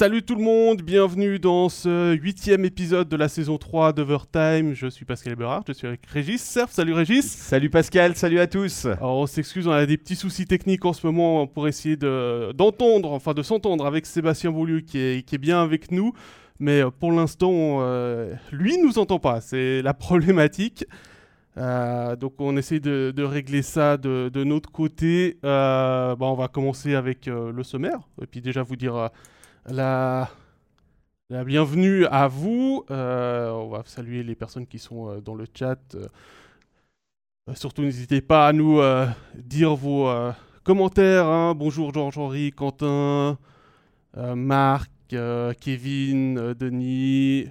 Salut 0.00 0.22
tout 0.22 0.34
le 0.34 0.42
monde, 0.42 0.80
bienvenue 0.80 1.38
dans 1.38 1.68
ce 1.68 2.14
huitième 2.14 2.64
épisode 2.64 3.06
de 3.10 3.16
la 3.18 3.28
saison 3.28 3.58
3 3.58 3.92
d'Overtime. 3.92 4.72
Je 4.72 4.86
suis 4.86 5.04
Pascal 5.04 5.34
Eberhard, 5.34 5.62
je 5.68 5.74
suis 5.74 5.86
avec 5.86 6.06
Régis 6.06 6.42
Surf. 6.42 6.70
Salut 6.72 6.94
Régis. 6.94 7.26
Salut 7.30 7.68
Pascal, 7.68 8.16
salut 8.16 8.40
à 8.40 8.46
tous. 8.46 8.86
Alors 8.86 9.18
on 9.18 9.26
s'excuse, 9.26 9.66
on 9.66 9.72
a 9.72 9.84
des 9.84 9.98
petits 9.98 10.16
soucis 10.16 10.46
techniques 10.46 10.86
en 10.86 10.94
ce 10.94 11.06
moment 11.06 11.46
pour 11.46 11.68
essayer 11.68 11.98
de, 11.98 12.50
d'entendre, 12.52 13.12
enfin 13.12 13.34
de 13.34 13.42
s'entendre 13.42 13.84
avec 13.84 14.06
Sébastien 14.06 14.52
Beaulieu 14.52 14.80
qui 14.80 14.96
est, 14.96 15.22
qui 15.22 15.34
est 15.34 15.38
bien 15.38 15.62
avec 15.62 15.92
nous. 15.92 16.14
Mais 16.60 16.80
euh, 16.80 16.88
pour 16.90 17.12
l'instant, 17.12 17.80
euh, 17.82 18.32
lui 18.52 18.78
nous 18.78 18.98
entend 18.98 19.18
pas, 19.18 19.42
c'est 19.42 19.82
la 19.82 19.92
problématique. 19.92 20.86
Euh, 21.58 22.16
donc 22.16 22.36
on 22.38 22.56
essaie 22.56 22.80
de, 22.80 23.12
de 23.14 23.22
régler 23.22 23.60
ça 23.60 23.98
de, 23.98 24.30
de 24.32 24.44
notre 24.44 24.72
côté. 24.72 25.36
Euh, 25.44 26.16
bon, 26.16 26.30
on 26.30 26.36
va 26.36 26.48
commencer 26.48 26.94
avec 26.94 27.26
le 27.26 27.62
sommaire, 27.62 27.98
et 28.22 28.26
puis 28.26 28.40
déjà 28.40 28.62
vous 28.62 28.76
dire 28.76 29.10
la, 29.66 30.30
bienvenue 31.28 32.06
à 32.06 32.28
vous. 32.28 32.84
Euh, 32.90 33.50
on 33.50 33.68
va 33.68 33.82
saluer 33.84 34.22
les 34.22 34.34
personnes 34.34 34.66
qui 34.66 34.78
sont 34.78 35.08
euh, 35.08 35.20
dans 35.20 35.34
le 35.34 35.46
chat. 35.52 35.78
Euh, 35.94 36.06
surtout 37.54 37.82
n'hésitez 37.82 38.20
pas 38.20 38.46
à 38.46 38.52
nous 38.52 38.80
dire 39.34 39.74
vos 39.74 40.08
commentaires. 40.62 41.26
hein. 41.26 41.54
Bonjour 41.54 41.92
Georges-Henri, 41.92 42.52
Quentin, 42.52 43.38
Marc, 44.16 44.90
Kevin, 45.08 46.54
Denis, 46.54 47.48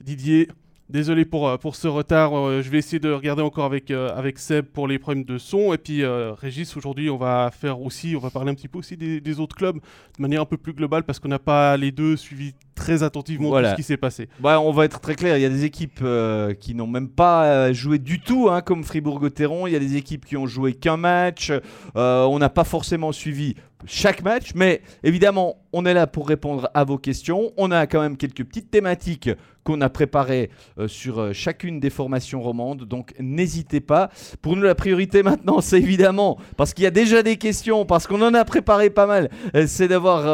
Didier. 0.00 0.48
Désolé 0.92 1.24
pour, 1.24 1.48
euh, 1.48 1.56
pour 1.56 1.74
ce 1.74 1.88
retard, 1.88 2.36
euh, 2.38 2.60
je 2.60 2.68
vais 2.68 2.76
essayer 2.76 2.98
de 2.98 3.10
regarder 3.10 3.40
encore 3.40 3.64
avec, 3.64 3.90
euh, 3.90 4.10
avec 4.14 4.38
Seb 4.38 4.66
pour 4.66 4.86
les 4.86 4.98
problèmes 4.98 5.24
de 5.24 5.38
son. 5.38 5.72
Et 5.72 5.78
puis 5.78 6.02
euh, 6.02 6.34
Régis, 6.34 6.76
aujourd'hui, 6.76 7.08
on 7.08 7.16
va 7.16 7.50
faire 7.50 7.80
aussi, 7.80 8.14
on 8.14 8.18
va 8.20 8.28
parler 8.28 8.50
un 8.50 8.54
petit 8.54 8.68
peu 8.68 8.78
aussi 8.78 8.98
des, 8.98 9.18
des 9.22 9.40
autres 9.40 9.56
clubs 9.56 9.76
de 9.76 10.22
manière 10.22 10.42
un 10.42 10.44
peu 10.44 10.58
plus 10.58 10.74
globale 10.74 11.04
parce 11.04 11.18
qu'on 11.18 11.28
n'a 11.28 11.38
pas 11.38 11.78
les 11.78 11.92
deux 11.92 12.18
suivi 12.18 12.52
très 12.74 13.02
attentivement 13.02 13.48
Voilà. 13.48 13.70
tout 13.70 13.72
ce 13.72 13.76
qui 13.76 13.82
s'est 13.86 13.96
passé. 13.96 14.28
Bah, 14.40 14.60
on 14.60 14.70
va 14.70 14.84
être 14.84 15.00
très 15.00 15.14
clair, 15.14 15.38
il 15.38 15.40
y 15.40 15.46
a 15.46 15.48
des 15.48 15.64
équipes 15.64 16.00
euh, 16.02 16.52
qui 16.52 16.74
n'ont 16.74 16.86
même 16.86 17.08
pas 17.08 17.72
joué 17.72 17.98
du 17.98 18.20
tout, 18.20 18.48
hein, 18.50 18.60
comme 18.60 18.84
Fribourg-Gotteron. 18.84 19.66
Il 19.66 19.72
y 19.72 19.76
a 19.76 19.78
des 19.78 19.96
équipes 19.96 20.26
qui 20.26 20.36
ont 20.36 20.46
joué 20.46 20.74
qu'un 20.74 20.96
match. 20.98 21.52
Euh, 21.96 22.24
on 22.24 22.38
n'a 22.38 22.48
pas 22.50 22.64
forcément 22.64 23.12
suivi 23.12 23.54
chaque 23.86 24.22
match, 24.22 24.52
mais 24.54 24.82
évidemment, 25.02 25.56
on 25.72 25.86
est 25.86 25.94
là 25.94 26.06
pour 26.06 26.28
répondre 26.28 26.70
à 26.74 26.84
vos 26.84 26.98
questions. 26.98 27.52
On 27.56 27.70
a 27.70 27.86
quand 27.86 28.00
même 28.00 28.16
quelques 28.16 28.44
petites 28.44 28.70
thématiques 28.70 29.30
qu'on 29.64 29.80
a 29.80 29.88
préparées 29.88 30.50
euh, 30.78 30.88
sur 30.88 31.20
euh, 31.20 31.32
chacune 31.32 31.78
des 31.78 31.90
formations 31.90 32.42
romandes, 32.42 32.84
donc 32.84 33.14
n'hésitez 33.20 33.80
pas. 33.80 34.10
Pour 34.40 34.56
nous, 34.56 34.62
la 34.62 34.74
priorité 34.74 35.22
maintenant, 35.22 35.60
c'est 35.60 35.78
évidemment, 35.78 36.38
parce 36.56 36.74
qu'il 36.74 36.84
y 36.84 36.86
a 36.86 36.90
déjà 36.90 37.22
des 37.22 37.36
questions, 37.36 37.84
parce 37.84 38.06
qu'on 38.06 38.20
en 38.22 38.34
a 38.34 38.44
préparé 38.44 38.90
pas 38.90 39.06
mal, 39.06 39.30
euh, 39.54 39.66
c'est 39.68 39.86
d'avoir 39.86 40.26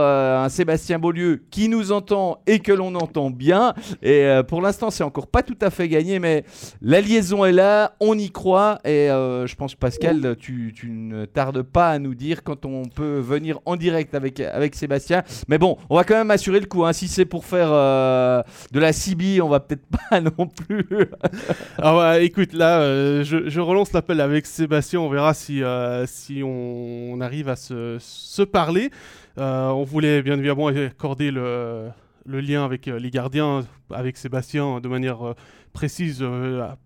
un 0.45 0.49
Sébastien 0.49 0.99
Beaulieu 0.99 1.43
qui 1.51 1.69
nous 1.69 1.93
entend 1.93 2.39
et 2.47 2.61
que 2.61 2.73
l'on 2.73 2.95
entend 2.95 3.31
bien. 3.31 3.75
Et 4.03 4.27
pour 4.49 4.63
l'instant, 4.63 4.91
c'est 4.91 5.05
encore 5.05 5.27
pas 5.27 5.43
tout 5.43 5.59
à 5.61 5.71
fait 5.71 5.89
gagné, 5.89 6.19
mais 6.19 6.45
la 6.81 7.01
liaison 7.01 7.45
est 7.45 7.53
là, 7.53 7.95
on 8.01 8.17
y 8.17 8.31
croit. 8.31 8.79
Et 8.85 9.09
je 9.09 9.55
pense, 9.55 9.75
Pascal, 9.75 10.37
tu, 10.39 10.73
tu 10.75 10.91
ne 10.91 11.25
tardes 11.27 11.63
pas 11.63 11.91
à 11.91 11.99
nous 11.99 12.15
dire 12.15 12.43
quand 12.43 12.65
on 12.65 12.87
peut 12.87 13.19
venir 13.19 13.38
en 13.65 13.77
direct 13.77 14.15
avec, 14.15 14.41
avec 14.41 14.75
Sébastien. 14.75 15.23
Mais 15.49 15.59
bon, 15.59 15.77
on 15.91 15.97
va 15.97 16.05
quand 16.05 16.15
même 16.15 16.31
assurer 16.31 16.61
le 16.61 16.67
coup. 16.67 16.85
hein. 16.85 16.93
Si 16.93 17.09
c'est 17.09 17.25
pour 17.25 17.45
faire 17.45 17.69
euh, 17.71 18.43
de 18.73 18.81
la 18.81 18.93
CB, 18.93 19.41
on 19.41 19.49
va 19.49 19.61
peut-être 19.61 19.87
pas 20.11 20.21
non 20.21 20.47
plus. 20.47 20.87
Alors 21.79 22.01
ouais, 22.01 22.25
écoute, 22.25 22.53
là, 22.53 22.81
euh, 22.81 23.25
je, 23.25 23.61
relance 23.61 23.93
l'appel 23.93 24.21
avec 24.21 24.47
Sébastien, 24.47 25.01
on 25.01 25.09
verra 25.09 25.35
si, 25.35 25.63
euh, 25.63 26.07
si 26.07 26.43
on, 26.45 27.21
arrive 27.21 27.49
à 27.49 27.57
se, 27.57 27.97
se 28.01 28.43
parler. 28.43 28.91
On 29.37 29.85
voulait 29.85 30.23
bien 30.23 30.37
évidemment 30.37 30.69
accorder 30.69 31.31
le, 31.31 31.89
le 32.27 32.41
lien 32.41 32.65
avec 32.65 32.87
les 32.87 33.11
gardiens, 33.11 33.65
avec 33.93 34.17
Sébastien, 34.17 34.81
de 34.81 34.89
manière 34.89 35.35
précise 35.73 36.25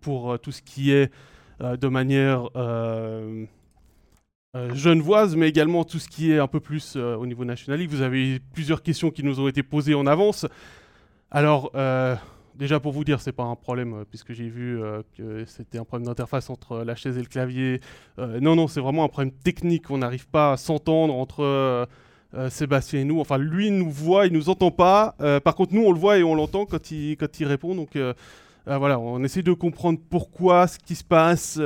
pour 0.01 0.39
tout 0.39 0.53
ce 0.53 0.61
qui 0.61 0.93
est 0.93 1.11
de 1.61 1.89
manière 1.89 2.49
euh, 4.55 4.75
genevoise, 4.75 5.35
mais 5.35 5.49
également 5.49 5.83
tout 5.83 5.99
ce 5.99 6.09
qui 6.11 6.31
est 6.31 6.39
un 6.39 6.47
peu 6.47 6.61
plus 6.61 6.93
euh, 6.97 7.17
au 7.17 7.25
niveau 7.25 7.43
National. 7.43 7.87
Vous 7.87 8.03
avez 8.03 8.35
eu 8.35 8.41
plusieurs 8.53 8.83
questions 8.83 9.11
qui 9.11 9.23
nous 9.23 9.41
ont 9.41 9.49
été 9.49 9.63
posées 9.63 9.95
en 9.95 10.07
avance. 10.07 10.47
Alors, 11.31 11.71
euh, 11.75 12.15
Déjà 12.55 12.79
pour 12.79 12.93
vous 12.93 13.03
dire, 13.03 13.19
c'est 13.23 13.33
pas 13.33 13.45
un 13.45 13.57
problème 13.57 14.05
puisque 14.11 14.35
j'ai 14.35 14.51
vu 14.51 14.79
que 15.17 15.43
c'était 15.47 15.79
un 15.79 15.85
problème 15.85 16.07
d'interface 16.07 16.51
entre 16.51 16.85
la 16.85 16.95
chaise 16.95 17.17
et 17.17 17.23
le 17.23 17.27
clavier. 17.27 17.81
Non, 18.19 18.55
non, 18.55 18.69
c'est 18.69 18.81
vraiment 18.81 19.05
un 19.05 19.09
problème 19.09 19.33
technique. 19.33 19.91
On 19.91 19.97
n'arrive 19.97 20.29
pas 20.29 20.53
à 20.53 20.57
s'entendre 20.59 21.15
entre 21.15 21.89
Sébastien 22.51 23.01
et 23.01 23.05
nous. 23.05 23.21
Enfin, 23.21 23.39
lui 23.39 23.71
nous 23.71 23.91
voit, 23.91 24.27
il 24.27 24.35
nous 24.35 24.51
entend 24.51 24.71
pas. 24.71 25.17
Par 25.43 25.55
contre, 25.55 25.73
nous 25.73 25.83
on 25.83 25.93
le 25.93 25.99
voit 25.99 26.19
et 26.19 26.23
on 26.23 26.35
l'entend 26.35 26.67
quand 26.67 26.91
il 26.91 27.17
quand 27.17 27.41
il 27.41 27.47
répond. 27.47 27.75
Donc 27.75 27.97
voilà, 28.67 28.99
on 28.99 29.25
essaie 29.25 29.43
de 29.43 29.55
comprendre 29.55 29.99
pourquoi, 30.11 30.67
ce 30.67 30.79
qui 30.79 30.95
se 30.95 31.05
passe 31.05 31.59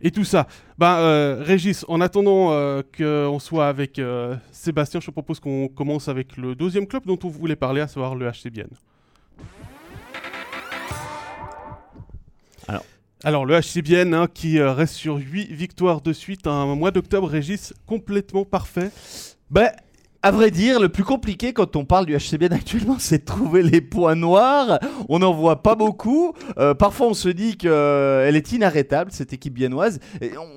et 0.00 0.10
tout 0.10 0.24
ça. 0.24 0.46
Ben, 0.76 0.96
euh, 0.98 1.42
Régis, 1.44 1.84
en 1.88 2.00
attendant 2.00 2.52
euh, 2.52 2.82
qu'on 2.96 3.38
soit 3.38 3.68
avec 3.68 3.98
euh, 3.98 4.36
Sébastien, 4.52 5.00
je 5.00 5.06
te 5.06 5.10
propose 5.10 5.40
qu'on 5.40 5.68
commence 5.68 6.08
avec 6.08 6.36
le 6.36 6.54
deuxième 6.54 6.86
club 6.86 7.04
dont 7.06 7.18
on 7.24 7.28
voulait 7.28 7.56
parler, 7.56 7.80
à 7.80 7.88
savoir 7.88 8.14
le 8.14 8.30
HC 8.30 8.50
Bienne. 8.50 8.68
Alors. 12.66 12.84
Alors, 13.24 13.44
le 13.44 13.58
HC 13.58 13.82
Bienne 13.82 14.14
hein, 14.14 14.28
qui 14.32 14.60
reste 14.60 14.94
sur 14.94 15.16
8 15.16 15.50
victoires 15.52 16.00
de 16.00 16.12
suite, 16.12 16.46
un 16.46 16.76
mois 16.76 16.92
d'octobre, 16.92 17.28
Régis, 17.28 17.74
complètement 17.84 18.44
parfait. 18.44 18.92
Ben, 19.50 19.72
à 20.22 20.32
vrai 20.32 20.50
dire, 20.50 20.80
le 20.80 20.88
plus 20.88 21.04
compliqué 21.04 21.52
quand 21.52 21.76
on 21.76 21.84
parle 21.84 22.04
du 22.04 22.16
HCBN 22.16 22.52
actuellement, 22.52 22.96
c'est 22.98 23.18
de 23.18 23.24
trouver 23.24 23.62
les 23.62 23.80
points 23.80 24.16
noirs. 24.16 24.80
On 25.08 25.20
n'en 25.20 25.32
voit 25.32 25.62
pas 25.62 25.76
beaucoup. 25.76 26.32
Euh, 26.58 26.74
parfois, 26.74 27.06
on 27.06 27.14
se 27.14 27.28
dit 27.28 27.56
qu'elle 27.56 28.34
est 28.34 28.52
inarrêtable, 28.52 29.12
cette 29.12 29.32
équipe 29.32 29.54
biennoise. 29.54 30.00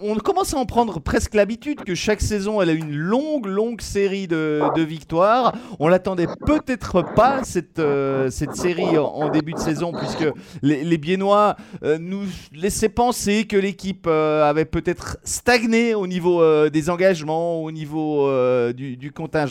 On, 0.02 0.16
commence 0.16 0.54
à 0.54 0.58
en 0.58 0.66
prendre 0.66 1.00
presque 1.00 1.36
l'habitude 1.36 1.84
que 1.84 1.96
chaque 1.96 2.22
saison, 2.22 2.62
elle 2.62 2.70
a 2.70 2.74
une 2.74 2.96
longue, 2.96 3.46
longue 3.46 3.82
série 3.82 4.28
de, 4.28 4.62
victoires. 4.82 5.54
On 5.80 5.88
l'attendait 5.88 6.28
peut-être 6.46 7.04
pas, 7.16 7.44
cette, 7.44 7.80
euh, 7.80 8.30
série 8.30 8.98
en, 8.98 9.30
début 9.30 9.54
de 9.54 9.60
saison, 9.60 9.92
puisque 9.92 10.26
les, 10.62 10.84
les 10.84 10.98
Biennois 10.98 11.56
euh, 11.84 11.98
nous 12.00 12.26
laissaient 12.54 12.90
penser 12.90 13.46
que 13.46 13.58
l'équipe 13.58 14.06
euh, 14.08 14.50
avait 14.50 14.66
peut-être 14.66 15.18
stagné 15.24 15.94
au 15.96 16.08
niveau 16.08 16.42
euh, 16.42 16.70
des 16.70 16.90
engagements, 16.90 17.64
au 17.64 17.72
niveau 17.72 18.28
euh, 18.28 18.74
du 18.74 19.12
contingent. 19.12 19.51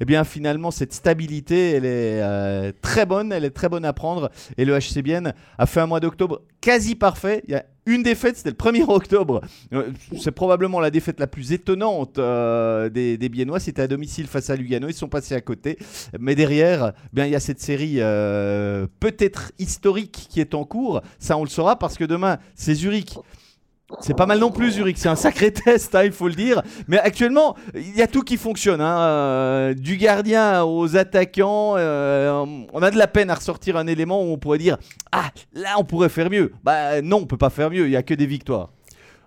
Eh 0.00 0.04
bien, 0.04 0.24
finalement, 0.24 0.70
cette 0.70 0.92
stabilité, 0.92 1.72
elle 1.72 1.84
est 1.84 2.22
euh, 2.22 2.72
très 2.82 3.06
bonne, 3.06 3.32
elle 3.32 3.44
est 3.44 3.50
très 3.50 3.68
bonne 3.68 3.84
à 3.84 3.92
prendre. 3.92 4.30
Et 4.56 4.64
le 4.64 4.78
HC 4.78 5.02
Bienne 5.02 5.34
a 5.58 5.66
fait 5.66 5.80
un 5.80 5.86
mois 5.86 6.00
d'octobre 6.00 6.42
quasi 6.60 6.94
parfait. 6.94 7.42
Il 7.46 7.52
y 7.52 7.54
a 7.54 7.64
une 7.86 8.02
défaite, 8.02 8.36
c'était 8.36 8.50
le 8.50 8.56
1er 8.56 8.84
octobre. 8.88 9.40
Euh, 9.72 9.90
C'est 10.18 10.32
probablement 10.32 10.80
la 10.80 10.90
défaite 10.90 11.20
la 11.20 11.26
plus 11.26 11.52
étonnante 11.52 12.18
euh, 12.18 12.88
des, 12.88 13.28
Biennois. 13.28 13.60
C'était 13.60 13.82
à 13.82 13.88
domicile 13.88 14.26
face 14.26 14.50
à 14.50 14.56
Lugano. 14.56 14.88
Ils 14.88 14.94
sont 14.94 15.08
passés 15.08 15.34
à 15.34 15.40
côté. 15.40 15.78
Mais 16.18 16.34
derrière, 16.34 16.92
eh 17.04 17.08
bien, 17.12 17.26
il 17.26 17.32
y 17.32 17.36
a 17.36 17.40
cette 17.40 17.60
série 17.60 17.96
peut-être 19.00 19.52
historique 19.58 20.26
qui 20.30 20.40
est 20.40 20.54
en 20.54 20.64
cours. 20.64 21.02
Ça, 21.18 21.36
on 21.36 21.44
le 21.44 21.50
saura 21.50 21.78
parce 21.78 21.96
que 21.96 22.04
demain, 22.04 22.38
c'est 22.54 22.74
Zurich. 22.74 23.18
C'est 24.00 24.16
pas 24.16 24.26
mal 24.26 24.40
non 24.40 24.50
plus 24.50 24.72
Zurich, 24.72 24.98
c'est 24.98 25.08
un 25.08 25.14
sacré 25.16 25.52
test, 25.52 25.94
hein, 25.94 26.02
il 26.04 26.10
faut 26.10 26.26
le 26.26 26.34
dire. 26.34 26.62
Mais 26.88 26.98
actuellement, 26.98 27.56
il 27.74 27.94
y 27.96 28.02
a 28.02 28.08
tout 28.08 28.22
qui 28.22 28.36
fonctionne. 28.36 28.80
hein, 28.80 28.98
euh, 29.00 29.74
du 29.74 29.96
gardien 29.96 30.64
aux 30.64 30.96
attaquants, 30.96 31.74
euh, 31.76 32.44
on 32.72 32.82
a 32.82 32.90
de 32.90 32.98
la 32.98 33.06
peine 33.06 33.30
à 33.30 33.36
ressortir 33.36 33.76
un 33.76 33.86
élément 33.86 34.22
où 34.24 34.32
on 34.32 34.38
pourrait 34.38 34.58
dire 34.58 34.76
Ah, 35.12 35.30
là 35.54 35.74
on 35.78 35.84
pourrait 35.84 36.08
faire 36.08 36.30
mieux. 36.30 36.52
Bah 36.64 37.00
non, 37.00 37.18
on 37.18 37.26
peut 37.26 37.36
pas 37.36 37.50
faire 37.50 37.70
mieux, 37.70 37.86
il 37.86 37.92
y 37.92 37.96
a 37.96 38.02
que 38.02 38.14
des 38.14 38.26
victoires. 38.26 38.70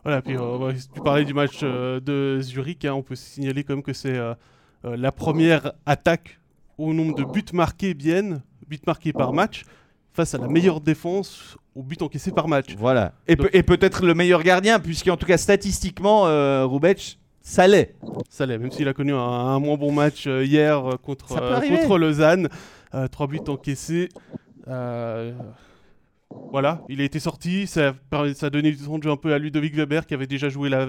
Voilà, 0.03 0.21
puis 0.21 0.37
ouais, 0.37 0.75
tu 0.93 1.01
parlais 1.01 1.25
du 1.25 1.33
match 1.33 1.59
euh, 1.63 1.99
de 2.01 2.41
Zurich, 2.41 2.83
hein, 2.83 2.93
on 2.93 3.01
peut 3.01 3.15
signaler 3.15 3.63
quand 3.63 3.75
même 3.75 3.83
que 3.83 3.93
c'est 3.93 4.19
la 4.83 5.11
première 5.11 5.71
attaque 5.85 6.39
au 6.77 6.93
nombre 6.93 7.15
de 7.15 7.23
buts 7.23 7.43
marqués 7.53 7.93
Bienne, 7.93 8.41
buts 8.67 8.79
marqués 8.85 9.13
par 9.13 9.33
match, 9.33 9.63
face 10.13 10.33
à 10.33 10.37
la 10.37 10.47
meilleure 10.47 10.81
défense 10.81 11.57
au 11.75 11.83
but 11.83 12.01
encaissé 12.01 12.31
par 12.31 12.47
match. 12.47 12.75
Voilà. 12.77 13.13
Et, 13.27 13.35
Donc- 13.35 13.47
peut- 13.51 13.57
et 13.57 13.63
peut-être 13.63 14.05
le 14.05 14.13
meilleur 14.13 14.43
gardien, 14.43 14.79
puisqu'en 14.79 15.17
tout 15.17 15.25
cas 15.25 15.37
statistiquement, 15.37 16.27
euh, 16.27 16.67
ça 17.41 17.67
l'est. 17.67 17.95
Ça 18.29 18.45
l'est, 18.45 18.57
même 18.57 18.71
s'il 18.71 18.87
a 18.87 18.93
connu 18.93 19.13
un, 19.13 19.17
un 19.17 19.59
moins 19.59 19.77
bon 19.77 19.91
match 19.91 20.27
euh, 20.27 20.43
hier 20.45 20.85
euh, 20.85 20.97
contre, 20.97 21.37
euh, 21.41 21.59
contre 21.61 21.97
Lausanne. 21.97 22.49
Euh, 22.95 23.07
trois 23.07 23.27
buts 23.27 23.39
encaissés. 23.47 24.09
Euh, 24.67 25.31
voilà, 26.51 26.83
il 26.89 27.01
a 27.01 27.03
été 27.03 27.19
sorti. 27.19 27.65
Ça, 27.67 27.89
a 27.89 27.93
permis- 27.93 28.35
ça 28.35 28.47
a 28.47 28.49
donné 28.49 28.71
du 28.71 28.77
temps 28.77 28.97
de 28.97 29.03
jeu 29.03 29.11
un 29.11 29.17
peu 29.17 29.33
à 29.33 29.37
Ludovic 29.39 29.73
Weber 29.75 30.05
qui 30.05 30.13
avait 30.13 30.27
déjà 30.27 30.49
joué 30.49 30.69
la, 30.69 30.87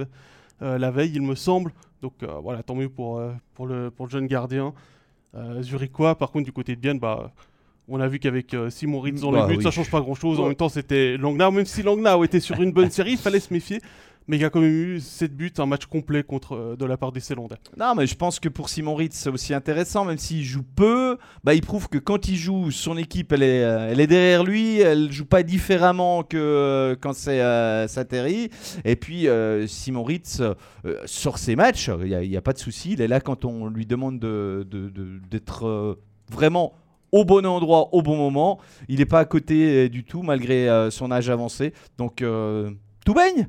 euh, 0.63 0.79
la 0.79 0.91
veille, 0.91 1.13
il 1.15 1.23
me 1.23 1.35
semble. 1.35 1.73
Donc 2.03 2.15
euh, 2.23 2.27
voilà, 2.43 2.63
tant 2.63 2.75
mieux 2.75 2.89
pour, 2.89 3.19
euh, 3.19 3.33
pour, 3.55 3.67
le, 3.67 3.91
pour 3.91 4.07
le 4.07 4.11
jeune 4.11 4.27
gardien. 4.27 4.73
Euh, 5.35 5.63
Zurichois, 5.63 6.17
par 6.17 6.31
contre, 6.31 6.45
du 6.45 6.53
côté 6.53 6.75
de 6.75 6.81
Bienne, 6.81 6.99
bah, 6.99 7.31
on 7.91 8.01
a 8.01 8.09
vu 8.09 8.19
qu'avec 8.21 8.55
euh, 8.55 8.71
Simon 8.71 9.01
Ritz 9.01 9.21
dans 9.21 9.33
Bah 9.33 9.47
oui. 9.49 9.63
ça 9.63 9.71
change 9.71 9.91
pas 9.91 10.01
grand 10.01 10.15
chose. 10.15 10.39
En 10.41 10.47
même 10.47 10.55
temps, 10.55 10.69
c'était 10.69 11.17
Langnau. 11.17 11.51
Même 11.51 11.67
si 11.67 11.83
Langnau 11.83 12.25
était 12.25 12.41
sur 12.41 12.61
une 12.63 12.73
bonne 12.73 12.91
série, 12.91 13.13
il 13.13 13.19
fallait 13.19 13.41
se 13.41 13.53
méfier. 13.53 13.81
mais 14.29 14.37
il 14.37 14.43
y 14.43 14.45
a 14.45 14.51
quand 14.51 14.61
même 14.61 14.71
eu 14.71 15.01
7 15.01 15.37
buts, 15.37 15.53
un 15.59 15.67
match 15.67 15.87
complet 15.87 16.23
contre, 16.23 16.55
euh, 16.55 16.77
de 16.77 16.85
la 16.85 16.97
part 16.97 17.11
des 17.11 17.19
Célandais. 17.19 17.57
Non, 17.77 17.97
mais 17.97 18.07
je 18.07 18.15
pense 18.15 18.39
que 18.39 18.49
pour 18.49 18.69
Simon 18.69 18.95
Ritz, 18.95 19.17
c'est 19.17 19.29
aussi 19.29 19.55
intéressant, 19.55 20.05
même 20.05 20.19
s'il 20.19 20.45
joue 20.45 20.63
peu, 20.63 21.19
bah, 21.43 21.55
il 21.55 21.63
prouve 21.63 21.89
que 21.89 21.99
quand 21.99 22.29
il 22.29 22.37
joue, 22.37 22.71
son 22.71 22.97
équipe, 22.97 23.33
elle 23.33 23.43
est, 23.43 23.65
euh, 23.65 23.89
elle 23.91 23.99
est 24.01 24.07
derrière 24.07 24.45
lui, 24.45 24.79
elle 24.79 25.11
joue 25.11 25.27
pas 25.27 25.43
différemment 25.43 26.23
que 26.23 26.37
euh, 26.37 26.95
quand 26.99 27.13
c'est 27.13 27.41
Sateri. 27.89 28.51
Et 28.85 28.95
puis, 28.95 29.27
Simon 29.67 30.05
Ritz 30.05 30.43
sort 31.07 31.39
ses 31.39 31.57
matchs, 31.57 31.91
il 32.05 32.29
n'y 32.29 32.37
a, 32.37 32.43
pas 32.43 32.53
de 32.53 32.59
souci, 32.59 32.93
il 32.93 33.01
est 33.01 33.09
là 33.09 33.21
quand 33.21 33.45
on 33.45 33.67
lui 33.67 33.85
demande 33.85 34.21
d'être 34.21 34.65
de, 34.69 34.91
de, 35.31 35.99
vraiment 36.31 36.75
au 37.13 37.25
bon 37.25 37.45
endroit, 37.47 37.95
au 37.95 38.03
bon 38.03 38.17
moment. 38.17 38.59
Il 38.89 38.99
n'est 38.99 39.07
pas 39.07 39.21
à 39.21 39.25
côté 39.25 39.89
du 39.89 40.05
tout, 40.05 40.23
malgré 40.23 40.89
son 40.91 41.11
âge 41.11 41.29
avancé. 41.31 41.73
Donc, 41.99 42.23
tout 43.05 43.15
baigne 43.15 43.49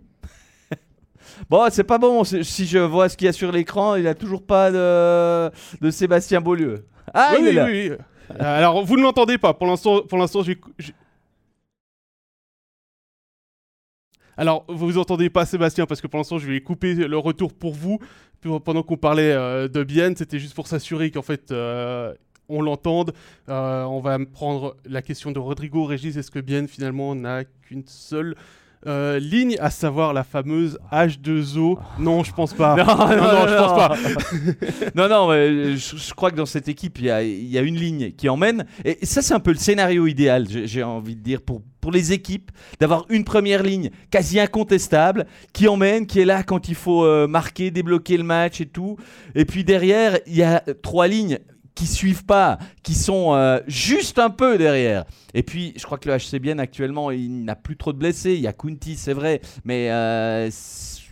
Bon, 1.50 1.68
c'est 1.72 1.84
pas 1.84 1.98
bon. 1.98 2.24
Si 2.24 2.66
je 2.66 2.80
vois 2.80 3.10
ce 3.10 3.18
qu'il 3.18 3.26
y 3.26 3.30
a 3.30 3.34
sur 3.34 3.52
l'écran, 3.52 3.96
il 3.96 4.04
n'y 4.04 4.08
a 4.08 4.16
toujours 4.16 4.46
pas 4.46 4.72
de, 4.72 5.52
de 5.82 5.92
Sébastien 5.92 6.42
Beaulieu. 6.42 6.86
Ah, 7.14 7.34
oui, 7.34 7.40
il 7.42 7.48
est 7.48 7.54
là. 7.54 7.66
Oui, 7.66 7.90
oui. 7.90 7.98
Euh, 8.40 8.58
alors, 8.58 8.84
vous 8.84 8.98
ne 8.98 9.02
l'entendez 9.04 9.38
pas. 9.38 9.54
Pour 9.54 9.68
l'instant, 9.68 10.02
pour 10.02 10.18
l'instant, 10.18 10.44
j'ai. 10.44 10.60
Alors, 14.38 14.66
vous 14.70 14.98
entendez 14.98 15.30
pas 15.30 15.46
Sébastien 15.46 15.86
parce 15.86 16.02
que 16.02 16.08
pour 16.08 16.18
l'instant, 16.18 16.38
je 16.38 16.48
vais 16.48 16.62
couper 16.62 16.96
le 16.96 17.18
retour 17.18 17.54
pour 17.54 17.74
vous. 17.74 18.00
Pendant 18.42 18.82
qu'on 18.82 18.98
parlait 18.98 19.34
euh, 19.34 19.68
de 19.68 19.84
Bien, 19.84 20.14
c'était 20.16 20.40
juste 20.40 20.56
pour 20.56 20.68
s'assurer 20.68 21.12
qu'en 21.12 21.22
fait, 21.22 21.52
euh, 21.52 22.14
on 22.52 22.62
l'entende. 22.62 23.14
on 23.48 24.00
va 24.04 24.18
prendre 24.32 24.76
la 24.86 25.02
question 25.02 25.32
de 25.32 25.40
Rodrigo 25.40 25.86
Régis. 25.86 26.18
Est-ce 26.18 26.32
que 26.32 26.40
Bien 26.40 26.68
finalement 26.68 27.16
n'a 27.16 27.44
qu'une 27.44 27.84
seule 27.86 28.36
euh, 28.88 29.20
ligne, 29.20 29.58
à 29.60 29.70
savoir 29.70 30.12
la 30.12 30.24
fameuse 30.24 30.80
H2O. 30.92 31.78
Non, 32.00 32.24
je 32.24 32.34
pense 32.34 32.54
pas. 32.54 32.76
non, 32.78 32.86
non, 32.86 33.16
non, 33.16 33.48
je 33.48 33.56
pense 33.56 33.78
pas. 33.78 33.96
non, 34.96 35.08
non, 35.08 35.32
je, 35.32 35.76
je, 35.76 36.14
crois 36.16 36.32
que 36.32 36.36
dans 36.36 36.48
cette 36.48 36.68
équipe, 36.68 36.98
il 36.98 37.06
y 37.06 37.12
a, 37.12 37.22
y 37.24 37.58
a, 37.60 37.62
une 37.62 37.76
ligne 37.76 38.12
qui 38.12 38.28
emmène. 38.28 38.66
Et 38.84 39.06
ça, 39.06 39.22
c'est 39.22 39.36
un 39.36 39.40
peu 39.40 39.52
le 39.52 39.58
scénario 39.58 40.08
idéal, 40.08 40.48
j'ai 40.50 40.82
envie 40.82 41.16
de 41.16 41.22
dire, 41.22 41.42
pour, 41.44 41.62
pour 41.80 41.92
les 41.92 42.12
équipes, 42.12 42.50
d'avoir 42.80 43.06
une 43.10 43.24
première 43.24 43.62
ligne 43.62 43.92
quasi 44.10 44.40
incontestable, 44.40 45.28
qui 45.54 45.68
emmène, 45.68 46.08
qui 46.08 46.20
est 46.20 46.26
là 46.26 46.42
quand 46.42 46.68
il 46.68 46.76
faut 46.76 47.06
euh, 47.06 47.28
marquer, 47.28 47.70
débloquer 47.70 48.18
le 48.18 48.24
match 48.24 48.62
et 48.62 48.66
tout. 48.66 48.98
Et 49.36 49.46
puis 49.46 49.64
derrière, 49.64 50.18
il 50.26 50.36
y 50.36 50.44
a 50.44 50.64
trois 50.82 51.08
lignes 51.08 51.38
qui 51.76 51.88
suivent 51.88 52.26
pas, 52.26 52.60
qui 52.84 52.94
sont 52.94 53.34
euh, 53.34 53.60
juste 53.68 54.20
un 54.20 54.30
peu 54.30 54.58
derrière. 54.58 55.06
Et 55.34 55.44
puis, 55.44 55.74
je 55.78 55.84
crois 55.86 55.98
que 55.98 56.10
le 56.10 56.18
HCBN 56.18 56.60
actuellement, 56.60 57.12
il 57.12 57.46
n'a 57.46 57.56
plus 57.56 57.78
trop 57.78 57.94
de 57.94 57.98
blessés. 57.98 58.34
Il 58.34 58.42
y 58.42 58.48
a 58.48 58.54
Kunti, 58.54 58.96
c'est 58.98 59.14
vrai, 59.14 59.42
mais 59.64 59.90
euh, 59.92 60.50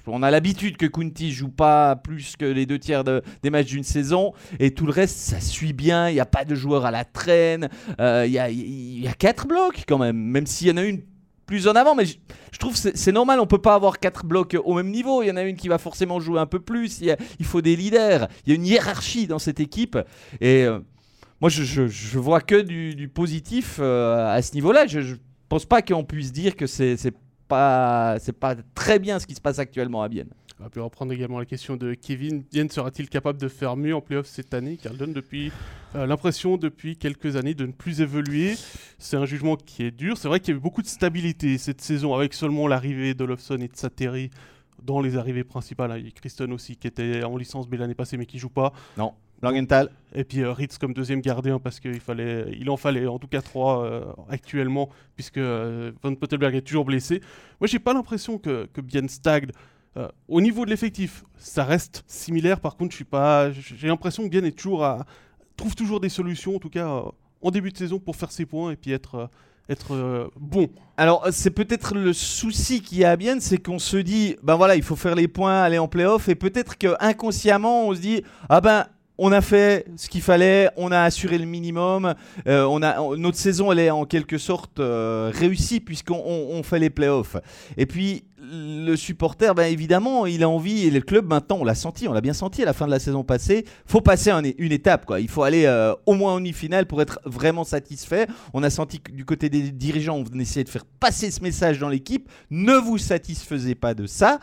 on 0.07 0.23
a 0.23 0.31
l'habitude 0.31 0.77
que 0.77 0.85
Kunti 0.85 1.31
joue 1.31 1.49
pas 1.49 1.95
plus 1.95 2.35
que 2.35 2.45
les 2.45 2.65
deux 2.65 2.79
tiers 2.79 3.03
des 3.03 3.49
matchs 3.49 3.67
d'une 3.67 3.83
saison, 3.83 4.33
et 4.59 4.73
tout 4.73 4.85
le 4.85 4.91
reste, 4.91 5.17
ça 5.17 5.39
suit 5.39 5.73
bien. 5.73 6.09
Il 6.09 6.13
n'y 6.13 6.19
a 6.19 6.25
pas 6.25 6.45
de 6.45 6.55
joueurs 6.55 6.85
à 6.85 6.91
la 6.91 7.05
traîne. 7.05 7.69
Euh, 7.99 8.25
il, 8.27 8.33
y 8.33 9.01
y 9.01 9.07
a 9.07 9.13
quatre 9.13 9.47
blocs 9.47 9.83
quand 9.87 9.97
même, 9.97 10.17
même 10.17 10.45
s'il 10.45 10.67
y 10.67 10.71
en 10.71 10.77
a 10.77 10.83
une 10.83 11.01
plus 11.49 11.67
en 11.67 11.73
avant, 11.73 11.95
mais 11.95 12.05
je, 12.05 12.59
trouve 12.59 12.79
que 12.79 12.91
c'est 12.93 13.11
normal, 13.11 13.39
on 13.39 13.47
peut 13.47 13.61
pas 13.61 13.73
avoir 13.73 13.97
quatre 13.97 14.23
blocs 14.23 14.55
au 14.63 14.75
même 14.75 14.91
niveau. 14.91 15.23
Il 15.23 15.29
y 15.29 15.31
en 15.31 15.35
a 15.35 15.41
une 15.41 15.55
qui 15.55 15.67
va 15.67 15.79
forcément 15.79 16.19
jouer 16.19 16.39
un 16.39 16.45
peu 16.45 16.59
plus. 16.59 17.01
Il, 17.01 17.45
faut 17.45 17.61
des 17.61 17.75
leaders. 17.75 18.27
Il 18.45 18.49
y 18.49 18.51
a 18.51 18.55
une 18.55 18.67
hiérarchie 18.67 19.25
dans 19.25 19.39
cette 19.39 19.59
équipe. 19.59 19.97
Et 20.41 20.65
euh, 20.65 20.77
moi, 21.41 21.49
je, 21.49 21.63
je, 21.63 22.19
vois 22.19 22.41
que 22.41 22.61
du, 22.61 23.07
positif 23.07 23.77
euh, 23.79 24.31
à 24.31 24.43
ce 24.43 24.53
niveau-là. 24.53 24.85
Je, 24.85 24.99
ne 24.99 25.15
pense 25.49 25.65
pas 25.65 25.81
qu'on 25.81 26.03
puisse 26.03 26.31
dire 26.31 26.55
que 26.55 26.67
c'est 26.67 26.97
pas, 27.47 28.17
pas 28.39 28.55
très 28.75 28.99
bien 28.99 29.17
ce 29.17 29.25
qui 29.25 29.33
se 29.33 29.41
passe 29.41 29.57
actuellement 29.57 30.03
à 30.03 30.07
Bienne. 30.07 30.29
On 30.61 30.67
va 30.67 30.83
reprendre 30.83 31.13
également 31.13 31.39
la 31.39 31.45
question 31.45 31.77
de 31.77 31.93
Kevin. 31.93 32.43
Bien 32.51 32.67
sera-t-il 32.67 33.07
capable 33.07 33.39
de 33.39 33.47
faire 33.47 33.77
mieux 33.77 33.95
en 33.95 34.01
playoff 34.01 34.25
cette 34.25 34.53
année 34.53 34.75
Car 34.75 34.91
il 34.91 34.97
donne 34.97 35.13
depuis 35.13 35.53
euh, 35.95 36.05
l'impression 36.05 36.57
depuis 36.57 36.97
quelques 36.97 37.37
années 37.37 37.53
de 37.53 37.65
ne 37.65 37.71
plus 37.71 38.01
évoluer. 38.01 38.55
C'est 38.97 39.15
un 39.15 39.25
jugement 39.25 39.55
qui 39.55 39.83
est 39.83 39.91
dur. 39.91 40.17
C'est 40.17 40.27
vrai 40.27 40.41
qu'il 40.41 40.53
y 40.53 40.57
a 40.57 40.57
eu 40.57 40.61
beaucoup 40.61 40.81
de 40.81 40.87
stabilité 40.87 41.57
cette 41.57 41.79
saison 41.79 42.13
avec 42.13 42.33
seulement 42.33 42.67
l'arrivée 42.67 43.13
d'Olofsson 43.13 43.55
et 43.55 43.69
de 43.69 43.75
Sateri 43.77 44.31
dans 44.83 44.99
les 44.99 45.15
arrivées 45.15 45.45
principales. 45.45 45.97
Il 45.97 46.05
y 46.05 46.09
a 46.09 46.11
Kristen 46.11 46.51
aussi 46.51 46.75
qui 46.75 46.87
était 46.87 47.23
en 47.23 47.37
licence 47.37 47.65
l'année 47.71 47.95
passée 47.95 48.17
mais 48.17 48.25
qui 48.25 48.37
joue 48.37 48.49
pas. 48.49 48.73
Non. 48.97 49.13
Langenthal. 49.41 49.89
Et 50.13 50.25
puis 50.25 50.41
euh, 50.41 50.51
Ritz 50.51 50.77
comme 50.77 50.93
deuxième 50.93 51.21
gardien 51.21 51.59
parce 51.59 51.79
qu'il 51.79 52.01
fallait, 52.01 52.53
il 52.59 52.69
en 52.69 52.75
fallait 52.75 53.07
en 53.07 53.17
tout 53.17 53.29
cas 53.29 53.41
trois 53.41 53.85
euh, 53.85 54.03
actuellement 54.27 54.89
puisque 55.15 55.39
Van 55.39 56.15
Pottelberg 56.15 56.53
est 56.53 56.63
toujours 56.63 56.83
blessé. 56.83 57.21
Moi 57.61 57.67
j'ai 57.67 57.79
pas 57.79 57.93
l'impression 57.93 58.37
que, 58.37 58.67
que 58.73 58.81
Bien 58.81 59.07
stagne 59.07 59.51
euh, 59.97 60.07
au 60.27 60.41
niveau 60.41 60.65
de 60.65 60.69
l'effectif, 60.69 61.23
ça 61.37 61.63
reste 61.63 62.03
similaire. 62.07 62.59
Par 62.59 62.75
contre, 62.75 62.91
je 62.91 62.97
suis 62.97 63.05
pas. 63.05 63.51
J'ai 63.51 63.87
l'impression 63.87 64.23
que 64.23 64.29
Bien 64.29 64.43
est 64.43 64.57
toujours 64.57 64.83
trouve 65.59 65.75
toujours 65.75 65.99
des 65.99 66.09
solutions, 66.09 66.55
en 66.55 66.59
tout 66.59 66.69
cas 66.69 66.87
euh, 66.87 67.01
en 67.41 67.51
début 67.51 67.71
de 67.71 67.77
saison, 67.77 67.99
pour 67.99 68.15
faire 68.15 68.31
ses 68.31 68.45
points 68.45 68.71
et 68.71 68.75
puis 68.75 68.91
être. 68.91 69.15
Euh, 69.15 69.27
être 69.71 70.31
bon. 70.39 70.67
Alors, 70.97 71.27
c'est 71.29 71.51
peut-être 71.51 71.93
le 71.93 72.11
souci 72.11 72.81
qu'il 72.81 72.97
y 72.97 73.05
a 73.05 73.11
à 73.11 73.15
Bien, 73.15 73.39
c'est 73.39 73.59
qu'on 73.59 73.77
se 73.77 73.97
dit, 73.97 74.35
ben 74.41 74.55
voilà, 74.55 74.75
il 74.75 74.81
faut 74.81 74.95
faire 74.95 75.13
les 75.13 75.27
points, 75.27 75.61
aller 75.61 75.77
en 75.77 75.87
playoff, 75.87 76.27
et 76.27 76.33
peut-être 76.33 76.75
que 76.75 76.95
inconsciemment, 76.99 77.87
on 77.87 77.93
se 77.93 77.99
dit, 77.99 78.23
ah 78.49 78.61
ben, 78.61 78.87
on 79.19 79.31
a 79.31 79.41
fait 79.41 79.85
ce 79.95 80.09
qu'il 80.09 80.21
fallait, 80.21 80.69
on 80.77 80.91
a 80.91 81.01
assuré 81.01 81.37
le 81.37 81.45
minimum, 81.45 82.15
a, 82.45 82.97
notre 83.17 83.37
saison 83.37 83.71
elle 83.71 83.79
est 83.79 83.89
en 83.91 84.05
quelque 84.05 84.37
sorte 84.37 84.79
réussie 84.79 85.79
puisqu'on 85.79 86.61
fait 86.63 86.79
les 86.79 86.89
playoffs. 86.89 87.37
Et 87.77 87.85
puis 87.85 88.23
le 88.41 88.95
supporter, 88.95 89.53
ben 89.53 89.65
évidemment, 89.65 90.25
il 90.25 90.43
a 90.43 90.49
envie, 90.49 90.85
et 90.85 90.91
le 90.91 91.01
club 91.01 91.27
maintenant, 91.27 91.57
on 91.59 91.63
l'a 91.63 91.75
senti, 91.75 92.07
on 92.07 92.13
l'a 92.13 92.21
bien 92.21 92.33
senti 92.33 92.61
à 92.63 92.65
la 92.65 92.73
fin 92.73 92.85
de 92.85 92.91
la 92.91 92.99
saison 92.99 93.23
passée, 93.23 93.65
faut 93.85 94.01
passer 94.01 94.31
une 94.57 94.71
étape. 94.71 95.11
Il 95.19 95.29
faut 95.29 95.43
aller 95.43 95.65
euh, 95.65 95.93
au 96.05 96.13
moins 96.13 96.33
en 96.33 96.37
demi-finale 96.37 96.85
pour 96.85 97.01
être 97.01 97.19
vraiment 97.25 97.63
satisfait. 97.63 98.27
On 98.53 98.63
a 98.63 98.69
senti 98.69 98.99
que 98.99 99.11
du 99.11 99.25
côté 99.25 99.49
des 99.49 99.71
dirigeants, 99.71 100.23
on 100.33 100.39
essayait 100.39 100.63
de 100.63 100.69
faire 100.69 100.85
passer 100.85 101.31
ce 101.31 101.41
message 101.41 101.79
dans 101.79 101.89
l'équipe, 101.89 102.29
ne 102.49 102.73
vous 102.73 102.97
satisfaisez 102.97 103.75
pas 103.75 103.93
de 103.93 104.07
ça. 104.07 104.39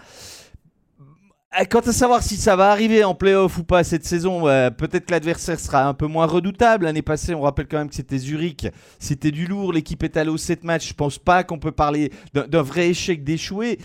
Euh, 1.55 1.65
quant 1.71 1.81
à 1.81 1.93
savoir 1.93 2.23
si 2.23 2.37
ça 2.37 2.57
va 2.57 2.71
arriver 2.71 3.05
en 3.05 3.15
playoff 3.15 3.59
ou 3.59 3.65
pas 3.65 3.85
cette 3.85 4.05
saison, 4.05 4.43
peut-être 4.43 5.07
que 5.07 5.13
l'adversaire 5.13 5.61
sera 5.61 5.87
un 5.87 5.95
peu 5.95 6.07
moins 6.07 6.27
redoutable. 6.27 6.85
L'année 6.85 7.03
passée, 7.03 7.35
on 7.35 7.43
rappelle 7.43 7.69
quand 7.69 7.79
même 7.79 7.89
que 7.89 7.95
c'était 7.95 8.19
Zurich, 8.19 8.67
c'était 8.99 9.31
du 9.31 9.47
lourd, 9.47 9.73
l'équipe 9.73 10.03
est 10.03 10.17
allée 10.17 10.31
aux 10.31 10.37
7 10.37 10.65
matchs. 10.65 10.89
Je 10.89 10.95
pense 10.95 11.19
pas 11.19 11.45
qu'on 11.45 11.59
peut 11.59 11.73
parler 11.73 12.13
d'un 12.35 12.63
vrai 12.63 12.89
échec 12.89 13.25
d'échouer. 13.25 13.79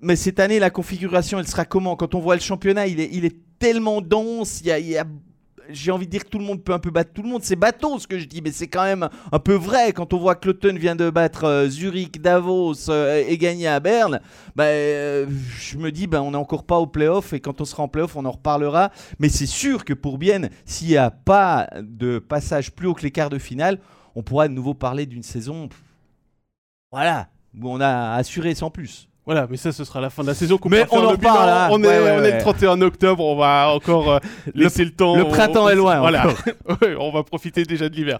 Mais 0.00 0.16
cette 0.16 0.40
année, 0.40 0.58
la 0.58 0.70
configuration, 0.70 1.38
elle 1.38 1.46
sera 1.46 1.64
comment? 1.64 1.94
Quand 1.94 2.14
on 2.16 2.20
voit 2.20 2.34
le 2.34 2.40
championnat, 2.40 2.88
il 2.88 3.00
est, 3.00 3.36
tellement 3.58 4.00
dense, 4.02 4.60
il 4.64 4.88
y 4.88 4.96
a 4.98 5.04
j'ai 5.68 5.90
envie 5.90 6.06
de 6.06 6.10
dire 6.10 6.24
que 6.24 6.28
tout 6.28 6.38
le 6.38 6.44
monde 6.44 6.62
peut 6.62 6.72
un 6.72 6.78
peu 6.78 6.90
battre 6.90 7.12
tout 7.12 7.22
le 7.22 7.28
monde. 7.28 7.42
C'est 7.42 7.56
bateau 7.56 7.98
ce 7.98 8.06
que 8.06 8.18
je 8.18 8.26
dis, 8.26 8.42
mais 8.42 8.52
c'est 8.52 8.68
quand 8.68 8.84
même 8.84 9.08
un 9.30 9.38
peu 9.38 9.54
vrai 9.54 9.92
quand 9.92 10.12
on 10.12 10.18
voit 10.18 10.34
que 10.34 10.48
l'Automne 10.48 10.78
vient 10.78 10.96
de 10.96 11.10
battre 11.10 11.44
euh, 11.44 11.68
Zurich, 11.68 12.20
Davos 12.20 12.90
euh, 12.90 13.24
et 13.26 13.38
gagner 13.38 13.68
à 13.68 13.80
Berne. 13.80 14.20
Bah, 14.56 14.64
euh, 14.64 15.26
je 15.58 15.78
me 15.78 15.90
dis, 15.90 16.06
bah, 16.06 16.22
on 16.22 16.32
n'est 16.32 16.36
encore 16.36 16.64
pas 16.64 16.78
au 16.78 16.86
playoff 16.86 17.32
et 17.32 17.40
quand 17.40 17.60
on 17.60 17.64
sera 17.64 17.82
en 17.82 17.88
playoff, 17.88 18.16
on 18.16 18.24
en 18.24 18.32
reparlera. 18.32 18.90
Mais 19.18 19.28
c'est 19.28 19.46
sûr 19.46 19.84
que 19.84 19.94
pour 19.94 20.18
Bienne, 20.18 20.50
s'il 20.64 20.88
n'y 20.88 20.96
a 20.96 21.10
pas 21.10 21.68
de 21.80 22.18
passage 22.18 22.72
plus 22.72 22.86
haut 22.86 22.94
que 22.94 23.02
les 23.02 23.10
quarts 23.10 23.30
de 23.30 23.38
finale, 23.38 23.78
on 24.14 24.22
pourra 24.22 24.48
de 24.48 24.54
nouveau 24.54 24.74
parler 24.74 25.06
d'une 25.06 25.22
saison. 25.22 25.68
Voilà, 26.90 27.28
où 27.58 27.70
on 27.70 27.80
a 27.80 28.14
assuré 28.14 28.54
sans 28.54 28.70
plus. 28.70 29.08
Voilà, 29.24 29.46
mais 29.48 29.56
ça, 29.56 29.70
ce 29.70 29.84
sera 29.84 30.00
la 30.00 30.10
fin 30.10 30.22
de 30.22 30.28
la 30.28 30.34
saison. 30.34 30.58
Mais 30.68 30.84
on 30.90 30.98
en 30.98 31.16
parle 31.16 31.46
là. 31.46 31.68
On, 31.70 31.80
est, 31.84 32.32
le 32.32 32.40
31 32.40 32.80
octobre, 32.82 33.24
on 33.24 33.36
va 33.36 33.70
encore 33.72 34.14
euh, 34.14 34.18
laisser 34.52 34.84
le, 34.84 34.90
temps. 34.90 35.16
Le 35.16 35.24
printemps 35.24 35.68
est 35.68 35.76
loin. 35.76 36.00
Voilà, 36.00 36.26
on 36.98 37.12
va 37.12 37.22
profiter 37.22 37.62
déjà 37.62 37.88
de 37.88 37.94
l'hiver. 37.94 38.18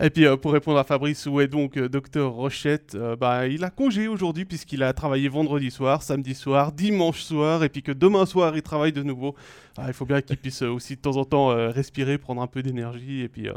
Et 0.00 0.10
puis, 0.10 0.26
euh, 0.26 0.36
pour 0.36 0.52
répondre 0.52 0.78
à 0.78 0.82
Fabrice, 0.82 1.24
où 1.26 1.40
est 1.40 1.46
donc 1.46 1.76
euh, 1.76 1.88
Docteur 1.88 2.32
Rochette 2.32 2.96
bah, 3.20 3.46
Il 3.46 3.62
a 3.62 3.70
congé 3.70 4.08
aujourd'hui, 4.08 4.44
puisqu'il 4.44 4.82
a 4.82 4.92
travaillé 4.92 5.28
vendredi 5.28 5.70
soir, 5.70 6.02
samedi 6.02 6.34
soir, 6.34 6.72
dimanche 6.72 7.20
soir, 7.20 7.62
et 7.62 7.68
puis 7.68 7.82
que 7.82 7.92
demain 7.92 8.26
soir, 8.26 8.56
il 8.56 8.62
travaille 8.62 8.92
de 8.92 9.04
nouveau. 9.04 9.36
Ah, 9.78 9.84
il 9.86 9.92
faut 9.92 10.04
bien 10.04 10.20
qu'il 10.20 10.36
puisse 10.36 10.62
aussi 10.62 10.96
de 10.96 11.00
temps 11.00 11.16
en 11.16 11.24
temps 11.24 11.48
respirer, 11.70 12.18
prendre 12.18 12.42
un 12.42 12.48
peu 12.48 12.62
d'énergie, 12.62 13.22
et 13.22 13.28
puis 13.28 13.48
euh, 13.48 13.52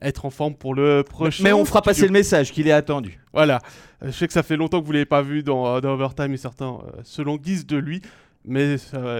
être 0.00 0.24
en 0.24 0.30
forme 0.30 0.54
pour 0.54 0.74
le 0.74 1.02
prochain. 1.02 1.42
Mais 1.44 1.52
on 1.52 1.64
fera 1.64 1.82
passer 1.82 2.06
le 2.06 2.12
message 2.12 2.52
qu'il 2.52 2.66
est 2.66 2.72
attendu. 2.72 3.20
Voilà. 3.32 3.60
Euh, 4.02 4.06
je 4.06 4.12
sais 4.12 4.26
que 4.26 4.32
ça 4.32 4.42
fait 4.42 4.56
longtemps 4.56 4.80
que 4.80 4.86
vous 4.86 4.92
ne 4.92 4.98
l'avez 4.98 5.06
pas 5.06 5.22
vu 5.22 5.42
dans, 5.42 5.66
euh, 5.66 5.80
dans 5.80 5.92
Overtime 5.92 6.32
et 6.32 6.36
certains 6.36 6.78
selon 7.04 7.36
guise 7.36 7.66
de 7.66 7.76
lui, 7.76 8.02
mais 8.44 8.76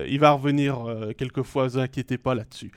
il 0.09 0.19
va 0.21 0.33
revenir 0.33 0.79
quelquefois, 1.17 1.65
ne 1.65 1.69
vous 1.69 1.79
inquiétez 1.79 2.19
pas 2.19 2.35
là-dessus. 2.35 2.73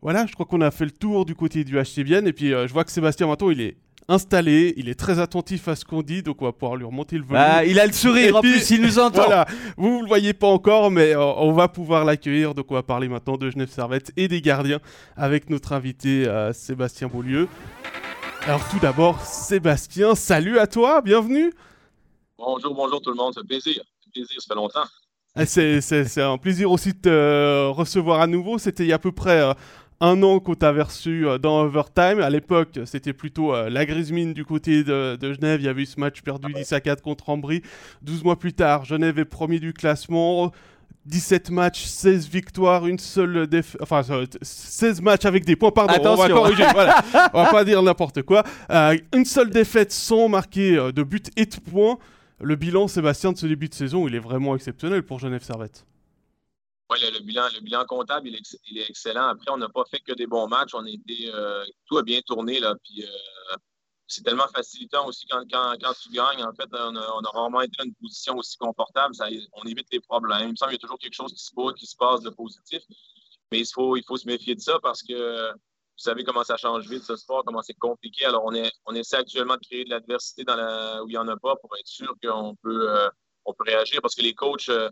Voilà, 0.00 0.26
je 0.26 0.32
crois 0.34 0.46
qu'on 0.46 0.60
a 0.60 0.70
fait 0.70 0.84
le 0.84 0.90
tour 0.92 1.24
du 1.24 1.34
côté 1.34 1.64
du 1.64 1.76
HCBN 1.76 2.26
et 2.26 2.32
puis 2.32 2.50
je 2.50 2.72
vois 2.72 2.84
que 2.84 2.92
Sébastien 2.92 3.26
maintenant 3.26 3.50
il 3.50 3.60
est 3.60 3.76
installé, 4.08 4.74
il 4.76 4.88
est 4.88 4.98
très 4.98 5.18
attentif 5.18 5.68
à 5.68 5.76
ce 5.76 5.84
qu'on 5.84 6.02
dit, 6.02 6.22
donc 6.22 6.40
on 6.40 6.46
va 6.46 6.52
pouvoir 6.52 6.76
lui 6.76 6.84
remonter 6.84 7.16
le 7.16 7.24
volume. 7.24 7.44
Bah, 7.44 7.64
il 7.64 7.78
a 7.78 7.86
le 7.86 7.92
sourire, 7.92 8.36
en 8.36 8.40
plus 8.40 8.70
il 8.70 8.82
nous 8.82 8.98
entend. 8.98 9.26
Voilà, 9.26 9.46
vous 9.76 9.98
ne 9.98 10.02
le 10.02 10.08
voyez 10.08 10.32
pas 10.32 10.46
encore, 10.46 10.90
mais 10.90 11.14
euh, 11.14 11.22
on 11.22 11.52
va 11.52 11.68
pouvoir 11.68 12.04
l'accueillir, 12.04 12.54
donc 12.54 12.70
on 12.70 12.74
va 12.74 12.82
parler 12.82 13.08
maintenant 13.08 13.36
de 13.36 13.50
Genève 13.50 13.70
Servette 13.70 14.10
et 14.16 14.26
des 14.26 14.40
gardiens 14.40 14.80
avec 15.16 15.50
notre 15.50 15.72
invité 15.72 16.26
euh, 16.26 16.52
Sébastien 16.52 17.08
Beaulieu. 17.08 17.48
Alors 18.46 18.66
tout 18.70 18.78
d'abord, 18.78 19.20
Sébastien, 19.20 20.14
salut 20.14 20.58
à 20.58 20.66
toi, 20.66 21.02
bienvenue. 21.02 21.52
Bonjour, 22.38 22.74
bonjour 22.74 23.02
tout 23.02 23.10
le 23.10 23.16
monde, 23.16 23.34
c'est 23.36 23.46
plaisir, 23.46 23.82
plaisir, 24.12 24.40
ça 24.40 24.46
fait 24.48 24.54
longtemps. 24.54 24.84
Ah, 25.34 25.46
c'est 25.46 26.20
un 26.20 26.38
plaisir 26.38 26.70
aussi 26.72 26.92
de 26.94 26.98
te 26.98 27.68
recevoir 27.68 28.20
à 28.20 28.26
nouveau. 28.26 28.58
C'était 28.58 28.84
il 28.84 28.88
y 28.88 28.92
a 28.92 28.96
à 28.96 28.98
peu 28.98 29.12
près 29.12 29.54
un 30.00 30.22
an 30.22 30.40
qu'on 30.40 30.54
t'a 30.54 30.72
reçu 30.72 31.26
dans 31.40 31.62
Overtime. 31.62 32.20
À 32.20 32.30
l'époque, 32.30 32.78
c'était 32.84 33.12
plutôt 33.12 33.52
la 33.68 33.84
grise 33.84 34.12
mine 34.12 34.32
du 34.32 34.44
côté 34.44 34.84
de, 34.84 35.18
Genève. 35.20 35.60
Il 35.60 35.66
y 35.66 35.68
avait 35.68 35.82
eu 35.82 35.86
ce 35.86 35.98
match 35.98 36.22
perdu 36.22 36.52
10 36.52 36.72
à 36.72 36.80
4 36.80 37.02
contre 37.02 37.28
Ambry. 37.30 37.62
12 38.02 38.24
mois 38.24 38.38
plus 38.38 38.52
tard, 38.52 38.84
Genève 38.84 39.18
est 39.18 39.24
premier 39.24 39.58
du 39.58 39.72
classement. 39.72 40.52
17 41.08 41.50
matchs, 41.50 41.84
16 41.84 42.28
victoires, 42.28 42.86
une 42.86 42.98
seule 42.98 43.46
défaite. 43.46 43.80
Enfin, 43.82 44.02
16 44.42 45.00
matchs 45.00 45.24
avec 45.24 45.44
des 45.44 45.56
points, 45.56 45.70
pardon, 45.70 45.94
on 46.04 46.14
va 46.14 46.28
corriger, 46.28 46.64
voilà. 46.72 47.02
On 47.32 47.44
va 47.44 47.50
pas 47.50 47.64
dire 47.64 47.82
n'importe 47.82 48.22
quoi. 48.22 48.44
Euh, 48.70 48.96
une 49.14 49.24
seule 49.24 49.48
défaite 49.48 49.90
sans 49.90 50.28
marquer 50.28 50.76
euh, 50.76 50.92
de 50.92 51.02
but 51.02 51.30
et 51.36 51.46
de 51.46 51.56
points. 51.56 51.98
Le 52.40 52.54
bilan, 52.56 52.88
Sébastien, 52.88 53.32
de 53.32 53.38
ce 53.38 53.46
début 53.46 53.68
de 53.68 53.74
saison, 53.74 54.06
il 54.06 54.14
est 54.14 54.20
vraiment 54.20 54.54
exceptionnel 54.54 55.02
pour 55.02 55.18
Genève 55.18 55.42
Servette. 55.42 55.86
Oui, 56.90 56.98
le, 57.02 57.20
bilan, 57.20 57.48
le 57.54 57.60
bilan 57.60 57.84
comptable, 57.84 58.28
il 58.28 58.78
est, 58.78 58.88
excellent. 58.88 59.28
Après, 59.28 59.50
on 59.50 59.58
n'a 59.58 59.68
pas 59.68 59.84
fait 59.90 60.00
que 60.00 60.14
des 60.14 60.26
bons 60.26 60.48
matchs. 60.48 60.74
On 60.74 60.84
a 60.84 60.90
été, 60.90 61.30
euh, 61.34 61.64
tout 61.86 61.98
a 61.98 62.02
bien 62.02 62.20
tourné. 62.22 62.60
Là, 62.60 62.74
puis, 62.82 63.04
c'est 64.06 64.22
tellement 64.22 64.48
facilitant 64.48 65.06
aussi 65.06 65.26
quand, 65.26 65.42
quand, 65.52 65.74
quand, 65.82 65.92
tu 66.02 66.08
gagnes. 66.10 66.42
En 66.42 66.52
fait, 66.54 66.68
on 66.72 66.96
a, 66.96 67.30
rarement 67.34 67.60
été 67.60 67.72
dans 67.78 67.84
une 67.84 67.94
position 67.94 68.36
aussi 68.36 68.56
confortable. 68.56 69.14
Ça, 69.14 69.28
on 69.52 69.64
évite 69.64 69.88
les 69.92 70.00
problèmes. 70.00 70.48
Il 70.48 70.50
me 70.52 70.56
semble 70.56 70.70
qu'il 70.70 70.80
y 70.80 70.80
a 70.80 70.86
toujours 70.86 70.98
quelque 70.98 71.14
chose 71.14 71.32
qui 71.34 71.44
se, 71.44 71.72
qui 71.74 71.86
se 71.86 71.96
passe 71.96 72.22
de 72.22 72.30
positif. 72.30 72.82
Mais 73.52 73.60
il 73.60 73.66
faut, 73.66 73.96
il 73.96 74.04
faut 74.04 74.16
se 74.16 74.26
méfier 74.26 74.54
de 74.54 74.60
ça 74.60 74.78
parce 74.82 75.02
que 75.02 75.52
vous 75.98 76.04
savez 76.04 76.22
comment 76.22 76.44
ça 76.44 76.56
change 76.56 76.88
vite 76.88 77.02
ce 77.02 77.16
sport, 77.16 77.42
comment 77.44 77.60
c'est 77.60 77.74
compliqué. 77.74 78.24
Alors, 78.24 78.44
on, 78.44 78.54
est, 78.54 78.70
on 78.86 78.94
essaie 78.94 79.16
actuellement 79.16 79.56
de 79.56 79.66
créer 79.66 79.84
de 79.84 79.90
l'adversité 79.90 80.44
dans 80.44 80.56
la, 80.56 81.02
où 81.02 81.08
il 81.08 81.12
n'y 81.12 81.18
en 81.18 81.28
a 81.28 81.36
pas 81.36 81.56
pour 81.56 81.76
être 81.76 81.86
sûr 81.86 82.14
qu'on 82.22 82.54
peut, 82.62 82.88
euh, 82.90 83.08
on 83.44 83.52
peut 83.52 83.64
réagir 83.66 84.00
parce 84.00 84.14
que 84.14 84.22
les 84.22 84.34
coachs, 84.34 84.68
euh, 84.68 84.90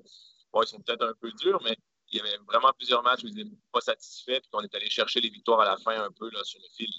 ils 0.63 0.67
sont 0.67 0.81
peut-être 0.81 1.05
un 1.05 1.13
peu 1.21 1.31
durs, 1.33 1.61
mais 1.63 1.77
il 2.13 2.19
y 2.19 2.21
avait 2.21 2.37
vraiment 2.47 2.73
plusieurs 2.77 3.03
matchs 3.03 3.25
où 3.25 3.29
ils 3.29 3.35
n'étaient 3.35 3.51
pas 3.73 3.81
satisfaits 3.81 4.33
et 4.33 4.49
qu'on 4.51 4.61
est 4.61 4.75
allé 4.75 4.89
chercher 4.89 5.21
les 5.21 5.31
victoires 5.31 5.61
à 5.61 5.65
la 5.65 5.77
fin 5.77 6.03
un 6.03 6.11
peu 6.11 6.31
là, 6.31 6.41
sur 6.45 6.61
le 6.61 6.69
fil. 6.77 6.91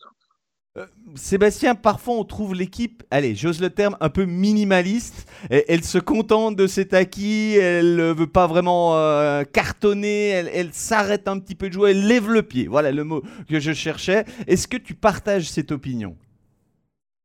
Euh, 0.78 0.86
Sébastien, 1.16 1.74
parfois 1.74 2.16
on 2.16 2.24
trouve 2.24 2.54
l'équipe, 2.54 3.04
allez, 3.10 3.34
j'ose 3.34 3.62
le 3.62 3.72
terme, 3.72 3.98
un 4.00 4.10
peu 4.10 4.26
minimaliste. 4.26 5.28
Elle, 5.50 5.84
se 5.84 5.98
contente 5.98 6.56
de 6.56 6.68
cet 6.68 6.94
acquis, 6.94 7.56
elle 7.56 7.96
ne 7.96 8.12
veut 8.12 8.30
pas 8.30 8.46
vraiment 8.46 8.96
euh, 8.96 9.44
cartonner, 9.44 10.30
elle, 10.30 10.74
s'arrête 10.74 11.28
un 11.28 11.40
petit 11.40 11.56
peu 11.56 11.70
de 11.70 11.74
jouer, 11.74 11.92
elle 11.92 12.06
lève 12.06 12.30
le 12.30 12.44
pied. 12.44 12.68
Voilà 12.68 12.92
le 12.92 13.04
mot 13.04 13.24
que 13.50 13.60
je 13.60 13.74
cherchais. 13.74 14.26
Est-ce 14.46 14.68
que 14.68 14.78
tu 14.78 14.94
partages 14.94 15.50
cette 15.50 15.72
opinion? 15.72 16.16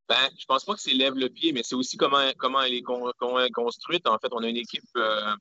Ben, 0.09 0.31
je 0.39 0.45
pense 0.47 0.65
pas 0.65 0.75
que 0.75 0.81
c'est 0.81 0.95
lève 0.95 1.15
le 1.15 1.29
pied, 1.29 1.53
mais 1.53 1.63
c'est 1.63 1.75
aussi 1.75 1.97
comment, 1.97 2.23
comment 2.39 2.63
elle 2.63 2.75
est 2.75 2.83
construite. 3.53 4.07
En 4.07 4.19
fait, 4.19 4.29
on 4.33 4.43
a 4.43 4.49
une 4.49 4.57
équipe 4.57 4.85
euh, 4.97 5.35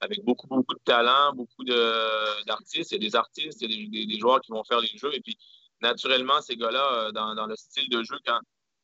avec 0.00 0.24
beaucoup, 0.24 0.46
beaucoup 0.46 0.74
de 0.74 0.80
talent, 0.84 1.32
beaucoup 1.34 1.64
d'artistes. 1.64 2.92
Il 2.92 3.02
y 3.02 3.06
a 3.06 3.10
des 3.10 3.16
artistes, 3.16 3.60
il 3.62 3.70
y 3.70 3.74
a 3.74 3.90
des, 3.90 4.06
des, 4.06 4.18
joueurs 4.18 4.40
qui 4.40 4.52
vont 4.52 4.64
faire 4.64 4.80
les 4.80 4.88
jeux. 4.88 5.14
Et 5.14 5.20
puis, 5.20 5.36
naturellement, 5.80 6.40
ces 6.40 6.56
gars-là, 6.56 7.08
euh, 7.08 7.12
dans, 7.12 7.46
le 7.46 7.56
style 7.56 7.88
de 7.88 8.02
jeu, 8.02 8.16
quand, 8.24 8.38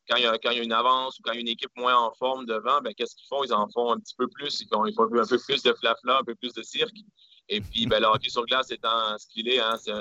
quand, 0.08 0.16
il 0.16 0.24
y 0.24 0.26
a, 0.26 0.62
une 0.62 0.72
avance 0.72 1.18
ou 1.18 1.22
quand 1.22 1.32
il 1.32 1.36
y 1.36 1.38
a 1.38 1.40
une 1.42 1.48
équipe 1.48 1.70
moins 1.76 1.96
en 1.96 2.12
forme 2.14 2.46
devant, 2.46 2.80
ben, 2.80 2.92
qu'est-ce 2.94 3.16
qu'ils 3.16 3.28
font? 3.28 3.44
Ils 3.44 3.52
en 3.52 3.68
font 3.68 3.92
un 3.92 4.00
petit 4.00 4.14
peu 4.16 4.28
plus. 4.28 4.60
Ils 4.60 4.68
font, 4.68 4.84
un 4.84 4.92
peu 4.92 5.38
plus 5.38 5.62
de 5.62 5.72
flafla, 5.72 6.18
un 6.18 6.24
peu 6.24 6.34
plus 6.34 6.52
de 6.52 6.62
cirque. 6.62 6.96
Et 7.48 7.60
puis, 7.60 7.86
ben, 7.86 8.00
le 8.00 8.06
hockey 8.06 8.30
sur 8.30 8.44
glace 8.46 8.70
étant 8.70 9.16
ce 9.18 9.26
qu'il 9.28 9.48
est, 9.48 9.60
hein, 9.60 9.76
c'est 9.76 9.92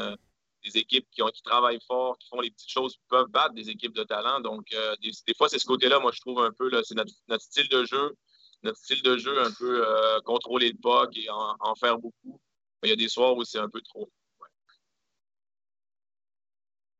des 0.64 0.78
équipes 0.78 1.08
qui, 1.12 1.22
ont, 1.22 1.28
qui 1.28 1.42
travaillent 1.44 1.82
fort, 1.88 2.18
qui 2.18 2.28
font 2.30 2.42
les 2.42 2.52
petites 2.52 2.70
choses, 2.70 2.98
peuvent 3.10 3.28
battre 3.28 3.54
des 3.54 3.70
équipes 3.70 3.94
de 3.94 4.04
talent. 4.04 4.40
Donc, 4.40 4.74
euh, 4.74 4.96
des, 5.02 5.34
fois, 5.36 5.50
c'est 5.50 5.60
ce 5.60 5.66
côté-là, 5.66 6.00
moi, 6.00 6.12
je 6.14 6.22
trouve 6.22 6.40
un 6.42 6.52
peu, 6.52 6.72
c'est 6.84 6.96
notre, 6.96 7.12
style 7.40 7.68
de 7.70 7.86
jeu, 7.86 8.16
notre 8.64 8.78
style 8.78 9.02
de 9.02 9.18
jeu, 9.18 9.44
un 9.44 9.52
peu 9.52 9.86
euh, 9.86 10.20
contrôler 10.22 10.70
le 10.70 10.78
puck 10.82 11.16
et 11.18 11.28
en, 11.30 11.76
faire 11.76 11.98
beaucoup. 11.98 12.40
il 12.84 12.90
y 12.90 12.94
a 12.94 12.96
des 12.96 13.10
soirs 13.10 13.36
où 13.36 13.44
c'est 13.44 13.60
un 13.60 13.70
peu 13.70 13.82
trop. 13.82 14.10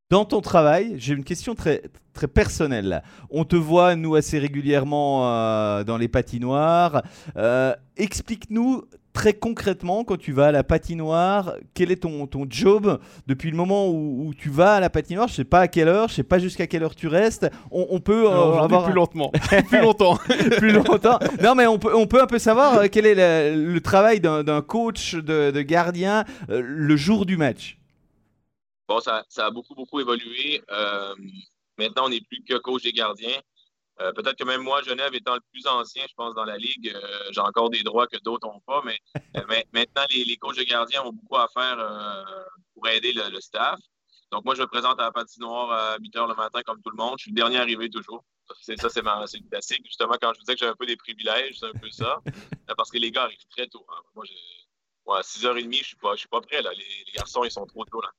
Dans 0.10 0.26
ton 0.26 0.42
travail, 0.42 0.94
j'ai 0.98 1.16
une 1.16 1.24
question 1.24 1.56
très, 1.56 1.82
très 2.14 2.28
personnelle. 2.28 3.02
On 3.32 3.46
te 3.46 3.56
voit, 3.56 3.96
nous, 3.96 4.14
assez 4.14 4.38
régulièrement 4.38 5.28
euh, 5.28 5.84
dans 5.84 5.98
les 5.98 6.08
patinoires. 6.08 7.02
Euh, 7.36 7.74
explique-nous 7.98 8.84
très 9.14 9.34
concrètement, 9.34 10.04
quand 10.04 10.18
tu 10.18 10.34
vas 10.34 10.48
à 10.48 10.52
la 10.52 10.64
patinoire, 10.64 11.56
quel 11.74 11.92
est 11.92 12.02
ton, 12.02 12.28
ton 12.28 12.46
job 12.50 13.00
depuis 13.28 13.52
le 13.52 13.58
moment 13.58 13.90
où, 13.90 14.34
tu 14.38 14.50
vas 14.50 14.76
à 14.76 14.80
la 14.80 14.90
patinoire? 14.90 15.28
Je 15.28 15.36
sais 15.36 15.44
pas 15.44 15.62
à 15.62 15.68
quelle 15.68 15.88
heure, 15.88 16.10
je 16.10 16.16
sais 16.16 16.24
pas 16.24 16.40
jusqu'à 16.40 16.68
quelle 16.68 16.84
heure 16.84 16.96
tu 16.96 17.08
restes. 17.08 17.50
On, 17.72 18.00
peut 18.00 18.26
euh, 18.26 18.60
avoir 18.60 18.86
plus 18.86 18.94
lentement, 18.94 19.32
plus 19.68 19.82
longtemps, 19.82 20.18
plus 20.58 20.72
longtemps. 20.72 21.20
Non, 21.42 21.56
mais 21.56 21.68
on 21.68 21.80
peut, 21.80 21.96
on 21.96 22.08
peut 22.08 22.22
un 22.22 22.28
peu 22.28 22.40
savoir 22.40 22.90
quel 22.90 23.06
est 23.06 23.16
le, 23.56 23.80
travail 23.80 24.20
d'un 24.20 24.62
coach 24.62 25.16
de, 25.16 25.52
de 25.52 25.62
gardien 25.62 26.26
le 26.50 26.96
jour 26.96 27.26
du 27.26 27.38
match? 27.38 27.78
Bon, 28.88 29.00
ça, 29.00 29.24
a 29.38 29.52
beaucoup, 29.52 29.76
beaucoup 29.76 30.00
évolué. 30.00 30.62
Euh, 30.72 31.16
maintenant, 31.78 32.06
on 32.06 32.10
n'est 32.10 32.22
plus 32.22 32.44
que 32.44 32.56
coach 32.58 32.84
des 32.84 32.92
gardiens. 32.92 33.40
Euh, 34.02 34.12
peut-être 34.14 34.38
que 34.38 34.44
même 34.44 34.62
moi, 34.62 34.82
Genève 34.82 35.14
étant 35.14 35.36
le 35.36 35.42
plus 35.52 35.68
ancien, 35.68 36.04
je 36.08 36.14
pense, 36.16 36.34
dans 36.34 36.46
la 36.46 36.58
Ligue, 36.58 36.92
euh, 36.96 37.28
j'ai 37.32 37.42
encore 37.42 37.70
des 37.70 37.84
droits 37.84 38.08
que 38.08 38.18
d'autres 38.24 38.48
n'ont 38.48 38.62
pas. 38.62 38.82
Mais, 39.50 39.66
maintenant, 39.72 40.04
les, 40.10 40.24
les, 40.26 40.38
coachs 40.38 40.58
de 40.58 40.64
gardiens 40.64 41.04
ont 41.04 41.14
beaucoup 41.14 41.38
à 41.38 41.48
faire 41.48 41.78
pour 42.74 42.88
aider 42.88 43.14
le, 43.14 43.40
staff. 43.40 43.80
Donc, 44.32 44.46
moi, 44.46 44.56
je 44.56 44.62
me 44.62 44.68
présente 44.68 45.00
à 45.00 45.04
la 45.04 45.12
patinoire 45.12 45.72
à 45.72 45.98
8 46.00 46.16
h 46.16 46.28
le 46.28 46.36
matin, 46.36 46.62
comme 46.66 46.82
tout 46.82 46.90
le 46.90 46.98
monde. 46.98 47.16
Je 47.20 47.24
suis 47.24 47.32
le 47.32 47.36
dernier 47.36 47.58
arrivé 47.58 47.90
toujours. 47.90 48.24
C'est 48.62 48.80
ça, 48.80 48.90
c'est 48.90 49.02
le 49.02 49.50
classique. 49.50 49.86
Justement, 49.86 50.16
quand 50.20 50.34
je 50.34 50.40
vous 50.40 50.46
disais 50.46 50.54
que 50.54 50.60
j'avais 50.60 50.72
un 50.72 50.76
peu 50.76 50.86
des 50.86 50.98
privilèges, 50.98 51.60
c'est 51.60 51.68
un 51.68 51.80
peu 51.80 51.90
ça. 51.90 52.20
Parce 52.78 52.90
que 52.90 52.98
les 52.98 53.12
gars 53.12 53.24
arrivent 53.24 53.48
très 53.56 53.68
tôt. 53.68 53.86
Hein. 53.90 54.02
Moi, 54.16 54.26
à 55.12 55.22
6h30, 55.22 55.78
je 55.80 55.84
suis 55.84 55.96
pas, 55.98 56.14
je 56.14 56.20
suis 56.20 56.28
pas 56.30 56.42
prêt. 56.42 56.62
Là. 56.62 56.72
Les, 56.74 57.12
garçons, 57.14 57.44
ils 57.44 57.52
sont 57.52 57.66
trop 57.66 57.84
tôt. 57.86 58.02
Là. 58.02 58.10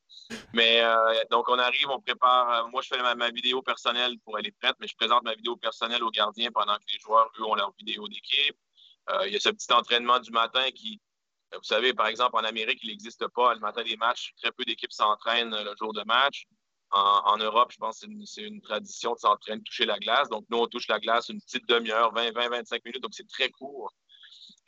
Mais 0.52 0.82
euh, 0.82 1.24
donc, 1.30 1.48
on 1.48 1.58
arrive, 1.58 1.88
on 1.88 2.00
prépare. 2.00 2.66
Euh, 2.66 2.68
moi, 2.68 2.82
je 2.82 2.88
fais 2.88 3.14
ma, 3.14 3.30
vidéo 3.30 3.62
personnelle 3.62 4.18
pour 4.24 4.38
elle 4.38 4.46
est 4.46 4.56
prête, 4.60 4.76
mais 4.80 4.86
je 4.86 4.96
présente 4.96 5.22
ma 5.24 5.34
vidéo 5.34 5.56
personnelle 5.56 6.02
aux 6.02 6.10
gardiens 6.10 6.50
pendant 6.52 6.76
que 6.76 6.84
les 6.92 6.98
joueurs, 6.98 7.30
eux, 7.38 7.44
ont 7.44 7.54
leur 7.54 7.72
vidéo 7.78 8.06
d'équipe. 8.08 8.56
Euh, 9.10 9.26
il 9.26 9.32
y 9.32 9.36
a 9.36 9.40
ce 9.40 9.50
petit 9.50 9.72
entraînement 9.72 10.18
du 10.18 10.30
matin 10.30 10.70
qui, 10.70 11.00
vous 11.52 11.62
savez, 11.62 11.94
par 11.94 12.06
exemple, 12.06 12.36
en 12.36 12.44
Amérique, 12.44 12.80
il 12.82 12.90
n'existe 12.90 13.26
pas 13.28 13.54
le 13.54 13.60
matin 13.60 13.82
des 13.82 13.96
matchs. 13.96 14.32
Très 14.40 14.52
peu 14.52 14.64
d'équipes 14.64 14.92
s'entraînent 14.92 15.54
le 15.54 15.74
jour 15.76 15.92
de 15.92 16.02
match. 16.04 16.46
En, 16.90 17.38
Europe, 17.38 17.72
je 17.72 17.78
pense 17.78 18.00
que 18.00 18.06
c'est 18.24 18.42
une, 18.42 18.60
tradition 18.60 19.14
de 19.14 19.18
s'entraîner, 19.18 19.60
toucher 19.64 19.84
la 19.84 19.98
glace. 19.98 20.28
Donc, 20.28 20.44
nous, 20.48 20.58
on 20.58 20.68
touche 20.68 20.86
la 20.86 21.00
glace 21.00 21.28
une 21.28 21.40
petite 21.40 21.68
demi-heure, 21.68 22.12
20, 22.14 22.32
20, 22.32 22.50
25 22.50 22.84
minutes. 22.84 23.02
Donc, 23.02 23.14
c'est 23.14 23.26
très 23.26 23.50
court. 23.50 23.92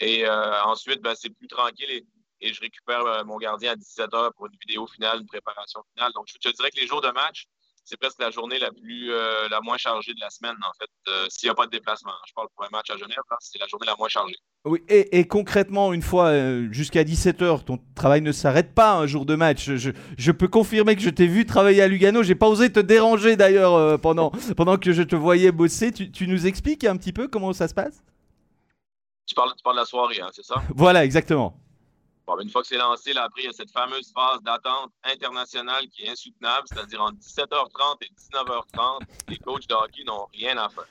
Et 0.01 0.29
ensuite, 0.29 1.01
ben, 1.01 1.15
c'est 1.15 1.31
plus 1.31 1.49
tranquille 1.49 2.05
et 2.41 2.53
je 2.53 2.61
récupère 2.61 3.05
euh, 3.07 3.25
mon 3.25 3.39
gardien 3.39 3.73
à 3.73 3.77
17 3.77 4.11
h 4.11 4.31
pour 4.37 4.47
une 4.47 4.57
vidéo 4.67 4.87
finale, 4.87 5.21
une 5.21 5.27
préparation 5.27 5.81
finale. 5.95 6.13
Donc, 6.15 6.27
je 6.29 6.35
te 6.35 6.55
dirais 6.55 6.71
que 6.71 6.81
les 6.81 6.87
jours 6.87 7.01
de 7.01 7.11
match, 7.11 7.47
c'est 7.85 7.97
presque 7.97 8.21
la 8.21 8.31
journée 8.31 8.59
la 8.59 8.73
plus 8.73 9.13
euh, 9.13 9.49
la 9.49 9.61
moins 9.61 9.77
chargée 9.77 10.13
de 10.13 10.21
la 10.21 10.29
semaine, 10.29 10.57
en 10.61 10.73
fait, 10.79 10.91
euh, 11.09 11.27
s'il 11.29 11.47
n'y 11.47 11.53
a 11.53 11.55
pas 11.55 11.67
de 11.67 11.71
déplacement. 11.71 12.13
Je 12.27 12.35
parle 12.35 12.49
pour 12.55 12.65
un 12.65 12.69
match 12.73 12.91
à 12.91 12.97
Genève, 12.97 13.17
c'est 13.39 13.61
la 13.61 13.69
journée 13.69 13.87
la 13.87 13.95
moins 13.97 14.09
chargée. 14.09 14.35
Oui, 14.65 14.83
et, 14.89 15.29
concrètement, 15.29 15.93
une 15.93 16.03
fois 16.03 16.33
jusqu'à 16.73 17.05
17h, 17.05 17.63
ton 17.63 17.79
travail 17.95 18.21
ne 18.23 18.33
s'arrête 18.33 18.75
pas 18.75 18.95
un 18.95 19.07
jour 19.07 19.25
de 19.25 19.37
match. 19.37 19.71
Je, 19.71 20.31
peux 20.33 20.49
confirmer 20.49 20.97
que 20.97 21.03
je 21.03 21.11
t'ai 21.11 21.29
vu 21.29 21.47
travailler 21.47 21.83
à 21.83 21.87
Lugano. 21.87 22.25
J'ai 22.25 22.35
pas 22.35 22.49
osé 22.49 22.73
te 22.73 22.81
déranger 22.81 23.37
d'ailleurs 23.37 24.01
pendant, 24.01 24.33
pendant 24.57 24.77
que 24.77 24.93
je 24.93 25.05
te 25.05 25.15
voyais 25.15 25.53
bosser. 25.53 25.93
Tu, 25.93 26.27
nous 26.27 26.49
expliques 26.49 26.83
un 26.83 26.97
petit 26.97 27.13
peu 27.13 27.29
comment 27.29 27.53
ça 27.53 27.69
se 27.69 27.75
passe? 27.75 28.03
Tu 29.27 29.35
parles, 29.35 29.53
tu 29.57 29.63
parles 29.63 29.77
de 29.77 29.81
la 29.81 29.87
soirée, 29.87 30.21
hein, 30.21 30.31
c'est 30.33 30.45
ça? 30.45 30.63
Voilà, 30.75 31.05
exactement. 31.05 31.59
Ben, 32.27 32.35
une 32.41 32.51
fois 32.51 32.63
que 32.63 32.69
c'est 32.69 32.77
lancé, 32.77 33.13
là, 33.13 33.25
après, 33.25 33.43
il 33.43 33.47
y 33.47 33.49
a 33.49 33.53
cette 33.53 33.71
fameuse 33.71 34.13
phase 34.13 34.43
d'attente 34.43 34.91
internationale 35.05 35.87
qui 35.89 36.05
est 36.05 36.11
insoutenable, 36.11 36.67
c'est-à-dire 36.67 37.01
entre 37.03 37.19
17h30 37.19 37.97
et 38.03 38.11
19h30, 38.15 39.01
les 39.29 39.39
coachs 39.39 39.69
de 39.69 39.75
hockey 39.75 40.05
n'ont 40.05 40.27
rien 40.33 40.57
à 40.59 40.69
faire. 40.69 40.87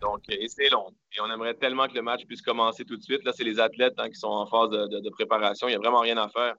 Donc, 0.00 0.22
et 0.28 0.48
c'est 0.48 0.70
long. 0.70 0.90
Et 1.16 1.20
on 1.20 1.30
aimerait 1.30 1.54
tellement 1.54 1.86
que 1.86 1.94
le 1.94 2.02
match 2.02 2.24
puisse 2.24 2.40
commencer 2.40 2.84
tout 2.84 2.96
de 2.96 3.02
suite. 3.02 3.24
Là, 3.24 3.32
c'est 3.34 3.44
les 3.44 3.60
athlètes 3.60 3.94
hein, 3.98 4.08
qui 4.08 4.14
sont 4.14 4.28
en 4.28 4.46
phase 4.46 4.70
de, 4.70 5.10
préparation. 5.10 5.68
Il 5.68 5.72
n'y 5.72 5.76
a 5.76 5.80
vraiment 5.80 6.00
rien 6.00 6.16
à 6.16 6.28
faire 6.28 6.54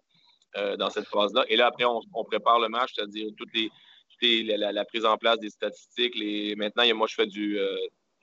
euh, 0.57 0.75
dans 0.77 0.89
cette 0.89 1.07
phase-là. 1.07 1.45
Et 1.47 1.55
là, 1.55 1.67
après, 1.67 1.85
on, 1.85 2.23
prépare 2.25 2.59
le 2.59 2.69
match, 2.69 2.91
c'est-à-dire 2.95 3.29
toutes 3.37 3.53
les, 3.53 4.43
la, 4.57 4.85
prise 4.85 5.05
en 5.05 5.17
place 5.17 5.39
des 5.39 5.49
statistiques. 5.49 6.15
Les, 6.15 6.55
maintenant, 6.55 6.83
moi, 6.95 7.07
je 7.09 7.15
fais 7.15 7.27
du. 7.27 7.57
Euh, 7.57 7.75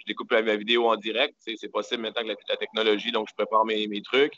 découpe 0.09 0.33
ma 0.33 0.57
vidéo 0.57 0.89
en 0.89 0.97
direct. 0.97 1.35
C'est 1.39 1.69
possible 1.71 2.03
maintenant 2.03 2.23
avec 2.23 2.39
la, 2.49 2.57
technologie, 2.57 3.13
donc 3.13 3.29
je 3.29 3.35
prépare 3.35 3.65
mes, 3.65 3.87
mes 3.87 4.03
trucs 4.03 4.35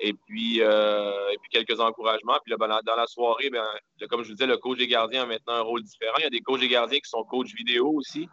et 0.00 0.12
puis, 0.12 0.60
euh, 0.60 1.12
et 1.32 1.38
puis 1.38 1.50
quelques 1.50 1.80
encouragements. 1.80 2.38
Puis 2.44 2.50
là, 2.50 2.56
ben, 2.56 2.68
dans 2.84 2.96
la 2.96 3.06
soirée, 3.06 3.50
ben, 3.50 3.64
comme 4.08 4.22
je 4.22 4.28
vous 4.28 4.34
disais, 4.34 4.46
le 4.46 4.56
coach 4.56 4.78
des 4.78 4.86
gardiens 4.86 5.22
a 5.22 5.26
maintenant 5.26 5.54
un 5.54 5.60
rôle 5.60 5.82
différent. 5.82 6.16
Il 6.18 6.24
y 6.24 6.26
a 6.26 6.30
des 6.30 6.40
coachs 6.40 6.60
des 6.60 6.68
gardiens 6.68 6.98
qui 6.98 7.08
sont 7.08 7.24
coachs 7.24 7.52
vidéo 7.54 7.92
aussi. 7.94 8.28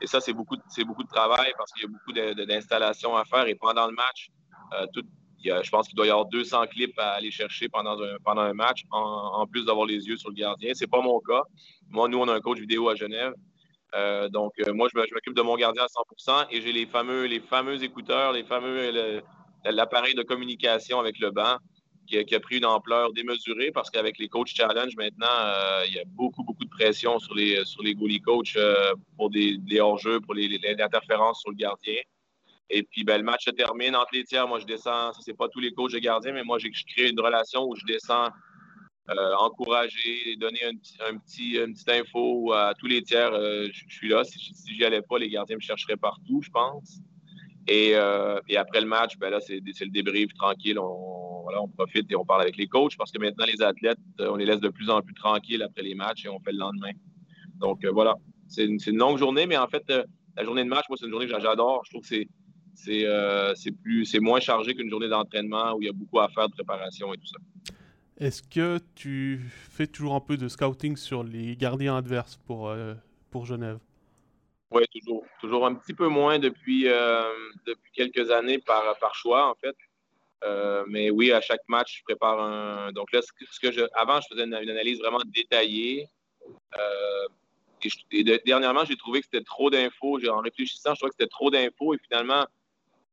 Et 0.00 0.06
ça, 0.06 0.20
c'est 0.20 0.32
beaucoup, 0.32 0.56
beaucoup 0.86 1.04
de 1.04 1.08
travail 1.08 1.52
parce 1.56 1.72
qu'il 1.72 1.82
y 1.82 1.86
a 1.86 1.88
beaucoup 1.88 2.12
d'installations 2.12 3.16
à 3.16 3.24
faire. 3.24 3.46
Et 3.46 3.54
pendant 3.54 3.86
le 3.86 3.92
match, 3.92 4.28
euh, 4.74 4.86
tout, 4.92 5.04
je 5.44 5.70
pense 5.70 5.86
qu'il 5.86 5.96
doit 5.96 6.06
y 6.06 6.10
avoir 6.10 6.26
200 6.26 6.66
clips 6.66 6.98
à 6.98 7.12
aller 7.12 7.30
chercher 7.30 7.68
pendant 7.68 8.00
un, 8.02 8.16
pendant 8.24 8.42
un 8.42 8.54
match, 8.54 8.82
en, 8.90 9.46
plus 9.46 9.64
d'avoir 9.66 9.86
les 9.86 10.06
yeux 10.06 10.16
sur 10.16 10.30
le 10.30 10.34
gardien. 10.34 10.72
C'est 10.74 10.90
pas 10.90 11.00
mon 11.00 11.20
cas. 11.20 11.42
Moi, 11.90 12.08
nous, 12.08 12.18
on 12.18 12.28
a 12.28 12.34
un 12.34 12.40
coach 12.40 12.58
vidéo 12.58 12.88
à 12.88 12.96
Genève. 12.96 13.34
Euh, 13.94 14.28
donc, 14.28 14.52
moi, 14.68 14.88
je 14.92 14.98
m'occupe 15.14 15.34
de 15.34 15.42
mon 15.42 15.56
gardien 15.56 15.82
à 15.82 15.86
100% 15.86 16.46
et 16.50 16.60
j'ai 16.60 16.72
les 16.72 16.86
fameux, 16.86 17.26
les 17.26 17.40
fameux 17.40 17.82
écouteurs, 17.82 18.32
les 18.32 18.44
fameux 18.44 19.22
l'appareil 19.64 20.14
de 20.14 20.22
communication 20.22 21.00
avec 21.00 21.18
le 21.18 21.30
banc 21.30 21.56
qui 22.06 22.34
a, 22.34 22.40
pris 22.40 22.58
une 22.58 22.66
ampleur 22.66 23.12
démesurée 23.12 23.70
parce 23.72 23.90
qu'avec 23.90 24.18
les 24.18 24.28
coach 24.28 24.54
challenge 24.54 24.94
maintenant, 24.96 25.26
euh, 25.26 25.84
il 25.86 25.94
y 25.94 25.98
a 25.98 26.04
beaucoup, 26.06 26.42
beaucoup 26.44 26.64
de 26.64 26.70
pression 26.70 27.18
sur 27.18 27.34
les, 27.34 27.64
sur 27.64 27.82
les 27.82 27.94
goalie 27.94 28.20
coach 28.20 28.54
euh, 28.56 28.92
pour 29.16 29.30
des, 29.30 29.58
hors-jeux, 29.80 30.20
pour 30.20 30.34
les, 30.34 30.60
interférences 30.80 31.40
sur 31.40 31.50
le 31.50 31.56
gardien. 31.56 31.96
Et 32.70 32.82
puis, 32.82 33.04
ben, 33.04 33.18
le 33.18 33.24
match 33.24 33.44
se 33.44 33.50
termine 33.50 33.94
entre 33.94 34.10
les 34.12 34.24
tiers. 34.24 34.48
Moi, 34.48 34.58
je 34.58 34.66
descends, 34.66 35.12
ça, 35.12 35.20
c'est 35.20 35.36
pas 35.36 35.48
tous 35.48 35.60
les 35.60 35.72
coachs 35.72 35.92
de 35.92 35.98
gardien, 35.98 36.32
mais 36.32 36.44
moi, 36.44 36.58
j'ai 36.58 36.70
créé 36.70 37.10
une 37.10 37.20
relation 37.20 37.64
où 37.64 37.74
je 37.76 37.84
descends 37.86 38.28
euh, 39.10 39.34
encourager, 39.38 40.36
donner 40.38 40.60
un, 40.64 41.16
petit, 41.18 41.56
une 41.56 41.72
petite 41.74 41.90
info 41.90 42.52
à 42.52 42.74
tous 42.78 42.86
les 42.86 43.02
tiers. 43.02 43.32
je, 43.32 43.84
suis 43.88 44.08
là. 44.08 44.24
Si, 44.24 44.38
si 44.38 44.74
j'y 44.74 44.84
allais 44.84 45.02
pas, 45.02 45.18
les 45.18 45.28
gardiens 45.28 45.56
me 45.56 45.60
chercheraient 45.60 45.96
partout, 45.96 46.40
je 46.42 46.50
pense. 46.50 47.00
Et, 47.66 47.94
après 47.94 48.80
le 48.80 48.86
match, 48.86 49.16
ben 49.18 49.30
là, 49.30 49.40
c'est, 49.40 49.60
le 49.60 49.90
débrief 49.90 50.32
tranquille. 50.34 50.78
On, 50.78 51.68
profite 51.76 52.10
et 52.10 52.16
on 52.16 52.24
parle 52.24 52.42
avec 52.42 52.56
les 52.56 52.66
coachs 52.66 52.96
parce 52.96 53.10
que 53.10 53.18
maintenant, 53.18 53.44
les 53.46 53.62
athlètes, 53.62 53.98
euh, 54.20 54.30
on 54.30 54.36
les 54.36 54.46
laisse 54.46 54.60
de 54.60 54.68
plus 54.68 54.90
en 54.90 55.00
plus 55.02 55.14
tranquilles 55.14 55.62
après 55.62 55.82
les 55.82 55.94
matchs 55.94 56.24
et 56.24 56.28
on 56.28 56.40
fait 56.40 56.52
le 56.52 56.58
lendemain. 56.58 56.92
Donc, 57.58 57.84
euh, 57.84 57.90
voilà, 57.92 58.14
c'est 58.48 58.64
une, 58.64 58.96
longue 58.96 59.18
journée, 59.18 59.46
mais 59.46 59.56
en 59.56 59.66
fait, 59.68 59.84
euh, 59.90 60.04
la 60.36 60.44
journée 60.44 60.64
de 60.64 60.68
match, 60.68 60.84
moi, 60.88 60.96
c'est 60.98 61.06
une 61.06 61.12
journée 61.12 61.26
que 61.26 61.40
j'adore. 61.40 61.82
Je 61.84 61.90
trouve 61.90 62.08
que 62.08 64.04
c'est 64.04 64.20
moins 64.20 64.40
chargé 64.40 64.74
qu'une 64.74 64.90
journée 64.90 65.08
d'entraînement 65.08 65.74
où 65.74 65.82
il 65.82 65.86
y 65.86 65.88
a 65.88 65.92
beaucoup 65.92 66.20
à 66.20 66.28
faire 66.28 66.48
de 66.48 66.54
préparation 66.54 67.12
et 67.14 67.16
tout 67.16 67.26
ça. 67.26 67.38
Est-ce 68.18 68.42
que 68.42 68.78
tu 68.94 69.40
fais 69.70 69.86
toujours 69.86 70.14
un 70.14 70.20
peu 70.20 70.36
de 70.36 70.48
scouting 70.48 70.96
sur 70.96 71.24
les 71.24 71.56
gardiens 71.56 71.96
adverses 71.96 72.36
pour, 72.46 72.72
pour 73.30 73.44
Genève? 73.44 73.78
Oui, 74.70 74.84
toujours. 74.92 75.24
Toujours 75.40 75.66
un 75.66 75.74
petit 75.74 75.94
peu 75.94 76.08
moins 76.08 76.38
depuis, 76.38 76.84
depuis 76.84 77.92
quelques 77.92 78.30
années 78.30 78.58
par, 78.58 78.96
par 78.98 79.14
choix, 79.14 79.50
en 79.50 79.54
fait. 79.56 79.76
Euh, 80.44 80.84
mais 80.88 81.10
oui, 81.10 81.32
à 81.32 81.40
chaque 81.40 81.66
match, 81.68 81.98
je 81.98 82.02
prépare 82.04 82.40
un. 82.40 82.92
Donc 82.92 83.12
là, 83.12 83.20
ce 83.22 83.60
que, 83.60 83.72
je... 83.72 83.82
avant, 83.94 84.20
je 84.20 84.28
faisais 84.30 84.44
une, 84.44 84.54
analyse 84.54 84.98
vraiment 84.98 85.20
détaillée. 85.26 86.06
Euh, 86.76 87.26
et, 88.10 88.24
dernièrement, 88.44 88.84
j'ai 88.84 88.96
trouvé 88.96 89.20
que 89.20 89.26
c'était 89.30 89.44
trop 89.44 89.70
d'infos. 89.70 90.18
En 90.28 90.40
réfléchissant, 90.40 90.94
je 90.94 91.00
trouvais 91.00 91.10
que 91.10 91.16
c'était 91.18 91.30
trop 91.30 91.50
d'infos 91.50 91.94
et 91.94 91.98
finalement, 91.98 92.46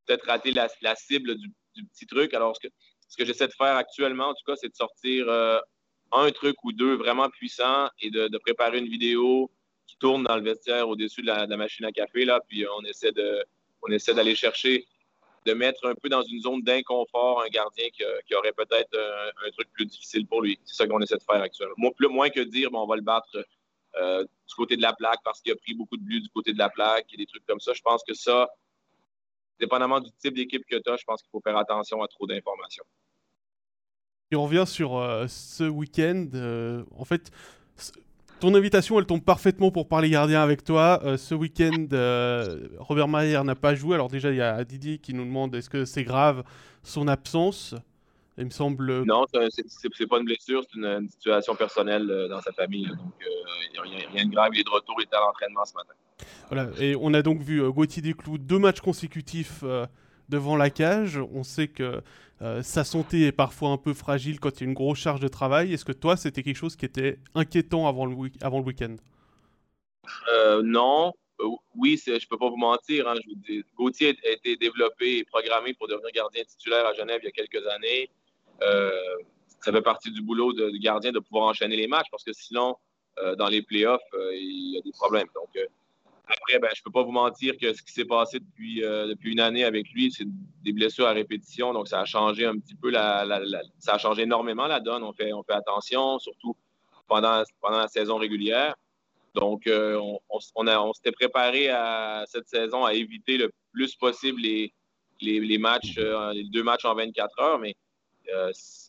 peut-être 0.06 0.26
rater 0.26 0.52
la, 0.52 0.96
cible 0.96 1.36
du, 1.38 1.52
petit 1.86 2.06
truc. 2.06 2.34
Alors, 2.34 2.56
ce 2.56 2.68
que, 2.68 2.74
ce 3.12 3.18
que 3.18 3.26
j'essaie 3.26 3.48
de 3.48 3.54
faire 3.54 3.76
actuellement, 3.76 4.30
en 4.30 4.34
tout 4.34 4.46
cas, 4.48 4.56
c'est 4.56 4.70
de 4.70 4.76
sortir 4.76 5.26
euh, 5.28 5.60
un 6.14 6.32
truc 6.32 6.56
ou 6.64 6.72
deux 6.72 6.96
vraiment 6.96 7.30
puissants 7.30 7.90
et 8.00 8.10
de, 8.10 8.38
préparer 8.38 8.80
une 8.80 8.88
vidéo 8.88 9.52
qui 9.86 9.98
tourne 9.98 10.24
dans 10.24 10.38
le 10.38 10.42
vestiaire 10.42 10.88
au-dessus 10.88 11.22
de 11.22 11.28
la, 11.28 11.46
machine 11.58 11.86
à 11.86 11.92
café. 11.92 12.24
Là, 12.24 12.40
puis 12.48 12.66
on 12.80 12.86
essaie 12.86 13.12
de, 13.12 13.44
on 13.82 13.92
essaie 13.92 14.14
d'aller 14.14 14.34
chercher 14.34 14.86
de 15.46 15.54
mettre 15.54 15.86
un 15.88 15.96
peu 15.96 16.08
dans 16.08 16.22
une 16.22 16.40
zone 16.40 16.62
d'inconfort 16.62 17.44
un 17.44 17.50
gardien 17.50 17.90
qui, 17.90 18.34
aurait 18.34 18.54
peut-être 18.54 18.98
un, 19.46 19.52
truc 19.52 19.70
plus 19.74 19.86
difficile 19.86 20.26
pour 20.26 20.42
lui. 20.42 20.58
C'est 20.64 20.76
ça 20.76 20.88
qu'on 20.88 21.02
essaie 21.02 21.18
de 21.18 21.24
faire 21.24 21.42
actuellement. 21.42 21.76
Moins, 21.78 21.92
plus, 21.92 22.08
moins 22.08 22.30
que 22.30 22.40
dire, 22.40 22.72
bon, 22.72 22.82
on 22.82 22.88
va 22.88 22.96
le 22.96 23.02
battre 23.02 23.46
euh, 23.96 24.24
du 24.24 24.56
côté 24.56 24.78
de 24.78 24.82
la 24.82 24.94
plaque 24.94 25.20
parce 25.26 25.42
qu'il 25.42 25.52
a 25.52 25.58
pris 25.58 25.74
beaucoup 25.74 25.98
de 25.98 26.04
buts 26.04 26.22
du 26.22 26.30
côté 26.30 26.54
de 26.54 26.60
la 26.60 26.70
plaque 26.70 27.08
et 27.14 27.18
des 27.18 27.26
trucs 27.26 27.46
comme 27.46 27.60
ça. 27.60 27.74
Je 27.74 27.82
pense 27.82 28.04
que 28.08 28.14
ça, 28.14 28.50
dépendamment 29.62 30.02
du 30.02 30.12
type 30.12 30.36
d'équipe 30.36 30.64
que 30.66 30.76
tu 30.76 30.92
as, 30.92 30.98
je 30.98 31.06
pense 31.06 31.22
qu'il 31.22 31.30
faut 31.32 31.42
faire 31.42 31.58
attention 31.58 32.02
à 32.02 32.08
trop 32.08 32.28
d'informations. 32.28 32.84
Et 34.32 34.36
on 34.36 34.44
revient 34.44 34.64
sur 34.66 34.98
euh, 34.98 35.26
ce 35.28 35.66
week-end. 35.66 36.28
Euh, 36.34 36.84
en 36.98 37.06
fait, 37.06 37.32
ton 38.40 38.56
invitation, 38.56 38.98
elle 38.98 39.06
tombe 39.06 39.24
parfaitement 39.24 39.72
pour 39.72 39.88
parler 39.88 40.10
gardien 40.10 40.42
avec 40.42 40.64
toi. 40.64 41.02
Euh, 41.04 41.18
ce 41.18 41.36
week-end, 41.36 41.88
Robert 42.80 43.08
Mayer 43.08 43.44
n'a 43.44 43.56
pas 43.56 43.76
joué. 43.76 43.96
Alors 43.96 44.08
déjà, 44.08 44.32
il 44.32 44.38
y 44.38 44.42
a 44.42 44.64
Didier 44.64 44.98
qui 44.98 45.14
nous 45.14 45.26
demande 45.26 45.54
est-ce 45.56 45.70
que 45.70 45.86
c'est 45.86 46.04
grave 46.04 46.44
son 46.84 47.08
absence? 47.08 47.76
Il 48.42 48.46
me 48.46 48.52
semble... 48.52 49.04
Non, 49.04 49.26
c'est 49.32 50.08
pas 50.08 50.20
une 50.20 50.26
blessure, 50.26 50.64
c'est 50.70 50.80
une, 50.80 51.10
situation 51.10 51.56
personnelle 51.56 52.10
euh, 52.10 52.28
dans 52.28 52.42
sa 52.42 52.52
famille. 52.52 52.88
donc, 52.88 53.14
il 53.22 53.92
n'y 53.92 54.04
a, 54.04 54.10
rien 54.10 54.26
de 54.26 54.32
grave. 54.32 54.50
Il 54.54 54.60
est 54.60 54.64
de 54.64 54.70
retour, 54.70 54.96
il 55.00 55.04
est 55.04 55.16
à 55.16 55.20
l'entraînement 55.20 55.66
ce 55.66 55.74
matin. 55.76 55.94
Voilà, 56.50 56.70
et 56.80 56.96
on 57.00 57.14
a 57.14 57.22
donc 57.22 57.42
vu 57.42 57.64
Gauthier 57.72 58.02
Desclous 58.02 58.38
deux 58.38 58.60
matchs 58.60 58.82
consécutifs 58.82 59.64
devant 60.30 60.56
la 60.56 60.70
cage. 60.70 61.20
On 61.34 61.44
sait 61.44 61.68
que 61.68 62.02
euh, 62.42 62.64
sa 62.64 62.84
santé 62.84 63.28
est 63.28 63.32
parfois 63.32 63.70
un 63.70 63.78
peu 63.78 63.94
fragile 63.94 64.40
quand 64.40 64.60
il 64.60 64.64
y 64.64 64.66
a 64.66 64.70
une 64.70 64.74
grosse 64.74 64.98
charge 64.98 65.20
de 65.20 65.28
travail. 65.28 65.74
Est-ce 65.74 65.86
que 65.86 65.92
toi, 65.92 66.18
c'était 66.18 66.42
quelque 66.42 66.58
chose 66.58 66.76
qui 66.76 66.86
était 66.86 67.20
inquiétant 67.36 67.88
avant 67.88 68.06
le, 68.08 68.16
week 68.16 68.34
avant 68.42 68.60
le 68.60 68.66
week-end? 68.66 68.96
Euh, 70.34 70.64
Non. 70.64 71.14
Euh, 71.40 71.46
oui, 71.76 72.02
je 72.04 72.14
ne 72.14 72.20
peux 72.30 72.38
pas 72.38 72.50
vous 72.50 72.58
mentir. 72.58 73.08
Hein, 73.08 73.14
je 73.48 73.62
Gauthier 73.76 74.18
a 74.26 74.32
été 74.32 74.56
développé 74.56 75.20
et 75.20 75.24
programmé 75.24 75.74
pour 75.76 75.88
devenir 75.88 76.10
gardien 76.14 76.44
titulaire 76.44 76.86
à 76.88 76.94
Genève 76.94 77.20
il 77.22 77.26
y 77.26 77.30
a 77.30 77.32
quelques 77.32 77.66
années. 77.68 78.10
Ça 78.62 79.72
fait 79.72 79.82
partie 79.82 80.12
du 80.12 80.22
boulot 80.22 80.54
de, 80.54 80.72
gardien 80.78 81.12
de 81.12 81.20
pouvoir 81.20 81.48
enchaîner 81.48 81.76
les 81.76 81.88
matchs 81.88 82.08
parce 82.12 82.24
que 82.24 82.34
sinon, 82.34 82.76
dans 83.38 83.48
les 83.48 83.62
playoffs, 83.62 84.02
il 84.34 84.76
y 84.76 84.78
a 84.78 84.82
des 84.82 84.92
problèmes. 84.92 85.28
Donc, 85.36 85.50
après, 86.32 86.60
ben, 86.60 86.70
je 86.74 86.80
ne 86.80 86.84
peux 86.86 86.92
pas 86.92 87.04
vous 87.04 87.12
mentir 87.12 87.58
que 87.58 87.74
ce 87.74 87.82
qui 87.82 87.92
s'est 87.92 88.06
passé 88.06 88.40
depuis, 88.40 88.84
euh, 88.84 89.08
depuis 89.08 89.34
une 89.34 89.40
année 89.40 89.64
avec 89.66 89.90
lui, 89.92 90.12
c'est 90.12 90.26
des 90.64 90.72
blessures 90.72 91.08
à 91.08 91.12
répétition. 91.12 91.74
Donc, 91.74 91.88
ça 91.88 92.00
a 92.00 92.06
changé 92.06 92.46
un 92.46 92.58
petit 92.58 92.76
peu, 92.76 92.90
la, 92.90 93.26
ça 93.80 93.96
a 93.96 93.98
changé 93.98 94.24
énormément 94.24 94.68
la 94.68 94.80
donne. 94.80 95.04
On 95.04 95.14
fait, 95.14 95.34
on 95.34 95.44
fait 95.44 95.54
attention, 95.54 96.20
surtout 96.20 96.56
pendant, 97.08 97.44
pendant 97.60 97.80
la 97.80 97.88
saison 97.88 98.18
régulière. 98.18 98.76
Donc, 99.34 99.68
euh, 99.68 99.98
on, 99.98 100.20
on, 100.56 100.94
s'était 100.94 101.12
préparé 101.12 101.70
à 101.70 102.24
cette 102.28 102.48
saison 102.48 102.86
à 102.86 102.94
éviter 102.94 103.38
le 103.38 103.52
plus 103.74 103.96
possible 103.96 104.42
les, 104.42 104.74
les, 105.20 105.58
matchs, 105.58 105.96
euh, 105.98 106.32
les 106.34 106.46
deux 106.46 106.64
matchs 106.64 106.86
en 106.86 106.96
24 106.96 107.40
heures, 107.42 107.60
mais 107.60 107.76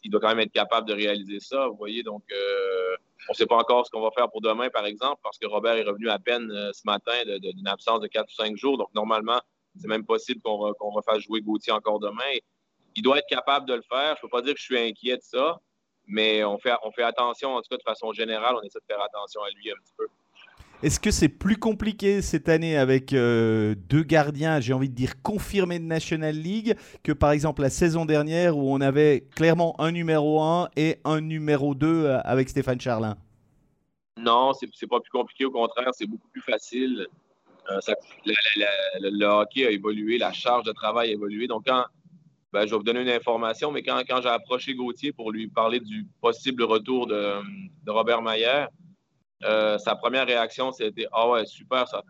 il 0.05 0.11
doit 0.11 0.21
quand 0.21 0.29
même 0.29 0.41
être 0.41 0.53
capable 0.53 0.89
de 0.89 0.95
réaliser 0.95 1.41
ça. 1.41 1.69
Vous 1.69 1.77
voyez, 1.77 2.03
donc 2.03 2.23
on 3.29 3.33
ne 3.33 3.37
sait 3.37 3.47
pas 3.47 3.57
encore 3.57 3.87
ce 3.87 3.91
qu'on 3.91 4.01
va 4.01 4.11
faire 4.11 4.29
pour 4.31 4.41
demain, 4.41 4.69
par 4.71 4.87
exemple, 4.87 5.21
parce 5.23 5.39
que 5.39 5.47
Robert 5.47 5.77
est 5.77 5.85
revenu 5.85 6.09
à 6.09 6.19
peine 6.19 6.51
euh, 6.51 6.73
ce 6.73 6.83
matin 6.85 7.13
d'une 7.39 7.69
absence 7.69 8.01
de 8.01 8.09
4 8.09 8.29
ou 8.29 8.35
5 8.35 8.57
jours. 8.57 8.79
Donc, 8.79 8.93
normalement, 8.95 9.41
c'est 9.79 9.89
même 9.89 10.05
possible 10.05 10.41
qu'on 10.43 10.91
refasse 10.91 11.21
jouer 11.21 11.41
Gauthier 11.41 11.73
encore 11.73 11.99
demain. 11.99 12.39
il 12.95 13.03
doit 13.03 13.19
être 13.19 13.29
capable 13.29 13.67
de 13.67 13.75
le 13.75 13.83
faire. 13.83 14.17
Je 14.17 14.19
ne 14.19 14.21
peux 14.23 14.29
pas 14.29 14.43
dire 14.43 14.55
que 14.55 14.61
je 14.61 14.65
suis 14.65 14.79
inquiet 14.79 15.17
de 15.17 15.23
ça, 15.23 15.61
mais 16.07 16.45
on 16.45 16.59
fait 16.59 17.03
attention, 17.03 17.55
en 17.55 17.63
tout 17.63 17.69
cas, 17.71 17.77
de 17.77 17.83
façon 17.83 18.13
générale, 18.13 18.57
on 18.57 18.63
essaie 18.63 18.81
de 18.81 18.85
faire 18.87 19.03
attention 19.03 19.43
à 19.43 19.51
lui 19.51 19.71
un 19.71 19.77
petit 19.77 19.95
peu. 19.97 20.07
Est-ce 20.83 20.99
que 20.99 21.13
c'est 21.13 21.29
plus 21.29 21.57
compliqué 21.57 22.23
cette 22.23 22.49
année 22.49 22.77
avec 22.77 23.13
euh, 23.13 23.77
deux 23.89 24.03
gardiens, 24.03 24.59
j'ai 24.59 24.73
envie 24.73 24.89
de 24.89 24.95
dire 24.95 25.23
confirmés 25.23 25.79
de 25.79 25.85
National 25.85 26.35
League, 26.35 26.77
que 27.05 27.13
par 27.13 27.31
exemple 27.31 27.63
la 27.63 27.71
saison 27.71 28.05
dernière 28.05 28.57
où 28.57 28.75
on 28.75 28.81
avait 28.81 29.29
clairement 29.37 29.81
un 29.81 29.93
numéro 29.93 30.43
1 30.43 30.71
et 30.77 30.99
un 31.05 31.21
numéro 31.21 31.77
2 31.77 31.87
euh, 31.87 32.21
avec 32.25 32.49
Stéphane 32.49 32.81
Charlin? 32.81 33.17
Non, 34.17 34.53
c'est 34.55 34.87
pas 34.89 34.99
plus 34.99 35.11
compliqué, 35.11 35.45
au 35.45 35.53
contraire, 35.53 35.91
c'est 35.93 36.07
beaucoup 36.07 36.29
plus 36.29 36.43
facile. 36.43 37.07
Euh, 37.71 37.79
le 39.01 39.25
hockey 39.25 39.65
a 39.65 39.71
évolué, 39.71 40.19
la 40.19 40.33
charge 40.33 40.65
de 40.65 40.73
travail 40.73 41.11
a 41.11 41.13
évolué. 41.13 41.47
Donc, 41.47 41.63
quand, 41.67 41.85
ben, 42.53 42.67
je 42.67 42.71
vais 42.71 42.77
vous 42.77 42.83
donner 42.83 43.03
une 43.03 43.09
information, 43.09 43.71
mais 43.71 43.83
quand, 43.83 44.03
j'ai 44.21 44.29
approché 44.29 44.75
Gauthier 44.75 45.13
pour 45.13 45.31
lui 45.31 45.47
parler 45.47 45.79
du 45.79 46.07
possible 46.21 46.65
retour 46.65 47.07
de, 47.07 47.37
Robert 47.87 48.21
Mayer, 48.21 48.67
euh, 49.45 49.79
sa 49.79 49.97
première 49.97 50.27
réaction, 50.27 50.73
c'était 50.73 51.07
Ah 51.13 51.29
ouais, 51.29 51.47
super 51.47 51.89
ça. 51.89 52.03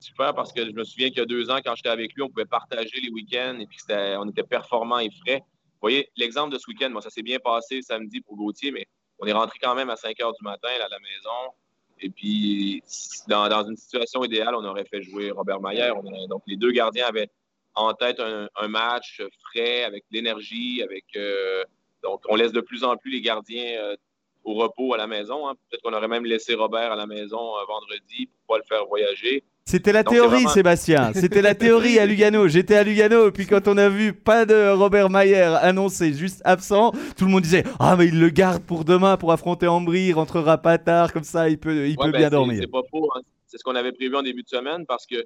Super 0.00 0.34
parce 0.34 0.52
que 0.52 0.64
je 0.64 0.70
me 0.70 0.84
souviens 0.84 1.08
qu'il 1.08 1.18
y 1.18 1.22
a 1.22 1.26
deux 1.26 1.50
ans, 1.50 1.58
quand 1.64 1.74
j'étais 1.74 1.88
avec 1.88 2.14
lui, 2.14 2.22
on 2.22 2.28
pouvait 2.28 2.44
partager 2.44 3.00
les 3.02 3.10
week-ends 3.10 3.58
et 3.58 3.66
puis 3.66 3.78
on 3.90 4.28
était 4.28 4.44
performants 4.44 5.00
et 5.00 5.10
frais. 5.10 5.40
Vous 5.40 5.82
voyez, 5.82 6.08
l'exemple 6.16 6.52
de 6.52 6.58
ce 6.58 6.68
week-end, 6.68 6.90
moi, 6.90 7.02
ça 7.02 7.10
s'est 7.10 7.22
bien 7.22 7.38
passé 7.38 7.82
samedi 7.82 8.20
pour 8.20 8.36
Gauthier, 8.36 8.70
mais 8.70 8.86
on 9.18 9.26
est 9.26 9.32
rentré 9.32 9.58
quand 9.60 9.74
même 9.74 9.90
à 9.90 9.96
5 9.96 10.20
heures 10.20 10.32
du 10.32 10.44
matin 10.44 10.68
à 10.68 10.88
la 10.88 10.98
maison. 10.98 11.54
Et 12.00 12.10
puis, 12.10 12.82
dans, 13.26 13.68
une 13.68 13.76
situation 13.76 14.24
idéale, 14.24 14.54
on 14.54 14.64
aurait 14.64 14.84
fait 14.84 15.02
jouer 15.02 15.30
Robert 15.30 15.60
Mayer. 15.60 15.90
donc, 16.28 16.42
les 16.46 16.56
deux 16.56 16.70
gardiens 16.70 17.06
avaient 17.06 17.28
en 17.74 17.92
tête 17.94 18.20
un, 18.20 18.68
match 18.68 19.22
frais, 19.50 19.84
avec 19.84 20.04
l'énergie, 20.10 20.82
avec. 20.82 21.04
Euh, 21.16 21.64
donc, 22.02 22.22
on 22.28 22.36
laisse 22.36 22.52
de 22.52 22.60
plus 22.60 22.84
en 22.84 22.96
plus 22.96 23.10
les 23.10 23.20
gardiens 23.20 23.80
euh, 23.80 23.96
au 24.44 24.54
repos 24.54 24.94
à 24.94 24.96
la 24.96 25.06
maison. 25.06 25.48
Hein. 25.48 25.54
Peut-être 25.68 25.82
qu'on 25.82 25.92
aurait 25.92 26.08
même 26.08 26.24
laissé 26.24 26.54
Robert 26.54 26.92
à 26.92 26.96
la 26.96 27.06
maison 27.06 27.56
euh, 27.56 27.64
vendredi 27.68 28.26
pour 28.26 28.56
pas 28.56 28.58
le 28.58 28.64
faire 28.68 28.86
voyager. 28.86 29.44
C'était 29.64 29.92
la 29.92 30.02
théorie, 30.02 30.48
Sébastien. 30.48 31.12
C'était 31.14 31.42
la 31.42 31.54
théorie 31.54 31.98
à 31.98 32.06
Lugano. 32.06 32.48
J'étais 32.48 32.76
à 32.76 32.82
Lugano, 32.82 33.28
et 33.28 33.32
puis 33.32 33.46
quand 33.46 33.68
on 33.68 33.76
a 33.76 33.90
vu 33.90 34.14
pas 34.14 34.46
de 34.46 34.70
Robert 34.70 35.10
Mayer 35.10 35.56
annoncé, 35.60 36.14
juste 36.14 36.40
absent, 36.44 36.92
tout 37.18 37.26
le 37.26 37.30
monde 37.30 37.42
disait 37.42 37.64
Ah, 37.78 37.94
mais 37.96 38.06
il 38.06 38.18
le 38.18 38.30
garde 38.30 38.62
pour 38.62 38.84
demain 38.84 39.18
pour 39.18 39.30
affronter 39.30 39.66
Ambry, 39.66 40.06
il 40.06 40.12
rentrera 40.14 40.56
pas 40.56 40.78
tard, 40.78 41.12
comme 41.12 41.24
ça, 41.24 41.50
il 41.50 41.58
peut, 41.58 41.86
il 41.86 41.96
peut 41.96 42.10
ben, 42.10 42.18
bien 42.18 42.30
dormir. 42.30 42.60
C'est 42.62 42.70
pas 42.70 42.82
faux. 42.90 43.10
Hein. 43.14 43.20
C'est 43.46 43.58
ce 43.58 43.64
qu'on 43.64 43.74
avait 43.76 43.92
prévu 43.92 44.16
en 44.16 44.22
début 44.22 44.42
de 44.42 44.48
semaine 44.48 44.86
parce 44.86 45.06
que 45.06 45.22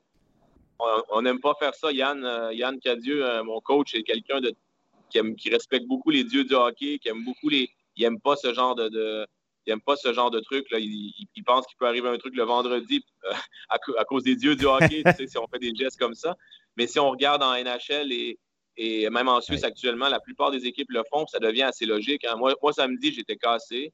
on 1.10 1.22
n'aime 1.22 1.40
pas 1.40 1.54
faire 1.58 1.74
ça. 1.74 1.92
Yann, 1.92 2.24
euh, 2.24 2.52
Yann 2.52 2.78
Cadieux, 2.80 3.24
euh, 3.24 3.44
mon 3.44 3.60
coach, 3.60 3.94
est 3.94 4.02
quelqu'un 4.02 4.40
qui, 5.10 5.20
qui 5.36 5.50
respecte 5.50 5.86
beaucoup 5.86 6.10
les 6.10 6.24
dieux 6.24 6.44
du 6.44 6.54
hockey, 6.54 6.98
qui 6.98 7.08
aime 7.08 7.24
beaucoup 7.24 7.48
les, 7.48 7.70
il 7.96 8.02
n'aime 8.02 8.20
pas 8.20 8.36
ce 8.36 8.52
genre 8.52 8.74
de, 8.74 9.26
il 9.66 9.72
aime 9.72 9.80
pas 9.80 9.96
ce 9.96 10.12
genre 10.12 10.30
de 10.30 10.40
truc. 10.40 10.70
Là. 10.70 10.78
Il, 10.80 11.44
pense 11.44 11.66
qu'il 11.66 11.76
peut 11.76 11.86
arriver 11.86 12.08
un 12.08 12.18
truc 12.18 12.34
le 12.36 12.44
vendredi 12.44 13.04
euh, 13.24 13.32
à, 13.68 14.04
cause 14.04 14.24
des 14.24 14.36
dieux 14.36 14.56
du 14.56 14.66
hockey, 14.66 15.02
si 15.26 15.38
on 15.38 15.46
fait 15.46 15.58
des 15.58 15.74
gestes 15.74 15.98
comme 15.98 16.14
ça. 16.14 16.36
Mais 16.76 16.86
si 16.86 16.98
on 16.98 17.10
regarde 17.10 17.42
en 17.42 17.52
NHL, 17.52 18.12
Et 18.76 19.10
même 19.10 19.28
en 19.28 19.40
Suisse, 19.40 19.64
actuellement, 19.64 20.08
la 20.08 20.20
plupart 20.20 20.50
des 20.50 20.66
équipes 20.66 20.90
le 20.90 21.02
font, 21.10 21.26
ça 21.26 21.38
devient 21.38 21.62
assez 21.62 21.86
logique. 21.86 22.24
Hein. 22.24 22.36
Moi, 22.36 22.54
moi, 22.62 22.72
samedi, 22.72 23.12
j'étais 23.12 23.36
cassé 23.36 23.92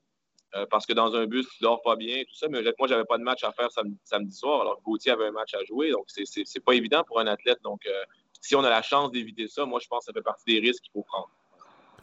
euh, 0.54 0.64
parce 0.70 0.86
que 0.86 0.94
dans 0.94 1.14
un 1.14 1.26
bus, 1.26 1.46
tu 1.48 1.62
dors 1.62 1.82
pas 1.82 1.96
bien, 1.96 2.22
tout 2.22 2.34
ça. 2.34 2.48
Mais 2.48 2.62
moi, 2.78 2.88
j'avais 2.88 3.04
pas 3.04 3.18
de 3.18 3.22
match 3.22 3.44
à 3.44 3.52
faire 3.52 3.68
samedi, 4.04 4.34
soir, 4.34 4.62
alors 4.62 4.76
que 4.78 4.82
Gauthier 4.82 5.12
avait 5.12 5.26
un 5.26 5.32
match 5.32 5.54
à 5.54 5.64
jouer. 5.64 5.90
Donc, 5.90 6.06
c'est 6.08 6.64
pas 6.64 6.72
évident 6.72 7.02
pour 7.04 7.20
un 7.20 7.26
athlète. 7.26 7.58
Donc, 7.62 7.84
euh, 7.86 8.04
si 8.40 8.54
on 8.54 8.64
a 8.64 8.70
la 8.70 8.82
chance 8.82 9.10
d'éviter 9.10 9.48
ça, 9.48 9.66
moi, 9.66 9.80
je 9.82 9.88
pense 9.88 10.00
que 10.00 10.04
ça 10.06 10.12
fait 10.12 10.22
partie 10.22 10.44
des 10.46 10.60
risques 10.60 10.82
qu'il 10.84 10.92
faut 10.92 11.02
prendre. 11.02 11.30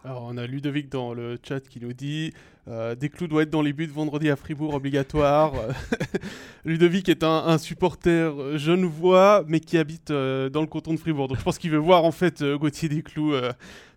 Alors, 0.03 0.27
on 0.29 0.37
a 0.37 0.45
Ludovic 0.45 0.89
dans 0.89 1.13
le 1.13 1.37
chat 1.41 1.61
qui 1.61 1.79
nous 1.79 1.93
dit 1.93 2.31
euh, 2.67 2.93
Des 2.95 3.09
clous 3.09 3.27
doivent 3.27 3.43
être 3.43 3.49
dans 3.49 3.61
les 3.61 3.73
buts 3.73 3.87
vendredi 3.87 4.29
à 4.29 4.35
Fribourg, 4.35 4.73
obligatoire. 4.73 5.53
Ludovic 6.65 7.09
est 7.09 7.23
un, 7.23 7.57
supporter 7.57 8.57
genevois, 8.57 9.43
mais 9.47 9.59
qui 9.59 9.77
habite 9.77 10.11
euh, 10.11 10.49
dans 10.49 10.61
le 10.61 10.67
canton 10.67 10.93
de 10.93 10.99
Fribourg. 10.99 11.27
Donc, 11.27 11.39
je 11.39 11.43
pense 11.43 11.57
qu'il 11.57 11.71
veut 11.71 11.77
voir 11.77 12.03
en 12.03 12.11
fait 12.11 12.41
euh, 12.41 12.57
Gauthier 12.57 12.89
Desclous 12.89 13.33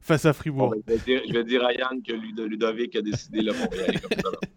face 0.00 0.24
à 0.24 0.32
Fribourg. 0.32 0.74
Je, 0.86 1.32
vais 1.32 1.44
dire, 1.44 1.64
à 1.64 1.72
Yann 1.72 2.02
que 2.02 2.12
Ludovic 2.12 2.96
a 2.96 3.02
décidé 3.02 3.44
comme 3.46 3.56
ça. 3.56 4.30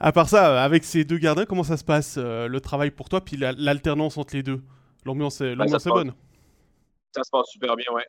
À 0.00 0.10
part 0.10 0.28
ça, 0.28 0.64
avec 0.64 0.82
ces 0.82 1.04
deux 1.04 1.18
gardiens, 1.18 1.44
comment 1.46 1.62
ça 1.62 1.76
se 1.76 1.84
passe 1.84 2.18
le 2.18 2.58
travail 2.58 2.90
pour 2.90 3.08
toi, 3.08 3.24
puis 3.24 3.36
l'alternance 3.36 4.18
entre 4.18 4.34
les 4.34 4.42
deux? 4.42 4.60
L'ambiance 5.06 5.40
est, 5.40 5.54
ben, 5.54 5.66
est 5.66 5.88
bonne 5.88 6.12
Ça 7.14 7.22
se 7.22 7.30
passe 7.30 7.46
super 7.46 7.76
bien, 7.76 7.86
ouais 7.94 8.04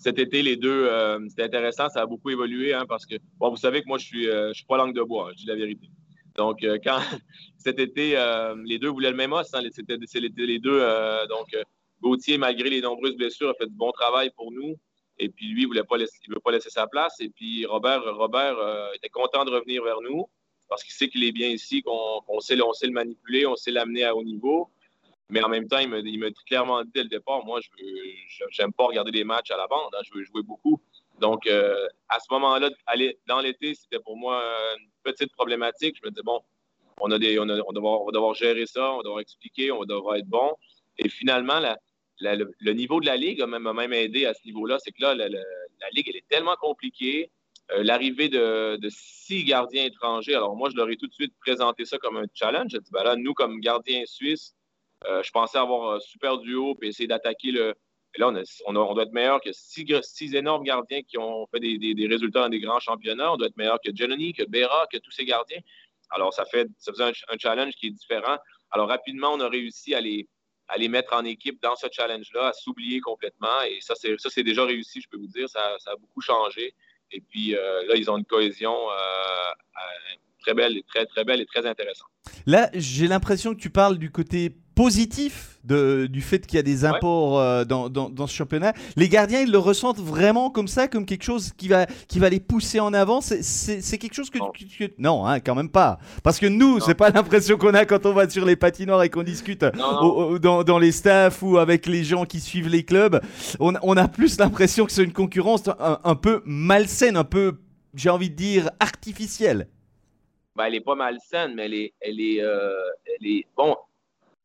cet 0.00 0.18
été, 0.18 0.42
les 0.42 0.56
deux, 0.56 0.86
euh, 0.86 1.20
c'était 1.28 1.42
intéressant. 1.42 1.90
Ça 1.90 2.00
a 2.00 2.06
beaucoup 2.06 2.30
évolué 2.30 2.72
hein, 2.72 2.86
parce 2.88 3.04
que, 3.04 3.16
bon, 3.38 3.50
vous 3.50 3.58
savez 3.58 3.82
que 3.82 3.86
moi, 3.86 3.98
je 3.98 4.06
suis, 4.06 4.28
euh, 4.28 4.52
suis 4.54 4.64
pas 4.64 4.78
langue 4.78 4.94
de 4.94 5.02
bois, 5.02 5.28
hein, 5.28 5.32
je 5.36 5.42
dis 5.42 5.46
la 5.46 5.54
vérité. 5.54 5.88
Donc, 6.36 6.64
euh, 6.64 6.78
quand 6.82 6.98
cet 7.58 7.78
été, 7.78 8.16
les 8.64 8.78
deux 8.78 8.88
voulaient 8.88 9.10
le 9.10 9.16
même 9.16 9.34
os, 9.34 9.52
hein, 9.52 9.60
c'était 9.70 9.98
les 9.98 10.58
deux. 10.58 10.80
donc, 11.28 11.54
Gauthier, 12.00 12.38
malgré 12.38 12.70
les 12.70 12.80
nombreuses 12.80 13.14
blessures, 13.14 13.50
a 13.50 13.54
fait 13.54 13.66
du 13.66 13.74
bon 13.74 13.92
travail 13.92 14.30
pour 14.34 14.50
nous. 14.50 14.74
Et 15.18 15.28
puis, 15.28 15.48
lui, 15.48 15.64
il 15.64 15.68
ne 15.68 16.34
veut 16.34 16.40
pas 16.40 16.50
laisser 16.50 16.70
sa 16.70 16.86
place. 16.86 17.20
Et 17.20 17.28
puis, 17.28 17.66
Robert, 17.66 18.02
Robert 18.16 18.56
était 18.94 19.10
content 19.10 19.44
de 19.44 19.50
revenir 19.50 19.84
vers 19.84 20.00
nous 20.00 20.24
parce 20.70 20.82
qu'il 20.82 20.94
sait 20.94 21.08
qu'il 21.08 21.24
est 21.24 21.32
bien 21.32 21.48
ici, 21.48 21.82
qu'on 21.82 22.40
sait, 22.40 22.56
sait 22.74 22.86
le 22.86 22.92
manipuler, 22.92 23.44
on 23.44 23.56
sait 23.56 23.72
l'amener 23.72 24.04
à 24.04 24.14
haut 24.14 24.22
niveau. 24.22 24.70
Mais 25.30 25.42
en 25.42 25.48
même 25.48 25.68
temps, 25.68 25.78
il 25.78 25.88
m'a 25.88 26.02
dit 26.02 26.18
clairement 26.46 26.82
dit 26.82 26.90
dès 26.94 27.02
le 27.02 27.08
départ, 27.08 27.44
moi, 27.44 27.60
je 27.60 28.62
n'aime 28.62 28.72
pas 28.72 28.84
regarder 28.84 29.10
des 29.10 29.24
matchs 29.24 29.50
à 29.50 29.56
la 29.56 29.66
bande, 29.66 29.94
hein, 29.94 30.02
je 30.04 30.12
veux 30.14 30.24
jouer 30.24 30.42
beaucoup. 30.42 30.80
Donc, 31.20 31.46
euh, 31.46 31.86
à 32.08 32.18
ce 32.18 32.26
moment-là, 32.32 32.70
dans 33.26 33.40
l'été, 33.40 33.74
c'était 33.74 34.00
pour 34.00 34.16
moi 34.16 34.42
une 34.78 34.88
petite 35.02 35.32
problématique. 35.32 35.96
Je 36.00 36.06
me 36.06 36.10
disais, 36.10 36.22
bon, 36.24 36.40
on, 37.00 37.10
a 37.10 37.18
des, 37.18 37.38
on, 37.38 37.42
on, 37.42 37.72
devoir, 37.72 38.04
va 38.04 38.12
devoir 38.12 38.34
gérer 38.34 38.66
ça, 38.66 38.92
on 38.92 38.98
va 38.98 39.02
devoir 39.02 39.20
expliquer, 39.20 39.70
on 39.70 39.80
va 39.80 39.86
devoir 39.86 40.16
être 40.16 40.28
bon. 40.28 40.54
Et 40.98 41.08
finalement, 41.08 41.60
le, 42.20 42.72
niveau 42.72 43.00
de 43.00 43.06
la 43.06 43.16
Ligue 43.16 43.42
m'a 43.42 43.72
même, 43.72 43.92
aidé 43.92 44.26
à 44.26 44.34
ce 44.34 44.44
niveau-là. 44.46 44.78
C'est 44.78 44.92
que 44.92 45.02
là, 45.02 45.14
la, 45.14 45.28
Ligue, 45.92 46.08
elle 46.08 46.16
est 46.16 46.28
tellement 46.28 46.56
compliquée. 46.56 47.30
Euh, 47.72 47.82
l'arrivée 47.84 48.28
de, 48.28 48.78
six 48.88 49.44
gardiens 49.44 49.84
étrangers, 49.84 50.34
alors 50.34 50.56
moi, 50.56 50.70
je 50.70 50.76
leur 50.76 50.90
ai 50.90 50.96
tout 50.96 51.06
de 51.06 51.12
suite 51.12 51.34
présenté 51.40 51.84
ça 51.84 51.98
comme 51.98 52.16
un 52.16 52.26
challenge. 52.34 52.70
J'ai 52.70 52.80
dit, 52.80 52.90
ben 52.92 53.04
là, 53.04 53.16
nous, 53.16 53.34
comme 53.34 53.60
gardiens 53.60 54.04
suisses, 54.06 54.54
euh, 55.06 55.22
je 55.22 55.30
pensais 55.30 55.58
avoir 55.58 55.94
un 55.96 56.00
super 56.00 56.38
duo 56.38 56.76
et 56.82 56.88
essayer 56.88 57.06
d'attaquer 57.06 57.52
le. 57.52 57.74
là, 58.18 58.32
on, 58.66 58.72
doit 58.72 59.02
être 59.02 59.12
meilleur 59.12 59.40
que 59.40 59.50
six, 59.52 60.34
énormes 60.34 60.64
gardiens 60.64 61.02
qui 61.02 61.18
ont 61.18 61.46
fait 61.46 61.60
des, 61.60 62.06
résultats 62.06 62.42
dans 62.42 62.48
des 62.48 62.60
grands 62.60 62.80
championnats. 62.80 63.32
On 63.32 63.36
doit 63.36 63.48
être 63.48 63.56
meilleur 63.56 63.78
que 63.84 63.90
Giannini, 63.94 64.32
que 64.32 64.44
Bera, 64.44 64.86
que 64.92 64.98
tous 64.98 65.10
ces 65.10 65.24
gardiens. 65.24 65.60
Alors, 66.10 66.34
ça, 66.34 66.44
fait, 66.44 66.68
ça 66.78 66.92
faisait 66.92 67.04
un, 67.04 67.38
challenge 67.38 67.74
qui 67.74 67.86
est 67.86 67.90
différent. 67.90 68.36
Alors, 68.72 68.88
rapidement, 68.88 69.32
on 69.32 69.40
a 69.40 69.48
réussi 69.48 69.94
à 69.94 70.00
les, 70.00 70.28
à 70.68 70.76
les 70.76 70.88
mettre 70.88 71.14
en 71.14 71.24
équipe 71.24 71.62
dans 71.62 71.76
ce 71.76 71.86
challenge-là, 71.90 72.48
à 72.48 72.52
s'oublier 72.52 73.00
complètement. 73.00 73.62
Et 73.62 73.80
ça, 73.80 73.94
c'est 73.94 74.42
déjà 74.42 74.64
réussi, 74.64 75.00
je 75.00 75.08
peux 75.08 75.18
vous 75.18 75.28
dire. 75.28 75.48
Ça, 75.48 75.76
a 75.86 75.96
beaucoup 75.96 76.20
changé. 76.20 76.74
Et 77.12 77.20
puis 77.20 77.56
euh, 77.56 77.86
là, 77.86 77.96
ils 77.96 78.10
ont 78.10 78.18
une 78.18 78.24
cohésion 78.24 78.74
euh, 78.90 79.50
très 80.40 80.54
belle, 80.54 80.82
très, 80.92 81.06
très 81.06 81.24
belle 81.24 81.40
et 81.40 81.46
très 81.46 81.66
intéressante. 81.66 82.08
Là, 82.46 82.70
j'ai 82.74 83.06
l'impression 83.06 83.54
que 83.54 83.60
tu 83.60 83.70
parles 83.70 83.98
du 83.98 84.10
côté 84.10 84.54
positif 84.80 85.58
de, 85.62 86.06
du 86.06 86.22
fait 86.22 86.46
qu'il 86.46 86.56
y 86.56 86.58
a 86.58 86.62
des 86.62 86.86
imports 86.86 87.38
euh, 87.38 87.64
dans, 87.66 87.90
dans, 87.90 88.26
ce 88.26 88.34
championnat. 88.34 88.72
Les 88.96 89.10
gardiens, 89.10 89.42
ils 89.42 89.50
le 89.50 89.58
ressentent 89.58 89.98
vraiment 89.98 90.48
comme 90.48 90.68
ça, 90.68 90.88
comme 90.88 91.04
quelque 91.04 91.22
chose 91.22 91.52
qui 91.54 91.68
va, 91.68 91.84
qui 92.08 92.18
va 92.18 92.30
les 92.30 92.40
pousser 92.40 92.80
en 92.80 92.94
avant? 92.94 93.20
C'est 93.20 93.98
quelque 93.98 94.14
chose 94.14 94.30
que, 94.30 94.38
non, 94.38 94.52
non 94.98 95.26
hein, 95.26 95.40
quand 95.40 95.54
même 95.54 95.68
pas. 95.68 95.98
Parce 96.22 96.38
que 96.38 96.46
nous, 96.46 96.80
c'est 96.80 96.94
pas 96.94 97.10
l'impression 97.10 97.58
qu'on 97.58 97.74
a 97.74 97.84
quand 97.84 98.06
on 98.06 98.14
va 98.14 98.30
sur 98.30 98.46
les 98.46 98.56
patinoires 98.56 99.02
et 99.02 99.10
qu'on 99.10 99.22
discute 99.22 99.66
dans, 100.40 100.64
dans, 100.64 100.78
les 100.78 100.92
staffs 100.92 101.42
ou 101.42 101.58
avec 101.58 101.84
les 101.84 102.02
gens 102.02 102.24
qui 102.24 102.40
suivent 102.40 102.68
les 102.68 102.84
clubs. 102.84 103.20
On, 103.58 103.74
on 103.82 103.98
a 103.98 104.08
plus 104.08 104.38
l'impression 104.38 104.86
que 104.86 104.92
c'est 104.92 105.04
une 105.04 105.12
concurrence 105.12 105.64
un, 105.78 106.14
peu 106.14 106.40
malsaine, 106.46 107.18
un 107.18 107.24
peu, 107.24 107.58
j'ai 107.94 108.08
envie 108.08 108.30
de 108.30 108.36
dire, 108.36 108.70
artificielle. 108.80 109.68
Ben, 110.60 110.66
elle 110.66 110.74
est 110.74 110.82
pas 110.82 110.94
malsaine, 110.94 111.54
mais 111.54 111.64
elle 111.64 111.72
est, 111.72 111.94
elle 112.00 112.20
est, 112.20 112.42
euh, 112.42 112.82
elle 113.06 113.26
est 113.26 113.46
bon 113.56 113.74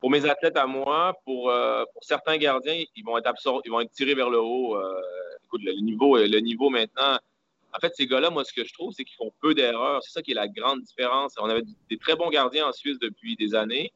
pour 0.00 0.10
mes 0.10 0.24
athlètes 0.24 0.56
à 0.56 0.66
moi, 0.66 1.14
pour, 1.26 1.50
euh, 1.50 1.84
pour 1.92 2.02
certains 2.04 2.38
gardiens, 2.38 2.82
ils 2.94 3.04
vont 3.04 3.18
être 3.18 3.26
absorbés, 3.26 3.60
ils 3.66 3.70
vont 3.70 3.80
être 3.80 3.92
tirés 3.92 4.14
vers 4.14 4.30
le 4.30 4.40
haut. 4.40 4.76
Euh, 4.76 4.98
écoute, 5.44 5.60
le 5.62 5.72
niveau, 5.82 6.16
le 6.16 6.38
niveau 6.38 6.70
maintenant. 6.70 7.18
En 7.74 7.78
fait, 7.80 7.92
ces 7.94 8.06
gars-là, 8.06 8.30
moi, 8.30 8.44
ce 8.44 8.54
que 8.54 8.64
je 8.64 8.72
trouve, 8.72 8.94
c'est 8.94 9.04
qu'ils 9.04 9.16
font 9.16 9.30
peu 9.42 9.52
d'erreurs. 9.52 10.02
C'est 10.04 10.12
ça 10.12 10.22
qui 10.22 10.30
est 10.30 10.34
la 10.34 10.48
grande 10.48 10.80
différence. 10.80 11.34
On 11.36 11.50
avait 11.50 11.64
des 11.90 11.98
très 11.98 12.16
bons 12.16 12.30
gardiens 12.30 12.66
en 12.68 12.72
Suisse 12.72 12.98
depuis 12.98 13.36
des 13.36 13.54
années. 13.54 13.92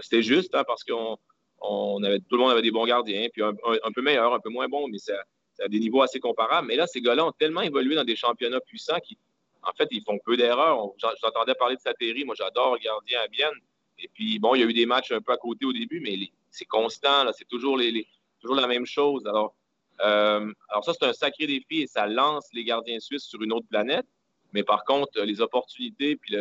C'était 0.00 0.22
juste 0.22 0.54
hein, 0.54 0.62
parce 0.64 0.84
qu'on 0.84 1.18
on 1.60 2.04
avait, 2.04 2.20
tout 2.20 2.36
le 2.36 2.38
monde 2.38 2.52
avait 2.52 2.62
des 2.62 2.70
bons 2.70 2.86
gardiens, 2.86 3.26
puis 3.32 3.42
un, 3.42 3.52
peu 3.92 4.02
meilleurs, 4.02 4.32
un 4.32 4.38
peu 4.38 4.50
moins 4.50 4.68
bons, 4.68 4.86
mais 4.86 4.98
c'est 4.98 5.14
à 5.60 5.66
des 5.66 5.80
niveaux 5.80 6.02
assez 6.02 6.20
comparables. 6.20 6.68
Mais 6.68 6.76
là, 6.76 6.86
ces 6.86 7.00
gars-là 7.00 7.26
ont 7.26 7.32
tellement 7.32 7.62
évolué 7.62 7.96
dans 7.96 8.04
des 8.04 8.14
championnats 8.14 8.60
puissants 8.60 9.00
qu'ils, 9.00 9.16
en 9.66 9.72
fait, 9.72 9.88
ils 9.90 10.02
font 10.02 10.18
peu 10.24 10.36
d'erreurs. 10.36 10.78
J'entendais 10.98 11.54
parler 11.54 11.76
de 11.76 11.80
Satéry. 11.80 12.24
Moi, 12.24 12.34
j'adore 12.36 12.78
gardien 12.78 13.20
à 13.20 13.28
Bienne. 13.28 13.54
Et 13.98 14.08
puis, 14.08 14.38
bon, 14.38 14.54
il 14.54 14.60
y 14.60 14.64
a 14.64 14.66
eu 14.66 14.72
des 14.72 14.86
matchs 14.86 15.12
un 15.12 15.20
peu 15.20 15.32
à 15.32 15.36
côté 15.36 15.64
au 15.64 15.72
début, 15.72 16.00
mais 16.00 16.16
c'est 16.50 16.64
constant, 16.64 17.30
c'est 17.32 17.48
toujours, 17.48 17.78
la 17.78 18.66
même 18.66 18.86
chose. 18.86 19.26
Alors, 19.26 19.54
euh, 20.00 20.52
alors 20.68 20.84
ça, 20.84 20.92
c'est 20.92 21.06
un 21.06 21.12
sacré 21.12 21.46
défi 21.46 21.82
et 21.82 21.86
ça 21.86 22.06
lance 22.06 22.48
les 22.52 22.64
gardiens 22.64 22.98
suisses 22.98 23.24
sur 23.24 23.40
une 23.42 23.52
autre 23.52 23.66
planète. 23.68 24.06
Mais 24.52 24.62
par 24.62 24.84
contre, 24.84 25.20
les 25.22 25.40
opportunités 25.40 26.16
puis 26.16 26.36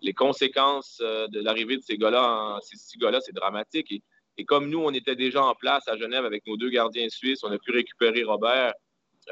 les 0.00 0.12
conséquences 0.12 1.00
euh, 1.02 1.26
de 1.28 1.40
l'arrivée 1.40 1.76
de 1.76 1.82
ces 1.82 1.96
gars-là, 1.96 2.58
ces 2.62 2.76
six 2.76 2.98
gars-là, 2.98 3.20
c'est 3.20 3.34
dramatique. 3.34 3.90
Et, 3.90 4.02
et, 4.36 4.44
comme 4.44 4.68
nous, 4.68 4.80
on 4.80 4.92
était 4.92 5.16
déjà 5.16 5.42
en 5.42 5.54
place 5.54 5.88
à 5.88 5.96
Genève 5.96 6.24
avec 6.24 6.46
nos 6.46 6.56
deux 6.56 6.68
gardiens 6.68 7.08
suisses, 7.08 7.42
on 7.42 7.50
a 7.50 7.58
pu 7.58 7.70
récupérer 7.72 8.22
Robert. 8.22 8.74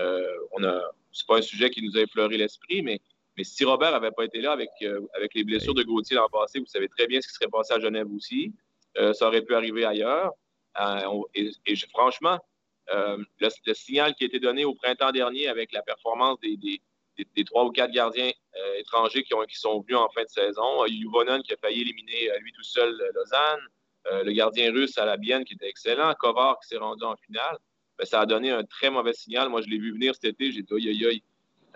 Euh, 0.00 0.26
on 0.52 0.64
a, 0.64 0.80
c'est 1.12 1.26
pas 1.26 1.38
un 1.38 1.42
sujet 1.42 1.70
qui 1.70 1.82
nous 1.82 1.96
a 1.96 2.00
effleuré 2.00 2.37
l'esprit, 2.38 2.82
mais 2.82 3.00
mais 3.37 3.45
si 3.45 3.64
Robert 3.64 3.92
n'avait 3.92 4.11
pas 4.11 4.25
été 4.25 4.40
là 4.40 4.53
avec, 4.53 4.71
euh, 4.83 5.01
avec 5.14 5.35
les 5.35 5.45
blessures 5.45 5.75
de 5.75 5.83
Gauthier 5.83 6.16
l'an 6.16 6.29
passé, 6.31 6.59
vous 6.59 6.66
savez 6.66 6.88
très 6.88 7.07
bien 7.07 7.21
ce 7.21 7.29
qui 7.29 7.35
serait 7.35 7.49
passé 7.49 7.73
à 7.75 7.81
Genève 7.81 8.11
aussi. 8.14 8.53
Euh, 8.99 9.12
ça 9.14 9.29
aurait 9.29 9.42
pu 9.42 9.55
arriver 9.55 9.85
ailleurs. 9.85 10.33
Euh, 10.81 11.23
et, 11.35 11.51
franchement, 11.90 12.38
le, 12.88 13.75
signal 13.75 14.14
qui 14.14 14.25
a 14.25 14.27
été 14.27 14.38
donné 14.38 14.64
au 14.64 14.75
printemps 14.75 15.12
dernier 15.12 15.49
avec 15.49 15.73
la 15.73 15.83
performance 15.83 16.38
des, 16.40 16.57
des, 16.57 17.45
trois 17.45 17.64
ou 17.64 17.71
quatre 17.71 17.92
gardiens 17.92 18.31
étrangers 18.77 19.23
qui, 19.23 19.35
ont, 19.35 19.45
qui 19.45 19.57
sont 19.57 19.81
venus 19.81 19.97
en 19.97 20.09
fin 20.11 20.25
de 20.25 20.29
saison, 20.29 20.85
Yuvonen 20.87 21.42
qui 21.42 21.55
a 21.55 21.57
failli 21.57 21.83
éliminer 21.83 22.31
lui 22.40 22.53
tout 22.53 22.62
seul 22.62 22.90
Lausanne, 23.14 24.25
le 24.25 24.33
gardien 24.33 24.73
russe 24.73 24.99
à 24.99 25.07
la 25.07 25.16
Bienne 25.16 25.45
qui 25.45 25.55
était 25.55 25.68
excellent, 25.68 26.12
Kovar 26.14 26.59
qui 26.61 26.68
s'est 26.68 26.77
rendu 26.77 27.05
en 27.05 27.16
finale, 27.16 27.57
ben, 27.99 28.05
ça 28.05 28.21
a 28.21 28.27
donné 28.27 28.51
un 28.51 28.64
très 28.64 28.90
mauvais 28.90 29.12
signal. 29.12 29.49
Moi, 29.49 29.62
je 29.62 29.68
l'ai 29.68 29.79
vu 29.79 29.92
venir 29.92 30.14
cet 30.14 30.25
été, 30.25 30.53
j'ai 30.53 30.62
dit, 30.62 31.07
aïe, 31.07 31.23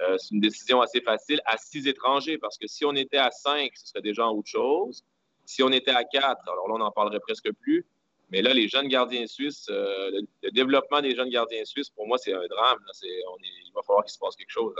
euh, 0.00 0.16
c'est 0.18 0.34
une 0.34 0.40
décision 0.40 0.80
assez 0.80 1.00
facile 1.00 1.40
à 1.46 1.56
six 1.56 1.86
étrangers 1.86 2.38
parce 2.38 2.58
que 2.58 2.66
si 2.66 2.84
on 2.84 2.92
était 2.92 3.16
à 3.16 3.30
cinq, 3.30 3.70
ce 3.74 3.88
serait 3.88 4.02
déjà 4.02 4.26
autre 4.26 4.48
chose. 4.48 5.04
Si 5.44 5.62
on 5.62 5.70
était 5.70 5.92
à 5.92 6.04
quatre, 6.04 6.42
alors 6.48 6.68
là, 6.68 6.74
on 6.74 6.78
n'en 6.78 6.90
parlerait 6.90 7.20
presque 7.20 7.50
plus. 7.52 7.86
Mais 8.30 8.42
là, 8.42 8.52
les 8.52 8.68
jeunes 8.68 8.88
gardiens 8.88 9.26
suisses, 9.26 9.68
euh, 9.70 10.10
le, 10.42 10.50
développement 10.50 11.00
des 11.00 11.14
jeunes 11.14 11.30
gardiens 11.30 11.64
suisses, 11.64 11.90
pour 11.90 12.06
moi, 12.08 12.18
c'est 12.18 12.32
un 12.32 12.46
drame. 12.48 12.78
il 13.04 13.72
va 13.74 13.82
falloir 13.82 14.04
qu'il 14.04 14.12
se 14.12 14.18
passe 14.18 14.34
quelque 14.34 14.50
chose. 14.50 14.74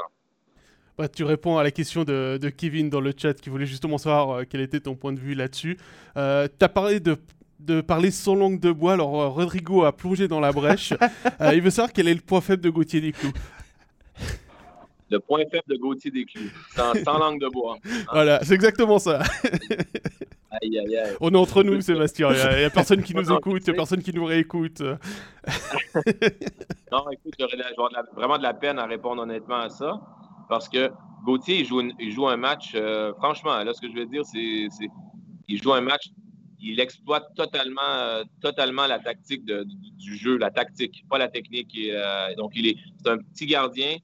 Bah, 0.99 1.09
tu 1.09 1.23
réponds 1.25 1.57
à 1.57 1.63
la 1.63 1.71
question 1.71 2.05
de, 2.05 2.51
Kevin 2.57 2.91
dans 2.91 3.01
le 3.01 3.13
chat 3.17 3.35
qui 3.35 3.49
voulait 3.49 3.67
justement 3.67 3.99
savoir 3.99 4.31
euh, 4.31 4.45
quel 4.49 4.61
était 4.61 4.81
ton 4.81 4.97
point 4.97 5.13
de 5.13 5.21
vue 5.21 5.35
là-dessus. 5.35 5.79
tu 6.15 6.21
as 6.21 6.69
parlé 6.69 7.01
de 7.01 7.17
de 7.59 7.81
parler 7.81 8.11
sans 8.11 8.35
langue 8.35 8.61
de 8.61 8.71
bois. 8.71 8.93
Alors, 8.93 9.33
Rodrigo 9.33 9.85
a 9.85 9.97
plongé 9.97 10.29
dans 10.29 10.41
la 10.41 10.53
brèche. 10.53 10.93
il 11.55 11.63
veut 11.63 11.71
savoir 11.71 11.91
quel 11.91 12.07
est 12.07 12.13
le 12.13 12.21
point 12.21 12.43
faible 12.43 12.63
de 12.63 12.69
Gauthier 12.69 13.01
Desclous 13.01 13.33
le 15.11 15.21
point 15.21 15.43
faible 15.51 15.65
de 15.69 15.77
Gauthier 15.77 16.11
Desclous, 16.11 16.51
sans, 16.75 16.93
sans 17.05 17.19
langue 17.19 17.41
de 17.41 17.49
bois. 17.49 17.77
Voilà, 18.13 18.41
c'est 18.43 18.55
exactement 18.55 18.99
ça. 18.99 19.23
aïe, 20.51 20.79
aïe, 20.79 20.97
aïe. 20.97 21.17
On 21.21 21.33
est 21.33 21.37
entre 21.37 21.63
nous, 21.63 21.81
Sébastien. 21.81 22.31
Il 22.33 22.59
n'y 22.59 22.65
a, 22.65 22.71
personne 22.71 23.03
qui 23.03 23.15
nous 23.15 23.31
écoute, 23.37 23.63
il 23.67 23.71
n'y 23.71 23.71
a 23.71 23.75
personne 23.75 24.03
qui 24.03 24.13
nous 24.13 24.25
réécoute. 24.25 24.81
non, 24.81 24.99
écoute, 27.11 27.35
j'aurais 27.39 27.57
vraiment 28.15 28.39
de 28.39 28.43
la 28.43 28.55
peine 28.55 28.79
à 28.79 28.87
répondre 28.87 29.23
honnêtement 29.23 29.61
à 29.61 29.69
ça, 29.69 30.01
parce 30.49 30.69
que 30.69 30.91
Gauthier, 31.25 31.61
il 31.61 31.67
joue, 31.67 31.83
il 32.01 32.13
joue 32.13 32.29
un 32.29 32.37
match, 32.37 32.73
euh, 32.75 33.13
franchement, 33.15 33.63
là, 33.63 33.73
ce 33.75 33.81
que 33.81 33.89
je 33.89 33.97
veux 33.97 34.07
dire, 34.07 34.25
c'est 34.25 34.69
qu'il 35.49 35.63
joue 35.63 35.73
un 35.73 35.81
match, 35.81 36.11
il 36.61 36.81
exploite 36.81 37.25
totalement, 37.37 38.23
totalement 38.41 38.87
la 38.87 38.99
tactique 38.99 39.45
du, 39.45 40.17
jeu, 40.17 40.37
la 40.37 40.51
tactique, 40.51 41.05
pas 41.09 41.19
la 41.19 41.29
technique. 41.29 41.79
donc, 42.37 42.53
il 42.57 42.67
est, 42.69 42.77
c'est 43.03 43.11
un 43.11 43.19
petit 43.19 43.47
gardien 43.47 43.97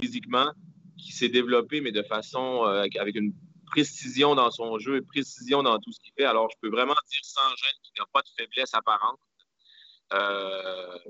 physiquement 0.00 0.52
qui 0.98 1.12
s'est 1.12 1.28
développé, 1.28 1.80
mais 1.80 1.92
de 1.92 2.02
façon 2.02 2.64
avec 2.64 3.16
une 3.16 3.32
précision 3.66 4.34
dans 4.34 4.50
son 4.50 4.78
jeu 4.78 4.96
et 4.96 5.02
précision 5.02 5.62
dans 5.62 5.78
tout 5.78 5.92
ce 5.92 6.00
qu'il 6.00 6.12
fait. 6.18 6.24
Alors, 6.24 6.48
je 6.50 6.56
peux 6.60 6.70
vraiment 6.70 6.96
dire 7.10 7.20
sans 7.22 7.48
gêne 7.56 7.78
qu'il 7.82 7.92
n'a 7.98 8.06
pas 8.12 8.20
de 8.22 8.28
faiblesse 8.36 8.74
apparente. 8.74 9.20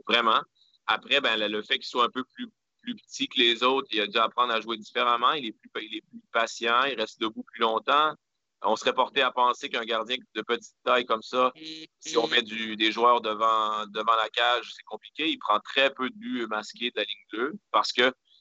vraiment. 0.06 0.40
Après, 0.86 1.20
ben, 1.20 1.36
le 1.36 1.62
fait 1.62 1.78
qu'il 1.78 1.86
soit 1.86 2.04
un 2.04 2.10
peu 2.10 2.24
plus 2.34 2.48
plus 2.82 2.94
petit 2.96 3.28
que 3.28 3.38
les 3.38 3.62
autres. 3.62 3.88
Il 3.92 4.00
a 4.00 4.06
dû 4.06 4.18
apprendre 4.18 4.52
à 4.52 4.60
jouer 4.60 4.76
différemment. 4.76 5.32
Il 5.32 5.46
est 5.46 5.52
plus, 5.52 5.70
patient. 6.32 6.84
Il 6.84 7.00
reste 7.00 7.20
debout 7.20 7.42
plus 7.42 7.60
longtemps. 7.60 8.14
On 8.62 8.76
serait 8.76 8.92
porté 8.92 9.22
à 9.22 9.30
penser 9.30 9.70
qu'un 9.70 9.84
gardien 9.84 10.16
de 10.34 10.42
petite 10.42 10.76
taille 10.84 11.06
comme 11.06 11.22
ça, 11.22 11.50
si 11.98 12.18
on 12.18 12.26
met 12.28 12.42
des 12.42 12.92
joueurs 12.92 13.22
devant, 13.22 13.86
devant 13.86 14.14
la 14.16 14.28
cage, 14.28 14.70
c'est 14.76 14.82
compliqué. 14.82 15.30
Il 15.30 15.38
prend 15.38 15.60
très 15.60 15.90
peu 15.94 16.10
de 16.10 16.14
buts 16.14 16.46
masqués 16.46 16.90
de 16.90 16.96
la 16.96 17.04
ligne 17.04 17.26
bleue 17.32 17.58
parce 17.70 17.90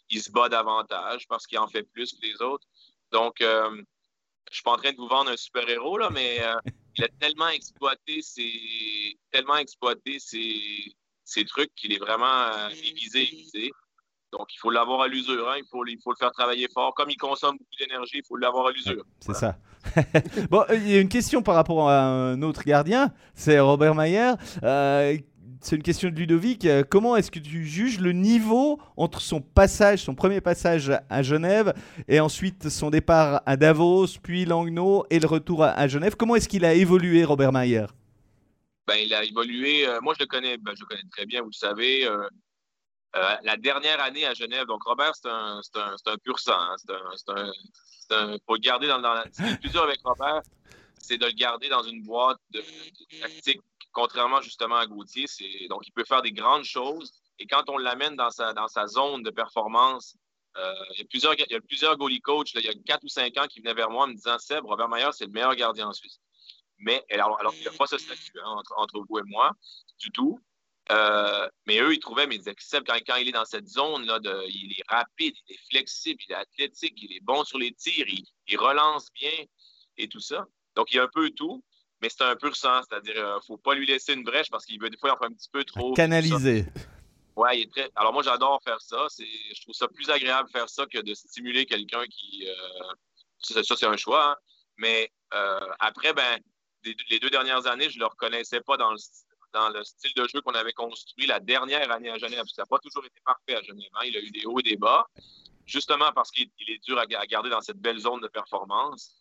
qu'il 0.10 0.22
se 0.22 0.32
bat 0.32 0.50
davantage, 0.50 1.28
parce 1.28 1.48
qu'il 1.48 1.60
en 1.60 1.68
fait 1.68 1.84
plus 1.84 2.14
que 2.14 2.26
les 2.26 2.42
autres. 2.42 2.68
Donc, 3.12 3.42
euh, 3.42 3.70
je 3.72 3.78
ne 3.78 4.54
suis 4.54 4.64
pas 4.64 4.74
en 4.74 4.78
train 4.78 4.92
de 4.92 4.98
vous 4.98 5.08
vendre 5.08 5.32
un 5.32 5.38
super-héros, 5.38 5.98
là, 5.98 6.10
mais 6.10 6.42
euh, 6.42 6.54
il 6.98 7.04
a 7.04 7.08
tellement 7.20 7.50
exploité 7.50 8.22
ses, 8.22 9.18
tellement 9.32 9.58
exploité 9.58 10.18
ses, 10.20 11.46
trucs 11.46 11.74
qu'il 11.76 11.94
est 11.94 12.00
vraiment 12.00 12.26
euh, 12.26 12.70
aiguisé, 12.70 13.72
donc, 14.32 14.54
il 14.54 14.60
faut 14.60 14.70
l'avoir 14.70 15.02
à 15.02 15.08
l'usure. 15.08 15.50
Hein. 15.50 15.56
Il, 15.58 15.66
faut, 15.72 15.84
il 15.88 15.98
faut 16.04 16.12
le 16.12 16.16
faire 16.18 16.32
travailler 16.32 16.68
fort. 16.72 16.94
Comme 16.94 17.10
il 17.10 17.18
consomme 17.18 17.58
beaucoup 17.58 17.76
d'énergie, 17.80 18.18
il 18.18 18.24
faut 18.28 18.36
l'avoir 18.36 18.68
à 18.68 18.72
l'usure. 18.72 19.04
C'est 19.20 19.34
ça. 19.34 19.58
bon, 20.52 20.66
il 20.72 20.88
y 20.88 20.96
a 20.96 21.00
une 21.00 21.10
question 21.10 21.42
par 21.42 21.56
rapport 21.56 21.90
à 21.90 22.04
un 22.04 22.42
autre 22.44 22.64
gardien, 22.64 23.12
c'est 23.34 23.60
Robert 23.60 23.96
Mayer. 23.96 24.34
C'est 25.62 25.76
une 25.76 25.84
question 25.84 26.10
de 26.10 26.16
Ludovic. 26.16 26.66
Euh, 26.66 26.84
comment 26.90 27.16
est-ce 27.18 27.32
que 27.32 27.40
tu 27.40 27.66
juges 27.66 28.00
le 28.00 28.14
niveau 28.14 28.80
entre 28.96 29.20
son 29.20 29.42
passage, 29.42 30.00
son 30.00 30.16
premier 30.16 30.40
passage 30.40 30.92
à 31.10 31.22
Genève, 31.22 31.74
et 32.08 32.22
ensuite 32.22 32.70
son 32.70 32.90
départ 32.90 33.42
à 33.46 33.58
Davos, 33.58 34.08
puis 34.24 34.46
Langnau, 34.46 35.06
et 35.10 35.20
le 35.20 35.28
retour 35.28 35.64
à, 35.64 35.88
Genève? 35.88 36.16
Comment 36.16 36.36
est-ce 36.36 36.48
qu'il 36.48 36.64
a 36.64 36.74
évolué, 36.74 37.26
Robert 37.26 37.52
Mayer? 37.52 37.88
Ben, 38.88 38.96
il 38.96 39.14
a 39.14 39.24
évolué. 39.24 39.86
Euh, 39.86 40.00
moi, 40.02 40.14
je 40.18 40.24
le 40.24 40.28
connais, 40.28 40.58
ben, 40.58 40.72
je 40.76 40.82
le 40.82 40.86
connais 40.86 41.10
très 41.12 41.26
bien, 41.26 41.42
vous 41.42 41.50
le 41.50 41.54
savez. 41.54 42.06
Euh, 42.06 42.28
la 43.44 43.58
dernière 43.58 44.02
année 44.02 44.26
à 44.26 44.34
Genève, 44.34 44.66
donc 44.66 44.84
Robert, 44.84 45.14
c'est 45.16 45.30
un, 45.30 45.60
un, 45.76 45.96
un, 46.06 46.18
pur 46.18 46.40
sang. 46.40 46.54
Hein. 46.54 46.76
C'est 46.78 48.14
un, 48.14 48.38
faut 48.46 48.56
le 48.56 48.60
garder 48.60 48.88
dans. 48.88 49.02
Ce 49.32 49.56
plus 49.58 49.70
dur 49.70 49.84
avec 49.84 50.00
Robert, 50.04 50.42
c'est 51.00 51.18
de 51.18 51.26
le 51.26 51.32
garder 51.32 51.70
dans 51.70 51.84
une 51.84 52.04
boîte 52.04 52.38
de, 52.52 52.62
tactique, 53.20 53.62
contrairement 53.92 54.42
justement 54.42 54.76
à 54.76 54.86
Gauthier. 54.86 55.26
Donc, 55.70 55.88
il 55.88 55.92
peut 55.92 56.06
faire 56.06 56.22
des 56.22 56.32
grandes 56.32 56.64
choses. 56.64 57.12
Et 57.40 57.48
quand 57.48 57.70
on 57.70 57.78
l'amène 57.78 58.16
dans 58.16 58.30
sa, 58.30 58.54
dans 58.54 58.68
sa 58.68 58.88
zone 58.88 59.24
de 59.24 59.30
performance, 59.30 60.16
euh, 60.58 60.74
il, 60.94 61.00
y 61.00 61.02
a 61.02 61.06
plusieurs, 61.06 61.34
il 61.36 61.46
y 61.52 61.56
a 61.56 61.62
plusieurs 61.62 61.98
goalie 61.98 62.22
coachs, 62.22 62.54
il 62.54 62.66
y 62.66 62.70
a 62.70 62.74
4 62.74 63.04
ou 63.04 63.08
5 63.08 63.38
ans, 63.38 63.48
qui 63.48 63.60
venaient 63.60 63.74
vers 63.74 63.90
moi 63.90 64.06
en 64.06 64.08
me 64.08 64.14
disant 64.14 64.38
Seb, 64.40 64.66
Robert 64.66 64.90
Mayer, 64.90 65.10
c'est 65.12 65.26
le 65.26 65.32
meilleur 65.32 65.56
gardien 65.56 65.88
en 65.88 65.94
Suisse. 65.94 66.20
Mais 66.80 67.04
alors, 67.12 67.40
alors 67.40 67.54
qu'il 67.54 67.64
n'a 67.64 67.72
pas 67.72 67.88
ce 67.88 67.98
statut 67.98 68.40
hein, 68.44 68.62
entre, 68.78 69.04
vous 69.08 69.20
et 69.20 69.24
moi, 69.26 69.52
du 70.00 70.12
tout. 70.12 70.40
Euh, 70.92 71.48
mais 71.68 71.80
eux, 71.80 71.94
ils 71.94 72.00
trouvaient, 72.00 72.26
mais 72.26 72.36
ils 72.36 72.40
disaient 72.40 72.56
que 72.56 72.78
quand, 72.84 73.00
quand, 73.06 73.16
il 73.18 73.28
est 73.28 73.34
dans 73.34 73.46
cette 73.46 73.68
zone-là, 73.68 74.20
il 74.48 74.72
est 74.72 74.84
rapide, 74.88 75.36
il 75.48 75.56
est 75.56 75.70
flexible, 75.70 76.20
il 76.28 76.32
est 76.32 76.36
athlétique, 76.36 76.96
il 76.98 77.16
est 77.16 77.20
bon 77.22 77.44
sur 77.44 77.60
les 77.60 77.72
tirs, 77.74 78.08
il, 78.08 78.58
relance 78.58 79.12
bien 79.14 79.46
et 79.98 80.08
tout 80.08 80.20
ça. 80.20 80.48
Donc, 80.76 80.92
il 80.92 80.96
y 80.96 81.00
a 81.00 81.04
un 81.04 81.10
peu 81.14 81.30
tout, 81.30 81.64
mais 82.02 82.10
c'est 82.10 82.24
un 82.24 82.36
peu 82.36 82.52
sang, 82.54 82.82
c'est-à-dire 82.88 83.14
qu'il 83.14 83.22
euh, 83.22 83.36
ne 83.36 83.42
faut 83.42 83.58
pas 83.58 83.74
lui 83.74 83.86
laisser 83.86 84.14
une 84.14 84.24
brèche 84.24 84.50
parce 84.50 84.66
qu'il 84.66 84.80
veut 84.80 84.90
des 84.90 84.98
fois 84.98 85.14
en 85.14 85.18
faire 85.18 85.28
un 85.28 85.34
petit 85.34 85.50
peu 85.52 85.64
trop. 85.64 85.94
Canaliser. 85.94 86.66
Ouais, 87.36 87.60
il 87.60 87.64
est 87.64 87.72
très. 87.72 87.90
Alors 87.96 88.14
moi, 88.14 88.24
j'adore 88.24 88.62
faire 88.64 88.82
ça. 88.82 89.08
Je 89.18 89.62
trouve 89.62 89.76
ça 89.76 89.88
plus 89.88 90.10
agréable 90.10 90.48
de 90.50 90.52
faire 90.52 90.70
ça 90.70 90.86
que 90.86 91.00
de 91.00 91.14
stimuler 91.14 91.66
quelqu'un 91.66 92.06
qui. 92.08 92.48
Euh, 92.48 92.94
ça, 93.40 93.62
c'est 93.64 93.86
un 93.86 93.98
choix. 93.98 94.32
Hein. 94.32 94.36
Mais 94.78 95.12
après, 95.80 96.14
ben, 96.14 96.40
les 97.10 97.20
deux 97.20 97.30
dernières 97.30 97.68
années, 97.68 97.90
je 97.90 97.96
ne 97.96 98.02
le 98.02 98.08
reconnaissais 98.08 98.62
pas 98.62 98.78
dans 98.78 98.92
le, 98.92 98.98
dans 99.54 99.70
le 99.70 99.84
style 99.84 100.14
de 100.16 100.28
jeu 100.28 100.42
qu'on 100.42 100.54
avait 100.54 100.74
construit 100.74 101.26
la 101.26 101.40
dernière 101.40 101.92
année 101.92 102.10
à 102.10 102.18
Genève. 102.18 102.46
Ça 102.48 102.64
n'a 102.64 102.66
pas 102.66 102.80
toujours 102.80 103.06
été 103.06 103.20
parfait 103.26 103.56
à 103.56 103.62
Genève. 103.62 103.90
Hein. 103.96 104.06
Il 104.06 104.18
a 104.18 104.20
eu 104.20 104.32
des 104.32 104.46
hauts 104.46 104.60
et 104.60 104.64
des 104.64 104.78
bas, 104.78 105.08
justement 105.66 106.12
parce 106.14 106.32
qu'il 106.32 106.50
est 106.68 106.84
dur 106.86 107.00
à, 107.00 107.06
garder 107.06 107.50
dans 107.50 107.62
cette 107.62 107.78
belle 107.78 108.00
zone 108.00 108.22
de 108.22 108.28
performance. 108.28 109.16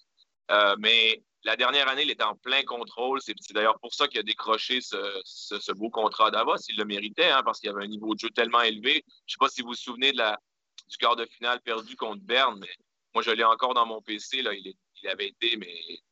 Euh, 0.50 0.76
mais 0.78 1.22
la 1.44 1.57
dernière 1.57 1.88
année, 1.88 2.03
il 2.03 2.11
était 2.11 2.24
en 2.24 2.35
plein 2.35 2.62
contrôle. 2.64 3.20
C'est 3.22 3.35
d'ailleurs 3.53 3.79
pour 3.79 3.94
ça 3.94 4.09
qu'il 4.09 4.18
a 4.18 4.22
décroché 4.22 4.81
ce, 4.81 5.72
beau 5.72 5.90
contrat 5.90 6.31
d'Avos. 6.31 6.57
Il 6.68 6.77
le 6.77 6.85
méritait 6.85 7.31
hein, 7.31 7.42
parce 7.44 7.61
qu'il 7.61 7.70
avait 7.70 7.85
un 7.85 7.88
niveau 7.88 8.14
de 8.14 8.18
jeu 8.18 8.31
tellement 8.31 8.62
élevé. 8.62 9.05
Je 9.27 9.35
ne 9.35 9.35
sais 9.35 9.37
pas 9.38 9.48
si 9.48 9.62
vous 9.62 9.68
vous 9.68 9.74
souvenez 9.74 10.12
du 10.12 10.96
quart 10.98 11.16
de 11.16 11.27
finale 11.27 11.61
perdu 11.61 11.96
contre 11.96 12.22
Berne, 12.22 12.59
mais 12.61 12.74
moi, 13.14 13.22
je 13.22 13.31
l'ai 13.31 13.44
encore 13.44 13.74
dans 13.74 13.87
mon 13.87 14.03
PC. 14.03 14.38
Il, 14.38 15.09
avait 15.09 15.29
été 15.29 15.57
mais 15.57 16.03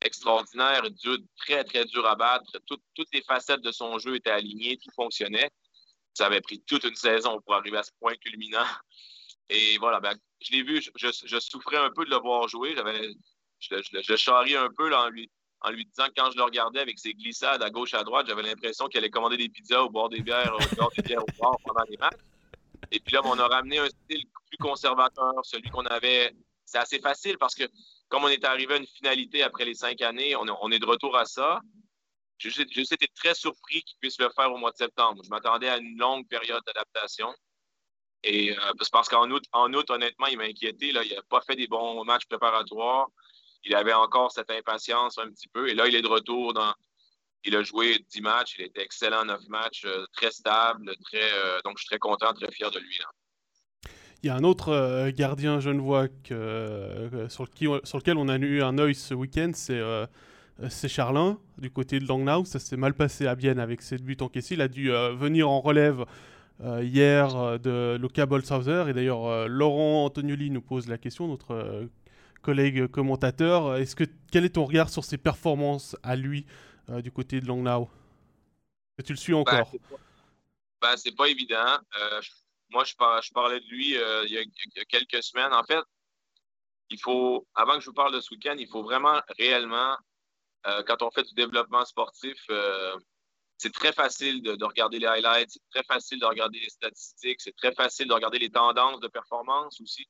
extraordinaire, 0.00 0.88
dur, 0.90 1.18
très, 1.36 1.64
très 1.64 1.84
dur 1.84 2.06
à 2.06 2.14
battre. 2.14 2.50
toutes 2.66 3.12
les 3.12 3.22
facettes 3.22 3.62
de 3.62 3.72
son 3.72 3.98
jeu 3.98 4.14
étaient 4.14 4.30
alignées, 4.30 4.78
tout 4.78 4.90
fonctionnait. 4.94 5.50
Ça 6.14 6.26
avait 6.26 6.40
pris 6.40 6.62
toute 6.62 6.84
une 6.84 6.94
saison 6.94 7.40
pour 7.42 7.54
arriver 7.54 7.78
à 7.78 7.82
ce 7.82 7.90
point 7.98 8.14
culminant. 8.14 8.64
Et 9.48 9.78
voilà, 9.78 10.00
ben, 10.00 10.16
je 10.40 10.52
l'ai 10.52 10.62
vu, 10.62 10.80
je, 10.82 11.40
souffrais 11.40 11.76
un 11.76 11.90
peu 11.90 12.04
de 12.04 12.10
le 12.10 12.16
voir 12.16 12.48
jouer. 12.48 12.74
Je, 13.70 14.00
je, 14.02 14.16
charriais 14.16 14.56
un 14.56 14.70
peu 14.70 14.94
en, 14.94 15.08
lui, 15.08 15.30
en 15.60 15.70
lui 15.70 15.84
disant 15.86 16.06
que 16.06 16.14
quand 16.16 16.30
je 16.30 16.36
le 16.36 16.44
regardais 16.44 16.80
avec 16.80 16.98
ses 16.98 17.14
glissades 17.14 17.62
à 17.62 17.70
gauche 17.70 17.94
à 17.94 18.04
droite, 18.04 18.26
j'avais 18.28 18.42
l'impression 18.42 18.86
qu'il 18.86 18.98
allait 18.98 19.10
commander 19.10 19.36
des 19.36 19.48
pizzas 19.48 19.82
au 19.82 19.90
bord 19.90 20.08
des 20.08 20.20
bières, 20.20 20.54
au 20.54 20.90
des 20.96 21.02
bières 21.02 21.22
au 21.22 21.42
bord 21.42 21.58
pendant 21.64 21.84
les 21.88 21.96
matchs. 21.96 22.20
Et 22.90 23.00
puis 23.00 23.14
là, 23.14 23.22
on 23.24 23.38
a 23.38 23.46
ramené 23.46 23.78
un 23.78 23.88
style 23.88 24.24
plus 24.48 24.58
conservateur, 24.58 25.34
celui 25.42 25.70
qu'on 25.70 25.86
avait. 25.86 26.34
C'est 26.64 26.78
assez 26.78 26.98
facile 26.98 27.38
parce 27.38 27.54
que 27.54 27.64
comme 28.08 28.24
on 28.24 28.28
est 28.28 28.44
arrivé 28.44 28.74
à 28.74 28.76
une 28.76 28.86
finalité 28.86 29.42
après 29.42 29.64
les 29.64 29.74
cinq 29.74 30.00
années, 30.02 30.36
on, 30.36 30.70
est 30.70 30.78
de 30.78 30.86
retour 30.86 31.16
à 31.16 31.24
ça. 31.24 31.60
Je, 32.38 32.50
juste 32.50 32.92
été 32.92 33.08
très 33.14 33.34
surpris 33.34 33.82
qu'il 33.82 33.96
puisse 33.98 34.18
le 34.20 34.28
faire 34.30 34.52
au 34.52 34.58
mois 34.58 34.70
de 34.70 34.76
septembre. 34.76 35.22
Je 35.24 35.30
m'attendais 35.30 35.68
à 35.68 35.78
une 35.78 35.96
longue 35.96 36.26
période 36.28 36.62
d'adaptation. 36.66 37.34
Et 38.22 38.56
euh, 38.56 38.72
parce 38.92 39.08
qu'en 39.08 39.30
août, 39.30 39.44
en 39.52 39.72
août, 39.72 39.90
honnêtement, 39.90 40.26
il 40.26 40.38
m'a 40.38 40.44
inquiété. 40.44 40.92
Là. 40.92 41.02
Il 41.04 41.14
n'a 41.14 41.22
pas 41.22 41.40
fait 41.40 41.56
des 41.56 41.66
bons 41.66 42.04
matchs 42.04 42.26
préparatoires. 42.26 43.08
Il 43.66 43.74
avait 43.74 43.92
encore 43.92 44.32
cette 44.32 44.50
impatience 44.50 45.18
un 45.18 45.28
petit 45.28 45.48
peu. 45.48 45.68
Et 45.68 45.74
là, 45.74 45.86
il 45.86 45.94
est 45.94 46.02
de 46.02 46.08
retour. 46.08 46.54
Il 47.44 47.54
a 47.54 47.62
joué 47.62 47.98
dix 48.10 48.22
matchs. 48.22 48.56
Il 48.58 48.64
était 48.64 48.82
excellent 48.82 49.24
neuf 49.24 49.46
matchs, 49.48 49.84
euh, 49.84 50.06
très 50.12 50.30
stable, 50.30 50.90
très. 51.04 51.32
Euh, 51.32 51.58
donc, 51.64 51.76
je 51.76 51.82
suis 51.82 51.88
très 51.88 51.98
content, 51.98 52.32
très 52.32 52.50
fier 52.50 52.70
de 52.70 52.78
lui. 52.78 52.98
Il 54.22 54.28
y 54.28 54.30
a 54.30 54.34
un 54.34 54.44
autre 54.44 54.70
euh, 54.70 55.12
gardien 55.14 55.60
genevois 55.60 56.08
que, 56.08 56.34
euh, 56.34 57.28
sur, 57.28 57.44
lequel 57.44 58.16
on 58.16 58.28
a 58.28 58.36
eu 58.36 58.62
un 58.62 58.78
œil 58.78 58.94
ce 58.94 59.14
week-end, 59.14 59.50
c'est 59.54 59.78
euh, 59.78 60.06
Charlin, 60.88 61.38
du 61.58 61.70
côté 61.70 62.00
de 62.00 62.06
Langnau. 62.06 62.44
Ça 62.44 62.58
s'est 62.58 62.76
mal 62.76 62.94
passé 62.94 63.26
à 63.26 63.34
Bienne 63.34 63.60
avec 63.60 63.82
ses 63.82 63.98
buts 63.98 64.16
encaissés. 64.20 64.54
Il 64.54 64.62
a 64.62 64.68
dû 64.68 64.90
venir 64.90 65.48
en 65.50 65.60
relève 65.60 66.06
hier 66.80 67.60
de 67.60 67.98
Luca 68.00 68.24
Bolshauser. 68.24 68.86
Et 68.88 68.94
d'ailleurs, 68.94 69.46
Laurent 69.48 70.06
Antonioli 70.06 70.50
nous 70.50 70.62
pose 70.62 70.88
la 70.88 70.96
question, 70.96 71.28
collègue 72.46 72.86
commentateur. 72.86 73.76
Est-ce 73.76 73.96
que, 73.96 74.04
quel 74.30 74.44
est 74.44 74.54
ton 74.54 74.64
regard 74.64 74.88
sur 74.88 75.04
ses 75.04 75.18
performances 75.18 75.96
à 76.02 76.16
lui 76.16 76.46
du 76.88 77.10
côté 77.10 77.40
de 77.40 77.46
Langnau? 77.46 77.88
Tu 79.04 79.12
le 79.12 79.18
suis 79.18 79.32
bah, 79.32 79.40
encore? 79.40 79.72
bah, 80.80 80.96
C'est 80.96 81.16
pas 81.16 81.28
évident 81.28 81.78
moi, 82.70 82.84
je, 82.84 82.94
parlais 83.32 83.60
de 83.60 83.66
lui 83.66 83.96
euh, 83.96 84.24
il, 84.26 84.32
y 84.32 84.38
a, 84.38 84.84
quelques 84.84 85.22
semaines. 85.22 85.52
En 85.52 85.64
fait, 85.64 85.82
il 86.90 87.00
faut, 87.00 87.46
avant 87.54 87.74
que 87.74 87.80
je 87.80 87.86
vous 87.86 87.94
parle 87.94 88.12
de 88.12 88.20
ce 88.20 88.34
week-end, 88.34 88.56
il 88.58 88.68
faut 88.68 88.82
vraiment 88.82 89.20
réellement, 89.38 89.96
euh, 90.66 90.82
quand 90.86 91.02
on 91.02 91.10
fait 91.10 91.24
du 91.24 91.34
développement 91.34 91.84
sportif, 91.84 92.38
euh, 92.50 92.96
c'est 93.58 93.72
très 93.72 93.92
facile 93.92 94.42
de, 94.42 94.64
regarder 94.64 94.98
les 94.98 95.06
highlights, 95.06 95.50
c'est 95.50 95.68
très 95.70 95.84
facile 95.84 96.20
de 96.20 96.26
regarder 96.26 96.60
les 96.60 96.68
statistiques, 96.68 97.40
c'est 97.40 97.56
très 97.56 97.72
facile 97.72 98.08
de 98.08 98.12
regarder 98.12 98.38
les 98.38 98.50
tendances 98.50 99.00
de 99.00 99.08
performance 99.08 99.80
aussi 99.80 100.06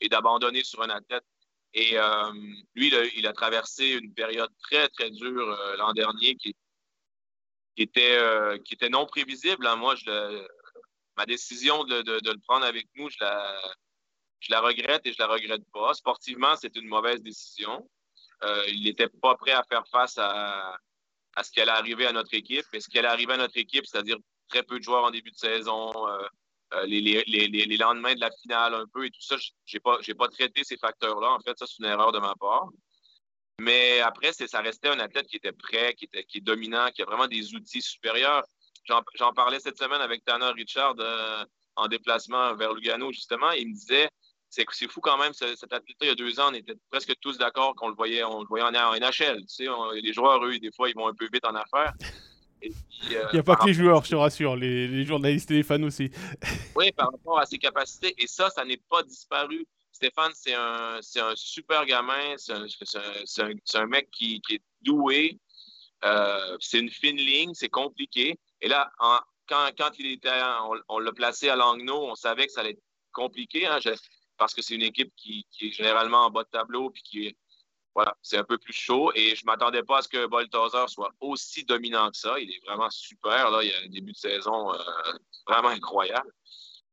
et 0.00 0.08
d'abandonner 0.08 0.64
sur 0.64 0.82
un 0.82 0.90
athlète. 0.90 1.24
Et 1.74 1.96
lui, 2.74 2.92
il 3.16 3.26
a, 3.26 3.32
traversé 3.32 3.90
une 3.90 4.12
période 4.14 4.50
très, 4.62 4.88
très 4.88 5.10
dure 5.10 5.46
l'an 5.76 5.92
dernier 5.92 6.34
qui, 6.36 6.56
était, 7.76 8.18
qui 8.64 8.74
était 8.74 8.88
non 8.88 9.06
prévisible. 9.06 9.66
Hein. 9.66 9.76
Moi, 9.76 9.94
ma 11.16 11.26
décision 11.26 11.84
de, 11.84 12.02
le 12.06 12.40
prendre 12.46 12.64
avec 12.64 12.86
nous, 12.96 13.10
je 13.10 13.16
la, 13.20 13.60
je 14.40 14.50
la 14.50 14.60
regrette 14.60 15.04
et 15.06 15.12
je 15.12 15.18
la 15.18 15.26
regrette 15.26 15.64
pas. 15.72 15.92
Sportivement, 15.94 16.56
c'est 16.56 16.74
une 16.76 16.88
mauvaise 16.88 17.22
décision. 17.22 17.88
Euh, 18.44 18.64
il 18.68 18.84
n'était 18.84 19.08
pas 19.08 19.34
prêt 19.36 19.52
à 19.52 19.64
faire 19.64 19.86
face 19.88 20.16
à, 20.18 20.76
ce 21.42 21.50
qui 21.50 21.60
allait 21.60 21.72
arriver 21.72 22.06
à 22.06 22.12
notre 22.12 22.34
équipe. 22.34 22.64
Et 22.72 22.80
ce 22.80 22.88
qui 22.88 22.98
allait 22.98 23.08
arriver 23.08 23.34
à 23.34 23.36
notre 23.36 23.56
équipe, 23.58 23.86
c'est-à-dire 23.86 24.18
très 24.48 24.62
peu 24.62 24.78
de 24.78 24.84
joueurs 24.84 25.04
en 25.04 25.10
début 25.10 25.30
de 25.30 25.36
saison, 25.36 25.92
euh, 26.74 26.82
euh, 26.82 26.86
les, 26.86 27.76
lendemains 27.78 28.14
de 28.14 28.20
la 28.20 28.30
finale 28.42 28.74
un 28.74 28.86
peu 28.92 29.06
et 29.06 29.10
tout 29.10 29.20
ça, 29.20 29.36
je 29.36 29.76
n'ai 29.76 29.80
pas, 29.80 29.98
pas 30.18 30.28
traité 30.28 30.64
ces 30.64 30.76
facteurs-là. 30.76 31.32
En 31.32 31.40
fait, 31.40 31.58
ça, 31.58 31.66
c'est 31.66 31.78
une 31.78 31.86
erreur 31.86 32.12
de 32.12 32.18
ma 32.18 32.34
part. 32.34 32.68
Mais 33.60 34.00
après, 34.00 34.32
ça 34.32 34.60
restait 34.60 34.88
un 34.88 35.00
athlète 35.00 35.26
qui 35.26 35.36
était 35.36 35.52
prêt, 35.52 35.94
qui, 35.94 36.04
était, 36.04 36.24
qui 36.24 36.38
est 36.38 36.42
dominant, 36.42 36.90
qui 36.94 37.02
a 37.02 37.06
vraiment 37.06 37.26
des 37.26 37.54
outils 37.54 37.82
supérieurs. 37.82 38.44
J'en 38.84 39.32
parlais 39.32 39.60
cette 39.60 39.78
semaine 39.78 40.00
avec 40.00 40.24
Tanner 40.24 40.50
Richard 40.54 40.94
euh, 40.98 41.44
en 41.76 41.88
déplacement 41.88 42.54
vers 42.54 42.72
Lugano, 42.72 43.12
justement. 43.12 43.50
Il 43.52 43.68
me 43.68 43.74
disait 43.74 44.08
c'est 44.50 44.66
fou 44.88 45.00
quand 45.00 45.18
même, 45.18 45.34
cet 45.34 45.72
athlète-là, 45.72 45.94
il 46.00 46.08
y 46.08 46.10
a 46.10 46.14
deux 46.14 46.40
ans, 46.40 46.48
on 46.50 46.54
était 46.54 46.74
presque 46.90 47.12
tous 47.20 47.36
d'accord 47.36 47.74
qu'on 47.74 47.88
le 47.88 47.94
voyait, 47.94 48.20
le 48.20 48.46
voyait 48.46 48.64
en, 48.64 48.94
NHL. 48.94 49.40
Tu 49.40 49.66
sais, 49.66 49.66
les 50.00 50.12
joueurs, 50.14 50.42
eux, 50.44 50.58
des 50.58 50.72
fois, 50.72 50.88
ils 50.88 50.94
vont 50.94 51.06
un 51.06 51.14
peu 51.14 51.28
vite 51.30 51.44
en 51.44 51.54
affaires. 51.54 51.92
Euh, 52.64 52.68
il 53.02 53.34
n'y 53.34 53.38
a 53.38 53.42
pas 53.42 53.56
que 53.56 53.66
les 53.66 53.74
joueurs, 53.74 54.04
je 54.04 54.10
te 54.10 54.16
rassure, 54.16 54.56
les, 54.56 55.04
journalistes 55.04 55.50
et 55.50 55.54
les 55.54 55.62
fans 55.62 55.82
aussi. 55.82 56.10
oui, 56.76 56.92
par 56.92 57.10
rapport 57.10 57.38
à 57.38 57.46
ses 57.46 57.58
capacités. 57.58 58.14
Et 58.18 58.26
ça, 58.26 58.50
ça 58.50 58.64
n'est 58.64 58.80
pas 58.88 59.02
disparu. 59.02 59.66
Stéphane, 59.92 60.32
c'est 60.34 60.54
un, 60.54 60.98
un, 60.98 61.36
super 61.36 61.84
gamin, 61.84 62.36
c'est 62.36 62.52
un, 62.52 63.52
un, 63.74 63.86
mec 63.86 64.10
qui, 64.10 64.40
est 64.50 64.62
doué. 64.82 65.38
Euh, 66.04 66.56
c'est 66.60 66.78
une 66.78 66.90
fine 66.90 67.16
ligne, 67.16 67.52
c'est 67.54 67.68
compliqué. 67.68 68.38
Et 68.60 68.68
là, 68.68 68.90
quand, 69.46 69.70
quand, 69.76 69.90
il 69.98 70.12
était, 70.12 70.30
on, 70.88 70.98
l'a 70.98 71.12
placé 71.12 71.48
à 71.48 71.56
Langnau, 71.56 72.10
on 72.10 72.14
savait 72.14 72.46
que 72.46 72.52
ça 72.52 72.60
allait 72.60 72.70
être 72.70 72.82
compliqué, 73.12 73.66
hein, 73.66 73.78
parce 74.36 74.54
que 74.54 74.62
c'est 74.62 74.76
une 74.76 74.82
équipe 74.82 75.12
qui, 75.16 75.46
qui, 75.50 75.68
est 75.68 75.72
généralement 75.72 76.26
en 76.26 76.30
bas 76.30 76.44
de 76.44 76.50
tableau, 76.50 76.90
puis 76.90 77.02
qui 77.02 77.36
voilà, 77.94 78.16
c'est 78.22 78.36
un 78.36 78.44
peu 78.44 78.58
plus 78.58 78.72
chaud 78.72 79.10
et 79.14 79.34
je 79.34 79.42
ne 79.44 79.46
m'attendais 79.46 79.82
pas 79.82 79.98
à 79.98 80.02
ce 80.02 80.08
que 80.08 80.26
Bolthazer 80.26 80.88
soit 80.88 81.10
aussi 81.20 81.64
dominant 81.64 82.10
que 82.10 82.16
ça. 82.16 82.38
Il 82.38 82.50
est 82.50 82.64
vraiment 82.64 82.90
super. 82.90 83.50
Là. 83.50 83.62
Il 83.62 83.70
y 83.70 83.74
a 83.74 83.78
un 83.84 83.88
début 83.88 84.12
de 84.12 84.16
saison 84.16 84.72
euh, 84.72 84.78
vraiment 85.46 85.68
incroyable. 85.68 86.30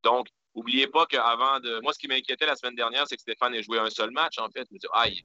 Donc, 0.03 0.27
n'oubliez 0.55 0.88
pas 0.88 1.05
qu'avant 1.05 1.60
de. 1.60 1.79
Moi, 1.81 1.93
ce 1.93 1.99
qui 1.99 2.08
m'inquiétait 2.08 2.45
la 2.45 2.55
semaine 2.55 2.75
dernière, 2.75 3.08
c'est 3.08 3.15
que 3.15 3.21
Stéphane 3.21 3.53
ait 3.53 3.63
joué 3.63 3.79
un 3.79 3.89
seul 3.89 4.12
match, 4.12 4.39
en 4.39 4.49
fait. 4.49 4.65
Je 4.69 4.73
me 4.73 4.79
dis, 4.79 4.88
aïe, 4.93 5.23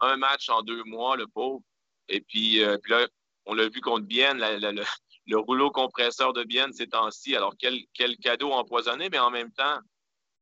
un 0.00 0.16
match 0.16 0.48
en 0.48 0.62
deux 0.62 0.82
mois, 0.84 1.16
le 1.16 1.26
pauvre. 1.26 1.62
Et 2.08 2.20
puis, 2.20 2.62
euh, 2.62 2.78
puis 2.78 2.92
là, 2.92 3.06
on 3.46 3.54
l'a 3.54 3.68
vu 3.68 3.80
contre 3.80 4.06
Bienne, 4.06 4.38
le, 4.38 5.38
rouleau 5.38 5.70
compresseur 5.70 6.32
de 6.32 6.42
Bienne 6.42 6.72
ces 6.72 6.88
temps-ci. 6.88 7.36
Alors, 7.36 7.54
quel, 7.58 7.78
quel 7.94 8.16
cadeau 8.16 8.52
empoisonné, 8.52 9.08
mais 9.10 9.18
en 9.18 9.30
même 9.30 9.52
temps, 9.52 9.78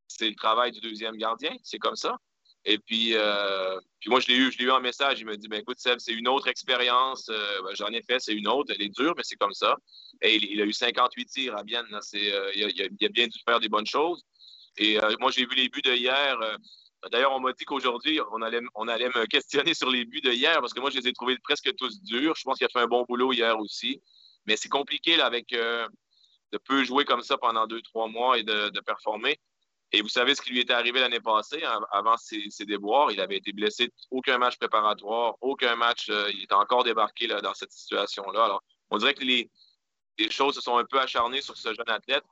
c'est 0.07 0.29
le 0.29 0.35
travail 0.35 0.73
du 0.73 0.81
deuxième 0.81 1.17
gardien. 1.17 1.55
C'est 1.63 1.79
comme 1.79 1.97
ça. 1.97 2.17
Et 2.71 2.79
puis, 2.79 3.13
euh, 3.15 3.81
puis 3.99 4.11
moi, 4.11 4.21
je 4.21 4.27
l'ai 4.27 4.35
eu, 4.35 4.53
je 4.53 4.59
l'ai 4.59 4.67
eu 4.67 4.71
en 4.71 4.81
message. 4.81 5.21
Il 5.21 5.25
m'a 5.27 5.37
dit 5.37 5.49
ben, 5.49 5.59
écoute, 5.59 5.79
Seb, 5.79 6.01
c'est 6.01 6.13
une 6.13 6.29
autre 6.29 6.49
expérience. 6.49 7.31
Euh, 7.31 7.63
ben, 7.63 7.75
j'en 7.75 7.89
ai 7.89 8.03
fait, 8.03 8.21
c'est 8.21 8.35
une 8.35 8.47
autre. 8.47 8.75
Elle 8.77 8.83
est 8.83 8.95
dure, 8.95 9.15
mais 9.17 9.23
c'est 9.25 9.37
comme 9.37 9.55
ça. 9.55 9.75
Et 10.21 10.37
il, 10.37 10.61
a 10.61 10.67
eu 10.67 10.73
58 10.75 11.25
tirs 11.25 11.57
à 11.57 11.63
Bienne. 11.63 11.87
Euh, 11.91 12.53
il, 12.55 12.83
a, 12.83 13.09
bien 13.09 13.27
dû 13.27 13.39
faire 13.43 13.59
des 13.59 13.71
bonnes 13.71 13.87
choses. 13.87 14.23
Et 14.77 14.99
moi, 15.19 15.31
j'ai 15.31 15.47
vu 15.47 15.57
les 15.57 15.71
buts 15.71 15.81
de 15.81 15.95
hier. 15.95 16.39
D'ailleurs, 17.11 17.33
on 17.33 17.41
m'a 17.41 17.53
dit 17.55 17.65
qu'aujourd'hui, 17.65 18.21
on 18.33 18.43
allait, 18.43 18.61
on 18.75 18.87
allait 18.87 19.09
me 19.09 19.25
questionner 19.31 19.73
sur 19.73 19.89
les 19.89 20.05
buts 20.05 20.21
de 20.21 20.31
hier 20.31 20.61
parce 20.61 20.75
que 20.75 20.81
moi, 20.81 20.91
je 20.91 20.99
les 20.99 21.09
ai 21.09 21.13
trouvés 21.15 21.39
presque 21.39 21.75
tous 21.77 22.03
durs. 22.03 22.35
Je 22.37 22.43
pense 22.43 22.59
qu'il 22.59 22.67
a 22.67 22.69
fait 22.69 22.81
un 22.81 22.87
bon 22.87 23.07
boulot 23.09 23.33
hier 23.33 23.59
aussi. 23.59 24.03
Mais 24.45 24.57
c'est 24.57 24.69
compliqué 24.69 25.19
avec 25.23 25.49
de 25.49 26.59
peu 26.67 26.85
jouer 26.85 27.07
comme 27.07 27.23
ça 27.23 27.39
pendant 27.39 27.67
deux, 27.67 27.81
trois 27.81 28.09
mois 28.09 28.39
et 28.39 28.43
de 28.43 28.81
performer. 28.81 29.41
Et 29.93 30.03
vous 30.03 30.09
savez 30.09 30.35
ce 30.35 30.43
qui 30.43 30.51
lui 30.51 30.61
était 30.61 30.75
arrivé 30.75 31.01
l'année 31.01 31.21
passée, 31.21 31.65
hein, 31.65 31.81
avant 31.91 32.17
ses, 32.17 32.51
déboires. 32.67 33.11
Il 33.11 33.21
avait 33.21 33.39
été 33.39 33.53
blessé, 33.53 33.91
aucun 34.11 34.37
match 34.37 34.59
préparatoire, 34.59 35.37
aucun 35.41 35.77
match. 35.77 36.11
Euh, 36.11 36.31
il 36.35 36.43
était 36.43 36.55
encore 36.55 36.85
débarqué 36.85 37.27
dans 37.27 37.55
cette 37.55 37.73
situation-là. 37.73 38.45
Alors, 38.45 38.63
on 38.91 38.99
dirait 38.99 39.15
que 39.15 39.25
les, 39.25 39.51
les, 40.19 40.31
choses 40.31 40.55
se 40.55 40.61
sont 40.61 40.77
un 40.77 40.85
peu 40.85 41.01
acharnées 41.01 41.41
sur 41.41 41.57
ce 41.57 41.73
jeune 41.73 41.89
athlète, 41.89 42.25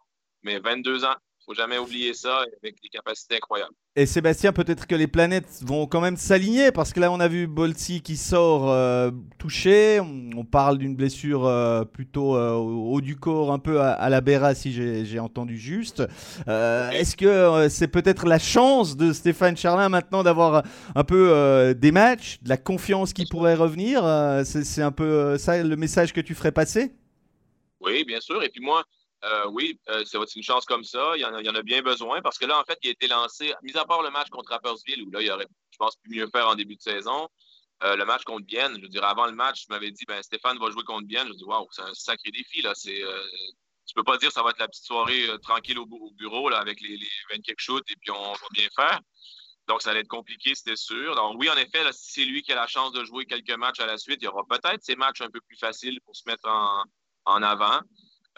mais 0.43 0.59
22 0.59 1.07
ans, 1.07 1.17
faut 1.47 1.55
jamais 1.55 1.79
oublier 1.79 2.13
ça 2.13 2.45
avec 2.61 2.83
des 2.83 2.89
capacités 2.89 3.37
incroyables. 3.37 3.75
Et 3.95 4.05
Sébastien, 4.05 4.53
peut-être 4.53 4.87
que 4.87 4.95
les 4.95 5.07
planètes 5.07 5.63
vont 5.63 5.87
quand 5.87 6.01
même 6.01 6.17
s'aligner 6.17 6.73
parce 6.73 6.93
que 6.93 7.01
là, 7.01 7.11
on 7.11 7.21
a 7.21 7.29
vu 7.29 7.47
Bolti 7.47 8.03
qui 8.03 8.17
sort 8.17 8.69
euh, 8.69 9.11
touché. 9.39 10.01
On, 10.01 10.45
parle 10.45 10.79
d'une 10.79 10.97
blessure 10.97 11.47
euh, 11.47 11.85
plutôt 11.85 12.37
euh, 12.37 12.53
au 12.53 12.93
haut 12.93 13.01
du 13.01 13.17
corps, 13.17 13.53
un 13.53 13.59
peu 13.59 13.81
à, 13.81 14.09
la 14.11 14.21
Béra, 14.21 14.55
si 14.55 14.73
j'ai 14.73 15.19
entendu 15.19 15.57
juste. 15.57 16.03
Est-ce 16.47 17.17
que 17.17 17.69
c'est 17.69 17.89
peut-être 17.89 18.27
la 18.27 18.39
chance 18.39 18.97
de 18.97 19.13
Stéphane 19.13 19.57
Charlin 19.57 19.89
maintenant 19.89 20.23
d'avoir 20.23 20.65
un 20.95 21.05
peu 21.05 21.75
des 21.77 21.93
matchs, 21.93 22.39
de 22.43 22.49
la 22.49 22.57
confiance 22.57 23.13
qui 23.13 23.27
pourrait 23.27 23.55
revenir 23.55 24.03
C'est 24.45 24.83
un 24.83 24.93
peu 24.93 25.39
ça 25.39 25.63
le 25.63 25.77
message 25.77 26.13
que 26.13 26.21
tu 26.21 26.35
ferais 26.35 26.53
passer? 26.53 26.93
Oui, 27.81 28.05
bien 28.05 28.21
sûr. 28.21 28.43
Et 28.43 28.49
puis 28.49 28.61
moi, 28.61 28.85
euh, 29.25 29.47
oui, 29.49 29.81
euh, 29.89 30.05
c'est 30.05 30.19
une 30.37 30.43
chance 30.43 30.65
comme 30.67 30.85
ça. 30.85 31.13
Il 31.17 31.21
y, 31.21 31.25
en 31.25 31.35
a, 31.35 31.63
bien 31.63 31.83
besoin 31.83 32.21
parce 32.21 32.39
que 32.39 32.45
là, 32.45 32.61
en 32.61 32.65
fait, 32.65 32.79
il 32.83 32.89
a 32.89 32.91
été 32.93 33.09
lancé, 33.09 33.55
mis 33.63 33.77
à 33.77 33.85
part 33.85 34.03
le 34.03 34.11
match 34.11 34.29
contre 34.29 34.51
Rappersville, 34.51 35.03
où 35.03 35.11
là, 35.11 35.23
il 35.23 35.31
aurait, 35.31 35.47
je 35.71 35.77
pense, 35.79 35.97
pu 35.97 36.11
mieux 36.11 36.29
faire 36.29 36.49
en 36.49 36.55
début 36.55 36.77
de 36.77 36.83
saison. 36.83 37.29
Euh, 37.83 37.97
le 37.97 38.05
match 38.05 38.25
contre 38.25 38.47
Bienne, 38.47 38.77
je 38.77 38.83
veux 38.83 38.89
dire, 38.89 39.05
avant 39.05 39.27
le 39.27 39.33
match, 39.33 39.65
je 39.67 39.73
m'avais 39.73 39.91
dit, 39.91 40.05
ben, 40.07 40.23
Stéphane 40.23 40.59
va 40.59 40.71
jouer 40.71 40.85
contre 40.85 41.07
Bienne. 41.07 41.29
Je 41.29 41.35
dis, 41.35 41.45
waouh, 41.45 41.67
c'est 41.73 41.83
un 41.83 41.95
sacré 41.95 42.31
défi. 42.31 42.63
Là. 42.63 42.75
C'est, 42.75 43.03
peux 43.95 44.05
pas 44.05 44.19
dire 44.19 44.29
que 44.29 44.35
ça 44.35 44.43
va 44.43 44.51
être 44.51 44.59
la 44.59 44.69
petite 44.69 44.85
soirée 44.85 45.27
tranquille 45.43 45.79
au, 45.79 45.87
bureau 46.13 46.53
avec 46.53 46.81
les, 46.81 46.97
les 46.97 47.09
20 47.31 47.41
quelque 47.43 47.61
shoots 47.61 47.91
et 47.91 47.97
puis 47.97 48.11
on 48.11 48.33
va 48.33 48.49
bien 48.53 48.69
faire. 48.77 49.01
Donc, 49.69 49.83
ça 49.83 49.91
allait 49.91 50.01
être 50.01 50.09
compliqué, 50.09 50.55
c'était 50.55 50.77
sûr. 50.77 51.17
Donc, 51.17 51.37
oui, 51.41 51.51
en 51.51 51.57
effet, 51.57 51.83
si 51.93 52.13
c'est 52.13 52.25
lui 52.25 52.43
qui 52.43 52.53
a 52.53 52.55
la 52.55 52.69
chance 52.69 52.93
de 52.93 53.05
jouer 53.05 53.27
quelques 53.27 53.57
matchs 53.57 53.81
à 53.81 53.87
la 53.87 53.99
suite, 53.99 54.19
il 54.21 54.27
y 54.27 54.29
aura 54.29 54.45
peut-être 54.49 54.85
ces 54.85 54.95
matchs 54.95 55.23
un 55.23 55.31
peu 55.31 55.41
plus 55.41 55.57
faciles 55.57 56.01
pour 56.03 56.15
se 56.15 56.23
mettre 56.27 56.49
en 57.25 57.43
avant. 57.43 57.81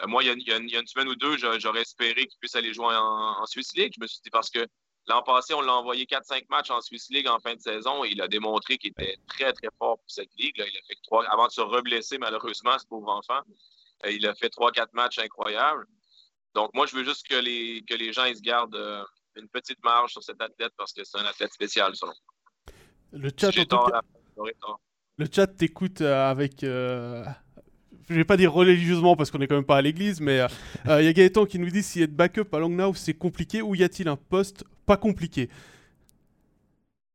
Euh, 0.01 0.07
moi, 0.07 0.23
il 0.23 0.47
y, 0.47 0.51
a, 0.51 0.57
une 0.57 0.87
semaine 0.87 1.09
ou 1.09 1.15
deux, 1.15 1.37
j'aurais 1.37 1.81
espéré 1.81 2.25
qu'il 2.27 2.39
puisse 2.39 2.55
aller 2.55 2.73
jouer 2.73 2.95
en, 2.95 3.45
Swiss 3.45 3.75
League. 3.75 3.93
Je 3.95 4.01
me 4.01 4.07
suis 4.07 4.21
dit 4.23 4.29
parce 4.29 4.49
que 4.49 4.65
l'an 5.07 5.21
passé, 5.23 5.53
on 5.53 5.61
l'a 5.61 5.73
envoyé 5.73 6.05
4-5 6.05 6.45
matchs 6.49 6.71
en 6.71 6.81
Swiss 6.81 7.09
League 7.09 7.27
en 7.27 7.39
fin 7.39 7.55
de 7.55 7.61
saison 7.61 8.03
et 8.05 8.09
il 8.09 8.21
a 8.21 8.27
démontré 8.27 8.77
qu'il 8.77 8.91
était 8.91 9.17
très, 9.27 9.51
très 9.53 9.69
fort 9.77 9.97
pour 9.97 10.09
cette 10.09 10.33
ligue. 10.37 10.55
Il 10.57 10.63
a 10.63 10.81
fait 10.87 10.97
trois, 11.03 11.25
avant 11.29 11.47
de 11.47 11.51
se 11.51 11.61
reblesser, 11.61 12.17
malheureusement, 12.17 12.77
ce 12.77 12.85
pauvre 12.85 13.09
enfant. 13.09 13.41
Euh, 14.05 14.11
il 14.11 14.25
a 14.25 14.35
fait 14.35 14.49
3-4 14.53 14.87
matchs 14.93 15.19
incroyables. 15.19 15.85
Donc, 16.55 16.71
moi, 16.73 16.85
je 16.85 16.95
veux 16.95 17.03
juste 17.03 17.27
que 17.27 17.35
les, 17.35 17.83
que 17.87 17.93
les 17.93 18.13
gens 18.13 18.25
ils 18.25 18.37
se 18.37 18.41
gardent 18.41 18.75
euh, 18.75 19.03
une 19.35 19.49
petite 19.49 19.83
marge 19.83 20.11
sur 20.11 20.23
cet 20.23 20.41
athlète 20.41 20.71
parce 20.77 20.93
que 20.93 21.03
c'est 21.03 21.17
un 21.17 21.25
athlète 21.25 21.51
spécial, 21.51 21.95
selon 21.95 22.13
Le 23.11 23.29
chat, 23.37 23.51
le 25.17 25.25
chat 25.29 25.47
t'écoute 25.47 26.01
avec, 26.01 26.63
je 28.09 28.15
vais 28.15 28.25
pas 28.25 28.37
dire 28.37 28.51
religieusement 28.51 29.15
parce 29.15 29.29
qu'on 29.29 29.39
est 29.39 29.47
quand 29.47 29.55
même 29.55 29.65
pas 29.65 29.77
à 29.77 29.81
l'église, 29.81 30.19
mais 30.19 30.45
il 30.85 30.91
euh, 30.91 31.01
y 31.01 31.07
a 31.07 31.13
Gaëtan 31.13 31.45
qui 31.45 31.59
nous 31.59 31.69
dit 31.69 31.83
si 31.83 32.01
être 32.01 32.15
backup 32.15 32.53
à 32.53 32.59
Langnau 32.59 32.93
c'est 32.95 33.13
compliqué 33.13 33.61
ou 33.61 33.75
y 33.75 33.83
a-t-il 33.83 34.07
un 34.07 34.15
poste 34.15 34.63
pas 34.85 34.97
compliqué? 34.97 35.49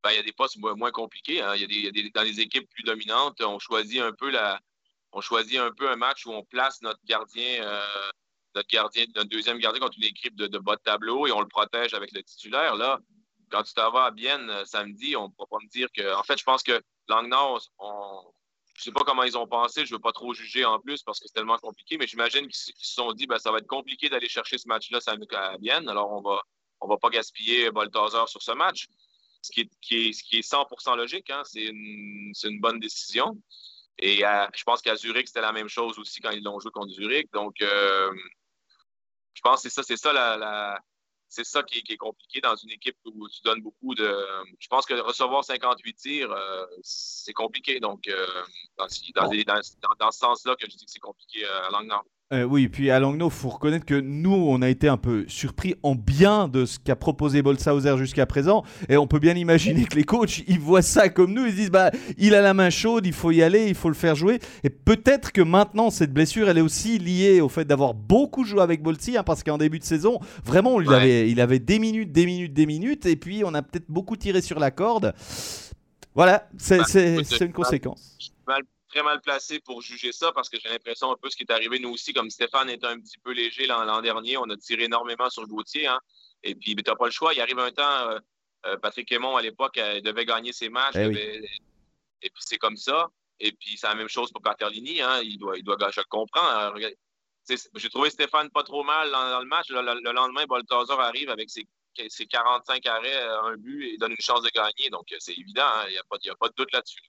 Ben, 0.05 0.11
Il 0.13 0.17
y 0.17 0.21
a 0.21 0.23
des 0.23 0.33
postes 0.33 0.57
moins 0.59 0.91
compliqués. 0.93 1.43
Hein. 1.43 1.55
Y 1.57 2.13
dans 2.15 2.23
les 2.23 2.41
équipes 2.41 2.69
plus 2.71 2.85
dominantes, 2.85 3.41
on 3.41 3.59
choisit 3.59 4.01
un 4.01 4.13
peu 4.13 4.31
la, 4.31 4.61
on 5.13 5.21
choisit 5.21 5.59
un 5.59 5.73
peu 5.73 5.91
un 5.91 5.97
match 5.97 6.27
où 6.27 6.33
on 6.33 6.45
place 6.45 6.81
notre 6.83 7.01
gardien, 7.05 7.63
euh, 7.63 8.11
notre 8.55 8.69
gardien, 8.69 9.05
notre 9.17 9.29
deuxième 9.29 9.59
gardien 9.59 9.81
contre 9.81 9.99
une 9.99 10.05
équipe 10.05 10.37
de, 10.37 10.59
bas 10.59 10.77
de 10.77 10.83
tableau 10.83 11.27
et 11.27 11.33
on 11.33 11.41
le 11.41 11.49
protège 11.49 11.95
avec 11.95 12.13
le 12.13 12.23
titulaire. 12.23 12.77
Là, 12.77 13.01
quand 13.51 13.63
tu 13.65 13.75
t'en 13.75 13.91
vas 13.91 14.05
à 14.05 14.11
Bienne 14.13 14.49
euh, 14.51 14.65
samedi, 14.65 15.17
on 15.17 15.29
ne 15.29 15.33
pourra 15.33 15.49
pas 15.49 15.65
me 15.65 15.69
dire 15.71 15.89
que. 15.93 16.15
En 16.15 16.23
fait, 16.23 16.39
je 16.39 16.45
pense 16.45 16.63
que 16.63 16.81
Langnau, 17.09 17.59
on, 17.79 18.21
je 18.75 18.83
sais 18.83 18.93
pas 18.93 19.05
comment 19.05 19.23
ils 19.23 19.39
ont 19.39 19.47
pensé, 19.47 19.87
je 19.87 19.95
veux 19.95 20.01
pas 20.01 20.13
trop 20.13 20.35
juger 20.35 20.65
en 20.65 20.79
plus 20.81 21.03
parce 21.03 21.21
que 21.21 21.27
c'est 21.29 21.35
tellement 21.35 21.59
compliqué, 21.59 21.97
mais 21.97 22.07
j'imagine 22.07 22.47
qu'ils 22.49 22.55
se 22.55 22.95
sont 22.95 23.13
dit 23.13 23.27
ben, 23.27 23.39
ça 23.39 23.53
va 23.53 23.59
être 23.59 23.67
compliqué 23.67 24.09
d'aller 24.09 24.29
chercher 24.29 24.59
ce 24.59 24.69
match-là 24.69 24.99
à 25.07 25.57
Vienne, 25.59 25.89
alors 25.89 26.13
on 26.13 26.21
va, 26.21 26.43
on 26.81 26.89
va 26.89 26.97
pas 26.97 27.11
gaspiller 27.11 27.71
Balthazar 27.71 28.29
sur 28.29 28.43
ce 28.43 28.53
match. 28.53 28.87
Ce 29.43 29.53
qui 29.53 29.61
est, 29.61 29.71
qui 29.83 30.09
est, 30.09 30.23
qui 30.23 30.39
est 30.39 30.51
100% 30.51 30.97
logique, 30.97 31.29
hein. 31.29 31.43
c'est 31.45 31.65
une, 31.65 32.33
une, 32.45 32.61
bonne 32.61 32.81
décision. 32.81 33.37
Et 33.99 34.21
je 34.21 34.63
pense 34.65 34.81
qu'à 34.81 34.97
Zurich, 34.97 35.29
c'était 35.29 35.43
la 35.43 35.53
même 35.53 35.69
chose 35.69 35.99
aussi 35.99 36.21
quand 36.21 36.31
ils 36.31 36.43
l'ont 36.43 36.59
joué 36.59 36.71
contre 36.71 36.93
Zurich. 36.93 37.31
Donc, 37.33 37.61
euh, 37.61 38.11
je 39.35 39.41
pense 39.43 39.63
que 39.63 39.69
c'est 39.69 39.75
ça, 39.75 39.83
c'est 39.83 39.99
ça 39.99 40.13
la, 40.13 40.79
c'est 41.35 41.45
ça 41.45 41.65
qui 41.65 41.79
est, 41.79 41.97
compliqué 41.97 42.41
dans 42.41 42.55
une 42.55 42.71
équipe 42.71 42.97
où 43.05 43.29
tu 43.29 43.43
donnes 43.43 43.61
beaucoup 43.61 43.95
de. 43.97 44.09
Je 44.61 44.69
pense 44.69 44.87
que 44.87 44.95
recevoir 44.95 45.45
58 45.45 45.95
tirs, 45.95 46.31
euh, 46.31 46.65
c'est 46.83 47.33
compliqué. 47.33 47.81
Donc, 47.81 48.07
euh, 48.07 48.27
dans, 48.79 48.87
dans, 49.99 50.11
ce 50.13 50.19
sens-là, 50.19 50.55
que 50.55 50.71
je 50.71 50.77
dis 50.77 50.85
que 50.85 50.91
c'est 50.91 51.01
compliqué 51.01 51.45
euh, 51.45 51.67
à 51.67 51.71
Langnau. 51.71 52.03
Euh, 52.33 52.45
oui, 52.45 52.69
puis 52.69 52.91
à 52.91 52.99
Langnau, 52.99 53.29
il 53.29 53.33
faut 53.33 53.51
reconnaître 53.51 53.85
que 53.85 54.01
nous, 54.01 54.33
on 54.33 54.63
a 54.63 54.69
été 54.71 54.89
un 54.89 54.97
peu 54.97 55.25
surpris 55.29 55.75
en 55.83 55.95
bien 55.95 56.49
de 56.49 56.65
ce 56.65 56.79
qu'a 56.79 56.97
proposé 56.97 57.43
Bolshauser 57.43 57.97
jusqu'à 57.99 58.25
présent. 58.25 58.65
Et 58.89 58.97
on 58.97 59.07
peut 59.07 59.19
bien 59.19 59.37
imaginer 59.37 59.85
que 59.85 59.95
les 59.95 60.05
coachs, 60.05 60.43
ils 60.49 60.59
voient 60.59 60.81
ça 60.81 61.11
comme 61.11 61.35
nous, 61.35 61.45
ils 61.45 61.53
se 61.53 61.57
disent, 61.57 61.71
bah, 61.71 61.91
il 62.17 62.35
a 62.35 62.41
la 62.41 62.55
main 62.55 62.71
chaude, 62.71 63.07
il 63.07 63.13
faut 63.13 63.31
y 63.31 63.43
aller, 63.43 63.69
il 63.69 63.75
faut 63.75 63.91
le 63.91 63.95
faire 63.95 64.17
jouer. 64.17 64.41
Et 64.65 64.71
peut-être 64.71 65.33
que 65.33 65.43
maintenant, 65.43 65.91
cette 65.91 66.15
blessure, 66.15 66.49
elle 66.49 66.59
est 66.59 66.63
aussi 66.63 66.99
liée 66.99 67.43
au 67.43 67.51
fait 67.51 67.67
d'avoir 67.67 67.93
beaucoup 67.93 68.45
joué 68.45 68.63
avec 68.63 68.83
Bolsi, 68.83 69.19
hein, 69.19 69.23
parce 69.23 69.43
qu'en 69.43 69.59
début 69.59 69.79
de 69.79 69.85
saison, 69.85 70.19
vraiment, 70.45 70.81
il, 70.81 70.93
avait, 70.93 71.31
il 71.31 71.41
avait 71.43 71.59
des 71.59 71.79
minutes, 71.79 72.11
des 72.11 72.25
minutes, 72.25 72.55
des 72.55 72.67
minutes, 72.67 73.05
et 73.05 73.17
puis 73.17 73.45
on 73.45 73.53
a 73.53 73.61
peut-être 73.61 73.91
beaucoup 73.91 74.17
tiré 74.17 74.41
sur 74.41 74.59
la 74.59 74.71
corde. 74.71 75.15
Voilà, 76.15 76.49
c'est 76.57 76.79
bah, 76.79 77.45
une 77.45 77.53
conséquence 77.53 78.17
très 78.95 79.03
mal 79.03 79.21
placé 79.21 79.59
pour 79.59 79.83
juger 79.83 80.13
ça 80.13 80.31
parce 80.33 80.49
que 80.49 80.59
j'ai 80.61 80.69
l'impression 80.69 81.11
un 81.11 81.17
peu 81.17 81.29
ce 81.29 81.37
qui 81.37 81.43
est 81.43 81.51
arrivé 81.51 81.81
nous 81.81 81.91
aussi, 81.91 82.13
comme 82.13 82.31
Stéphane 82.31 82.71
était 82.71 82.87
un 82.87 83.01
petit 83.01 83.19
peu 83.19 83.33
léger 83.33 83.67
l'an 83.67 84.01
dernier, 84.01 84.37
on 84.37 84.45
a 84.45 84.57
tiré 84.57 84.85
énormément 84.85 85.29
sur 85.31 85.47
Gauthier. 85.49 85.89
Hein, 85.89 85.99
et 86.45 86.55
puis, 86.55 86.77
tu 86.77 86.83
n'as 86.87 86.95
pas 86.95 87.07
le 87.07 87.11
choix. 87.11 87.35
Il 87.35 87.41
arrive 87.41 87.59
un 87.59 87.73
temps, 87.73 88.09
euh, 88.09 88.19
euh, 88.67 88.77
Patrick 88.77 89.11
Aymon, 89.11 89.37
à 89.37 89.43
l'époque, 89.43 89.75
devait 89.77 90.25
gagner 90.25 90.53
ses 90.53 90.69
matchs. 90.69 90.95
Eh 90.97 91.43
Et 92.23 92.31
puis 92.31 92.43
c'est 92.47 92.59
comme 92.59 92.77
ça. 92.77 93.09
Et 93.41 93.51
puis 93.53 93.77
c'est 93.77 93.89
la 93.89 93.97
même 93.97 94.09
chose 94.09 94.31
pour 94.31 94.43
Paterlini. 94.43 95.03
Hein. 95.03 95.21
Il 95.23 95.39
doit, 95.39 95.59
il 95.59 95.65
doit, 95.65 95.77
je 95.91 96.01
comprends. 96.09 96.73
J'ai 97.49 97.91
trouvé 97.91 98.11
Stéphane 98.11 98.49
pas 98.51 98.63
trop 98.63 98.85
mal 98.85 99.11
dans, 99.11 99.41
le 99.41 99.47
match. 99.47 99.71
Le, 99.71 100.13
lendemain, 100.13 100.45
Balthazar 100.47 101.01
arrive 101.01 101.31
avec 101.31 101.51
ses, 101.51 101.67
45 102.27 102.87
arrêts, 102.87 103.23
un 103.23 103.57
but 103.57 103.95
et 103.95 103.99
donne 103.99 104.13
une 104.13 104.21
chance 104.21 104.43
de 104.43 104.51
gagner. 104.51 104.89
Donc 104.91 105.13
c'est 105.19 105.37
évident. 105.37 105.67
Hein. 105.67 105.87
Il 105.89 105.93
n'y 105.93 105.99
a, 105.99 106.33
a, 106.33 106.37
pas 106.37 106.49
de 106.49 106.55
doute 106.57 106.73
là-dessus. 106.73 107.01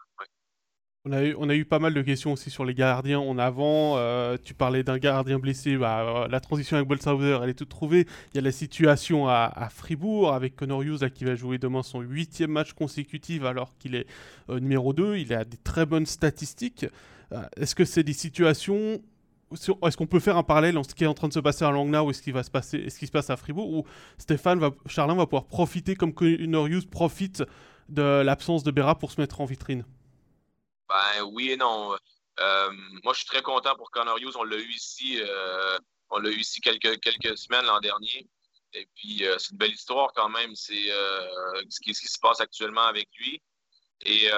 On 1.08 1.12
a, 1.12 1.24
eu, 1.24 1.60
eu 1.60 1.66
pas 1.66 1.78
mal 1.78 1.94
de 1.94 2.02
questions 2.02 2.34
aussi 2.34 2.50
sur 2.50 2.66
les 2.66 2.74
gardiens 2.74 3.20
en 3.20 3.38
avant. 3.38 3.96
Euh, 3.98 4.38
tu 4.44 4.56
parlais 4.56 4.82
d'un 4.82 4.98
gardien 4.98 5.38
blessé. 5.38 5.78
Bah, 5.78 6.24
euh, 6.24 6.28
la 6.28 6.40
transition 6.40 6.78
avec 6.78 6.88
Bolshauser, 6.90 7.38
elle 7.44 7.50
est 7.50 7.54
toute 7.54 7.70
trouvée. 7.70 8.08
Il 8.34 8.38
y 8.38 8.40
a 8.40 8.42
la 8.42 8.52
situation 8.52 9.28
à, 9.30 9.70
Fribourg 9.70 10.34
avec 10.34 10.56
Connor 10.56 10.82
Hughes 10.82 11.12
qui 11.14 11.24
va 11.24 11.36
jouer 11.36 11.60
demain 11.60 11.84
son 11.84 12.00
huitième 12.00 12.50
match 12.50 12.74
consécutif 12.74 13.44
alors 13.44 13.78
qu'il 13.78 13.94
est 13.94 14.08
euh, 14.50 14.60
numéro 14.60 14.94
2. 14.94 15.18
Il 15.18 15.32
a 15.36 15.46
des 15.46 15.58
très 15.58 15.86
bonnes 15.86 16.08
statistiques. 16.08 16.88
Est-ce 17.58 17.76
que 17.76 17.86
c'est 17.86 18.04
des 18.04 18.14
situations 18.14 19.02
est-ce 19.52 19.96
qu'on 19.96 20.08
peut 20.08 20.20
faire 20.20 20.38
un 20.38 20.44
parallèle 20.44 20.78
entre 20.78 20.90
ce 20.90 20.96
qui 20.96 21.04
est 21.04 21.08
en 21.08 21.14
train 21.14 21.28
de 21.28 21.34
se 21.34 21.40
passer 21.40 21.66
à 21.66 21.72
Langnau 21.72 22.10
et 22.10 22.14
ce 22.14 22.22
qui 22.22 22.32
se 22.32 22.98
qui 22.98 23.08
se 23.08 23.12
passe 23.12 23.30
à 23.30 23.38
Fribourg, 23.38 23.72
où 23.72 23.84
Stéphane 24.18 24.60
va, 24.60 24.72
Charlin 24.88 25.16
va 25.16 25.26
pouvoir 25.26 25.46
profiter 25.46 25.96
comme 25.96 26.14
Connor 26.14 26.68
profite 26.90 27.44
de 27.90 28.22
l'absence 28.22 28.64
de 28.64 28.72
Berra 28.72 28.98
pour 28.98 29.12
se 29.12 29.22
mettre 29.22 29.42
en 29.42 29.46
vitrine? 29.46 29.86
Ben 30.88 31.24
oui 31.24 31.52
et 31.52 31.58
non. 31.58 31.96
Euh, 32.40 32.72
moi, 33.04 33.14
je 33.14 33.20
suis 33.20 33.28
très 33.28 33.42
content 33.42 33.76
pour 33.76 33.92
Connor. 33.92 34.18
On 34.36 34.44
l'a 34.44 34.58
eu 34.58 34.70
ici. 34.70 35.20
Euh, 35.22 35.78
quelques, 36.62 37.38
semaines 37.38 37.66
l'an 37.66 37.80
dernier. 37.80 38.28
Et 38.74 38.88
puis, 38.96 39.26
euh, 39.26 39.38
c'est 39.38 39.52
une 39.52 39.58
belle 39.58 39.74
histoire 39.74 40.12
quand 40.14 40.30
même. 40.30 40.56
C'est 40.56 40.90
ce 41.70 41.80
qui, 41.82 41.94
se 41.94 42.20
passe 42.20 42.42
actuellement 42.42 42.86
avec 42.86 43.10
lui. 43.18 43.42
Et 44.02 44.30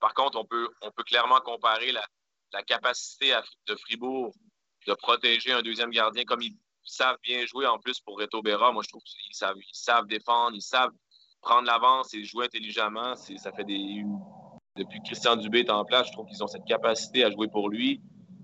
par 0.00 0.14
contre, 0.14 0.38
on 0.38 0.44
peut, 0.44 0.68
clairement 1.06 1.40
comparer 1.40 1.92
la, 1.92 2.04
la 2.52 2.62
capacité 2.62 3.34
de 3.66 3.76
Fribourg 3.76 4.34
de 4.86 4.94
protéger 4.94 5.52
un 5.52 5.62
deuxième 5.62 5.90
gardien 5.90 6.24
comme 6.24 6.42
ils 6.42 6.56
savent 6.84 7.18
bien 7.22 7.46
jouer 7.46 7.66
en 7.66 7.78
plus 7.78 8.00
pour 8.00 8.18
Reto 8.18 8.42
Berra. 8.42 8.72
Moi, 8.72 8.82
je 8.82 8.88
trouve 8.88 9.02
qu'ils 9.02 9.34
savent, 9.34 9.56
ils 9.56 9.74
savent 9.74 10.06
défendre, 10.06 10.56
ils 10.56 10.62
savent 10.62 10.90
prendre 11.40 11.66
l'avance 11.66 12.14
et 12.14 12.24
jouer 12.24 12.46
intelligemment. 12.46 13.14
Ça 13.16 13.52
fait 13.52 13.64
des, 13.64 14.04
depuis 14.76 15.00
que 15.00 15.06
Christian 15.06 15.36
Dubé 15.36 15.60
est 15.60 15.70
en 15.70 15.84
place, 15.84 16.06
je 16.08 16.12
trouve 16.12 16.26
qu'ils 16.26 16.42
ont 16.42 16.46
cette 16.46 16.64
capacité 16.64 17.24
à 17.24 17.30
jouer 17.30 17.48
pour 17.48 17.68
lui 17.68 18.00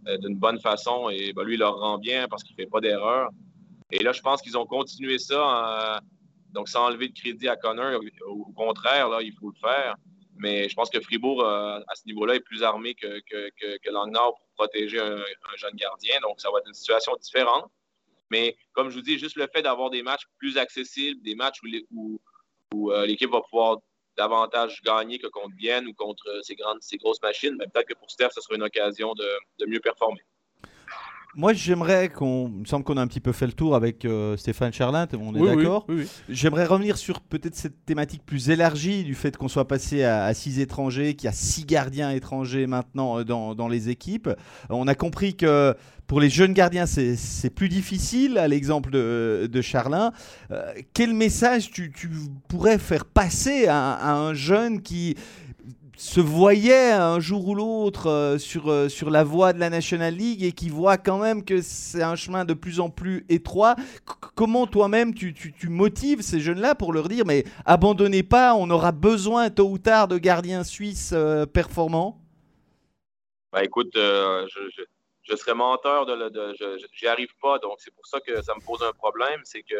euh, 0.06 0.18
d'une 0.18 0.36
bonne 0.36 0.60
façon 0.60 1.08
et 1.10 1.32
ben, 1.32 1.42
lui, 1.42 1.54
il 1.54 1.60
leur 1.60 1.78
rend 1.78 1.98
bien 1.98 2.28
parce 2.28 2.42
qu'il 2.42 2.54
ne 2.56 2.62
fait 2.62 2.70
pas 2.70 2.80
d'erreur. 2.80 3.30
Et 3.90 4.02
là, 4.02 4.12
je 4.12 4.20
pense 4.20 4.42
qu'ils 4.42 4.58
ont 4.58 4.66
continué 4.66 5.18
ça, 5.18 6.00
donc 6.52 6.68
sans 6.68 6.86
enlever 6.86 7.08
de 7.08 7.18
crédit 7.18 7.48
à 7.48 7.56
Connor. 7.56 8.00
Au, 8.26 8.52
contraire, 8.52 9.08
là, 9.08 9.22
il 9.22 9.32
faut 9.32 9.50
le 9.50 9.58
faire. 9.58 9.96
Mais 10.36 10.68
je 10.68 10.74
pense 10.74 10.90
que 10.90 11.00
Fribourg, 11.00 11.42
euh, 11.42 11.80
à 11.88 11.94
ce 11.94 12.02
niveau-là, 12.06 12.36
est 12.36 12.40
plus 12.40 12.62
armé 12.62 12.94
que, 12.94 13.20
que, 13.20 13.50
pour 13.90 14.40
protéger 14.56 15.00
un, 15.00 15.16
jeune 15.56 15.74
gardien. 15.74 16.14
Donc, 16.22 16.40
ça 16.40 16.50
va 16.50 16.58
être 16.58 16.68
une 16.68 16.74
situation 16.74 17.12
différente. 17.20 17.64
Mais 18.30 18.56
comme 18.72 18.90
je 18.90 18.96
vous 18.96 19.02
dis, 19.02 19.18
juste 19.18 19.36
le 19.36 19.48
fait 19.52 19.62
d'avoir 19.62 19.90
des 19.90 20.02
matchs 20.02 20.24
plus 20.38 20.58
accessibles, 20.58 21.20
des 21.22 21.34
matchs 21.34 21.60
où, 21.90 22.20
euh, 22.92 23.06
l'équipe 23.06 23.30
va 23.30 23.40
pouvoir 23.40 23.78
davantage 24.18 24.82
gagner 24.82 25.18
que 25.18 25.28
contre 25.28 25.54
Vienne 25.56 25.86
ou 25.86 25.94
contre 25.94 26.40
ces, 26.42 26.56
grandes, 26.56 26.82
ces 26.82 26.98
grosses 26.98 27.22
machines, 27.22 27.56
mais 27.58 27.66
peut-être 27.66 27.88
que 27.88 27.94
pour 27.94 28.10
Steph, 28.10 28.30
ce 28.34 28.40
sera 28.40 28.56
une 28.56 28.64
occasion 28.64 29.14
de, 29.14 29.66
mieux 29.66 29.80
performer. 29.80 30.20
Moi, 31.38 31.52
j'aimerais 31.52 32.08
qu'on. 32.08 32.50
Il 32.52 32.62
me 32.62 32.64
semble 32.64 32.84
qu'on 32.84 32.96
a 32.96 33.00
un 33.00 33.06
petit 33.06 33.20
peu 33.20 33.30
fait 33.30 33.46
le 33.46 33.52
tour 33.52 33.76
avec 33.76 34.04
euh, 34.04 34.36
Stéphane 34.36 34.72
Charlin, 34.72 35.06
on 35.16 35.36
est 35.36 35.56
d'accord 35.56 35.86
J'aimerais 36.28 36.66
revenir 36.66 36.98
sur 36.98 37.20
peut-être 37.20 37.54
cette 37.54 37.86
thématique 37.86 38.26
plus 38.26 38.50
élargie 38.50 39.04
du 39.04 39.14
fait 39.14 39.36
qu'on 39.36 39.46
soit 39.46 39.68
passé 39.68 40.02
à, 40.02 40.34
six 40.34 40.58
étrangers, 40.58 41.14
qu'il 41.14 41.26
y 41.26 41.28
a 41.28 41.32
six 41.32 41.64
gardiens 41.64 42.10
étrangers 42.10 42.66
maintenant 42.66 43.20
euh, 43.20 43.24
dans, 43.24 43.54
dans 43.54 43.68
les 43.68 43.88
équipes. 43.88 44.28
On 44.68 44.88
a 44.88 44.96
compris 44.96 45.36
que 45.36 45.76
pour 46.08 46.20
les 46.20 46.30
jeunes 46.30 46.54
gardiens, 46.54 46.86
c'est 46.86 47.50
plus 47.50 47.68
difficile, 47.68 48.38
à 48.38 48.48
l'exemple 48.48 48.90
de, 48.90 49.46
de, 49.52 49.60
Charlin. 49.60 50.10
Euh, 50.50 50.72
quel 50.94 51.12
message 51.12 51.70
tu, 51.70 51.92
pourrais 52.48 52.78
faire 52.78 53.04
passer 53.04 53.66
à, 53.68 54.10
un 54.10 54.32
jeune 54.32 54.80
qui 54.80 55.16
se 55.98 56.20
voyait 56.20 56.92
un 56.92 57.18
jour 57.18 57.48
ou 57.48 57.54
l'autre 57.56 58.08
euh, 58.08 58.38
sur, 58.38 58.70
euh, 58.70 58.88
sur 58.88 59.10
la 59.10 59.24
voie 59.24 59.52
de 59.52 59.58
la 59.58 59.68
National 59.68 60.14
League 60.14 60.44
et 60.44 60.52
qui 60.52 60.68
voit 60.68 60.96
quand 60.96 61.18
même 61.18 61.44
que 61.44 61.60
c'est 61.60 62.04
un 62.04 62.14
chemin 62.14 62.44
de 62.44 62.54
plus 62.54 62.78
en 62.78 62.88
plus 62.88 63.26
étroit. 63.28 63.74
comment 64.36 64.68
toi-même 64.68 65.12
tu, 65.12 65.34
tu, 65.34 65.68
motives 65.68 66.22
ces 66.22 66.38
jeunes-là 66.38 66.76
pour 66.76 66.92
leur 66.92 67.08
dire 67.08 67.24
mais 67.26 67.42
abandonnez 67.66 68.22
pas, 68.22 68.54
on 68.54 68.70
aura 68.70 68.92
besoin 68.92 69.50
tôt 69.50 69.68
ou 69.68 69.78
tard 69.78 70.06
de 70.06 70.18
gardiens 70.18 70.62
suisses 70.62 71.12
performants? 71.52 72.20
Bah, 73.52 73.64
écoute, 73.64 73.90
je 73.94 74.84
je 75.28 75.36
serais 75.36 75.54
menteur 75.54 76.06
de, 76.06 76.28
de 76.30 76.54
j'y 76.94 77.06
arrive 77.06 77.34
pas. 77.42 77.58
Donc, 77.58 77.74
c'est 77.78 77.94
pour 77.94 78.06
ça 78.06 78.18
que 78.20 78.40
ça 78.40 78.54
me 78.54 78.64
pose 78.64 78.82
un 78.82 78.92
problème. 78.92 79.40
C'est 79.44 79.62
que 79.62 79.76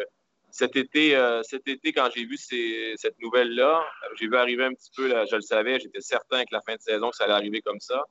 cet 0.51 0.75
été, 0.75 1.15
euh, 1.15 1.41
cet 1.43 1.67
été, 1.67 1.93
quand 1.93 2.09
j'ai 2.15 2.25
vu 2.25 2.37
cette 2.37 3.19
nouvelle-là, 3.19 3.85
j'ai 4.19 4.27
vu 4.27 4.35
arriver 4.35 4.65
un 4.65 4.73
petit 4.73 4.91
peu, 4.95 5.07
là, 5.07 5.25
je 5.25 5.35
le 5.35 5.41
savais, 5.41 5.79
j'étais 5.79 6.01
certain 6.01 6.43
que 6.43 6.49
la 6.51 6.61
fin 6.61 6.75
de 6.75 6.81
saison, 6.81 7.09
que 7.09 7.15
ça 7.15 7.25
allait 7.25 7.33
arriver 7.33 7.61
comme 7.61 7.79
ça. 7.79 8.03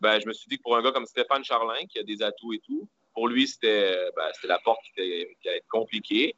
Ben, 0.00 0.20
je 0.20 0.26
me 0.26 0.32
suis 0.32 0.48
dit 0.48 0.58
que 0.58 0.62
pour 0.62 0.76
un 0.76 0.82
gars 0.82 0.92
comme 0.92 1.06
Stéphane 1.06 1.44
Charlin, 1.44 1.86
qui 1.88 1.98
a 1.98 2.02
des 2.02 2.22
atouts 2.22 2.52
et 2.52 2.60
tout, 2.60 2.88
pour 3.14 3.28
lui, 3.28 3.46
c'était 3.46 3.94
ben, 4.14 4.30
la 4.44 4.58
porte 4.58 4.80
qui, 4.84 5.00
était, 5.00 5.36
allait 5.46 5.56
être 5.58 5.68
compliquée. 5.68 6.34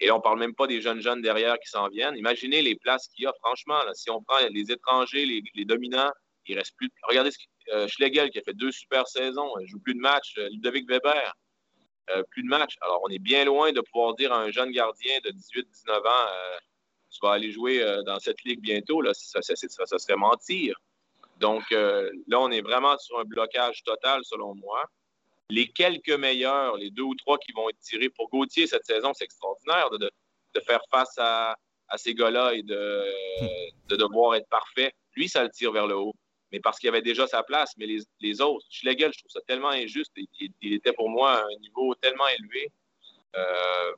Et 0.00 0.06
là, 0.06 0.16
on 0.16 0.20
parle 0.20 0.38
même 0.38 0.54
pas 0.54 0.66
des 0.66 0.80
jeunes 0.80 1.00
jeunes 1.00 1.22
derrière 1.22 1.58
qui 1.60 1.68
s'en 1.68 1.88
viennent. 1.88 2.16
Imaginez 2.16 2.62
les 2.62 2.74
places 2.74 3.06
qu'il 3.08 3.24
y 3.24 3.26
a, 3.26 3.32
franchement. 3.40 3.78
si 3.94 4.10
on 4.10 4.22
prend 4.22 4.38
les 4.50 4.72
étrangers, 4.72 5.26
les, 5.26 5.64
dominants, 5.64 6.10
il 6.46 6.58
reste 6.58 6.74
plus. 6.76 6.90
Regardez 7.04 7.30
ce 7.30 7.38
euh, 7.72 7.86
Schlegel 7.86 8.30
qui 8.30 8.38
a 8.38 8.42
fait 8.42 8.54
deux 8.54 8.72
super 8.72 9.06
saisons, 9.06 9.52
il 9.60 9.68
joue 9.68 9.78
plus 9.78 9.94
de 9.94 10.00
matchs. 10.00 10.34
Euh, 10.38 10.48
Ludovic 10.48 10.88
Weber, 10.88 11.34
euh, 12.10 12.22
plus 12.30 12.42
de 12.42 12.48
matchs. 12.48 12.76
Alors, 12.80 13.00
on 13.04 13.08
est 13.08 13.18
bien 13.18 13.44
loin 13.44 13.72
de 13.72 13.80
pouvoir 13.80 14.14
dire 14.14 14.32
à 14.32 14.40
un 14.40 14.50
jeune 14.50 14.70
gardien 14.70 15.18
de 15.24 15.30
18-19 15.30 15.98
ans 16.06 16.28
tu 17.10 17.18
vas 17.22 17.32
aller 17.32 17.52
jouer 17.52 17.84
dans 18.06 18.18
cette 18.18 18.42
ligue 18.42 18.60
bientôt. 18.60 19.02
Là, 19.02 19.12
ça, 19.12 19.42
serait 19.42 20.16
mentir. 20.16 20.74
Donc, 21.36 21.62
là, 21.70 22.40
on 22.40 22.50
est 22.50 22.62
vraiment 22.62 22.96
sur 22.96 23.18
un 23.18 23.24
blocage 23.24 23.82
total, 23.82 24.22
selon 24.24 24.54
moi. 24.54 24.86
Les 25.50 25.68
quelques 25.68 26.08
meilleurs, 26.08 26.78
les 26.78 26.90
deux 26.90 27.02
ou 27.02 27.14
trois 27.14 27.36
qui 27.36 27.52
vont 27.52 27.68
être 27.68 27.78
tirés 27.80 28.08
pour 28.08 28.30
Gauthier 28.30 28.66
cette 28.66 28.86
saison, 28.86 29.12
c'est 29.12 29.24
extraordinaire 29.24 29.90
de, 29.90 30.10
faire 30.66 30.80
face 30.90 31.18
à, 31.18 31.54
ces 31.96 32.14
gars-là 32.14 32.54
et 32.54 32.62
de, 32.62 33.04
de 33.88 33.96
devoir 33.96 34.34
être 34.36 34.48
parfait. 34.48 34.94
Lui, 35.14 35.28
ça 35.28 35.42
le 35.42 35.50
tire 35.50 35.72
vers 35.72 35.86
le 35.86 35.96
haut 35.96 36.14
mais 36.52 36.60
parce 36.60 36.78
qu'il 36.78 36.88
avait 36.88 37.02
déjà 37.02 37.26
sa 37.26 37.42
place. 37.42 37.72
Mais 37.78 37.86
les, 37.86 38.00
les 38.20 38.40
autres, 38.40 38.66
Schlegel, 38.70 39.10
je 39.12 39.18
trouve 39.18 39.30
ça 39.30 39.40
tellement 39.46 39.70
injuste. 39.70 40.12
Il, 40.16 40.72
était 40.72 40.92
pour 40.92 41.08
moi 41.08 41.32
à 41.32 41.40
un 41.40 41.60
niveau 41.60 41.94
tellement 41.94 42.28
élevé. 42.38 42.70
Euh, 43.34 43.40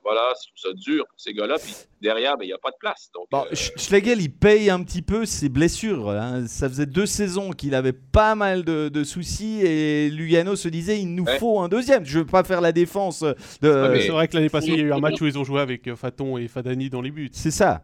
voilà, 0.04 0.32
je 0.40 0.46
trouve 0.46 0.72
ça 0.72 0.80
dur 0.80 1.04
pour 1.08 1.20
ces 1.20 1.34
gars-là. 1.34 1.56
Puis 1.58 1.74
derrière, 2.00 2.36
ben, 2.36 2.44
il 2.44 2.48
n'y 2.48 2.52
a 2.52 2.58
pas 2.58 2.70
de 2.70 2.76
place. 2.78 3.10
Donc, 3.12 3.26
bon, 3.32 3.44
euh, 3.50 3.54
Schlegel, 3.54 4.20
il 4.20 4.32
paye 4.32 4.70
un 4.70 4.80
petit 4.84 5.02
peu 5.02 5.26
ses 5.26 5.48
blessures. 5.48 6.10
Hein. 6.10 6.46
Ça 6.46 6.68
faisait 6.68 6.86
deux 6.86 7.06
saisons 7.06 7.50
qu'il 7.50 7.74
avait 7.74 7.92
pas 7.92 8.36
mal 8.36 8.62
de, 8.64 9.04
soucis 9.04 9.60
et 9.62 10.08
Lugano 10.08 10.54
se 10.54 10.68
disait 10.68 11.00
il 11.00 11.12
nous 11.14 11.26
faut 11.40 11.58
un 11.58 11.68
deuxième. 11.68 12.04
Je 12.04 12.18
ne 12.18 12.22
veux 12.22 12.30
pas 12.30 12.44
faire 12.44 12.60
la 12.60 12.70
défense. 12.70 13.22
De... 13.60 13.98
C'est 14.00 14.08
vrai 14.10 14.28
que 14.28 14.36
l'année 14.36 14.48
passée, 14.48 14.68
il 14.68 14.76
y 14.76 14.80
a 14.80 14.84
eu 14.84 14.92
un 14.92 15.00
match 15.00 15.20
où 15.20 15.26
ils 15.26 15.36
ont 15.36 15.44
joué 15.44 15.60
avec 15.60 15.88
euh, 15.88 15.96
Faton 15.96 16.38
et 16.38 16.46
Fadani 16.46 16.88
dans 16.88 17.02
les 17.02 17.10
buts. 17.10 17.30
C'est 17.32 17.50
ça. 17.50 17.82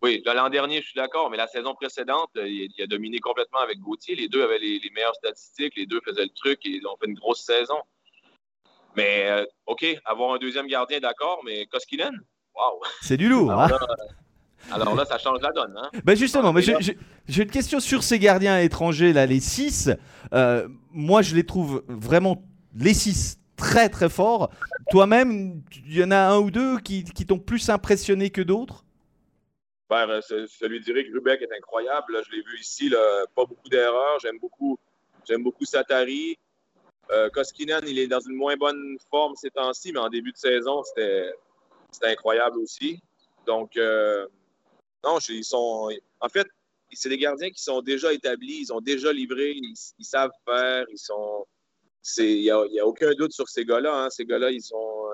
Oui, 0.00 0.22
l'an 0.24 0.48
dernier, 0.48 0.80
je 0.80 0.86
suis 0.86 0.96
d'accord, 0.96 1.28
mais 1.28 1.36
la 1.36 1.48
saison 1.48 1.74
précédente, 1.74 2.30
euh, 2.36 2.48
il, 2.48 2.70
a 2.80 2.86
dominé 2.86 3.18
complètement 3.18 3.58
avec 3.58 3.80
Gauthier. 3.80 4.14
Les 4.14 4.28
deux 4.28 4.42
avaient 4.42 4.58
les, 4.58 4.80
meilleures 4.94 5.14
statistiques, 5.16 5.74
les 5.76 5.86
deux 5.86 6.00
faisaient 6.04 6.24
le 6.24 6.30
truc 6.30 6.64
et 6.66 6.70
ils 6.70 6.86
ont 6.86 6.96
fait 7.00 7.08
une 7.08 7.18
grosse 7.18 7.42
saison. 7.42 7.78
Mais, 8.96 9.26
euh, 9.26 9.44
OK, 9.66 9.84
avoir 10.04 10.34
un 10.34 10.38
deuxième 10.38 10.68
gardien, 10.68 11.00
d'accord, 11.00 11.40
mais 11.44 11.66
Koskinen, 11.66 12.12
waouh! 12.54 12.80
C'est 13.02 13.16
du 13.16 13.28
lourd, 13.28 13.50
alors, 13.50 13.62
hein? 13.62 13.68
là, 13.68 14.74
alors 14.74 14.94
là, 14.94 15.04
ça 15.04 15.18
change 15.18 15.40
la 15.40 15.50
donne. 15.50 15.74
Hein? 15.76 15.90
Ben 16.04 16.16
justement, 16.16 16.52
mais 16.52 16.62
j'ai 16.62 17.42
une 17.42 17.50
question 17.50 17.80
sur 17.80 18.04
ces 18.04 18.20
gardiens 18.20 18.60
étrangers, 18.60 19.12
là, 19.12 19.26
les 19.26 19.40
six. 19.40 19.90
Euh, 20.32 20.68
moi, 20.92 21.22
je 21.22 21.34
les 21.34 21.44
trouve 21.44 21.82
vraiment, 21.88 22.42
les 22.76 22.94
six, 22.94 23.38
très 23.56 23.88
très 23.88 24.08
forts. 24.08 24.50
Toi-même, 24.90 25.62
il 25.86 25.98
y 25.98 26.04
en 26.04 26.12
a 26.12 26.18
un 26.18 26.38
ou 26.38 26.52
deux 26.52 26.78
qui, 26.78 27.02
qui 27.02 27.26
t'ont 27.26 27.40
plus 27.40 27.68
impressionné 27.68 28.30
que 28.30 28.42
d'autres? 28.42 28.84
Ben, 29.88 30.20
celui 30.20 30.80
d'Eric 30.80 31.08
Rubeck 31.12 31.42
est 31.42 31.56
incroyable. 31.56 32.22
je 32.24 32.30
l'ai 32.32 32.42
vu 32.42 32.58
ici, 32.60 32.90
pas 33.34 33.44
beaucoup 33.44 33.68
d'erreurs. 33.68 34.18
J'aime 34.20 34.38
beaucoup, 34.38 34.78
j'aime 35.26 35.42
beaucoup 35.42 35.64
Satari. 35.64 36.38
Euh, 37.10 37.30
Koskinen, 37.30 37.82
il 37.86 37.98
est 37.98 38.06
dans 38.06 38.20
une 38.20 38.34
moins 38.34 38.56
bonne 38.56 38.98
forme 39.10 39.34
ces 39.34 39.50
temps-ci, 39.50 39.92
mais 39.92 39.98
en 39.98 40.10
début 40.10 40.32
de 40.32 40.36
saison, 40.36 40.82
c'était, 40.82 41.32
incroyable 42.02 42.58
aussi. 42.58 43.00
Donc, 43.46 43.76
euh, 43.76 44.26
non, 45.04 45.18
ils 45.28 45.44
sont. 45.44 45.90
En 46.20 46.28
fait, 46.28 46.46
c'est 46.92 47.08
des 47.08 47.16
gardiens 47.16 47.50
qui 47.50 47.62
sont 47.62 47.80
déjà 47.80 48.12
établis, 48.12 48.58
ils 48.60 48.72
ont 48.72 48.80
déjà 48.80 49.12
livré, 49.12 49.52
ils, 49.54 50.04
savent 50.04 50.32
faire, 50.44 50.84
ils 50.90 50.98
sont. 50.98 51.46
Il 52.18 52.40
n'y 52.42 52.50
a, 52.50 52.58
a, 52.58 52.84
aucun 52.84 53.12
doute 53.14 53.32
sur 53.32 53.48
ces 53.48 53.64
gars-là. 53.64 54.04
Hein. 54.04 54.10
Ces 54.10 54.26
gars-là, 54.26 54.50
ils 54.50 54.62
sont. 54.62 55.08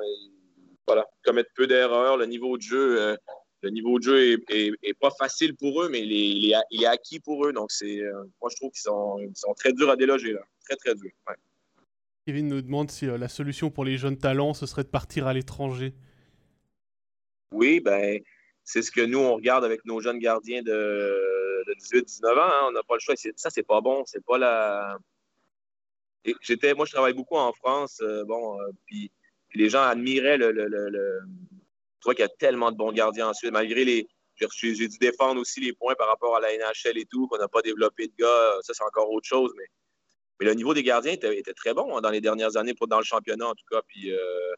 Voilà, 0.86 1.06
commettent 1.24 1.54
peu 1.54 1.66
d'erreurs. 1.66 2.16
Le 2.16 2.26
niveau 2.26 2.56
de 2.56 2.62
jeu. 2.62 3.00
Euh, 3.00 3.16
le 3.64 3.70
niveau 3.70 3.98
de 3.98 4.04
jeu 4.04 4.38
est, 4.50 5.00
pas 5.00 5.10
facile 5.10 5.56
pour 5.56 5.82
eux, 5.82 5.88
mais 5.88 6.02
il 6.02 6.52
est, 6.52 6.86
acquis 6.86 7.18
pour 7.18 7.46
eux. 7.46 7.52
Donc, 7.52 7.72
c'est, 7.72 8.00
euh, 8.00 8.24
moi, 8.40 8.50
je 8.50 8.56
trouve 8.56 8.70
qu'ils 8.70 8.82
sont, 8.82 9.54
très 9.56 9.72
durs 9.72 9.90
à 9.90 9.96
déloger. 9.96 10.34
Là. 10.34 10.40
Très, 10.68 10.76
très 10.76 10.94
durs. 10.94 11.10
Kevin 12.26 12.48
nous 12.48 12.62
demande 12.62 12.90
si 12.90 13.06
euh, 13.06 13.18
la 13.18 13.28
solution 13.28 13.70
pour 13.70 13.84
les 13.84 13.96
jeunes 13.96 14.18
talents, 14.18 14.54
ce 14.54 14.66
serait 14.66 14.84
de 14.84 14.88
partir 14.88 15.26
à 15.26 15.32
l'étranger. 15.32 15.94
Oui, 17.52 17.80
ben, 17.80 18.20
c'est 18.64 18.82
ce 18.82 18.90
que 18.90 19.00
nous, 19.00 19.18
on 19.18 19.34
regarde 19.34 19.64
avec 19.64 19.84
nos 19.86 20.00
jeunes 20.00 20.18
gardiens 20.18 20.62
de, 20.62 21.64
18-19 21.92 22.26
ans. 22.26 22.42
Hein. 22.42 22.66
On 22.68 22.72
n'a 22.72 22.82
pas 22.82 22.94
le 22.94 23.00
choix. 23.00 23.14
Ça, 23.36 23.48
c'est 23.48 23.66
pas 23.66 23.80
bon. 23.80 24.04
C'est 24.06 24.24
pas 24.24 24.36
la. 24.36 24.98
j'étais, 26.42 26.74
moi, 26.74 26.84
je 26.84 26.92
travaille 26.92 27.14
beaucoup 27.14 27.36
en 27.36 27.52
France. 27.54 28.00
Euh, 28.02 28.24
bon, 28.24 28.58
puis, 28.86 29.10
les 29.54 29.70
gens 29.70 29.82
admiraient 29.82 30.36
le 30.36 30.50
tu 32.04 32.08
vois 32.08 32.14
qu'il 32.14 32.22
y 32.22 32.26
a 32.26 32.36
tellement 32.38 32.70
de 32.70 32.76
bons 32.76 32.92
gardiens 32.92 33.28
ensuite, 33.28 33.50
malgré 33.50 33.82
les. 33.82 34.06
J'ai 34.36 34.88
dû 34.88 34.98
défendre 34.98 35.40
aussi 35.40 35.60
les 35.60 35.72
points 35.72 35.94
par 35.94 36.08
rapport 36.08 36.36
à 36.36 36.40
la 36.40 36.52
NHL 36.52 36.98
et 36.98 37.06
tout, 37.06 37.28
qu'on 37.28 37.38
n'a 37.38 37.48
pas 37.48 37.62
développé 37.62 38.08
de 38.08 38.12
gars. 38.18 38.58
Ça, 38.62 38.74
c'est 38.74 38.84
encore 38.84 39.10
autre 39.10 39.26
chose. 39.26 39.50
Mais, 39.56 39.64
mais 40.38 40.46
le 40.46 40.54
niveau 40.54 40.74
des 40.74 40.82
gardiens 40.82 41.12
était, 41.12 41.54
très 41.54 41.72
bon 41.72 41.96
hein, 41.96 42.02
dans 42.02 42.10
les 42.10 42.20
dernières 42.20 42.58
années, 42.58 42.74
dans 42.88 42.98
le 42.98 43.04
championnat 43.04 43.46
en 43.48 43.54
tout 43.54 43.64
cas. 43.70 43.80
Puis, 43.86 44.12
euh, 44.12 44.54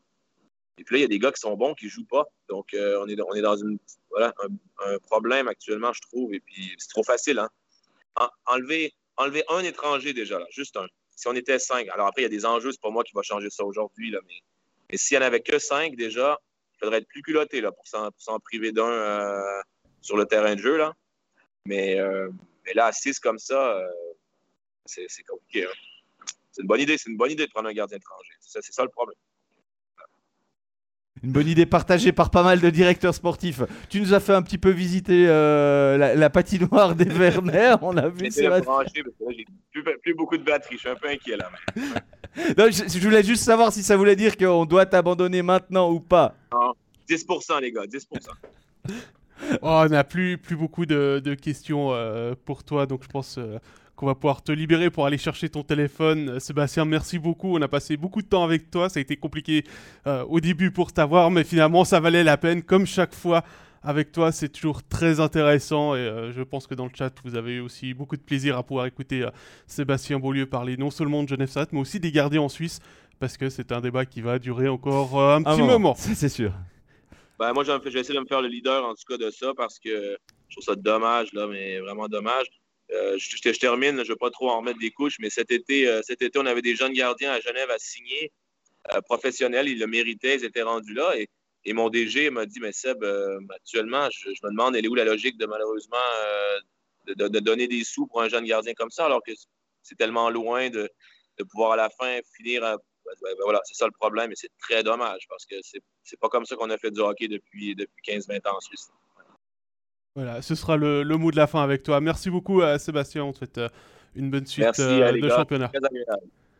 et 0.78 0.82
puis 0.82 0.94
là, 0.94 0.98
il 0.98 1.02
y 1.02 1.04
a 1.04 1.08
des 1.08 1.20
gars 1.20 1.30
qui 1.30 1.40
sont 1.40 1.56
bons, 1.56 1.74
qui 1.74 1.84
ne 1.84 1.90
jouent 1.90 2.06
pas. 2.06 2.24
Donc, 2.48 2.74
euh, 2.74 2.98
on, 3.00 3.06
est, 3.06 3.20
on 3.20 3.34
est 3.34 3.42
dans 3.42 3.62
un, 3.62 4.98
problème 5.02 5.46
actuellement, 5.46 5.92
je 5.92 6.00
trouve. 6.00 6.34
Et 6.34 6.40
puis, 6.40 6.74
c'est 6.78 6.88
trop 6.88 7.04
facile. 7.04 7.38
Hein? 7.38 8.30
enlever, 8.46 8.92
enlever 9.18 9.44
un 9.50 9.60
étranger 9.60 10.14
déjà, 10.14 10.40
là, 10.40 10.46
juste 10.50 10.76
un. 10.78 10.86
Si 11.14 11.28
on 11.28 11.34
était 11.34 11.60
cinq, 11.60 11.86
alors 11.88 12.08
après, 12.08 12.22
il 12.22 12.24
y 12.24 12.26
a 12.26 12.30
des 12.30 12.44
enjeux, 12.44 12.72
c'est 12.72 12.80
pas 12.80 12.90
moi 12.90 13.04
qui 13.04 13.12
va 13.14 13.22
changer 13.22 13.50
ça 13.50 13.64
aujourd'hui, 13.64 14.10
mais, 14.10 14.40
mais 14.90 14.96
s'il 14.96 15.18
n'y 15.18 15.24
en 15.24 15.26
avait 15.26 15.40
que 15.40 15.58
cinq 15.58 15.96
déjà, 15.96 16.38
il 16.76 16.84
faudrait 16.84 16.98
être 16.98 17.08
plus 17.08 17.22
culotté 17.22 17.60
là, 17.60 17.72
pour 17.72 17.86
s'en 17.86 18.40
priver 18.40 18.72
d'un 18.72 18.84
euh, 18.84 19.62
sur 20.02 20.16
le 20.16 20.26
terrain 20.26 20.54
de 20.54 20.60
jeu. 20.60 20.76
Là. 20.76 20.92
Mais, 21.64 21.98
euh, 21.98 22.30
là, 22.74 22.86
à 22.86 22.92
6 22.92 23.18
comme 23.18 23.38
ça, 23.38 23.78
euh, 23.78 23.86
c'est 24.84 25.08
compliqué. 25.26 25.64
Hein. 25.64 25.72
C'est 26.52 26.62
une 26.62 26.68
bonne 26.68 26.80
idée. 26.80 26.98
C'est 26.98 27.10
une 27.10 27.16
bonne 27.16 27.30
idée 27.30 27.46
de 27.46 27.50
prendre 27.50 27.68
un 27.68 27.72
gardien 27.72 27.96
étranger. 27.96 28.32
C'est 28.40 28.62
ça, 28.62 28.82
le 28.82 28.90
problème. 28.90 29.18
Une 31.26 31.32
bonne 31.32 31.48
idée 31.48 31.66
partagée 31.66 32.12
par 32.12 32.30
pas 32.30 32.44
mal 32.44 32.60
de 32.60 32.70
directeurs 32.70 33.12
sportifs. 33.12 33.60
Tu 33.88 34.00
nous 34.00 34.14
as 34.14 34.20
fait 34.20 34.32
un 34.32 34.42
petit 34.42 34.58
peu 34.58 34.70
visiter 34.70 35.26
la, 35.26 36.30
patinoire 36.30 36.94
des 36.94 37.04
Werner. 37.18 37.74
On 37.82 37.96
a 37.96 38.08
vu. 38.08 38.30
J'ai 38.30 38.48
plus, 39.72 39.84
plus, 40.00 40.14
beaucoup 40.14 40.36
de 40.36 40.44
batterie. 40.44 40.76
Je 40.76 40.80
suis 40.80 40.88
un 40.88 40.94
peu 40.94 41.08
inquiet 41.08 41.36
là. 41.36 41.50
je, 42.36 43.00
voulais 43.00 43.24
juste 43.24 43.42
savoir 43.42 43.72
si 43.72 43.82
ça 43.82 43.96
voulait 43.96 44.14
dire 44.14 44.36
qu'on 44.36 44.66
doit 44.66 44.86
t'abandonner 44.86 45.42
maintenant 45.42 45.90
ou 45.90 45.98
pas. 45.98 46.36
10% 47.08 47.60
les 47.60 47.72
gars, 47.72 47.86
10%. 47.86 48.06
oh, 48.92 49.56
on 49.62 49.88
n'a 49.88 50.04
plus, 50.04 50.38
plus 50.38 50.54
beaucoup 50.54 50.86
de, 50.86 51.34
questions 51.34 51.92
euh, 51.92 52.34
pour 52.44 52.62
toi, 52.62 52.86
donc 52.86 53.02
je 53.02 53.08
pense 53.08 53.38
euh, 53.38 53.58
qu'on 53.96 54.06
va 54.06 54.14
pouvoir 54.14 54.42
te 54.42 54.52
libérer 54.52 54.90
pour 54.90 55.06
aller 55.06 55.18
chercher 55.18 55.48
ton 55.48 55.62
téléphone. 55.62 56.38
Sébastien, 56.38 56.84
merci 56.84 57.18
beaucoup. 57.18 57.56
On 57.56 57.62
a 57.62 57.68
passé 57.68 57.96
beaucoup 57.96 58.22
de 58.22 58.28
temps 58.28 58.44
avec 58.44 58.70
toi. 58.70 58.88
Ça 58.88 58.98
a 58.98 59.00
été 59.00 59.16
compliqué 59.16 59.64
euh, 60.06 60.24
au 60.24 60.40
début 60.40 60.70
pour 60.70 60.92
t'avoir, 60.92 61.30
mais 61.30 61.44
finalement, 61.44 61.84
ça 61.84 61.98
valait 61.98 62.24
la 62.24 62.36
peine, 62.36 62.62
comme 62.62 62.86
chaque 62.86 63.14
fois 63.14 63.42
avec 63.86 64.12
toi. 64.12 64.32
C'est 64.32 64.48
toujours 64.50 64.82
très 64.82 65.20
intéressant 65.20 65.94
et 65.94 66.00
euh, 66.00 66.32
je 66.32 66.42
pense 66.42 66.66
que 66.66 66.74
dans 66.74 66.84
le 66.84 66.90
chat, 66.94 67.12
vous 67.24 67.36
avez 67.36 67.60
aussi 67.60 67.94
beaucoup 67.94 68.16
de 68.16 68.22
plaisir 68.22 68.58
à 68.58 68.62
pouvoir 68.62 68.86
écouter 68.86 69.22
euh, 69.22 69.30
Sébastien 69.66 70.18
Beaulieu 70.18 70.46
parler 70.46 70.76
non 70.76 70.90
seulement 70.90 71.22
de 71.22 71.28
Genève 71.28 71.48
Servette, 71.48 71.72
mais 71.72 71.80
aussi 71.80 72.00
des 72.00 72.12
gardiens 72.12 72.42
en 72.42 72.48
Suisse 72.48 72.80
parce 73.18 73.38
que 73.38 73.48
c'est 73.48 73.72
un 73.72 73.80
débat 73.80 74.04
qui 74.04 74.20
va 74.20 74.38
durer 74.38 74.68
encore 74.68 75.18
euh, 75.18 75.36
un 75.36 75.42
petit 75.42 75.62
moment. 75.62 75.94
C'est 75.96 76.28
sûr. 76.28 76.52
Ben, 77.38 77.52
moi, 77.52 77.64
je 77.64 77.72
vais 77.72 78.00
essayer 78.00 78.14
de 78.14 78.20
me 78.20 78.26
faire 78.26 78.42
le 78.42 78.48
leader 78.48 78.84
en 78.84 78.94
tout 78.94 79.04
cas 79.08 79.16
de 79.16 79.30
ça 79.30 79.52
parce 79.56 79.78
que 79.78 80.18
je 80.48 80.54
trouve 80.54 80.64
ça 80.64 80.74
dommage, 80.74 81.32
là, 81.32 81.46
mais 81.46 81.80
vraiment 81.80 82.08
dommage. 82.08 82.46
Je, 82.90 83.58
termine, 83.58 83.96
je 83.96 84.02
ne 84.02 84.08
vais 84.08 84.16
pas 84.16 84.30
trop 84.30 84.50
en 84.50 84.58
remettre 84.58 84.78
des 84.78 84.90
couches, 84.90 85.16
mais 85.18 85.30
cet 85.30 85.50
été, 85.50 86.00
cet 86.02 86.22
été, 86.22 86.38
on 86.38 86.46
avait 86.46 86.62
des 86.62 86.76
jeunes 86.76 86.92
gardiens 86.92 87.32
à 87.32 87.40
Genève 87.40 87.70
à 87.70 87.78
signer, 87.78 88.32
professionnels, 89.04 89.68
ils 89.68 89.78
le 89.78 89.86
méritaient, 89.86 90.36
ils 90.36 90.44
étaient 90.44 90.62
rendus 90.62 90.94
là. 90.94 91.14
Et 91.66 91.72
mon 91.72 91.90
DG 91.90 92.30
m'a 92.30 92.46
dit, 92.46 92.60
mais 92.60 92.70
Seb, 92.70 93.02
euh, 93.02 93.40
actuellement, 93.50 94.08
je, 94.12 94.28
me 94.44 94.50
demande, 94.50 94.76
elle 94.76 94.84
est 94.84 94.88
où 94.88 94.94
la 94.94 95.04
logique 95.04 95.36
de 95.36 95.46
malheureusement 95.46 95.96
euh, 97.08 97.14
de, 97.16 97.40
donner 97.40 97.66
des 97.66 97.82
sous 97.82 98.06
pour 98.06 98.22
un 98.22 98.28
jeune 98.28 98.44
gardien 98.44 98.72
comme 98.74 98.90
ça, 98.90 99.06
alors 99.06 99.20
que 99.20 99.32
c'est 99.82 99.96
tellement 99.96 100.30
loin 100.30 100.70
de, 100.70 100.88
pouvoir 101.50 101.72
à 101.72 101.76
la 101.76 101.90
fin 101.90 102.20
finir 102.36 102.62
à, 102.62 102.76
ben, 102.76 103.12
ben, 103.20 103.34
voilà, 103.42 103.60
c'est 103.64 103.74
ça 103.74 103.86
le 103.86 103.92
problème 103.98 104.30
et 104.30 104.36
c'est 104.36 104.50
très 104.60 104.84
dommage 104.84 105.26
parce 105.28 105.44
que 105.44 105.56
c'est 105.62 106.20
pas 106.20 106.28
comme 106.28 106.46
ça 106.46 106.54
qu'on 106.54 106.70
a 106.70 106.78
fait 106.78 106.92
du 106.92 107.00
hockey 107.00 107.26
depuis, 107.26 107.74
depuis 107.74 108.02
15-20 108.06 108.48
ans 108.48 108.56
en 108.56 108.60
Suisse. 108.60 108.88
Voilà, 110.16 110.40
ce 110.40 110.54
sera 110.54 110.78
le, 110.78 111.04
mot 111.04 111.30
de 111.30 111.36
la 111.36 111.46
fin 111.46 111.62
avec 111.62 111.82
toi. 111.82 112.00
Merci 112.00 112.30
beaucoup 112.30 112.62
à 112.62 112.78
Sébastien. 112.78 113.22
On 113.22 113.32
te 113.32 113.38
souhaite 113.38 113.58
euh, 113.58 113.68
une 114.14 114.30
bonne 114.30 114.46
suite 114.46 114.80
de 114.80 115.28
championnat. 115.28 115.68
Très 115.68 115.80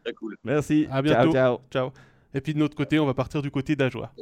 Très 0.04 0.12
cool. 0.12 0.36
Merci. 0.44 0.86
À 0.90 1.00
bientôt. 1.00 1.32
Ciao, 1.32 1.58
ciao. 1.70 1.90
Et 2.34 2.42
puis 2.42 2.52
de 2.52 2.58
notre 2.58 2.76
côté, 2.76 2.98
on 2.98 3.06
va 3.06 3.14
partir 3.14 3.40
du 3.40 3.50
côté 3.50 3.74
d'Ajoie. 3.74 4.12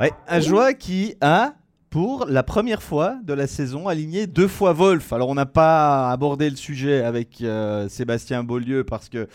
Ouais, 0.00 0.10
un 0.26 0.40
joueur 0.40 0.76
qui 0.76 1.14
a, 1.20 1.54
pour 1.88 2.26
la 2.26 2.42
première 2.42 2.82
fois 2.82 3.16
de 3.22 3.32
la 3.32 3.46
saison, 3.46 3.86
aligné 3.86 4.26
deux 4.26 4.48
fois 4.48 4.72
Wolf. 4.72 5.12
Alors, 5.12 5.28
on 5.28 5.36
n'a 5.36 5.46
pas 5.46 6.10
abordé 6.10 6.50
le 6.50 6.56
sujet 6.56 7.04
avec 7.04 7.42
euh, 7.42 7.88
Sébastien 7.88 8.42
Beaulieu 8.42 8.82
parce 8.82 9.08
que 9.08 9.28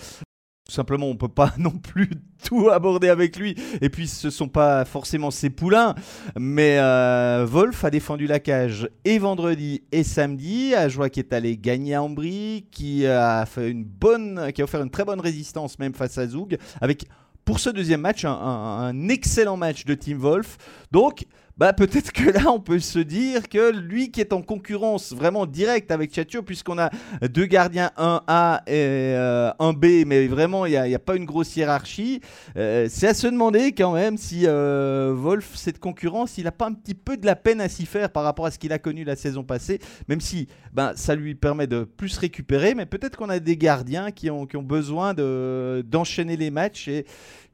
tout 0.68 0.74
simplement, 0.74 1.08
on 1.08 1.16
peut 1.16 1.28
pas 1.28 1.54
non 1.58 1.72
plus 1.72 2.10
tout 2.44 2.70
aborder 2.70 3.10
avec 3.10 3.38
lui. 3.38 3.56
Et 3.82 3.90
puis, 3.90 4.08
ce 4.08 4.30
sont 4.30 4.50
pas 4.50 4.86
forcément 4.86 5.32
ses 5.32 5.50
poulains. 5.50 5.96
Mais 6.38 6.78
euh, 6.80 7.46
Wolf 7.50 7.84
a 7.86 7.90
défendu 7.90 8.28
la 8.28 8.40
cage 8.40 8.90
et 9.06 9.18
vendredi 9.18 9.84
et 9.92 10.04
samedi. 10.04 10.74
Un 10.76 10.90
joueur 10.90 11.10
qui 11.10 11.20
est 11.20 11.34
allé 11.34 11.58
gagner 11.58 11.96
à 11.96 12.04
Ambry, 12.04 12.68
qui 12.72 13.08
a 13.08 13.46
fait 13.46 13.72
une 13.72 13.86
bonne, 13.86 14.52
qui 14.54 14.62
a 14.62 14.66
offert 14.66 14.82
une 14.82 14.90
très 14.90 15.06
bonne 15.06 15.22
résistance 15.22 15.80
même 15.80 15.94
face 15.94 16.18
à 16.18 16.28
Zoug, 16.28 16.58
avec 16.82 17.06
pour 17.48 17.62
ce 17.62 17.70
deuxième 17.70 18.02
match, 18.02 18.26
un, 18.26 19.08
excellent 19.08 19.56
match 19.56 19.86
de 19.86 19.94
Team 19.94 20.18
Wolf. 20.18 20.58
Donc, 20.92 21.26
bah, 21.58 21.74
peut-être 21.74 22.12
que 22.12 22.30
là, 22.30 22.52
on 22.52 22.60
peut 22.60 22.80
se 22.80 23.00
dire 23.00 23.50
que 23.50 23.72
lui 23.72 24.12
qui 24.12 24.22
est 24.22 24.32
en 24.32 24.44
concurrence 24.44 25.12
vraiment 25.12 25.48
directe 25.48 25.90
avec 25.90 26.14
Chacho, 26.14 26.44
puisqu'on 26.44 26.78
a 26.78 26.92
deux 27.28 27.46
gardiens, 27.46 27.92
un 27.98 28.22
A 28.28 28.62
et 28.68 28.74
euh, 29.16 29.52
un 29.58 29.74
B, 29.74 30.06
mais 30.06 30.28
vraiment, 30.28 30.68
il 30.68 30.80
n'y 30.80 30.96
a, 30.96 31.00
pas 31.00 31.16
une 31.16 31.26
grosse 31.26 31.56
hiérarchie. 31.56 32.22
Euh, 32.58 32.88
c'est 32.90 33.08
à 33.08 33.14
se 33.16 33.26
demander 33.26 33.72
quand 33.72 33.94
même 33.94 34.18
si 34.18 34.44
euh, 34.46 35.14
Wolf, 35.16 35.56
cette 35.56 35.80
concurrence, 35.80 36.38
il 36.38 36.44
n'a 36.44 36.52
pas 36.52 36.68
un 36.68 36.74
petit 36.74 36.94
peu 36.94 37.18
de 37.18 37.26
la 37.26 37.36
peine 37.36 37.60
à 37.60 37.70
s'y 37.70 37.88
faire 37.88 38.12
par 38.12 38.24
rapport 38.24 38.46
à 38.46 38.52
ce 38.52 38.60
qu'il 38.60 38.72
a 38.72 38.80
connu 38.80 39.04
la 39.04 39.16
saison 39.16 39.44
passée, 39.44 39.80
même 40.08 40.22
si 40.22 40.48
ben, 40.74 40.94
ça 40.96 41.16
lui 41.16 41.34
permet 41.34 41.66
de 41.66 41.84
plus 41.84 42.20
récupérer, 42.20 42.76
mais 42.76 42.86
peut-être 42.86 43.18
qu'on 43.18 43.30
a 43.30 43.40
des 43.40 43.58
gardiens 43.58 44.12
qui 44.12 44.30
ont, 44.30 44.46
qui 44.46 44.58
ont 44.58 44.64
besoin 44.64 45.16
d'enchaîner 45.16 46.38
les 46.38 46.52
matchs 46.52 46.88
et 46.88 47.06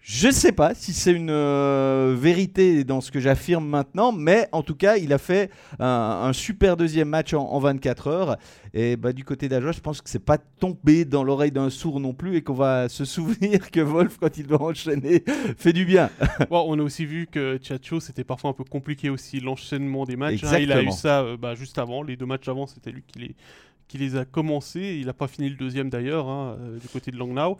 je 0.05 0.27
ne 0.27 0.33
sais 0.33 0.51
pas 0.51 0.75
si 0.75 0.91
c'est 0.91 1.13
une 1.13 1.29
euh, 1.29 2.13
vérité 2.19 2.83
dans 2.83 2.99
ce 2.99 3.09
que 3.09 3.21
j'affirme 3.21 3.65
maintenant, 3.65 4.11
mais 4.11 4.49
en 4.51 4.61
tout 4.61 4.75
cas, 4.75 4.97
il 4.97 5.13
a 5.13 5.17
fait 5.17 5.49
un, 5.79 6.33
super 6.33 6.75
deuxième 6.75 7.07
match 7.07 7.33
en, 7.33 7.57
24 7.57 8.07
heures. 8.07 8.37
Et 8.73 8.97
bah, 8.97 9.13
du 9.13 9.23
côté 9.23 9.47
d'Ajoie, 9.47 9.71
je 9.71 9.79
pense 9.79 10.01
que 10.01 10.09
c'est 10.09 10.19
pas 10.19 10.37
tombé 10.37 11.05
dans 11.05 11.23
l'oreille 11.23 11.53
d'un 11.53 11.69
sourd 11.69 12.01
non 12.01 12.13
plus 12.13 12.35
et 12.35 12.41
qu'on 12.41 12.53
va 12.53 12.89
se 12.89 13.05
souvenir 13.13 13.71
que 13.71 13.79
Wolf, 13.79 14.17
quand 14.19 14.37
il 14.37 14.45
doit 14.45 14.61
enchaîner, 14.61 15.23
fait 15.57 15.71
du 15.71 15.85
bien. 15.85 16.09
bon, 16.49 16.65
on 16.67 16.77
a 16.79 16.83
aussi 16.83 17.05
vu 17.05 17.25
que 17.25 17.57
Chacho, 17.63 18.01
c'était 18.01 18.25
parfois 18.25 18.49
un 18.49 18.53
peu 18.53 18.65
compliqué 18.65 19.09
aussi 19.09 19.39
l'enchaînement 19.39 20.03
des 20.03 20.17
matchs. 20.17 20.43
Hein. 20.43 20.59
il 20.59 20.73
a 20.73 20.83
eu 20.83 20.91
ça 20.91 21.21
euh, 21.21 21.37
bah, 21.37 21.55
juste 21.55 21.77
avant. 21.77 22.03
Les 22.03 22.17
deux 22.17 22.25
matchs 22.25 22.49
avant, 22.49 22.67
c'était 22.67 22.91
lui 22.91 23.03
qui 23.07 23.19
les, 23.19 23.35
qui 23.87 23.97
les 23.97 24.17
a 24.17 24.25
commencés. 24.25 24.97
Il 24.99 25.05
n'a 25.05 25.13
pas 25.13 25.27
fini 25.29 25.47
le 25.47 25.55
deuxième 25.55 25.89
d'ailleurs, 25.89 26.27
hein, 26.27 26.57
euh, 26.59 26.77
du 26.77 26.89
côté 26.89 27.09
de 27.09 27.15
Langnau. 27.17 27.57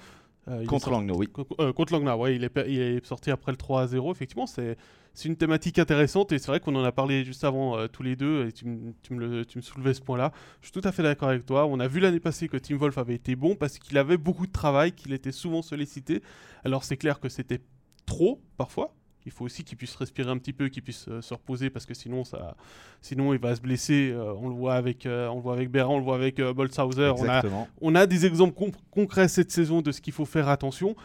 Euh, 0.49 0.65
contre 0.65 0.89
Langnau, 0.89 1.15
oui. 1.15 1.29
Euh, 1.59 1.71
contre 1.73 1.93
Langnau, 1.93 2.23
oui. 2.23 2.35
Il 2.35 2.43
est, 2.43 2.51
il 2.67 2.79
est 2.79 3.05
sorti 3.05 3.31
après 3.31 3.51
le 3.51 3.57
3 3.57 3.87
0. 3.87 4.11
Effectivement, 4.11 4.47
c'est 4.47 4.77
une 5.23 5.35
thématique 5.35 5.79
intéressante 5.79 6.31
et 6.31 6.39
c'est 6.39 6.47
vrai 6.47 6.59
qu'on 6.59 6.75
en 6.75 6.83
a 6.83 6.91
parlé 6.91 7.23
juste 7.23 7.43
avant 7.43 7.77
euh, 7.77 7.87
tous 7.87 8.03
les 8.03 8.15
deux 8.15 8.47
et 8.47 8.51
tu, 8.51 8.65
tu, 9.01 9.13
me 9.13 9.19
le, 9.19 9.45
tu, 9.45 9.57
me 9.57 9.61
soulevais 9.61 9.93
ce 9.93 10.01
point-là. 10.01 10.31
Je 10.61 10.67
suis 10.69 10.73
tout 10.81 10.87
à 10.87 10.91
fait 10.91 11.03
d'accord 11.03 11.29
avec 11.29 11.45
toi. 11.45 11.65
On 11.65 11.79
a 11.79 11.87
vu 11.87 11.99
l'année 11.99 12.19
passée 12.19 12.47
que 12.47 12.57
Tim 12.57 12.75
Wolf 12.75 12.97
avait 12.97 13.15
été 13.15 13.35
bon 13.35 13.55
parce 13.55 13.79
qu'il 13.79 13.97
avait 13.97 14.17
beaucoup 14.17 14.47
de 14.47 14.51
travail, 14.51 14.91
qu'il 14.91 15.13
était 15.13 15.31
souvent 15.31 15.61
sollicité. 15.61 16.21
Alors 16.65 16.83
c'est 16.83 16.97
clair 16.97 17.19
que 17.19 17.29
c'était 17.29 17.61
trop 18.05 18.41
parfois, 18.57 18.93
il 19.25 19.31
faut 19.31 19.45
aussi 19.45 19.63
qu'il 19.63 19.77
puisse 19.77 19.95
respirer 19.95 20.29
un 20.29 20.37
petit 20.37 20.53
peu, 20.53 20.69
qu'il 20.69 20.83
puisse 20.83 21.07
euh, 21.07 21.21
se 21.21 21.33
reposer 21.33 21.69
parce 21.69 21.85
que 21.85 21.93
sinon, 21.93 22.23
ça, 22.23 22.55
sinon 23.01 23.33
il 23.33 23.39
va 23.39 23.55
se 23.55 23.61
blesser. 23.61 24.11
Euh, 24.11 24.33
on 24.33 24.49
le 24.49 24.55
voit 24.55 24.75
avec, 24.75 25.05
euh, 25.05 25.27
on 25.29 25.35
le 25.35 25.41
voit 25.41 25.53
avec 25.53 25.69
Berrand, 25.69 25.95
on 25.95 25.97
le 25.99 26.03
voit 26.03 26.15
avec 26.15 26.41
Boltzhauser. 26.41 27.13
On 27.17 27.29
a, 27.29 27.41
on 27.81 27.95
a, 27.95 28.05
des 28.05 28.25
exemples 28.25 28.53
concrets 28.91 29.27
cette 29.27 29.51
saison 29.51 29.81
de 29.81 29.91
ce 29.91 30.01
qu'il 30.01 30.13
faut 30.13 30.25
faire 30.25 30.49
attention. 30.49 30.95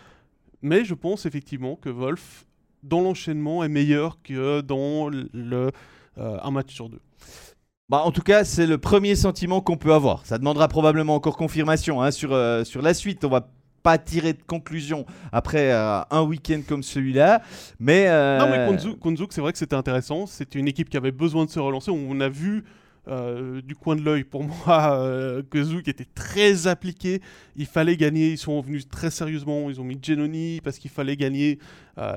Mais 0.62 0.84
je 0.84 0.94
pense 0.94 1.26
effectivement 1.26 1.76
que 1.76 1.88
Wolf, 1.88 2.46
dans 2.82 3.00
l'enchaînement, 3.00 3.62
est 3.62 3.68
meilleur 3.68 4.20
que 4.22 4.60
dans 4.60 5.08
le, 5.08 5.70
un 6.16 6.50
match 6.50 6.74
sur 6.74 6.88
deux. 6.88 7.00
Bah, 7.88 8.02
en 8.04 8.10
tout 8.10 8.22
cas, 8.22 8.44
c'est 8.44 8.66
le 8.66 8.76
premier 8.76 9.14
sentiment 9.14 9.60
qu'on 9.60 9.76
peut 9.76 9.94
avoir. 9.94 10.26
Ça 10.26 10.36
demandera 10.36 10.68
probablement 10.68 11.14
encore 11.14 11.36
confirmation 11.36 12.02
hein, 12.02 12.10
sur, 12.10 12.30
sur 12.66 12.82
la 12.82 12.92
suite. 12.92 13.24
On 13.24 13.28
va 13.28 13.48
tirer 13.96 14.34
de 14.34 14.42
conclusion 14.46 15.06
après 15.32 15.72
euh, 15.72 16.00
un 16.10 16.22
week-end 16.22 16.60
comme 16.68 16.82
celui-là. 16.82 17.40
Mais, 17.80 18.08
euh, 18.08 18.38
Non, 18.38 18.50
mais 18.50 19.16
Zouk, 19.16 19.32
c'est 19.32 19.40
vrai 19.40 19.52
que 19.52 19.58
c'était 19.58 19.76
intéressant. 19.76 20.26
C'était 20.26 20.58
une 20.58 20.68
équipe 20.68 20.90
qui 20.90 20.98
avait 20.98 21.12
besoin 21.12 21.46
de 21.46 21.50
se 21.50 21.58
relancer. 21.60 21.90
On 21.90 22.20
a 22.20 22.28
vu 22.28 22.64
euh, 23.06 23.62
du 23.62 23.74
coin 23.74 23.96
de 23.96 24.02
l'œil 24.02 24.24
pour 24.24 24.42
moi 24.66 24.92
euh, 25.00 25.42
que 25.48 25.62
Zouk 25.62 25.88
était 25.88 26.04
très 26.14 26.66
appliqué. 26.66 27.22
Il 27.56 27.64
fallait 27.64 27.96
gagner. 27.96 28.32
Ils 28.32 28.38
sont 28.38 28.60
venus 28.60 28.86
très 28.88 29.10
sérieusement. 29.10 29.70
Ils 29.70 29.80
ont 29.80 29.84
mis 29.84 29.98
Genoni 30.02 30.60
parce 30.62 30.78
qu'il 30.78 30.90
fallait 30.90 31.16
gagner. 31.16 31.58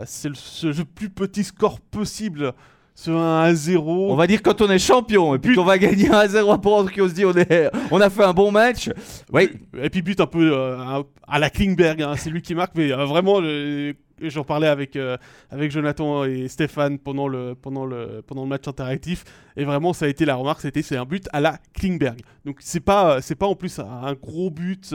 C'est 0.06 0.28
le, 0.30 0.36
ce- 0.36 0.68
le 0.68 0.84
plus 0.86 1.10
petit 1.10 1.44
score 1.46 1.80
possible. 1.80 2.52
Ce 2.94 3.10
1 3.10 3.40
à 3.42 3.54
0. 3.54 4.12
On 4.12 4.16
va 4.16 4.28
dire 4.28 4.42
quand 4.44 4.62
on 4.62 4.70
est 4.70 4.78
champion 4.78 5.34
et 5.34 5.40
puis 5.40 5.56
qu'on 5.56 5.64
va 5.64 5.78
gagner 5.80 6.10
1-0 6.10 6.60
pour 6.62 6.92
qu'on 6.92 7.08
se 7.10 7.14
dit 7.14 7.26
on, 7.26 7.34
est, 7.36 7.70
on 7.90 8.00
a 8.02 8.10
fait 8.10 8.24
un 8.24 8.34
bon 8.34 8.52
match. 8.52 8.90
Oui, 9.32 9.50
Et 9.82 9.90
puis 9.90 10.02
but 10.02 10.20
un 10.20 10.28
peu 10.28 10.52
euh, 10.54 11.02
à- 11.28 11.40
la 11.40 11.50
Klingberg, 11.50 12.02
hein, 12.02 12.14
c'est 12.18 12.30
lui 12.30 12.42
qui 12.42 12.54
marque, 12.54 12.74
mais 12.76 12.92
euh, 12.92 13.06
vraiment, 13.06 13.40
euh, 13.42 13.94
j'en 14.22 14.44
parlais 14.44 14.68
avec, 14.68 14.96
euh, 14.98 15.18
avec 15.50 15.72
Jonathan 15.72 16.26
et 16.26 16.48
Stéphane 16.48 17.00
pendant 17.00 17.28
le, 17.28 17.56
pendant, 17.56 17.86
le, 17.86 18.22
pendant 18.28 18.44
le 18.44 18.50
match 18.50 18.68
interactif, 18.68 19.24
et 19.58 19.64
vraiment 19.64 19.94
ça 19.94 20.06
a 20.06 20.08
été 20.10 20.26
la 20.26 20.36
remarque, 20.36 20.62
c'était 20.62 20.82
c'est 20.84 20.98
un 20.98 21.06
but 21.06 21.28
à 21.34 21.40
la 21.40 21.58
Klingberg. 21.74 22.20
Donc 22.46 22.58
c'est 22.60 22.82
pas, 22.82 23.22
c'est 23.22 23.36
pas 23.36 23.48
en 23.48 23.56
plus 23.56 23.80
un, 23.80 23.86
un 23.86 24.14
gros 24.14 24.52
but, 24.52 24.94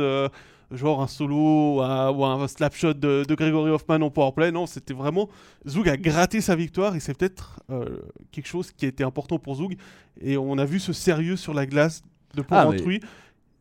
genre 0.70 1.00
un 1.02 1.06
solo 1.06 1.76
ou 1.76 2.24
un 2.24 2.48
slap 2.48 2.74
shot 2.74 2.94
de, 2.94 3.24
de 3.28 3.34
Gregory 3.34 3.70
Hoffman 3.70 4.00
en 4.02 4.10
powerplay, 4.10 4.50
non, 4.52 4.66
c'était 4.66 4.94
vraiment, 4.94 5.28
Zoug 5.68 5.88
a 5.88 5.96
gratté 5.96 6.40
sa 6.40 6.56
victoire, 6.56 6.96
et 6.96 7.00
c'est 7.00 7.16
peut-être 7.16 7.60
euh, 7.70 8.00
quelque 8.32 8.46
chose 8.48 8.72
qui 8.72 8.84
a 8.84 8.88
été 8.88 9.04
important 9.04 9.38
pour 9.38 9.54
Zoug, 9.56 9.76
et 10.20 10.36
on 10.36 10.58
a 10.58 10.64
vu 10.64 10.80
ce 10.80 10.92
sérieux 10.92 11.36
sur 11.36 11.54
la 11.54 11.66
glace 11.66 12.02
de 12.34 12.40
Ah, 12.40 12.42
mais- 12.42 12.46
Port-Rentruy. 12.76 13.00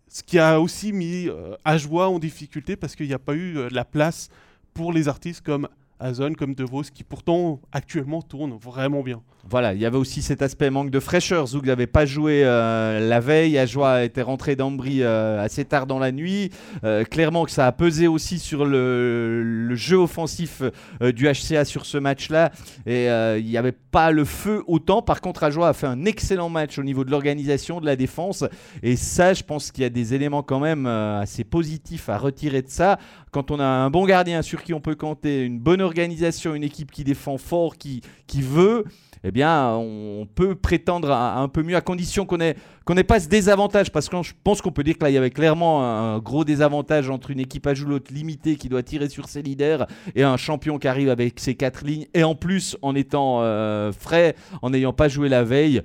Ce 0.08 0.24
qui 0.24 0.40
a 0.40 0.62
aussi 0.62 0.94
mis 0.94 1.28
euh, 1.28 1.56
Ajoie 1.66 2.08
en 2.08 2.20
difficulté 2.20 2.76
parce 2.78 2.96
qu'il 2.96 3.08
n'y 3.08 3.14
a 3.14 3.20
pas 3.20 3.34
eu 3.34 3.58
euh, 3.58 3.68
la 3.72 3.84
place 3.84 4.30
pour 4.74 4.94
les 4.94 5.08
artistes 5.10 5.42
comme 5.42 5.68
Azon, 6.00 6.34
comme 6.34 6.54
De 6.56 6.64
Vos, 6.64 6.84
qui 6.84 7.04
pourtant 7.04 7.60
actuellement 7.74 8.22
tournent 8.22 8.56
vraiment 8.58 9.02
bien. 9.02 9.22
Voilà, 9.48 9.76
il 9.76 9.80
y 9.80 9.86
avait 9.86 9.98
aussi 9.98 10.24
cet 10.24 10.42
aspect 10.42 10.72
manque 10.72 10.90
de 10.90 11.00
fraîcheur. 11.00 11.46
Zoug 11.46 11.68
n'avait 11.68 11.86
pas 11.86 12.08
joué 12.08 12.42
euh, 12.44 13.00
la 13.00 13.20
veille. 13.20 13.60
Ajoie 13.60 14.04
était 14.04 14.24
rentré 14.24 14.56
d'Ambry 14.56 15.04
euh, 15.04 15.40
assez 15.40 15.66
tard 15.66 15.86
dans 15.86 16.00
la 16.00 16.12
nuit. 16.12 16.50
Euh, 16.84 17.04
clairement 17.04 17.46
que 17.46 17.52
ça 17.52 17.68
a 17.68 17.72
pesé 17.72 18.08
aussi 18.08 18.40
sur 18.40 18.66
le, 18.66 19.76
jeu 19.76 19.98
offensif 19.98 20.64
du 21.02 21.28
HCA 21.28 21.64
sur 21.64 21.86
ce 21.86 22.00
match-là. 22.00 22.52
Et 22.88 23.06
il 23.06 23.46
n'y 23.46 23.58
avait 23.58 23.72
pas 23.72 24.10
le 24.10 24.26
feu 24.26 24.64
autant. 24.68 25.04
Par 25.04 25.22
contre, 25.22 25.44
Ajoie 25.44 25.68
a 25.68 25.74
fait 25.74 25.88
un 25.88 26.06
excellent 26.06 26.50
match 26.50 26.80
au 26.80 26.84
niveau 26.84 27.04
de 27.04 27.12
l'organisation, 27.12 27.80
de 27.82 27.86
la 27.86 27.96
défense. 27.96 28.44
Et 28.82 28.96
ça, 28.96 29.34
je 29.34 29.44
pense 29.44 29.72
qu'il 29.72 29.84
y 29.84 29.86
a 29.86 29.90
des 29.90 30.14
éléments 30.16 30.42
quand 30.42 30.60
même 30.60 30.88
assez 30.88 31.44
positifs 31.44 32.10
à 32.10 32.18
retirer 32.18 32.62
de 32.64 32.70
ça. 32.70 32.98
Quand 33.32 33.52
on 33.52 33.60
a 33.60 33.66
un 33.66 33.90
bon 33.90 34.06
gardien 34.06 34.42
sur 34.42 34.64
qui 34.64 34.74
on 34.74 34.80
peut 34.80 34.96
compter, 34.96 35.44
une 35.44 35.60
bonne 35.60 35.82
organisation, 35.82 36.56
une 36.56 36.64
équipe 36.64 36.92
qui 36.92 37.04
défend 37.04 37.38
fort, 37.38 37.78
qui, 37.78 38.02
qui 38.28 38.42
veut, 38.42 38.86
eh 39.28 39.32
bien, 39.32 39.74
on 39.74 40.28
peut 40.28 40.54
prétendre 40.54 41.12
un 41.12 41.48
peu 41.48 41.64
mieux, 41.64 41.76
à 41.76 41.82
condition 41.82 42.28
qu'on 42.28 42.40
ait, 42.40 42.56
qu'on 42.86 42.94
n'ait 42.94 43.04
pas 43.04 43.20
ce 43.20 43.28
désavantage. 43.28 43.92
Parce 43.92 44.08
que 44.08 44.22
je 44.22 44.34
pense 44.44 44.62
qu'on 44.62 44.72
peut 44.72 44.84
dire 44.84 45.00
que 45.00 45.04
là, 45.04 45.10
il 45.10 45.14
y 45.14 45.18
avait 45.18 45.32
clairement 45.32 45.84
un 45.84 46.20
gros 46.20 46.46
désavantage 46.46 47.10
entre 47.10 47.32
une 47.32 47.40
équipe 47.40 47.66
à 47.66 47.74
l'autre 47.74 48.14
limitée 48.14 48.56
qui 48.56 48.70
doit 48.70 48.84
tirer 48.84 49.10
sur 49.10 49.28
ses 49.28 49.42
leaders 49.42 49.88
et 50.14 50.22
un 50.22 50.38
champion 50.38 50.78
qui 50.78 50.88
arrive 50.88 51.10
avec 51.10 51.40
ses 51.40 51.56
quatre 51.56 51.84
lignes. 51.84 52.06
Et 52.14 52.24
en 52.24 52.36
plus, 52.36 52.78
en 52.84 52.94
étant 52.94 53.40
euh, 53.42 53.92
frais, 53.92 54.36
en 54.62 54.70
n'ayant 54.70 54.94
pas 54.94 55.08
joué 55.08 55.28
la 55.28 55.44
veille. 55.44 55.82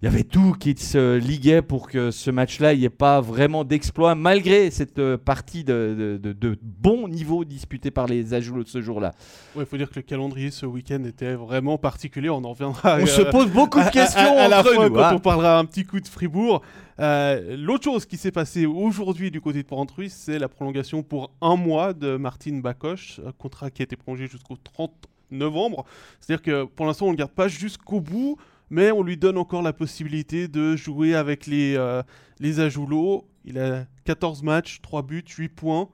Il 0.00 0.04
y 0.04 0.08
avait 0.08 0.22
tout 0.22 0.52
qui 0.52 0.76
se 0.76 1.16
liguait 1.16 1.60
pour 1.60 1.88
que 1.88 2.12
ce 2.12 2.30
match-là, 2.30 2.72
il 2.72 2.78
n'y 2.78 2.84
ait 2.84 2.88
pas 2.88 3.20
vraiment 3.20 3.64
d'exploit, 3.64 4.14
malgré 4.14 4.70
cette 4.70 5.00
euh, 5.00 5.16
partie 5.18 5.64
de, 5.64 6.18
de- 6.22 6.32
de- 6.32 6.32
de 6.32 6.58
bon 6.62 7.08
niveau 7.08 7.44
disputée 7.44 7.90
par 7.90 8.06
les 8.06 8.32
Ajoulots 8.32 8.62
de 8.62 8.68
ce 8.68 8.80
jour-là. 8.80 9.12
Il 9.56 9.66
faut 9.66 9.76
dire 9.76 9.90
que 9.90 9.96
le 9.96 10.02
calendrier 10.02 10.52
ce 10.52 10.66
week-end 10.66 11.02
était 11.02 11.34
vraiment 11.34 11.78
particulier. 11.78 12.30
On 12.30 12.44
en 12.44 12.50
reviendra. 12.52 12.98
On 13.00 13.06
se 13.06 13.22
euh, 13.22 13.30
pose 13.32 13.50
beaucoup 13.50 13.80
de 13.82 13.90
questions 13.90 14.38
à, 14.38 14.42
à 14.42 14.48
la 14.48 14.60
entre 14.60 14.72
fois 14.72 14.88
nous. 14.88 14.94
quand 14.94 15.02
hein. 15.02 15.14
on 15.16 15.18
parlera 15.18 15.58
un 15.58 15.64
petit 15.64 15.84
coup 15.84 15.98
de 15.98 16.06
Fribourg. 16.06 16.62
Euh, 17.00 17.56
L'autre 17.56 17.82
chose 17.82 18.06
qui 18.06 18.16
s'est 18.18 18.30
passée 18.30 18.66
aujourd'hui 18.66 19.32
du 19.32 19.40
côté 19.40 19.62
de 19.64 19.66
Porrentruy, 19.66 20.10
c'est 20.10 20.38
la 20.38 20.48
prolongation 20.48 21.02
pour 21.02 21.32
un 21.42 21.56
mois 21.56 21.92
de 21.92 22.16
Martine 22.16 22.62
Bacoche, 22.62 23.20
un 23.26 23.32
contrat 23.32 23.68
qui 23.72 23.82
a 23.82 23.84
été 23.84 23.96
prolongé 23.96 24.28
jusqu'au 24.28 24.56
30 24.62 24.92
novembre. 25.32 25.84
C'est-à-dire 26.20 26.42
que 26.42 26.64
pour 26.66 26.86
l'instant, 26.86 27.06
on 27.06 27.08
ne 27.08 27.14
le 27.14 27.18
garde 27.18 27.32
pas 27.32 27.48
jusqu'au 27.48 28.00
bout, 28.00 28.36
mais 28.70 28.90
on 28.90 29.02
lui 29.02 29.16
donne 29.16 29.38
encore 29.38 29.62
la 29.62 29.72
possibilité 29.72 30.48
de 30.48 30.76
jouer 30.76 31.14
avec 31.14 31.46
les, 31.46 31.76
euh, 31.76 32.02
les 32.40 32.60
Ajoulots. 32.60 33.26
Il 33.44 33.58
a 33.58 33.86
14 34.04 34.42
matchs, 34.42 34.80
3 34.82 35.02
buts, 35.02 35.24
8 35.26 35.48
points. 35.48 35.88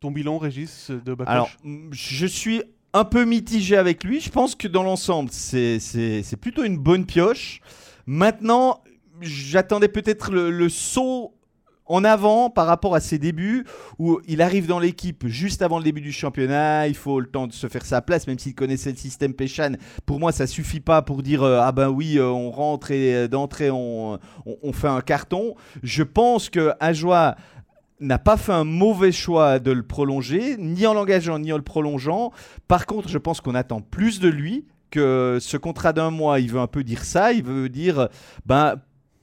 Ton 0.00 0.10
bilan, 0.10 0.38
Régis, 0.38 0.90
de 0.90 1.14
Bacoche 1.14 1.32
Alors, 1.32 1.50
je 1.90 2.26
suis 2.26 2.62
un 2.92 3.04
peu 3.04 3.24
mitigé 3.24 3.76
avec 3.76 4.02
lui. 4.02 4.20
Je 4.20 4.30
pense 4.30 4.54
que 4.54 4.66
dans 4.66 4.82
l'ensemble, 4.82 5.30
c'est 5.30 6.36
plutôt 6.40 6.64
une 6.64 6.78
bonne 6.78 7.04
pioche. 7.04 7.60
Maintenant, 8.06 8.82
j'attendais 9.20 9.88
peut-être 9.88 10.32
le, 10.32 10.50
le 10.50 10.68
saut 10.68 11.34
en 11.90 12.04
avant 12.04 12.50
par 12.50 12.66
rapport 12.66 12.94
à 12.94 13.00
ses 13.00 13.18
débuts 13.18 13.66
où 13.98 14.20
il 14.28 14.40
arrive 14.42 14.66
dans 14.68 14.78
l'équipe 14.78 15.26
juste 15.26 15.60
avant 15.60 15.78
le 15.78 15.84
début 15.84 16.00
du 16.00 16.12
championnat, 16.12 16.86
il 16.86 16.94
faut 16.94 17.18
le 17.18 17.26
temps 17.26 17.48
de 17.48 17.52
se 17.52 17.66
faire 17.66 17.84
sa 17.84 18.00
place 18.00 18.28
même 18.28 18.38
s'il 18.38 18.54
connaissait 18.54 18.92
le 18.92 18.96
système 18.96 19.34
Péchan. 19.34 19.72
Pour 20.06 20.20
moi, 20.20 20.30
ça 20.30 20.46
suffit 20.46 20.80
pas 20.80 21.02
pour 21.02 21.22
dire 21.22 21.42
euh, 21.42 21.58
ah 21.60 21.72
ben 21.72 21.88
oui, 21.88 22.18
euh, 22.18 22.26
on 22.26 22.52
rentre 22.52 22.92
et 22.92 23.14
euh, 23.14 23.28
d'entrée 23.28 23.70
on, 23.70 24.14
on, 24.14 24.56
on 24.62 24.72
fait 24.72 24.88
un 24.88 25.00
carton. 25.00 25.56
Je 25.82 26.04
pense 26.04 26.48
que 26.48 26.72
Ajoie 26.78 27.34
n'a 27.98 28.18
pas 28.18 28.36
fait 28.36 28.52
un 28.52 28.64
mauvais 28.64 29.12
choix 29.12 29.58
de 29.58 29.72
le 29.72 29.82
prolonger, 29.82 30.56
ni 30.58 30.86
en 30.86 30.94
l'engageant, 30.94 31.40
ni 31.40 31.52
en 31.52 31.56
le 31.56 31.62
prolongeant. 31.62 32.30
Par 32.68 32.86
contre, 32.86 33.08
je 33.08 33.18
pense 33.18 33.40
qu'on 33.40 33.54
attend 33.54 33.80
plus 33.80 34.20
de 34.20 34.28
lui, 34.28 34.64
que 34.90 35.38
ce 35.40 35.56
contrat 35.56 35.92
d'un 35.92 36.10
mois, 36.10 36.40
il 36.40 36.50
veut 36.50 36.60
un 36.60 36.66
peu 36.66 36.84
dire 36.84 37.04
ça, 37.04 37.32
il 37.32 37.42
veut 37.42 37.68
dire, 37.68 38.08
ben, 38.46 38.76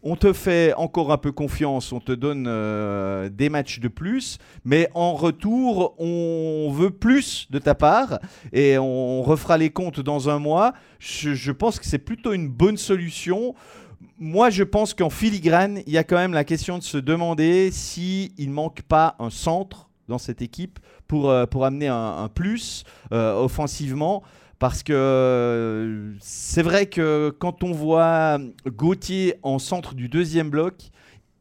on 0.04 0.16
te 0.16 0.32
fait 0.32 0.74
encore 0.76 1.12
un 1.12 1.18
peu 1.18 1.32
confiance, 1.32 1.92
on 1.92 2.00
te 2.00 2.12
donne 2.12 2.46
euh, 2.48 3.30
des 3.30 3.50
matchs 3.50 3.80
de 3.80 3.88
plus, 3.88 4.38
mais 4.64 4.90
en 4.94 5.14
retour, 5.14 5.96
on 5.98 6.72
veut 6.72 6.92
plus 6.92 7.48
de 7.50 7.60
ta 7.60 7.74
part 7.74 8.20
et 8.54 8.78
on 8.78 9.24
refera 9.24 9.58
les 9.58 9.70
comptes 9.70 10.00
dans 10.00 10.30
un 10.30 10.40
mois. 10.40 10.74
Je, 11.00 11.52
pense 11.52 11.80
que 11.80 11.86
c'est 11.86 11.98
plutôt 11.98 12.34
une 12.34 12.48
bonne 12.48 12.78
solution. 12.78 13.56
Moi, 14.20 14.50
je 14.50 14.64
pense 14.64 14.94
qu'en 14.94 15.10
filigrane, 15.10 15.82
il 15.88 15.94
y 15.94 15.98
a 15.98 16.04
quand 16.04 16.18
même 16.18 16.34
la 16.34 16.44
question 16.44 16.78
de 16.78 16.84
se 16.84 16.98
demander 16.98 17.72
si 17.72 18.34
il 18.38 18.52
manque 18.52 18.84
pas 18.84 19.16
un 19.20 19.32
centre 19.32 19.90
dans 20.08 20.20
cette 20.20 20.42
équipe 20.42 20.80
pour, 21.08 21.30
euh, 21.30 21.46
pour 21.46 21.66
amener 21.66 21.88
un, 21.88 22.18
un 22.20 22.30
plus 22.30 22.84
euh, 23.12 23.34
offensivement. 23.34 24.24
Parce 24.60 24.82
que 24.82 24.94
euh, 24.94 26.14
c'est 26.20 26.64
vrai 26.64 26.88
que 26.88 27.36
quand 27.38 27.64
on 27.64 27.72
voit 27.72 28.40
Gauthier 28.66 29.36
en 29.44 29.60
centre 29.60 29.94
du 29.94 30.10
deuxième 30.10 30.50
bloc, 30.50 30.90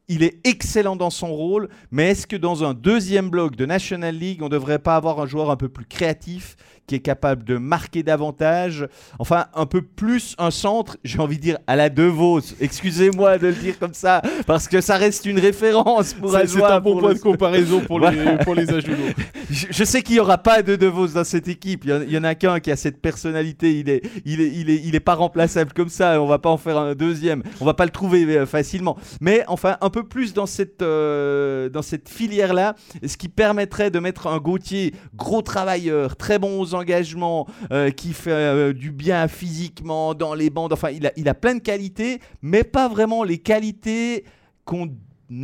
il 0.09 0.23
est 0.23 0.47
excellent 0.47 0.97
dans 0.97 1.11
son 1.11 1.33
rôle, 1.35 1.69
mais 1.91 2.11
est-ce 2.11 2.27
que 2.27 2.37
dans 2.37 2.63
un 2.63 2.75
deuxième 2.75 3.31
bloc 3.31 3.57
de 3.57 3.67
National 3.67 4.15
League, 4.15 4.41
on 4.43 4.47
ne 4.47 4.51
devrait 4.51 4.79
pas 4.79 4.97
avoir 4.97 5.19
un 5.21 5.27
joueur 5.27 5.51
un 5.51 5.57
peu 5.57 5.69
plus 5.69 5.87
créatif, 5.87 6.57
qui 6.87 6.95
est 6.95 7.01
capable 7.01 7.45
de 7.45 7.57
marquer 7.57 8.03
davantage 8.03 8.87
Enfin, 9.19 9.47
un 9.55 9.67
peu 9.67 9.83
plus 9.83 10.35
un 10.39 10.51
centre, 10.51 10.97
j'ai 11.05 11.19
envie 11.19 11.37
de 11.37 11.43
dire 11.43 11.59
à 11.67 11.77
la 11.77 11.89
De 11.89 12.05
Vos. 12.05 12.41
Excusez-moi 12.61 13.39
de 13.39 13.49
le 13.49 13.53
dire 13.55 13.79
comme 13.79 13.95
ça, 13.95 14.23
parce 14.47 14.69
que 14.69 14.81
ça 14.81 14.97
reste 14.97 15.25
une 15.27 15.39
référence 15.39 16.15
pour 16.15 16.31
C'est 16.33 16.47
c'est 16.47 16.63
un 16.63 16.81
bon 16.81 16.99
point 16.99 17.11
le- 17.11 17.15
de 17.17 17.21
comparaison 17.21 17.81
pour 17.81 18.01
les, 18.01 18.39
pour 18.45 18.55
les 18.55 18.67
je, 19.51 19.67
je 19.71 19.85
sais 19.85 20.03
qu'il 20.03 20.15
n'y 20.15 20.21
aura 20.21 20.39
pas 20.39 20.63
de 20.63 20.77
De 20.77 20.87
Vos 20.87 21.09
dans 21.09 21.25
cette 21.25 21.49
équipe. 21.49 21.85
Il 21.85 22.11
y 22.11 22.19
en, 22.19 22.25
a 22.25 22.35
qu'un 22.35 22.61
qui 22.61 22.71
a 22.71 22.77
cette 22.77 23.01
personnalité. 23.01 23.79
Il 23.79 23.89
est, 23.89 24.03
il 24.25 24.41
est, 24.41 24.49
il 24.55 24.71
est, 24.71 24.81
il 24.85 24.95
est 24.95 25.01
pas 25.01 25.15
remplaçable 25.15 25.73
comme 25.73 25.89
ça. 25.89 26.21
On 26.21 26.27
va 26.27 26.39
pas 26.39 26.51
en 26.51 26.57
faire 26.57 26.79
un 26.79 26.95
deuxième. 26.95 27.43
On 27.61 27.65
va 27.65 27.75
pas 27.75 27.85
le 27.85 27.91
trouver 27.91 28.25
euh, 28.37 28.47
facilement. 28.47 28.97
Mais 29.21 29.45
enfin, 29.49 29.77
un 29.81 29.91
peu 29.91 30.03
plus 30.05 30.35
dans 30.35 30.47
cette, 30.47 30.83
euh, 30.83 31.69
dans 31.69 31.83
cette 31.83 32.09
filière-là, 32.09 32.75
ce 33.05 33.17
qui 33.17 33.29
permettrait 33.29 33.91
de 33.91 33.99
mettre 33.99 34.27
un 34.27 34.39
Gauthier 34.39 34.95
gros 35.17 35.43
travailleur, 35.43 36.17
très 36.17 36.39
bon 36.39 36.61
aux 36.61 36.75
engagements, 36.77 37.47
euh, 37.73 37.91
qui 37.91 38.13
fait 38.13 38.31
euh, 38.31 38.73
du 38.73 38.93
bien 38.93 39.29
physiquement 39.29 40.15
dans 40.15 40.35
les 40.35 40.51
bandes. 40.51 40.73
Enfin, 40.73 40.91
il 40.91 41.29
a, 41.29 41.35
plein 41.35 41.55
de 41.55 41.61
qualités, 41.61 42.21
mais 42.43 42.65
pas 42.65 42.89
vraiment 42.89 43.25
les 43.25 43.39
qualités 43.39 44.25
qu'on 44.65 44.91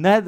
a 0.05 0.21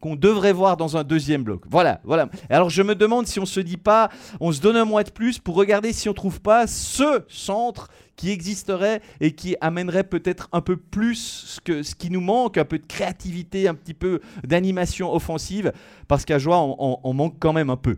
qu'on 0.00 0.16
devrait 0.16 0.52
voir 0.52 0.76
dans 0.76 0.98
un 0.98 1.02
deuxième 1.02 1.44
bloc. 1.44 1.62
Voilà, 1.66 2.02
voilà. 2.04 2.28
Alors 2.50 2.68
je 2.68 2.82
me 2.82 2.94
demande 2.94 3.26
si 3.26 3.40
on 3.40 3.46
se 3.46 3.58
dit 3.58 3.78
pas, 3.78 4.10
on 4.38 4.52
se 4.52 4.60
donne 4.60 4.76
un 4.76 4.84
mois 4.84 5.02
de 5.02 5.10
plus 5.10 5.38
pour 5.38 5.54
regarder 5.54 5.94
si 5.94 6.10
on 6.10 6.12
trouve 6.12 6.42
pas 6.42 6.66
ce 6.66 7.22
centre 7.26 7.88
qui 8.14 8.30
existerait 8.30 9.00
et 9.22 9.32
qui 9.32 9.56
amènerait 9.62 10.04
peut-être 10.04 10.50
un 10.52 10.60
peu 10.60 10.76
plus 10.76 11.14
ce, 11.14 11.60
que, 11.62 11.82
ce 11.82 11.94
qui 11.94 12.10
nous 12.10 12.20
manque, 12.20 12.58
un 12.58 12.66
peu 12.66 12.78
de 12.78 12.86
créativité, 12.86 13.66
un 13.66 13.72
petit 13.74 13.94
peu 13.94 14.20
d'animation 14.46 15.10
offensive, 15.10 15.72
parce 16.06 16.26
qu'à 16.26 16.38
Joie, 16.38 16.58
on 16.58 17.14
manque 17.14 17.36
quand 17.40 17.54
même 17.54 17.70
un 17.70 17.78
peu. 17.78 17.96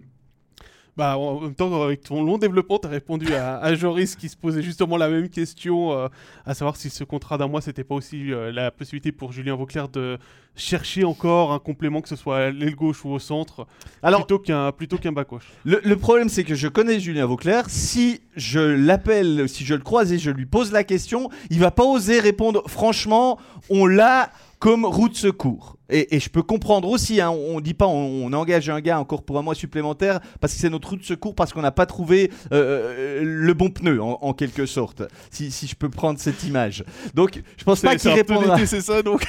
Bah, 0.96 1.18
en 1.18 1.40
même 1.40 1.54
temps, 1.54 1.82
avec 1.82 2.02
ton 2.02 2.24
long 2.24 2.38
développement, 2.38 2.78
tu 2.78 2.86
as 2.86 2.90
répondu 2.90 3.34
à, 3.34 3.74
Joris 3.74 4.16
qui 4.16 4.30
se 4.30 4.36
posait 4.36 4.62
justement 4.62 4.96
la 4.96 5.10
même 5.10 5.28
question, 5.28 5.92
euh, 5.92 6.08
à 6.46 6.54
savoir 6.54 6.76
si 6.76 6.88
ce 6.88 7.04
contrat 7.04 7.36
d'un 7.36 7.48
mois, 7.48 7.60
c'était 7.60 7.84
pas 7.84 7.94
aussi 7.94 8.32
euh, 8.32 8.50
la 8.50 8.70
possibilité 8.70 9.12
pour 9.12 9.30
Julien 9.30 9.56
Vauclair 9.56 9.90
de 9.90 10.18
chercher 10.54 11.04
encore 11.04 11.52
un 11.52 11.58
complément, 11.58 12.00
que 12.00 12.08
ce 12.08 12.16
soit 12.16 12.38
à 12.38 12.50
l'aile 12.50 12.74
gauche 12.74 13.04
ou 13.04 13.10
au 13.10 13.18
centre, 13.18 13.66
Alors, 14.02 14.20
plutôt 14.20 14.38
qu'un 14.38 14.72
plutôt 14.72 14.96
qu'un 14.96 15.12
bas 15.12 15.24
gauche. 15.24 15.52
Le, 15.64 15.96
problème, 15.96 16.30
c'est 16.30 16.44
que 16.44 16.54
je 16.54 16.66
connais 16.66 16.98
Julien 16.98 17.26
Vauclair. 17.26 17.68
Si 17.68 18.22
je 18.34 18.60
l'appelle, 18.60 19.50
si 19.50 19.66
je 19.66 19.74
le 19.74 19.82
croise 19.82 20.14
et 20.14 20.18
je 20.18 20.30
lui 20.30 20.46
pose 20.46 20.72
la 20.72 20.82
question, 20.82 21.28
il 21.50 21.58
va 21.58 21.70
pas 21.70 21.84
oser 21.84 22.20
répondre. 22.20 22.62
Franchement, 22.68 23.38
on 23.68 23.84
l'a 23.84 24.30
comme 24.58 24.84
route 24.84 25.12
de 25.12 25.16
secours. 25.16 25.76
Et, 25.88 26.18
je 26.18 26.28
peux 26.28 26.42
comprendre 26.42 26.88
aussi, 26.88 27.20
hein, 27.20 27.30
on 27.30 27.56
ne 27.56 27.60
dit 27.60 27.74
pas 27.74 27.86
on, 27.86 28.32
engage 28.32 28.68
un 28.68 28.80
gars 28.80 28.98
encore 28.98 29.22
pour 29.22 29.38
un 29.38 29.42
mois 29.42 29.54
supplémentaire 29.54 30.18
parce 30.40 30.52
que 30.52 30.58
c'est 30.58 30.68
notre 30.68 30.90
route 30.90 31.00
de 31.00 31.04
secours, 31.04 31.34
parce 31.34 31.52
qu'on 31.52 31.62
n'a 31.62 31.70
pas 31.70 31.86
trouvé 31.86 32.32
euh, 32.52 33.20
le 33.22 33.54
bon 33.54 33.70
pneu 33.70 34.02
en, 34.02 34.32
quelque 34.32 34.66
sorte, 34.66 35.02
si, 35.30 35.52
si, 35.52 35.68
je 35.68 35.76
peux 35.76 35.88
prendre 35.88 36.18
cette 36.18 36.42
image. 36.42 36.84
Donc 37.14 37.40
je 37.56 37.64
pense 37.64 37.82
pas 37.82 37.94
qu'il 37.96 38.10
répondra. 38.10 38.58
C'est 38.66 38.80
ça 38.80 39.02
donc. 39.02 39.24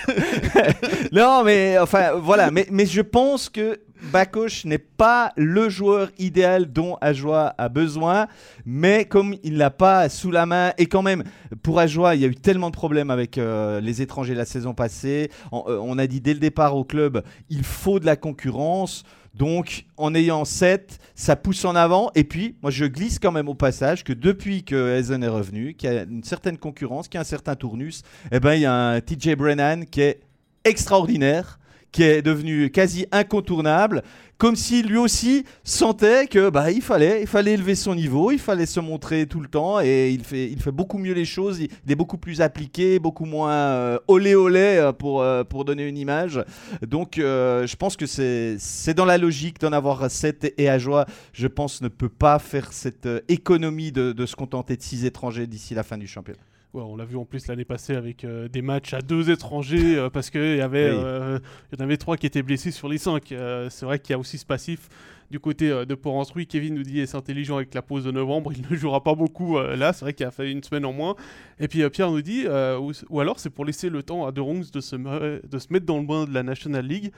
non 1.12 1.44
mais 1.44 1.78
enfin 1.78 2.14
voilà, 2.14 2.50
mais, 2.50 2.66
mais 2.72 2.88
je 2.88 3.02
pense 3.02 3.50
que 3.50 3.80
Bakoche 4.12 4.66
n'est 4.66 4.78
pas 4.78 5.32
le 5.36 5.70
joueur 5.70 6.10
idéal 6.18 6.72
dont 6.72 6.98
Ajoie 7.02 7.54
a 7.58 7.70
besoin, 7.70 8.28
mais 8.66 9.06
comme 9.06 9.36
il 9.44 9.58
l'a 9.58 9.70
pas 9.70 10.10
sous 10.10 10.32
la 10.32 10.46
main, 10.46 10.74
et 10.78 10.86
quand 10.86 11.02
même, 11.02 11.24
pour 11.64 11.80
Ajoie, 11.80 12.16
il 12.16 12.22
y 12.22 12.26
a 12.26 12.28
eu 12.28 12.36
tellement 12.36 12.70
de 12.70 12.76
problèmes 12.76 13.12
avec 13.12 13.38
euh, 13.38 13.82
les 13.82 14.02
étrangers 14.02 14.36
la 14.36 14.46
saison 14.46 14.74
passée. 14.74 15.30
Euh, 15.54 15.80
on, 15.82 15.98
a 15.98 16.08
dit 16.08 16.22
dès 16.22 16.34
le 16.34 16.40
départ 16.40 16.76
au 16.76 16.84
club, 16.84 17.24
il 17.50 17.64
faut 17.64 18.00
de 18.00 18.06
la 18.06 18.16
concurrence. 18.16 19.04
Donc, 19.34 19.86
en 19.98 20.16
ayant 20.16 20.46
7, 20.46 21.00
ça 21.14 21.36
pousse 21.36 21.64
en 21.64 21.76
avant. 21.76 22.10
Et 22.16 22.24
puis, 22.24 22.56
moi, 22.64 22.72
je 22.72 22.86
glisse 22.86 23.20
quand 23.20 23.32
même 23.32 23.48
au 23.48 23.54
passage 23.54 24.04
que 24.04 24.14
depuis 24.14 24.64
que 24.64 24.98
Eisen 24.98 25.22
est 25.22 25.28
revenu, 25.28 25.76
qu'il 25.76 25.94
y 25.94 25.96
a 25.96 26.04
une 26.04 26.24
certaine 26.24 26.58
concurrence, 26.58 27.08
qu'il 27.08 27.16
y 27.16 27.20
a 27.20 27.22
un 27.22 27.24
certain 27.24 27.56
tournus, 27.56 28.02
eh 28.32 28.40
ben, 28.40 28.56
il 28.56 28.62
y 28.62 28.66
a 28.66 28.74
un 28.74 29.00
TJ 29.00 29.36
Brennan 29.36 29.86
qui 29.86 30.02
est 30.02 30.22
extraordinaire 30.64 31.60
qui 31.98 32.04
est 32.04 32.22
devenu 32.22 32.70
quasi 32.70 33.08
incontournable, 33.12 34.04
comme 34.38 34.56
s'il 34.56 34.86
lui 34.86 34.98
aussi 34.98 35.46
sentait 35.64 36.28
que 36.28 36.52
bah 36.52 36.70
il 36.70 36.84
fallait, 36.84 37.22
il 37.22 37.28
fallait 37.28 37.54
élever 37.54 37.74
son 37.74 37.96
niveau, 37.96 38.30
il 38.30 38.38
fallait 38.38 38.68
se 38.68 38.80
montrer 38.80 39.26
tout 39.26 39.40
le 39.40 39.48
temps 39.48 39.82
et 39.82 40.12
il 40.12 40.24
fait, 40.24 40.48
il 40.48 40.62
fait 40.62 40.72
beaucoup 40.72 41.00
mieux 41.00 41.16
les 41.16 41.26
choses, 41.26 41.60
il, 41.60 41.92
est 41.92 41.96
beaucoup 41.96 42.20
plus 42.20 42.40
appliqué, 42.40 43.00
beaucoup 43.00 43.26
moins 43.26 43.52
euh, 43.52 43.98
olé 44.08 44.36
olé 44.36 44.78
euh, 44.78 44.92
pour, 44.92 45.24
euh, 45.24 45.44
pour 45.44 45.66
donner 45.66 45.88
une 45.88 45.98
image. 45.98 46.40
Donc 46.86 47.14
je 47.16 47.76
pense 47.78 47.98
que 47.98 48.06
c'est, 48.06 48.58
c'est 48.60 48.94
dans 48.94 49.06
la 49.06 49.18
logique 49.18 49.60
d'en 49.60 49.74
avoir 49.74 50.12
7 50.12 50.54
et 50.56 50.70
à 50.70 50.78
joie, 50.78 51.08
je 51.34 51.48
pense 51.48 51.82
ne 51.82 51.88
peut 51.88 52.10
pas 52.10 52.38
faire 52.38 52.74
cette 52.74 53.10
économie 53.28 53.92
de, 53.92 54.12
de 54.12 54.26
se 54.28 54.36
contenter 54.36 54.78
de 54.78 54.84
6 54.84 55.06
étrangers 55.06 55.48
d'ici 55.48 55.74
la 55.74 55.82
fin 55.82 55.98
du 55.98 56.06
championnat 56.06 56.44
on 56.86 56.96
l'a 56.96 57.06
vu 57.06 57.18
en 57.18 57.26
plus 57.26 57.48
l'année 57.48 57.66
passée 57.66 57.96
avec 57.96 58.24
euh, 58.24 58.48
des 58.48 58.62
matchs 58.62 58.94
à 58.94 59.02
deux 59.02 59.30
étrangers 59.30 59.98
euh, 59.98 60.10
parce 60.10 60.30
qu'il 60.30 60.58
y, 60.58 60.62
avait, 60.62 60.90
euh, 60.90 61.40
y 61.78 61.82
en 61.82 61.84
avait 61.84 61.98
trois 61.98 62.18
qui 62.18 62.26
étaient 62.26 62.44
blessés 62.44 62.72
sur 62.72 62.88
les 62.90 62.98
cinq. 62.98 63.34
c'est 63.70 63.86
vrai 63.86 64.00
qu'il 64.00 64.12
y 64.12 64.16
a 64.16 64.20
aussi 64.20 64.38
ce 64.38 64.46
passif 64.46 64.90
du 65.30 65.40
côté 65.40 65.70
de 65.70 65.96
Port-Instruit. 65.96 66.48
Kevin 66.48 66.76
nous 66.76 66.84
dit 66.84 67.02
est 67.02 67.16
intelligent 67.16 67.58
avec 67.58 67.74
la 67.74 67.82
pause 67.82 68.06
de 68.06 68.12
novembre? 68.12 68.54
Il 68.56 68.66
ne 68.70 68.76
jouera 68.76 69.04
pas 69.04 69.14
beaucoup 69.14 69.60
là. 69.60 69.92
C'est 69.92 70.06
vrai 70.06 70.14
qu'il 70.14 70.26
a 70.26 70.32
fait 70.32 70.52
une 70.52 70.64
semaine 70.64 70.86
en 70.86 70.94
moins. 70.94 71.16
Et 71.60 71.68
puis 71.68 71.88
Pierre 71.90 72.12
nous 72.12 72.22
dit 72.22 72.46
ou, 72.48 73.20
alors 73.20 73.40
c'est 73.40 73.50
pour 73.50 73.66
laisser 73.66 73.90
le 73.90 74.04
temps 74.04 74.26
à 74.26 74.32
De 74.32 74.40
Rongs 74.40 74.64
de 74.72 74.80
se, 74.80 74.96
de 74.96 75.60
se 75.60 75.74
mettre 75.74 75.86
dans 75.86 75.98
le 75.98 76.06
bain 76.06 76.26
de 76.26 76.34
la 76.34 76.44
National 76.44 76.86
League. 76.86 77.12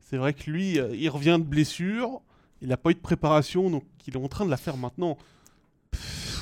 C'est 0.00 0.16
vrai 0.16 0.34
que 0.34 0.50
lui, 0.50 0.78
il 0.92 1.08
revient 1.08 1.38
de 1.38 1.44
blessure. 1.44 2.20
Il 2.62 2.68
n'a 2.68 2.76
pas 2.76 2.90
eu 2.90 2.94
de 2.94 3.00
préparation, 3.00 3.70
donc 3.70 3.84
il 4.06 4.14
est 4.14 4.18
en 4.18 4.28
train 4.28 4.44
de 4.44 4.50
la 4.50 4.56
faire 4.56 4.76
maintenant. 4.76 5.16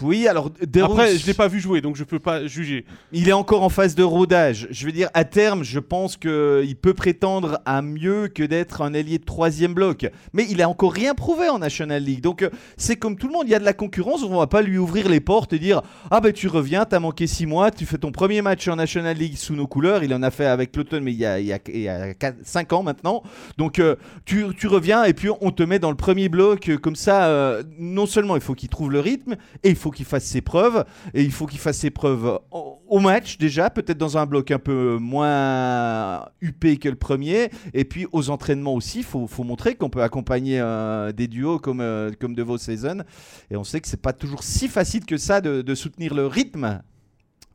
Oui, 0.03 0.29
alors 0.29 0.51
après, 0.83 1.17
je 1.17 1.27
l'ai 1.27 1.35
pas 1.35 1.49
vu 1.49 1.61
jouer, 1.61 1.81
donc 1.81 1.97
je 1.97 2.05
peux 2.05 2.19
pas 2.19 2.47
juger. 2.47 2.85
Il 3.13 3.29
est 3.29 3.33
encore 3.33 3.63
en 3.63 3.69
phase 3.69 3.95
de 3.95 4.03
rodage. 4.03 4.69
Je 4.71 4.87
veux 4.87 4.93
dire, 4.93 5.09
à 5.15 5.25
terme, 5.25 5.65
je 5.65 5.79
pense 5.79 6.17
qu'il 6.17 6.77
peut 6.81 6.95
prétendre 6.95 7.61
à 7.65 7.83
mieux 7.83 8.29
que 8.29 8.43
d'être 8.43 8.83
un 8.83 8.95
allié 8.95 9.19
de 9.19 9.25
troisième 9.25 9.75
bloc. 9.75 10.07
Mais 10.33 10.47
il 10.51 10.63
a 10.63 10.69
encore 10.69 10.93
rien 10.93 11.15
prouvé 11.15 11.49
en 11.49 11.59
National 11.59 12.03
League. 12.03 12.21
Donc 12.21 12.43
euh, 12.43 12.51
c'est 12.77 12.97
comme 12.97 13.17
tout 13.17 13.27
le 13.27 13.33
monde, 13.33 13.45
il 13.47 13.51
y 13.51 13.55
a 13.55 13.59
de 13.59 13.65
la 13.65 13.73
concurrence. 13.73 14.23
On 14.23 14.39
va 14.39 14.47
pas 14.47 14.63
lui 14.63 14.79
ouvrir 14.79 15.09
les 15.09 15.21
portes 15.21 15.53
et 15.53 15.59
dire 15.59 15.83
ah 16.11 16.21
ben 16.21 16.33
tu 16.33 16.49
reviens, 16.49 16.85
t'as 16.85 17.01
manqué 17.01 17.27
six 17.27 17.47
mois, 17.47 17.71
tu 17.71 17.87
fais 17.87 17.99
ton 17.99 18.13
premier 18.13 18.43
match 18.43 18.67
en 18.69 18.77
National 18.77 19.17
League 19.17 19.37
sous 19.37 19.55
nos 19.55 19.67
couleurs. 19.67 20.05
Il 20.05 20.15
en 20.15 20.23
a 20.23 20.31
fait 20.31 20.47
avec 20.47 20.77
l'automne, 20.77 21.05
mais 21.05 21.13
il 21.13 21.19
y 21.19 21.27
a, 21.27 21.41
il 21.41 21.47
y 21.47 21.53
a, 21.53 21.59
il 21.69 22.15
5 22.43 22.73
ans 22.73 22.83
maintenant. 22.83 23.23
Donc 23.59 23.79
euh, 23.79 23.97
tu, 24.25 24.45
tu, 24.59 24.67
reviens 24.67 25.05
et 25.05 25.15
puis 25.15 25.29
on 25.41 25.51
te 25.51 25.63
met 25.63 25.79
dans 25.79 25.91
le 25.91 25.97
premier 25.97 26.29
bloc 26.29 26.69
euh, 26.69 26.79
comme 26.79 26.97
ça. 26.97 27.61
non 27.79 28.07
seulement 28.07 28.37
il 28.37 28.43
faut 28.43 28.55
qu'il 28.55 28.69
trouve 28.69 28.91
le 28.91 29.01
rythme 29.01 29.37
et 29.63 29.71
il 29.71 29.77
faut 29.77 29.90
qu'il 29.91 30.05
fasse 30.05 30.25
ses 30.25 30.41
preuves. 30.41 30.85
Et 31.15 31.23
il 31.23 31.33
faut 31.33 31.47
qu'il 31.47 31.59
fasse 31.59 31.79
ses 31.79 31.91
preuves 31.91 32.39
au, 32.51 32.99
match 32.99 33.39
déjà, 33.39 33.71
peut-être 33.71 33.99
dans 33.99 34.19
un 34.19 34.27
bloc 34.27 34.51
un 34.51 34.59
peu 34.59 34.99
moins 34.99 36.27
huppé 36.41 36.77
que 36.77 36.89
le 36.89 36.97
premier. 36.97 37.51
Et 37.75 37.85
puis 37.85 38.07
aux 38.13 38.31
entraînements 38.31 38.75
aussi, 38.75 38.99
il 38.99 39.05
faut, 39.05 39.29
montrer 39.45 39.75
qu'on 39.75 39.91
peut 39.91 40.03
accompagner 40.03 40.61
euh, 40.61 41.13
des 41.13 41.29
duos 41.29 41.59
comme, 41.59 41.81
euh, 41.81 42.11
comme 42.19 42.35
de 42.35 42.43
vos 42.43 42.59
saisons. 42.59 43.03
Et 43.51 43.57
on 43.57 43.65
sait 43.65 43.81
que 43.81 43.89
c'est 43.89 44.01
pas 44.03 44.13
toujours 44.13 44.43
si 44.43 44.69
facile 44.69 45.05
que 45.05 45.17
ça 45.17 45.41
de, 45.41 45.75
soutenir 45.75 46.15
le 46.15 46.27
rythme. 46.27 46.83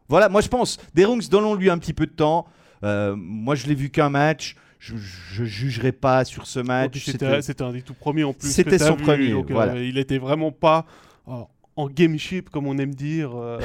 Voilà, 0.08 0.30
moi 0.30 0.42
je 0.42 0.48
pense, 0.48 0.78
Derungs, 0.94 1.28
donnons-lui 1.30 1.70
un 1.70 1.78
petit 1.78 1.94
peu 1.94 2.06
de 2.06 2.12
temps. 2.12 2.46
Euh, 2.84 3.16
moi 3.18 3.56
je 3.56 3.68
l'ai 3.68 3.76
vu 3.76 3.90
qu'un 3.90 4.10
match 4.10 4.56
je, 4.86 4.96
je 4.98 5.44
jugerai 5.44 5.92
pas 5.92 6.26
sur 6.26 6.46
ce 6.46 6.60
match. 6.60 7.04
C'était 7.06 7.64
un 7.64 7.72
des 7.72 7.82
tout 7.82 7.94
premiers 7.94 8.24
en 8.24 8.34
plus. 8.34 8.52
C'était 8.52 8.80
son 8.80 8.96
premier. 8.96 9.34
il 9.78 9.98
était 9.98 10.18
vraiment 10.18 10.52
pas 10.52 10.86
en 11.76 11.88
gameship, 11.90 12.50
comme 12.50 12.68
on 12.68 12.78
aime 12.78 12.96
dire. 12.96 13.36
Euh, 13.36 13.60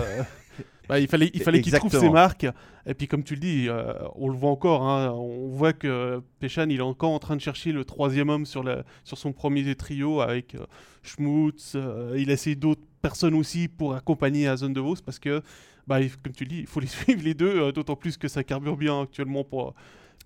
bah, 0.89 1.01
il 1.01 1.09
fallait, 1.09 1.31
il 1.35 1.43
fallait 1.43 1.61
qu'il 1.61 1.73
trouve 1.73 1.93
ses 1.93 2.11
marques. 2.11 2.47
Et 2.87 2.95
puis, 2.95 3.07
comme 3.07 3.23
tu 3.23 3.35
le 3.35 3.41
dis, 3.41 3.69
euh, 3.69 3.93
on 4.17 4.29
le 4.29 4.37
voit 4.37 4.51
encore. 4.51 4.89
Hein, 4.89 5.13
on 5.13 5.49
voit 5.49 5.73
que 5.73 6.23
Péchan, 6.41 6.67
il 6.69 6.79
est 6.79 6.83
encore 6.83 7.11
en 7.11 7.19
train 7.19 7.37
de 7.37 7.41
chercher 7.41 7.73
le 7.73 7.85
troisième 7.85 8.29
homme 8.29 8.47
sur, 8.47 8.63
la, 8.63 8.85
sur 9.05 9.19
son 9.19 9.33
premier 9.33 9.75
trio 9.75 10.21
avec 10.21 10.55
euh, 10.55 10.67
Schmutz. 11.03 11.77
il 12.17 12.31
essaie 12.31 12.55
d'autres 12.55 12.83
personnes 13.03 13.35
aussi 13.35 13.69
pour 13.69 13.95
accompagner 13.95 14.49
à 14.49 14.57
Zone 14.57 14.73
de 14.73 14.81
Vos 14.81 14.97
parce 15.05 15.19
que, 15.19 15.43
bah, 15.87 15.99
comme 16.23 16.33
tu 16.33 16.45
le 16.45 16.51
dis, 16.51 16.59
il 16.61 16.67
faut 16.67 16.81
les 16.81 16.87
suivre 16.87 17.23
les 17.23 17.35
deux, 17.35 17.73
d'autant 17.73 17.97
plus 17.97 18.17
que 18.17 18.29
ça 18.29 18.43
carbure 18.45 18.77
bien 18.77 19.03
actuellement 19.03 19.45
pour. 19.45 19.75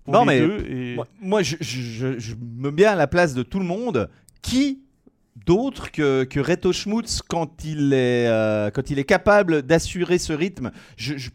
non, 0.07 0.21
les 0.21 0.25
mais 0.25 0.39
deux 0.39 0.65
et... 0.69 0.97
moi, 1.21 1.43
je, 1.43 1.57
je, 1.59 2.19
je, 2.19 2.35
me 2.35 2.71
mets 2.71 2.85
à 2.85 2.95
la 2.95 3.07
place 3.07 3.33
de 3.33 3.43
tout 3.43 3.59
le 3.59 3.65
monde. 3.65 4.09
Qui 4.41 4.84
d'autres 5.35 5.91
que, 5.91 6.23
que 6.23 6.39
Reto 6.39 6.71
Schmutz 6.71 7.21
quand 7.21 7.65
il 7.65 7.93
est, 7.93 8.27
euh, 8.27 8.71
quand 8.71 8.89
il 8.89 8.99
est 8.99 9.03
capable 9.05 9.61
d'assurer 9.63 10.17
ce 10.17 10.33
rythme. 10.33 10.71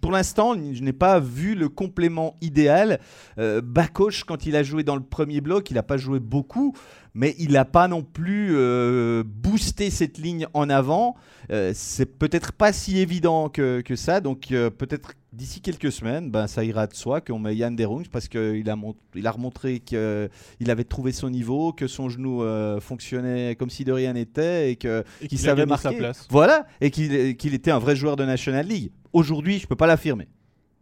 Pour 0.01 0.13
l'instant, 0.13 0.55
je 0.55 0.83
n'ai 0.83 0.93
pas 0.93 1.21
vu 1.21 1.55
le 1.55 1.69
complément 1.69 2.37
idéal. 2.41 3.01
Euh, 3.39 3.61
Bakoche, 3.63 4.25
quand 4.25 4.47
il 4.47 4.57
a 4.57 4.63
joué 4.63 4.83
dans 4.83 4.97
le 4.97 5.03
premier 5.03 5.41
bloc, 5.41 5.71
il 5.71 5.75
n'a 5.75 5.83
pas 5.83 5.99
joué 5.99 6.19
beaucoup, 6.19 6.75
mais 7.15 7.35
il 7.39 7.53
n'a 7.53 7.65
pas 7.65 7.89
non 7.89 8.03
plus 8.03 8.51
euh, 8.53 9.23
boosté 9.25 9.91
cette 9.91 10.19
ligne 10.19 10.47
en 10.55 10.71
avant. 10.71 11.17
Euh, 11.51 11.73
c'est 11.75 12.07
peut-être 12.07 12.53
pas 12.53 12.73
si 12.73 12.99
évident 12.99 13.49
que, 13.49 13.81
que 13.81 13.97
ça, 13.97 14.21
donc 14.21 14.49
peut-être 14.49 15.15
d'ici 15.33 15.61
quelques 15.61 15.93
semaines, 15.93 16.31
ben, 16.31 16.47
ça 16.47 16.65
ira 16.65 16.87
de 16.87 16.95
soi 16.95 17.21
qu'on 17.21 17.39
met 17.39 17.55
Yann 17.55 17.77
Derungs 17.77 18.09
parce 18.11 18.29
qu'il 18.29 18.69
a, 18.69 18.77
il 19.15 19.27
a 19.27 19.31
remontré 19.31 19.81
qu'il 19.81 20.29
avait 20.69 20.85
trouvé 20.85 21.13
son 21.13 21.31
niveau, 21.31 21.73
que 21.73 21.87
son 21.87 22.09
genou 22.09 22.43
euh, 22.43 22.81
fonctionnait 22.81 23.57
comme 23.57 23.71
si 23.71 23.85
de 23.85 23.93
rien 23.93 24.13
n'était 24.13 24.73
et 24.73 24.77
qu'il 24.77 25.39
savait 25.39 25.67
marquer. 25.67 25.91
Sa 25.91 25.93
place. 25.93 26.27
Voilà, 26.31 26.67
et 26.81 26.91
qu'il 26.91 27.55
était 27.55 27.71
un 27.71 27.79
vrai 27.79 27.97
joueur 27.97 28.17
de 28.17 28.25
National 28.25 28.67
League. 28.67 28.91
Aujourd'hui, 29.13 29.59
je 29.59 29.65
ne 29.65 29.69
peux 29.69 29.77
pas 29.77 29.87
l'affirmer. 29.87 30.29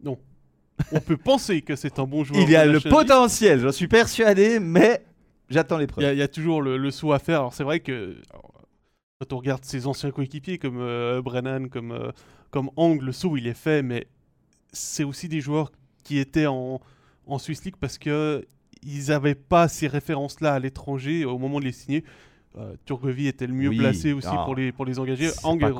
Non. 0.03 0.17
On 0.91 0.99
peut 0.99 1.17
penser 1.17 1.61
que 1.61 1.75
c'est 1.75 1.99
un 1.99 2.05
bon 2.05 2.23
joueur. 2.23 2.41
Il 2.41 2.49
y 2.49 2.55
a 2.55 2.65
le 2.65 2.79
potentiel, 2.79 3.59
j'en 3.59 3.71
suis 3.71 3.87
persuadé, 3.87 4.59
mais 4.59 5.03
j'attends 5.49 5.77
les 5.77 5.87
preuves. 5.87 6.13
Il 6.13 6.17
y, 6.17 6.21
a 6.21 6.27
toujours 6.27 6.61
le, 6.61 6.91
saut 6.91 7.13
à 7.13 7.19
faire. 7.19 7.39
Alors 7.39 7.53
c'est 7.53 7.63
vrai 7.63 7.79
que 7.79 8.17
quand 9.19 9.33
on 9.33 9.37
regarde 9.37 9.65
ses 9.65 9.87
anciens 9.87 10.11
coéquipiers 10.11 10.57
comme 10.57 10.79
euh, 10.79 11.21
Brennan, 11.21 11.69
comme, 11.69 11.91
euh, 11.91 12.11
comme 12.51 12.69
Ang, 12.77 13.01
le 13.01 13.11
saut 13.11 13.37
il 13.37 13.47
est 13.47 13.53
fait, 13.53 13.81
mais 13.81 14.07
c'est 14.71 15.03
aussi 15.03 15.27
des 15.27 15.41
joueurs 15.41 15.71
qui 16.03 16.17
étaient 16.17 16.47
en, 16.47 16.79
en 17.25 17.37
Swiss 17.39 17.63
League 17.65 17.75
parce 17.79 17.97
que 17.97 18.45
ils 18.81 19.07
n'avaient 19.07 19.35
pas 19.35 19.67
ces 19.67 19.87
références-là 19.87 20.53
à 20.53 20.59
l'étranger 20.59 21.25
au 21.25 21.37
moment 21.37 21.59
de 21.59 21.65
les 21.65 21.71
signer. 21.71 22.03
Euh, 22.57 22.75
Turgovie 22.85 23.27
était 23.27 23.45
le 23.45 23.53
mieux 23.53 23.69
placé 23.69 24.11
aussi 24.11 24.35
pour 24.45 24.55
les, 24.55 24.71
pour 24.71 24.85
les 24.85 24.99
engager. 24.99 25.29
Ang 25.43 25.61
est. 25.61 25.71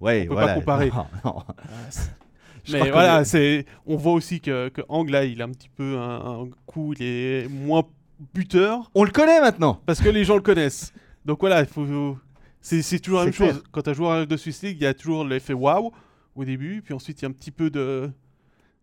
Ouais, 0.00 0.26
on 0.30 0.34
peut 0.34 0.40
pas 0.40 0.54
comparer. 0.54 0.90
Ah, 1.24 2.72
mais 2.72 2.90
voilà, 2.90 3.24
c'est, 3.24 3.66
on 3.86 3.96
voit 3.96 4.14
aussi 4.14 4.40
que, 4.40 4.68
que 4.70 4.80
Ang, 4.88 5.08
là, 5.10 5.24
il 5.24 5.42
a 5.42 5.44
un 5.44 5.50
petit 5.50 5.68
peu 5.68 5.98
un, 5.98 6.48
coup, 6.66 6.94
il 6.94 7.02
est 7.02 7.48
moins 7.48 7.84
buteur. 8.32 8.90
On 8.94 9.04
le 9.04 9.10
connaît 9.10 9.40
maintenant. 9.40 9.80
Parce 9.86 10.00
que 10.00 10.08
les 10.08 10.24
gens 10.24 10.36
le 10.36 10.42
connaissent. 10.42 10.92
Donc 11.24 11.40
voilà, 11.40 11.60
il 11.60 11.66
faut, 11.66 12.18
c'est, 12.60 12.98
toujours 12.98 13.20
la 13.20 13.26
même 13.26 13.34
chose. 13.34 13.62
Quand 13.70 13.82
tu 13.82 13.90
as 13.90 13.94
joué 13.94 14.26
de 14.26 14.36
Swiss 14.36 14.62
League, 14.62 14.76
il 14.80 14.84
y 14.84 14.86
a 14.86 14.94
toujours 14.94 15.24
l'effet 15.24 15.54
waouh 15.54 15.92
au 16.34 16.44
début, 16.44 16.82
puis 16.82 16.94
ensuite 16.94 17.20
il 17.20 17.24
y 17.24 17.26
a 17.26 17.28
un 17.28 17.32
petit 17.32 17.50
peu 17.50 17.70
de, 17.70 18.10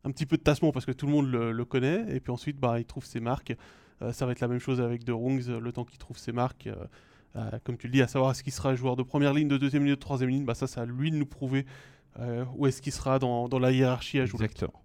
un 0.04 0.12
petit 0.12 0.26
peu 0.26 0.38
de 0.38 0.42
tassement 0.42 0.72
parce 0.72 0.86
que 0.86 0.92
tout 0.92 1.06
le 1.06 1.12
monde 1.12 1.30
le, 1.30 1.66
connaît, 1.66 2.06
et 2.16 2.20
puis 2.20 2.32
ensuite 2.32 2.58
bah, 2.60 2.80
il 2.80 2.86
trouve 2.86 3.06
ses 3.06 3.20
marques. 3.20 3.54
Euh, 4.02 4.12
ça 4.12 4.26
va 4.26 4.32
être 4.32 4.40
la 4.40 4.48
même 4.48 4.60
chose 4.60 4.82
avec 4.82 5.04
De 5.04 5.12
Rungs, 5.12 5.60
le 5.60 5.72
temps 5.72 5.86
qu'il 5.86 6.00
trouve 6.00 6.18
ses 6.18 6.32
marques. 6.32 6.68
Euh, 6.68 6.76
Euh, 7.36 7.50
comme 7.64 7.78
tu 7.78 7.88
le 7.88 7.94
dis, 7.94 8.02
à 8.02 8.08
savoir 8.08 8.32
est-ce 8.32 8.44
qu'il 8.44 8.52
sera 8.52 8.76
joueur 8.76 8.96
de 8.96 9.04
première 9.04 9.34
ligne, 9.34 9.48
de 9.48 9.58
deuxième 9.58 9.84
ligne, 9.84 9.96
de 9.96 10.00
troisième 10.00 10.30
ligne, 10.30 10.46
bah 10.46 10.56
ça, 10.56 10.68
c'est 10.68 10.80
à 10.80 10.86
lui 10.86 11.12
de 11.12 11.16
nous 11.16 11.26
prouver 11.26 11.66
euh, 12.20 12.44
où 12.56 12.68
est-ce 12.68 12.82
qu'il 12.82 12.92
sera 12.92 13.20
dans, 13.20 13.48
dans 13.48 13.60
la 13.60 13.72
hiérarchie 13.72 14.20
à 14.20 14.26
jouer. 14.26 14.44
Exactement. 14.44 14.82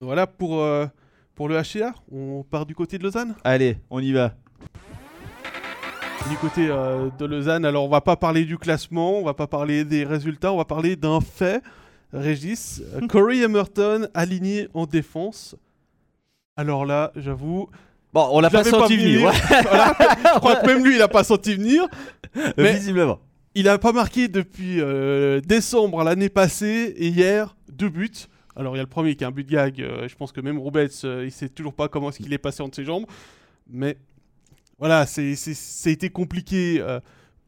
Voilà 0.00 0.26
pour, 0.26 0.60
euh, 0.60 0.86
pour 1.34 1.48
le 1.48 1.60
HCA. 1.60 1.94
On 2.10 2.42
part 2.42 2.66
du 2.66 2.74
côté 2.74 2.98
de 2.98 3.02
Lausanne? 3.02 3.34
Allez, 3.44 3.78
on 3.90 4.00
y 4.00 4.12
va. 4.12 4.34
Du 6.30 6.36
côté 6.36 6.68
euh, 6.70 7.10
de 7.18 7.24
Lausanne, 7.26 7.64
alors 7.64 7.84
on 7.84 7.88
va 7.88 8.00
pas 8.00 8.16
parler 8.16 8.44
du 8.44 8.56
classement, 8.56 9.18
on 9.18 9.24
va 9.24 9.34
pas 9.34 9.46
parler 9.46 9.84
des 9.84 10.04
résultats, 10.04 10.52
on 10.52 10.56
va 10.56 10.64
parler 10.64 10.96
d'un 10.96 11.20
fait. 11.20 11.62
Régis, 12.12 12.82
euh, 12.94 13.06
Corey 13.08 13.38
Emerton 13.38 14.08
aligné 14.14 14.68
en 14.72 14.86
défense. 14.86 15.54
Alors 16.56 16.86
là, 16.86 17.12
j'avoue, 17.16 17.68
Bon, 18.14 18.28
on 18.30 18.38
l'a 18.38 18.48
pas 18.48 18.62
senti 18.62 18.96
venir. 18.96 19.32
Voilà. 19.50 19.92
je 20.34 20.38
crois 20.38 20.56
que 20.56 20.66
même 20.66 20.84
lui, 20.84 20.94
il 20.94 21.02
a 21.02 21.08
pas 21.08 21.24
senti 21.24 21.56
venir. 21.56 21.88
Mais- 22.56 22.74
Visiblement. 22.74 23.18
Il 23.56 23.68
a 23.68 23.76
pas 23.78 23.92
marqué 23.92 24.28
depuis 24.28 24.80
euh, 24.80 25.40
décembre 25.40 26.02
l'année 26.04 26.28
passée 26.28 26.94
et 26.96 27.08
hier 27.08 27.56
deux 27.72 27.88
buts. 27.88 28.10
Alors 28.56 28.74
il 28.74 28.78
y 28.78 28.80
a 28.80 28.84
le 28.84 28.88
premier 28.88 29.16
qui 29.16 29.24
est 29.24 29.26
un 29.26 29.30
but 29.32 29.44
de 29.44 29.50
gag. 29.52 29.80
euh, 29.80 30.06
je 30.08 30.14
pense 30.16 30.32
que 30.32 30.40
même 30.40 30.58
Roubets, 30.58 30.88
euh, 31.04 31.24
il 31.24 31.32
sait 31.32 31.48
toujours 31.48 31.74
pas 31.74 31.88
comment 31.88 32.10
est-ce 32.10 32.18
qu'il 32.18 32.32
est 32.32 32.38
passé 32.38 32.62
entre 32.62 32.76
ses 32.76 32.84
jambes. 32.84 33.06
Mais 33.68 33.96
voilà, 34.78 35.06
c'est 35.06 35.34
c'est- 35.36 35.54
ça 35.54 35.90
été 35.90 36.10
compliqué 36.10 36.80
euh, 36.80 37.00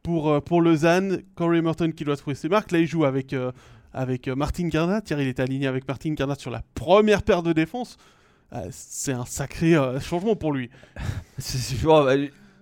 pour, 0.03 0.29
euh, 0.29 0.39
pour 0.41 0.61
Lausanne. 0.61 1.21
Corey 1.35 1.61
Merton 1.61 1.91
qui 1.91 2.03
doit 2.03 2.17
trouver 2.17 2.35
ses 2.35 2.49
marques. 2.49 2.71
Là, 2.71 2.79
il 2.79 2.87
joue 2.87 3.05
avec, 3.05 3.35
avec 3.93 4.27
Martin 4.27 4.67
Garnat. 4.67 5.01
Hier, 5.09 5.19
il 5.21 5.27
est 5.27 5.39
aligné 5.39 5.67
avec 5.67 5.87
Martin 5.87 6.13
Garnat 6.13 6.35
sur 6.35 6.51
la 6.51 6.63
première 6.75 7.23
paire 7.23 7.43
de 7.43 7.53
défense. 7.53 7.97
C'est 8.71 9.11
un 9.13 9.25
sacré 9.25 9.75
changement 10.01 10.35
pour 10.35 10.53
lui. 10.53 10.69
C'est- 11.37 11.83
bon, 11.83 12.03
bah, 12.05 12.15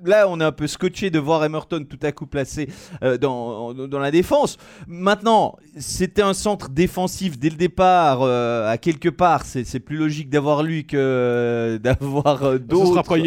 Là, 0.03 0.27
on 0.29 0.39
est 0.39 0.43
un 0.43 0.51
peu 0.51 0.67
scotché 0.67 1.09
de 1.09 1.19
voir 1.19 1.43
Emerton 1.43 1.85
tout 1.89 1.99
à 2.03 2.11
coup 2.11 2.27
placé 2.27 2.69
euh, 3.03 3.17
dans, 3.17 3.73
dans 3.73 3.99
la 3.99 4.11
défense. 4.11 4.57
Maintenant, 4.87 5.55
c'était 5.77 6.21
un 6.21 6.33
centre 6.33 6.69
défensif 6.69 7.39
dès 7.39 7.49
le 7.49 7.55
départ. 7.55 8.21
euh, 8.21 8.69
à 8.69 8.77
quelque 8.77 9.09
part, 9.09 9.43
c'est 9.45 9.79
plus 9.79 9.97
logique 9.97 10.29
d'avoir 10.29 10.63
lui 10.63 10.85
que 10.85 10.97
euh, 10.97 11.77
d'avoir 11.79 12.43
euh, 12.43 12.53
Ce 12.55 12.57
d'autres. 12.59 12.87
sera 12.87 13.03
pas 13.03 13.17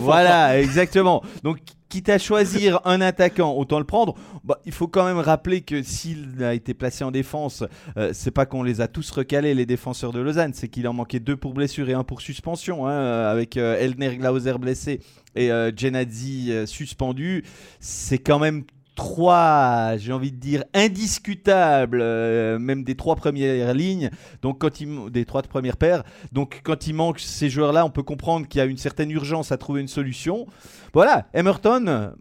voilà, 0.00 0.60
exactement. 0.60 1.22
Donc, 1.42 1.58
quitte 1.94 2.08
à 2.08 2.18
choisir 2.18 2.80
un 2.86 3.00
attaquant, 3.00 3.52
autant 3.52 3.78
le 3.78 3.84
prendre. 3.84 4.16
Bah, 4.42 4.58
il 4.66 4.72
faut 4.72 4.88
quand 4.88 5.04
même 5.04 5.20
rappeler 5.20 5.60
que 5.60 5.80
s'il 5.84 6.42
a 6.42 6.52
été 6.52 6.74
placé 6.74 7.04
en 7.04 7.12
défense, 7.12 7.62
euh, 7.96 8.10
c'est 8.12 8.32
pas 8.32 8.46
qu'on 8.46 8.64
les 8.64 8.80
a 8.80 8.88
tous 8.88 9.12
recalés, 9.12 9.54
les 9.54 9.64
défenseurs 9.64 10.10
de 10.10 10.18
Lausanne, 10.18 10.54
c'est 10.54 10.66
qu'il 10.66 10.88
en 10.88 10.92
manquait 10.92 11.20
deux 11.20 11.36
pour 11.36 11.54
blessure 11.54 11.88
et 11.88 11.92
un 11.92 12.02
pour 12.02 12.20
suspension, 12.20 12.88
hein, 12.88 12.90
euh, 12.90 13.30
avec 13.30 13.56
euh, 13.56 13.78
Elner 13.78 14.16
Glauser 14.16 14.54
blessé 14.54 14.98
et 15.36 15.52
euh, 15.52 15.70
Genadzi 15.76 16.52
suspendu. 16.66 17.44
C'est 17.78 18.18
quand 18.18 18.40
même 18.40 18.64
trois, 18.94 19.96
j'ai 19.96 20.12
envie 20.12 20.32
de 20.32 20.36
dire, 20.36 20.64
indiscutables, 20.72 22.00
euh, 22.00 22.58
même 22.58 22.84
des 22.84 22.94
trois 22.94 23.16
premières 23.16 23.74
lignes, 23.74 24.10
donc 24.42 24.60
quand 24.60 24.80
il, 24.80 25.10
des 25.10 25.24
trois 25.24 25.42
premières 25.42 25.76
paires. 25.76 26.04
Donc 26.32 26.60
quand 26.64 26.86
il 26.86 26.94
manque 26.94 27.20
ces 27.20 27.50
joueurs-là, 27.50 27.84
on 27.84 27.90
peut 27.90 28.02
comprendre 28.02 28.46
qu'il 28.46 28.58
y 28.58 28.62
a 28.62 28.66
une 28.66 28.76
certaine 28.76 29.10
urgence 29.10 29.52
à 29.52 29.56
trouver 29.56 29.80
une 29.80 29.88
solution. 29.88 30.46
Voilà, 30.92 31.26
Emerton, 31.34 32.12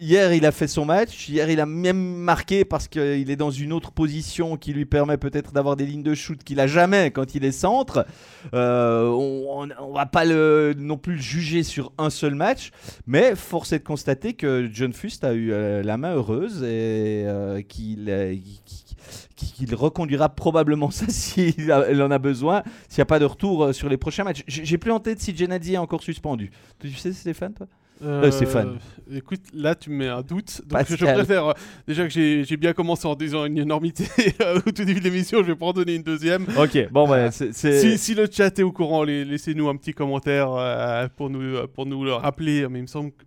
hier 0.00 0.32
il 0.32 0.46
a 0.46 0.52
fait 0.52 0.66
son 0.66 0.84
match, 0.84 1.28
hier 1.28 1.48
il 1.50 1.60
a 1.60 1.66
même 1.66 1.98
marqué 1.98 2.64
parce 2.64 2.88
qu'il 2.88 3.30
est 3.30 3.36
dans 3.36 3.50
une 3.50 3.72
autre 3.72 3.92
position 3.92 4.56
qui 4.56 4.72
lui 4.72 4.84
permet 4.84 5.16
peut-être 5.16 5.52
d'avoir 5.52 5.76
des 5.76 5.86
lignes 5.86 6.02
de 6.02 6.14
shoot 6.14 6.42
qu'il 6.42 6.60
a 6.60 6.66
jamais 6.66 7.10
quand 7.10 7.34
il 7.34 7.44
est 7.44 7.52
centre. 7.52 8.06
Euh, 8.54 9.08
on, 9.08 9.68
on 9.80 9.92
va 9.92 10.06
pas 10.06 10.24
le, 10.24 10.74
non 10.76 10.96
plus 10.96 11.14
le 11.14 11.20
juger 11.20 11.62
sur 11.62 11.92
un 11.98 12.10
seul 12.10 12.34
match, 12.34 12.70
mais 13.06 13.34
force 13.34 13.72
est 13.72 13.78
de 13.80 13.84
constater 13.84 14.34
que 14.34 14.68
John 14.72 14.92
Fust 14.92 15.24
a 15.24 15.32
eu 15.32 15.52
euh, 15.52 15.82
la 15.82 15.96
main 15.96 16.14
heureuse 16.14 16.62
et 16.62 17.24
euh, 17.26 17.62
qu'il 17.62 18.10
reconduira 19.74 20.28
probablement 20.28 20.90
ça 20.90 21.06
s'il 21.08 21.72
en 21.72 22.10
a 22.10 22.18
besoin, 22.18 22.62
s'il 22.88 22.98
n'y 22.98 23.02
a 23.02 23.06
pas 23.06 23.18
de 23.18 23.24
retour 23.24 23.74
sur 23.74 23.88
les 23.88 23.96
prochains 23.96 24.24
matchs. 24.24 24.42
J'ai 24.46 24.78
plus 24.78 24.90
en 24.90 25.00
tête 25.00 25.20
si 25.20 25.36
Genadi 25.36 25.74
est 25.74 25.78
encore 25.78 26.02
suspendu. 26.02 26.50
Tu 26.78 26.90
sais 26.92 27.12
Stéphane 27.12 27.54
toi? 27.54 27.66
Euh, 28.02 28.30
Stéphane. 28.30 28.78
Écoute, 29.12 29.40
là 29.54 29.74
tu 29.74 29.90
me 29.90 29.96
mets 29.96 30.08
un 30.08 30.22
doute. 30.22 30.60
Donc 30.62 30.70
Pascal. 30.70 30.96
je 30.98 31.04
préfère. 31.04 31.48
euh, 31.48 31.52
déjà 31.86 32.04
que 32.08 32.10
j'ai 32.10 32.56
bien 32.56 32.72
commencé 32.72 33.06
en 33.06 33.14
disant 33.14 33.44
une 33.44 33.58
énormité 33.58 34.04
euh, 34.40 34.56
au 34.66 34.70
tout 34.70 34.84
début 34.84 34.98
de 35.00 35.04
l'émission, 35.04 35.38
je 35.42 35.48
vais 35.48 35.54
pas 35.54 35.66
en 35.66 35.72
donner 35.72 35.94
une 35.94 36.02
deuxième. 36.02 36.46
Ok, 36.58 36.88
bon 36.90 37.06
bah 37.08 37.30
Si, 37.30 37.98
si 37.98 38.14
le 38.14 38.26
chat 38.30 38.58
est 38.58 38.62
au 38.62 38.72
courant, 38.72 39.04
laissez-nous 39.04 39.68
un 39.68 39.76
petit 39.76 39.92
commentaire 39.92 40.52
euh, 40.52 41.06
pour, 41.16 41.30
nous, 41.30 41.66
pour 41.68 41.86
nous 41.86 42.04
le 42.04 42.14
rappeler. 42.14 42.66
Mais 42.68 42.80
il 42.80 42.82
me 42.82 42.86
semble 42.88 43.10
que 43.12 43.24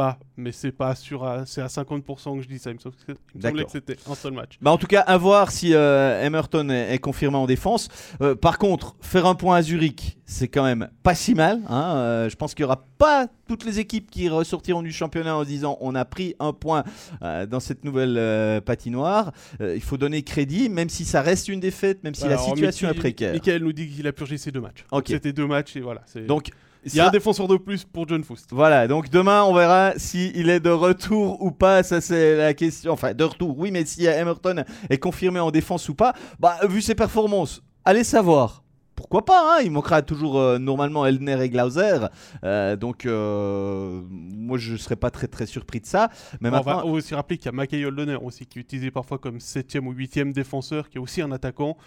pas, 0.00 0.18
mais 0.38 0.52
c'est 0.52 0.72
pas 0.72 0.94
sûr. 0.94 1.24
à- 1.24 1.44
C'est 1.46 1.60
à 1.60 1.66
50% 1.68 2.36
que 2.36 2.42
je 2.42 2.48
dis 2.48 2.58
ça. 2.58 2.70
Il 2.70 2.74
me, 2.74 2.78
semble 2.78 2.94
que- 3.06 3.12
il 3.34 3.38
me 3.38 3.42
semblait 3.42 3.64
que 3.64 3.70
c'était 3.70 3.96
un 4.10 4.14
seul 4.14 4.32
match. 4.32 4.58
Bah 4.62 4.70
en 4.70 4.78
tout 4.78 4.86
cas, 4.86 5.00
à 5.00 5.16
voir 5.18 5.50
si 5.50 5.74
euh, 5.74 6.24
Emerton 6.24 6.68
est, 6.70 6.94
est 6.94 6.98
confirmé 6.98 7.36
en 7.36 7.46
défense. 7.46 7.88
Euh, 8.22 8.34
par 8.34 8.56
contre, 8.58 8.96
faire 9.02 9.26
un 9.26 9.34
point 9.34 9.56
à 9.56 9.62
Zurich, 9.62 10.18
c'est 10.24 10.48
quand 10.48 10.62
même 10.64 10.88
pas 11.02 11.14
si 11.14 11.34
mal. 11.34 11.60
hein. 11.68 11.94
Euh, 11.96 12.28
je 12.30 12.36
pense 12.36 12.54
qu'il 12.54 12.62
y 12.62 12.64
aura 12.64 12.86
pas 12.96 13.26
toutes 13.48 13.64
les 13.64 13.78
équipes 13.80 14.10
qui 14.10 14.28
ressortiront 14.28 14.82
du 14.82 14.92
championnat 14.92 15.36
en 15.36 15.42
se 15.42 15.48
disant 15.48 15.76
on 15.80 15.94
a 15.94 16.04
pris 16.04 16.34
un 16.40 16.52
point 16.54 16.84
euh, 17.22 17.44
dans 17.46 17.60
cette 17.60 17.84
nouvelle 17.84 18.62
patinoire. 18.62 19.32
Il 19.60 19.82
faut 19.82 19.96
donner 19.98 20.22
crédit, 20.22 20.68
même 20.68 20.88
si 20.88 21.04
ça 21.04 21.20
reste 21.22 21.48
une 21.48 21.60
défaite, 21.60 22.02
même 22.04 22.14
si 22.14 22.26
la 22.28 22.38
situation 22.38 22.88
est 22.88 22.94
précaire. 22.94 23.32
Michael 23.34 23.62
nous 23.62 23.72
dit 23.72 23.88
qu'il 23.88 24.06
a 24.06 24.12
purgé 24.12 24.38
ses 24.38 24.50
deux 24.50 24.60
matchs. 24.60 24.84
Ok. 24.92 25.06
C'était 25.08 25.32
deux 25.32 25.46
matchs 25.46 25.76
et 25.76 25.80
voilà. 25.80 26.02
c'est- 26.06 26.26
Donc 26.26 26.50
il 26.84 26.94
y 26.94 27.00
a 27.00 27.08
un 27.08 27.10
défenseur 27.10 27.48
de 27.48 27.56
plus 27.56 27.84
pour 27.84 28.08
John 28.08 28.24
Foust. 28.24 28.50
Voilà, 28.52 28.88
donc 28.88 29.10
demain 29.10 29.42
on 29.44 29.54
verra 29.54 29.92
s'il 29.96 30.48
est 30.48 30.60
de 30.60 30.70
retour 30.70 31.42
ou 31.42 31.50
pas, 31.50 31.82
ça 31.82 32.00
c'est 32.00 32.36
la 32.36 32.54
question. 32.54 32.92
Enfin, 32.92 33.14
de 33.14 33.24
retour, 33.24 33.58
oui, 33.58 33.70
mais 33.70 33.84
si 33.84 34.06
Emerton 34.06 34.64
est 34.88 34.98
confirmé 34.98 35.40
en 35.40 35.50
défense 35.50 35.88
ou 35.88 35.94
pas, 35.94 36.14
bah 36.38 36.58
vu 36.68 36.80
ses 36.80 36.94
performances, 36.94 37.62
allez 37.84 38.04
savoir. 38.04 38.62
Pourquoi 39.00 39.24
pas, 39.24 39.56
hein 39.56 39.62
il 39.64 39.70
manquera 39.70 40.02
toujours 40.02 40.38
euh, 40.38 40.58
normalement 40.58 41.06
Elner 41.06 41.42
et 41.42 41.48
Glauser. 41.48 42.00
Euh, 42.44 42.76
donc 42.76 43.06
euh, 43.06 44.02
moi 44.10 44.58
je 44.58 44.76
serais 44.76 44.96
pas 44.96 45.10
très 45.10 45.26
très 45.26 45.46
surpris 45.46 45.80
de 45.80 45.86
ça. 45.86 46.10
Mais 46.42 46.50
on 46.50 46.52
va 46.52 46.58
maintenant, 46.58 46.90
aussi 46.90 47.14
rappeler 47.14 47.38
qu'il 47.38 47.46
y 47.46 47.48
a 47.48 47.52
Mackay 47.52 47.82
Holdener 47.82 48.18
aussi 48.22 48.44
qui 48.44 48.58
est 48.58 48.62
utilisé 48.62 48.90
parfois 48.90 49.16
comme 49.16 49.40
7 49.40 49.78
ou 49.82 49.92
8 49.92 50.32
défenseur, 50.34 50.90
qui 50.90 50.98
est 50.98 51.00
aussi 51.00 51.22
un 51.22 51.32
attaquant. 51.32 51.78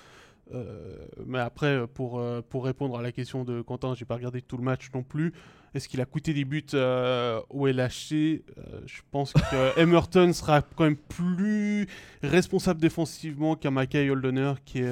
Euh, 0.54 0.98
mais 1.26 1.40
après, 1.40 1.88
pour, 1.94 2.20
euh, 2.20 2.42
pour 2.48 2.66
répondre 2.66 2.98
à 2.98 3.02
la 3.02 3.12
question 3.12 3.44
de 3.44 3.62
Quentin, 3.62 3.94
j'ai 3.96 4.06
pas 4.06 4.16
regardé 4.16 4.42
tout 4.42 4.58
le 4.58 4.64
match 4.64 4.90
non 4.94 5.04
plus. 5.04 5.34
Est-ce 5.74 5.88
qu'il 5.90 6.02
a 6.02 6.06
coûté 6.06 6.34
des 6.36 6.46
buts 6.46 6.64
euh, 6.76 7.40
au 7.50 7.66
LHC 7.66 8.14
Euh, 8.14 8.80
Je 8.86 9.02
pense 9.10 9.34
que 9.34 9.80
Emerton 9.80 10.32
sera 10.34 10.62
quand 10.62 10.84
même 10.84 10.96
plus 10.98 11.88
responsable 12.22 12.80
défensivement 12.80 13.56
qu'un 13.56 13.72
Mackay 13.72 14.08
Holdener 14.12 14.54
qui 14.66 14.80
est. 14.82 14.92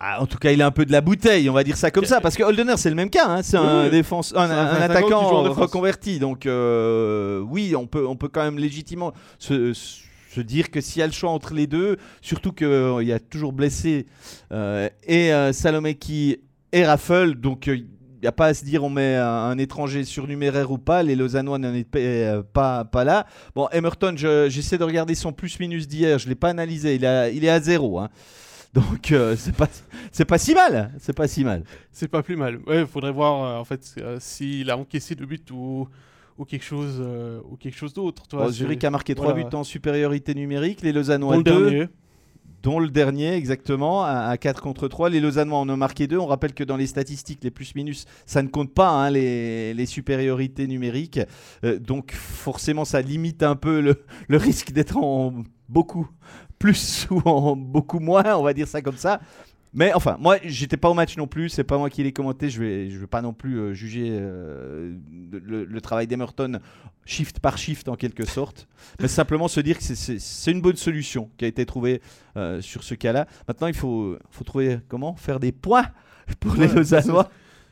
ah, 0.00 0.20
en 0.20 0.26
tout 0.26 0.38
cas 0.38 0.50
il 0.50 0.60
a 0.62 0.66
un 0.66 0.70
peu 0.72 0.84
de 0.84 0.90
la 0.90 1.02
bouteille, 1.02 1.48
on 1.48 1.52
va 1.52 1.62
dire 1.62 1.76
ça 1.76 1.92
comme 1.92 2.04
ça, 2.06 2.20
parce 2.20 2.34
que 2.36 2.42
Holdener 2.42 2.76
c'est 2.78 2.90
le 2.90 2.96
même 2.96 3.10
cas, 3.10 3.28
hein, 3.28 3.42
c'est 3.44 3.58
Oui, 3.58 3.64
un, 3.66 3.88
défense, 3.90 4.34
un, 4.34 4.50
un 4.50 4.66
un 4.66 4.80
attaquant 4.80 5.42
reconverti. 5.52 6.18
Donc 6.18 6.48
oui, 6.48 7.76
on 7.76 7.86
peut, 7.86 8.04
on 8.04 8.16
peut 8.16 8.28
quand 8.28 8.42
même 8.42 8.58
légitimement 8.58 9.12
se, 9.38 9.72
se 9.72 10.07
dire 10.42 10.70
que 10.70 10.80
s'il 10.80 11.00
y 11.00 11.02
a 11.02 11.06
le 11.06 11.12
choix 11.12 11.30
entre 11.30 11.54
les 11.54 11.66
deux, 11.66 11.96
surtout 12.22 12.52
qu'il 12.52 13.02
y 13.02 13.12
a 13.12 13.18
toujours 13.18 13.52
blessé 13.52 14.06
euh, 14.52 14.88
et 15.04 15.32
euh, 15.32 15.52
Salomeki 15.52 16.38
et 16.72 16.84
Raffel, 16.84 17.34
donc 17.34 17.68
euh, 17.68 17.76
il 17.76 18.22
n'y 18.22 18.28
a 18.28 18.32
pas 18.32 18.46
à 18.46 18.54
se 18.54 18.64
dire 18.64 18.82
on 18.82 18.90
met 18.90 19.14
un, 19.16 19.56
étranger 19.58 20.02
surnuméraire 20.04 20.72
ou 20.72 20.78
pas, 20.78 21.02
les 21.04 21.14
Lausannois 21.14 21.58
n'en 21.58 21.72
étaient 21.72 22.26
euh, 22.26 22.42
pas, 22.42 22.84
là. 23.04 23.26
Bon, 23.54 23.68
Emerton, 23.70 24.14
je- 24.16 24.48
j'essaie 24.50 24.76
de 24.76 24.84
regarder 24.84 25.14
son 25.14 25.32
plus-minus 25.32 25.86
d'hier, 25.86 26.18
je 26.18 26.24
ne 26.26 26.30
l'ai 26.30 26.34
pas 26.34 26.48
analysé, 26.48 26.96
il, 26.96 27.04
est 27.04 27.48
à 27.48 27.60
zéro. 27.60 28.00
hein. 28.00 28.08
Donc 28.74 29.12
euh, 29.12 29.34
c'est 29.36 29.54
pas, 29.56 30.38
si 30.38 30.54
mal, 30.54 30.92
c'est 30.98 31.14
pas 31.14 31.28
si 31.28 31.44
mal. 31.44 31.62
C'est 31.92 32.08
pas 32.08 32.22
plus 32.22 32.36
mal. 32.36 32.58
Ouais, 32.66 32.84
faudrait 32.86 33.12
voir 33.12 33.42
euh, 33.44 33.60
en 33.60 33.64
fait 33.64 33.94
euh, 33.98 34.18
s'il 34.20 34.70
a 34.70 34.76
encaissé 34.76 35.14
deux 35.14 35.26
buts 35.26 35.40
ou, 35.52 35.88
ou 36.38 36.44
quelque 36.44 36.64
chose, 36.64 36.98
euh, 37.00 37.40
ou 37.50 37.56
quelque 37.56 37.76
chose 37.76 37.92
d'autre. 37.92 38.22
Bon, 38.30 38.48
Zurich 38.48 38.82
a 38.84 38.90
marqué 38.90 39.14
3 39.14 39.32
voilà. 39.32 39.48
buts 39.48 39.56
en 39.56 39.64
supériorité 39.64 40.34
numérique, 40.34 40.82
les 40.82 40.92
Dont 40.92 40.98
Lausannois 41.00 41.36
le 41.36 41.42
2, 41.42 41.70
dernier. 41.70 41.88
dont 42.62 42.78
le 42.78 42.88
dernier 42.88 43.34
exactement, 43.34 44.04
à, 44.04 44.36
4 44.38 44.62
contre 44.62 44.86
3. 44.86 45.10
Les 45.10 45.20
Lausannois 45.20 45.58
en 45.58 45.68
ont 45.68 45.76
marqué 45.76 46.06
2. 46.06 46.16
On 46.16 46.26
rappelle 46.26 46.54
que 46.54 46.64
dans 46.64 46.76
les 46.76 46.86
statistiques, 46.86 47.40
les 47.42 47.50
plus-minus, 47.50 48.06
ça 48.24 48.42
ne 48.42 48.48
compte 48.48 48.72
pas, 48.72 48.88
hein, 48.88 49.10
les, 49.10 49.74
les 49.74 49.86
supériorités 49.86 50.68
numériques. 50.68 51.20
Euh, 51.64 51.80
donc 51.80 52.12
forcément, 52.12 52.84
ça 52.84 53.02
limite 53.02 53.42
un 53.42 53.56
peu 53.56 53.80
le, 53.80 54.04
le 54.28 54.36
risque 54.36 54.70
d'être 54.70 54.96
en 54.96 55.42
beaucoup 55.68 56.08
plus 56.58 57.08
ou 57.10 57.20
en 57.24 57.56
beaucoup 57.56 58.00
moins, 58.00 58.36
on 58.36 58.42
va 58.42 58.52
dire 58.54 58.68
ça 58.68 58.80
comme 58.80 58.96
ça. 58.96 59.20
Mais 59.74 59.92
enfin, 59.92 60.16
moi, 60.18 60.38
j'étais 60.44 60.76
pas 60.76 60.88
au 60.88 60.94
match 60.94 61.16
non 61.16 61.26
plus. 61.26 61.48
C'est 61.50 61.64
pas 61.64 61.76
moi 61.78 61.90
qui 61.90 62.02
l'ai 62.02 62.12
commenté. 62.12 62.48
Je 62.50 62.60
vais, 62.60 62.90
je 62.90 62.98
vais 62.98 63.06
pas 63.06 63.20
non 63.22 63.32
plus 63.32 63.58
euh, 63.58 63.74
juger 63.74 64.08
euh, 64.10 64.94
le, 65.32 65.64
le 65.64 65.80
travail 65.80 66.06
d'Emerton 66.06 66.58
shift 67.04 67.40
par 67.40 67.58
shift 67.58 67.88
en 67.88 67.94
quelque 67.96 68.24
sorte. 68.24 68.66
Mais 69.00 69.08
simplement 69.08 69.48
se 69.48 69.60
dire 69.60 69.76
que 69.78 69.84
c'est- 69.84 70.50
une 70.50 70.60
bonne 70.62 70.76
solution 70.76 71.30
qui 71.36 71.44
a 71.44 71.48
été 71.48 71.64
trouvée 71.66 72.00
euh, 72.36 72.60
sur 72.60 72.82
ce 72.82 72.94
cas-là. 72.94 73.26
Maintenant, 73.46 73.66
il 73.66 73.74
faut, 73.74 74.16
faut 74.30 74.44
trouver 74.44 74.78
comment? 74.88 75.14
Faire 75.16 75.38
des 75.40 75.52
points 75.52 75.86
pour 76.40 76.54
les 76.54 76.66
Ouais, 76.68 76.74
Lausannois. 76.74 77.30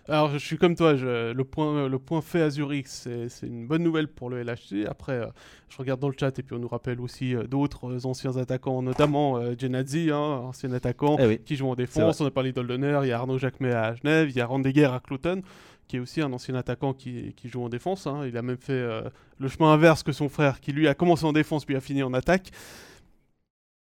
Alors, 0.09 0.31
je 0.31 0.39
suis 0.39 0.57
comme 0.57 0.77
toi, 0.77 0.95
je- 0.95 1.33
le, 1.33 1.45
point, 1.45 1.89
le 1.89 1.99
point 1.99 2.21
fait 2.21 2.41
à 2.41 2.49
Zurich, 2.51 2.87
c'est 2.87 3.29
une 3.43 3.67
bonne 3.67 3.83
nouvelle 3.83 4.07
pour 4.07 4.31
le 4.31 4.39
LHC. 4.45 4.87
Après, 4.89 5.15
euh, 5.15 5.27
je 5.69 5.77
regarde 5.79 5.99
dans 5.99 6.09
le 6.09 6.15
chat 6.19 6.39
et 6.39 6.43
puis 6.45 6.55
on 6.55 6.61
nous 6.61 6.69
rappelle 6.69 7.01
aussi 7.01 7.35
euh, 7.35 7.45
d'autres 7.49 7.91
euh, 7.93 8.07
anciens 8.07 8.37
attaquants, 8.37 8.83
notamment 8.83 9.39
euh, 9.39 9.55
hein, 9.61 10.15
ancien 10.15 10.71
attaquant 10.73 11.17
Eh 11.19 11.27
oui. 11.27 11.39
qui 11.45 11.57
joue 11.57 11.69
en 11.69 11.75
défense. 11.75 12.21
On 12.21 12.27
a 12.27 12.31
parlé 12.31 12.53
d'Oldener, 12.53 13.01
il 13.03 13.09
y 13.09 13.13
a 13.13 13.19
Arnaud 13.19 13.39
Jacquemet 13.39 13.73
à 13.73 13.95
Genève, 13.97 14.31
il 14.31 14.37
y 14.37 14.41
a 14.41 14.47
Randeguer 14.47 14.85
à 14.85 15.01
Cloton, 15.05 15.43
qui 15.89 15.97
est 15.97 16.01
aussi 16.01 16.21
un 16.23 16.33
ancien 16.33 16.55
attaquant 16.55 16.93
qui, 16.95 17.33
qui 17.37 17.49
joue 17.49 17.63
en 17.65 17.69
défense. 17.69 18.07
hein. 18.07 18.23
Il 18.29 18.37
a 18.37 18.43
même 18.43 18.59
fait 18.59 18.73
euh, 18.75 19.03
le 19.41 19.49
chemin 19.49 19.73
inverse 19.73 20.05
que 20.05 20.13
son 20.13 20.29
frère, 20.29 20.61
qui 20.61 20.71
lui 20.73 20.87
a 20.87 20.95
commencé 20.95 21.25
en 21.25 21.33
défense 21.33 21.65
puis 21.65 21.75
a 21.75 21.81
fini 21.81 22.05
en 22.05 22.15
attaque. 22.15 22.53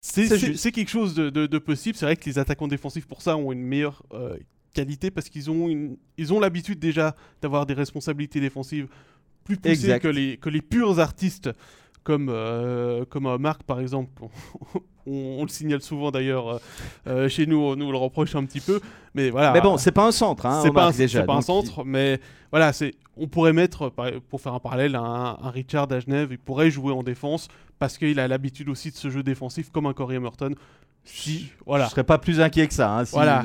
C'est 0.02 0.72
quelque 0.72 0.90
chose 0.90 1.14
de, 1.14 1.30
de- 1.30 1.46
de 1.46 1.58
possible. 1.58 1.96
C'est 1.96 2.04
vrai 2.06 2.16
que 2.16 2.24
les 2.26 2.38
attaquants 2.38 2.68
défensifs, 2.68 3.06
pour 3.06 3.22
ça, 3.22 3.36
ont 3.36 3.52
une 3.52 3.62
meilleure 3.62 4.02
euh, 4.12 4.36
qualité 4.72 5.10
parce 5.10 5.28
qu'ils 5.28 5.50
ont, 5.50 5.68
une- 5.68 5.96
ils 6.18 6.32
ont 6.32 6.40
l'habitude 6.40 6.78
déjà 6.78 7.14
d'avoir 7.40 7.66
des 7.66 7.74
responsabilités 7.74 8.40
défensives 8.40 8.88
plus 9.44 9.56
poussées 9.56 9.72
Exact. 9.72 10.00
que 10.02 10.08
les, 10.08 10.36
que 10.36 10.48
les 10.48 10.62
purs 10.62 10.98
artistes 11.00 11.50
comme, 12.04 12.28
euh, 12.30 13.04
comme 13.04 13.26
euh, 13.26 13.38
Marc 13.38 13.62
par 13.64 13.80
exemple. 13.80 14.10
On, 15.06 15.36
on 15.38 15.42
le 15.42 15.48
signale 15.48 15.82
souvent 15.82 16.10
d'ailleurs 16.10 16.48
euh, 16.48 16.58
euh, 17.06 17.28
chez 17.28 17.46
nous, 17.46 17.58
on 17.58 17.76
nous 17.76 17.90
le 17.90 17.98
reproche 17.98 18.34
un 18.34 18.44
petit 18.44 18.60
peu. 18.60 18.80
Mais 19.14 19.30
voilà. 19.30 19.52
Mais 19.52 19.60
bon, 19.60 19.76
c'est 19.76 19.92
pas 19.92 20.06
un 20.06 20.12
centre, 20.12 20.46
hein, 20.46 20.60
c'est 20.62 20.72
pas, 20.72 20.86
un, 20.86 20.90
déjà. 20.90 21.24
centre, 21.42 21.84
mais 21.84 22.20
voilà, 22.50 22.72
c'est, 22.72 22.94
on 23.16 23.28
pourrait 23.28 23.52
mettre, 23.52 23.92
pour 24.30 24.40
faire 24.40 24.54
un 24.54 24.60
parallèle, 24.60 24.96
un, 24.96 25.38
un 25.40 25.50
Richard 25.50 25.90
à 25.92 26.00
Genève, 26.00 26.28
il 26.30 26.38
pourrait 26.38 26.70
jouer 26.70 26.92
en 26.92 27.02
défense 27.02 27.48
parce 27.78 27.98
qu'il 27.98 28.20
a 28.20 28.28
l'habitude 28.28 28.68
aussi 28.68 28.90
de 28.90 28.96
ce 28.96 29.10
jeu 29.10 29.22
défensif 29.22 29.70
comme 29.70 29.86
un 29.86 29.92
Corey 29.92 30.18
Merton. 30.18 30.54
Si, 31.04 31.50
voilà. 31.66 31.86
Je 31.86 31.90
serais 31.90 32.04
pas 32.04 32.18
plus 32.18 32.40
inquiet 32.40 32.68
que 32.68 32.74
ça, 32.74 32.96
hein, 32.96 33.04
si 33.04 33.12
Voilà, 33.12 33.42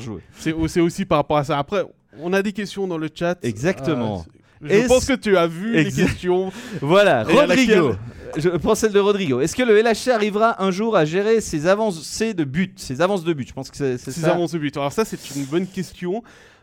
jouer. 0.00 0.22
C'est 0.36 0.80
aussi 0.80 1.04
par 1.06 1.18
rapport 1.18 1.38
à 1.38 1.44
ça. 1.44 1.58
Après, 1.58 1.82
on 2.20 2.32
a 2.32 2.42
des 2.42 2.52
questions 2.52 2.86
dans 2.86 2.98
le 2.98 3.08
chat. 3.12 3.42
Exactement. 3.42 4.24
Euh, 4.28 4.38
je 4.64 4.70
Est-ce- 4.72 4.88
pense 4.88 5.04
que 5.04 5.12
tu 5.14 5.36
as 5.36 5.46
vu 5.46 5.76
Exact. 5.76 5.96
les 5.98 6.04
questions. 6.08 6.52
Voilà, 6.80 7.22
Et 7.28 7.32
Rodrigo. 7.32 7.88
laquelle- 7.88 7.98
Je 8.36 8.48
prends 8.48 8.74
celle 8.74 8.92
de 8.92 8.98
Rodrigo. 8.98 9.40
Est-ce 9.40 9.54
que 9.54 9.62
le 9.62 9.78
LHC 9.80 10.08
arrivera 10.10 10.60
un 10.62 10.70
jour 10.72 10.96
à 10.96 11.04
gérer 11.04 11.40
ses 11.40 11.66
avancées 11.68 12.34
de 12.34 12.42
but, 12.44 12.80
ses 12.80 13.00
avances 13.00 13.22
de 13.22 13.32
but? 13.32 13.46
Je 13.48 13.52
pense 13.52 13.70
que 13.70 13.76
c'est 13.76 13.96
c'est 13.96 14.10
Ces 14.10 14.22
ça. 14.22 14.32
avances 14.32 14.50
de 14.52 14.58
but. 14.58 14.76
Alors 14.76 14.92
ça, 14.92 15.04
c'est 15.04 15.18
une 15.36 15.44
bonne 15.44 15.66
question. 15.68 16.22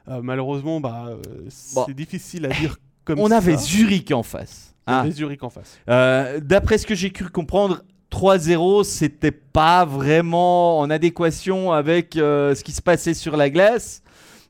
Euh, 0.09 0.19
malheureusement, 0.21 0.81
bah, 0.81 1.05
euh, 1.09 1.15
c'est 1.49 1.93
difficile 1.93 2.45
à 2.45 2.49
dire 2.49 2.75
comme 3.05 3.19
On 3.19 3.29
ça. 3.29 3.37
avait 3.37 3.55
Zurich 3.57 4.11
en 4.11 4.23
face. 4.23 4.73
Hein. 4.87 4.99
avait 5.01 5.11
Zurich 5.11 5.41
en 5.43 5.49
face. 5.49 5.77
Euh, 5.89 6.39
D'après 6.41 6.77
ce 6.77 6.85
que 6.85 6.95
j'ai 6.95 7.11
cru 7.11 7.29
comprendre, 7.29 7.83
3-0, 8.09 8.83
c'était 8.83 9.31
pas 9.31 9.85
vraiment 9.85 10.79
en 10.79 10.89
adéquation 10.89 11.71
avec 11.71 12.15
ce 12.15 12.61
qui 12.63 12.73
se 12.73 12.81
passait 12.81 13.13
sur 13.13 13.37
la 13.37 13.49
glace. 13.49 14.00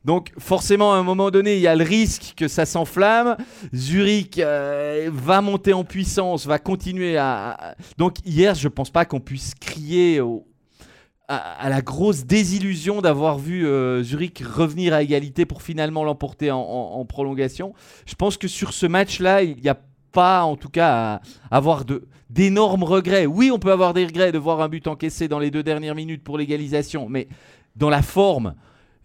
Donc 0.04 0.32
forcément, 0.40 0.94
à 0.94 0.98
un 0.98 1.04
moment 1.04 1.30
donné, 1.30 1.56
il 1.56 1.62
y 1.62 1.68
a 1.68 1.76
le 1.76 1.84
risque 1.84 2.34
que 2.36 2.48
ça 2.48 2.66
s'enflamme. 2.66 3.38
Zurich 3.74 4.40
euh, 4.40 5.10
va 5.14 5.42
monter 5.42 5.74
en 5.74 5.84
puissance, 5.84 6.48
va 6.48 6.58
continuer 6.58 7.18
à... 7.18 7.76
Donc 7.98 8.16
hier, 8.26 8.56
je 8.56 8.68
pense 8.68 8.90
pas 8.90 9.06
qu'on 9.06 9.20
puisse 9.20 9.54
crier 9.54 10.22
à, 11.28 11.70
la 11.70 11.82
grosse 11.82 12.26
désillusion 12.26 13.02
d'avoir 13.02 13.38
vu 13.38 13.66
euh, 13.66 14.04
Zurich 14.04 14.44
revenir 14.44 14.94
à 14.94 15.02
égalité 15.04 15.46
pour 15.46 15.62
finalement 15.62 16.04
l'emporter 16.04 16.52
en, 16.52 16.60
en- 16.60 17.06
prolongation. 17.06 17.74
Je 18.06 18.16
pense 18.16 18.38
que 18.38 18.48
sur 18.48 18.74
ce 18.74 18.86
match-là, 18.86 19.44
il 19.44 19.58
n'y 19.58 19.70
a 19.70 19.78
pas 20.12 20.44
en 20.44 20.56
tout 20.58 20.70
cas 20.70 21.22
à 21.50 21.56
avoir 21.56 21.86
d'énormes 22.30 22.84
regrets. 22.84 23.26
Oui, 23.26 23.52
on 23.52 23.60
peut 23.60 23.72
avoir 23.72 23.94
des 23.94 24.06
regrets 24.06 24.32
de 24.32 24.38
voir 24.38 24.62
un 24.62 24.68
but 24.68 24.88
encaissé 24.88 25.28
dans 25.28 25.40
les 25.40 25.52
deux 25.52 25.64
dernières 25.64 25.96
minutes 25.96 26.24
pour 26.24 26.38
l'égalisation, 26.38 27.08
mais 27.08 27.28
dans 27.76 27.90
la 27.90 28.02
forme, 28.02 28.56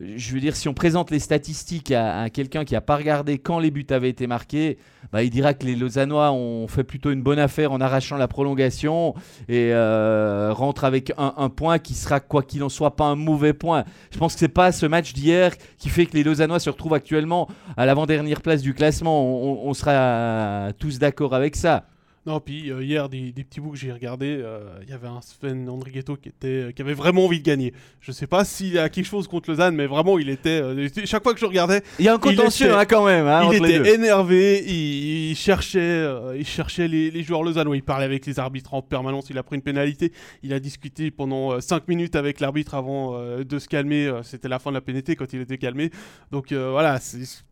je 0.00 0.34
veux 0.34 0.40
dire, 0.40 0.56
si 0.56 0.68
on 0.68 0.74
présente 0.74 1.10
les 1.10 1.18
statistiques 1.18 1.90
à, 1.90 2.28
quelqu'un 2.28 2.64
qui 2.64 2.74
n'a 2.74 2.82
pas 2.82 2.96
regardé 2.96 3.38
quand 3.38 3.58
les 3.58 3.70
buts 3.70 3.86
avaient 3.90 4.10
été 4.10 4.26
marqués, 4.26 4.76
bah, 5.10 5.22
il 5.22 5.30
dira 5.30 5.54
que 5.54 5.64
les 5.64 5.74
Lausannois 5.74 6.32
ont 6.32 6.68
fait 6.68 6.84
plutôt 6.84 7.10
une 7.10 7.22
bonne 7.22 7.38
affaire 7.38 7.72
en 7.72 7.80
arrachant 7.80 8.16
la 8.16 8.28
prolongation 8.28 9.14
et 9.48 9.70
euh, 9.72 10.52
rentrent 10.52 10.84
avec 10.84 11.12
un, 11.16 11.48
point 11.48 11.78
qui 11.78 11.94
sera, 11.94 12.20
quoi 12.20 12.42
qu'il 12.42 12.62
en 12.62 12.68
soit, 12.68 12.96
pas 12.96 13.04
un 13.04 13.14
mauvais 13.14 13.54
point. 13.54 13.84
Je 14.10 14.18
pense 14.18 14.34
que 14.34 14.40
c'est 14.40 14.48
pas 14.48 14.70
ce 14.70 14.84
match 14.84 15.14
d'hier 15.14 15.52
qui 15.78 15.88
fait 15.88 16.04
que 16.04 16.16
les 16.16 16.24
Lausannois 16.24 16.60
se 16.60 16.68
retrouvent 16.68 16.94
actuellement 16.94 17.48
à 17.76 17.86
l'avant-dernière 17.86 18.42
place 18.42 18.60
du 18.60 18.74
classement. 18.74 19.24
On 19.24 19.72
sera 19.72 20.72
tous 20.78 20.98
d'accord 20.98 21.34
avec 21.34 21.56
ça. 21.56 21.86
Non, 22.26 22.40
puis 22.40 22.72
euh, 22.72 22.82
hier, 22.82 23.08
des, 23.08 23.30
des 23.30 23.44
petits 23.44 23.60
bouts 23.60 23.70
que 23.70 23.76
j'ai 23.78 23.92
regardés, 23.92 24.36
euh, 24.42 24.80
il 24.82 24.90
y 24.90 24.92
avait 24.92 25.06
un 25.06 25.20
Sven 25.20 25.68
Andrighetto 25.68 26.16
qui, 26.16 26.28
était, 26.28 26.46
euh, 26.48 26.72
qui 26.72 26.82
avait 26.82 26.92
vraiment 26.92 27.24
envie 27.26 27.38
de 27.38 27.44
gagner. 27.44 27.72
Je 28.00 28.10
sais 28.10 28.26
pas 28.26 28.44
s'il 28.44 28.76
a 28.80 28.88
quelque 28.88 29.04
chose 29.06 29.28
contre 29.28 29.48
Lausanne, 29.48 29.76
mais 29.76 29.86
vraiment, 29.86 30.18
il 30.18 30.28
était. 30.28 30.60
chaque 31.04 31.22
fois 31.22 31.34
que 31.34 31.38
je 31.40 31.46
regardais, 31.46 31.82
Il 32.00 32.04
y 32.04 32.08
a 32.08 32.14
un 32.14 32.18
contentieux 32.18 32.66
était- 32.66 32.74
hein, 32.74 32.84
quand 32.84 33.04
même. 33.06 33.26
hein, 33.28 33.42
il 33.52 33.64
était 33.64 33.94
énervé, 33.94 34.64
il, 34.66 35.30
il 35.30 35.36
cherchait, 35.36 36.04
il 36.36 36.44
cherchait 36.46 36.88
les, 36.88 37.12
les 37.12 37.22
joueurs 37.22 37.44
lausannois. 37.44 37.76
Il 37.76 37.84
parlait 37.84 38.04
avec 38.06 38.26
les 38.26 38.40
arbitres 38.40 38.74
en 38.74 38.82
permanence. 38.82 39.30
Il 39.30 39.38
a 39.38 39.44
pris 39.44 39.54
une 39.54 39.62
pénalité. 39.62 40.10
Il 40.42 40.52
a 40.52 40.58
discuté 40.58 41.12
pendant 41.12 41.60
5 41.60 41.86
minutes 41.86 42.16
avec 42.16 42.40
l'arbitre 42.40 42.74
avant 42.74 43.16
de 43.38 43.58
se 43.60 43.68
calmer. 43.68 44.10
C'était 44.24 44.48
la 44.48 44.58
fin 44.58 44.70
de 44.70 44.74
la 44.74 44.80
pénalité 44.80 45.14
quand 45.14 45.32
il 45.32 45.42
était 45.42 45.58
calmé. 45.58 45.90
Donc 46.32 46.52
voilà, 46.52 46.98
c'est- 46.98 47.44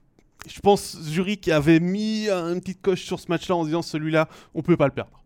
je 0.46 0.60
pense 0.60 0.96
Zurich 1.00 1.48
avait 1.48 1.80
mis 1.80 2.28
une 2.28 2.60
petite 2.60 2.82
coche 2.82 3.04
sur 3.04 3.20
ce 3.20 3.26
match-là 3.28 3.56
en 3.56 3.64
disant 3.64 3.82
celui-là, 3.82 4.28
on 4.54 4.62
peut 4.62 4.76
pas 4.76 4.86
le 4.86 4.92
perdre. 4.92 5.24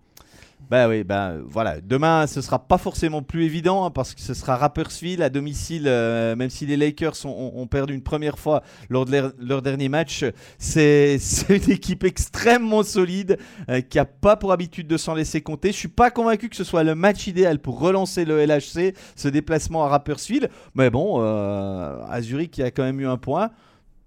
Bah 0.71 0.87
oui, 0.87 1.03
bah 1.03 1.35
voilà. 1.47 1.81
Demain, 1.81 2.27
ce 2.27 2.43
sera 2.43 2.59
pas 2.59 2.77
forcément 2.77 3.23
plus 3.23 3.45
évident 3.45 3.87
hein, 3.87 3.91
parce 3.91 4.14
que 4.14 4.21
ce 4.21 4.35
sera 4.35 4.57
Rapperswil 4.57 5.23
à 5.23 5.31
domicile, 5.31 5.85
euh, 5.87 6.37
même 6.37 6.51
si 6.51 6.66
les 6.66 6.77
Lakers 6.77 7.25
ont, 7.25 7.66
perdu 7.66 7.95
une 7.95 8.03
première 8.03 8.39
fois 8.39 8.62
lors 8.91 9.07
de 9.07 9.33
leur, 9.39 9.62
dernier 9.62 9.89
match. 9.89 10.27
C'est 10.59 11.19
une 11.49 11.71
équipe 11.71 12.05
extrêmement 12.05 12.83
solide 12.83 13.39
euh, 13.71 13.81
qui 13.81 13.99
a 13.99 14.05
pas 14.05 14.37
pour 14.37 14.53
habitude 14.53 14.89
de 14.89 14.99
s'en 14.99 15.14
laisser 15.14 15.41
compter. 15.41 15.73
Je 15.73 15.77
suis 15.77 15.89
pas 15.89 16.11
convaincu 16.11 16.51
que 16.51 16.57
ce 16.57 16.64
soit 16.64 16.83
le 16.83 16.95
match 16.95 17.27
idéal 17.27 17.61
pour 17.61 17.81
relancer 17.81 18.27
le 18.27 18.45
LHC, 18.45 18.95
ce 19.16 19.29
déplacement 19.29 19.85
à 19.85 19.89
Rapperswil. 19.89 20.51
Mais 20.75 20.91
bon, 20.91 21.23
euh, 21.23 22.03
à 22.11 22.21
Zurich, 22.21 22.59
il 22.59 22.61
y 22.61 22.64
a 22.64 22.71
quand 22.71 22.85
même 22.85 23.01
eu 23.01 23.07
un 23.07 23.16
point. 23.16 23.51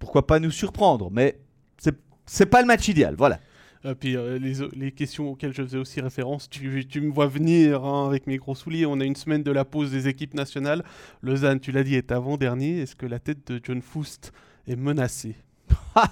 Pourquoi 0.02 0.26
pas 0.26 0.40
nous 0.40 0.50
surprendre 0.50 1.10
Mais 1.12 1.38
c'est 2.26 2.46
pas 2.46 2.60
le 2.60 2.66
match 2.66 2.88
idéal, 2.88 3.14
voilà. 3.16 3.38
Euh, 3.84 3.94
puis 3.94 4.16
euh, 4.16 4.36
les, 4.36 4.54
les 4.76 4.90
questions 4.90 5.30
auxquelles 5.30 5.52
je 5.52 5.62
faisais 5.62 5.78
aussi 5.78 6.00
référence, 6.00 6.50
tu, 6.50 6.84
tu 6.88 7.00
me 7.00 7.12
vois 7.12 7.28
venir 7.28 7.84
hein, 7.84 8.08
avec 8.08 8.26
mes 8.26 8.36
gros 8.36 8.56
souliers. 8.56 8.84
On 8.84 8.98
a 8.98 9.04
une 9.04 9.14
semaine 9.14 9.44
de 9.44 9.50
la 9.52 9.64
pause 9.64 9.92
des 9.92 10.08
équipes 10.08 10.34
nationales. 10.34 10.82
Lausanne, 11.22 11.60
tu 11.60 11.70
l'as 11.70 11.84
dit, 11.84 11.94
est 11.94 12.10
avant-dernier. 12.10 12.80
Est-ce 12.80 12.96
que 12.96 13.06
la 13.06 13.20
tête 13.20 13.46
de 13.52 13.60
John 13.62 13.80
Foust 13.80 14.32
est 14.66 14.74
menacée? 14.76 15.36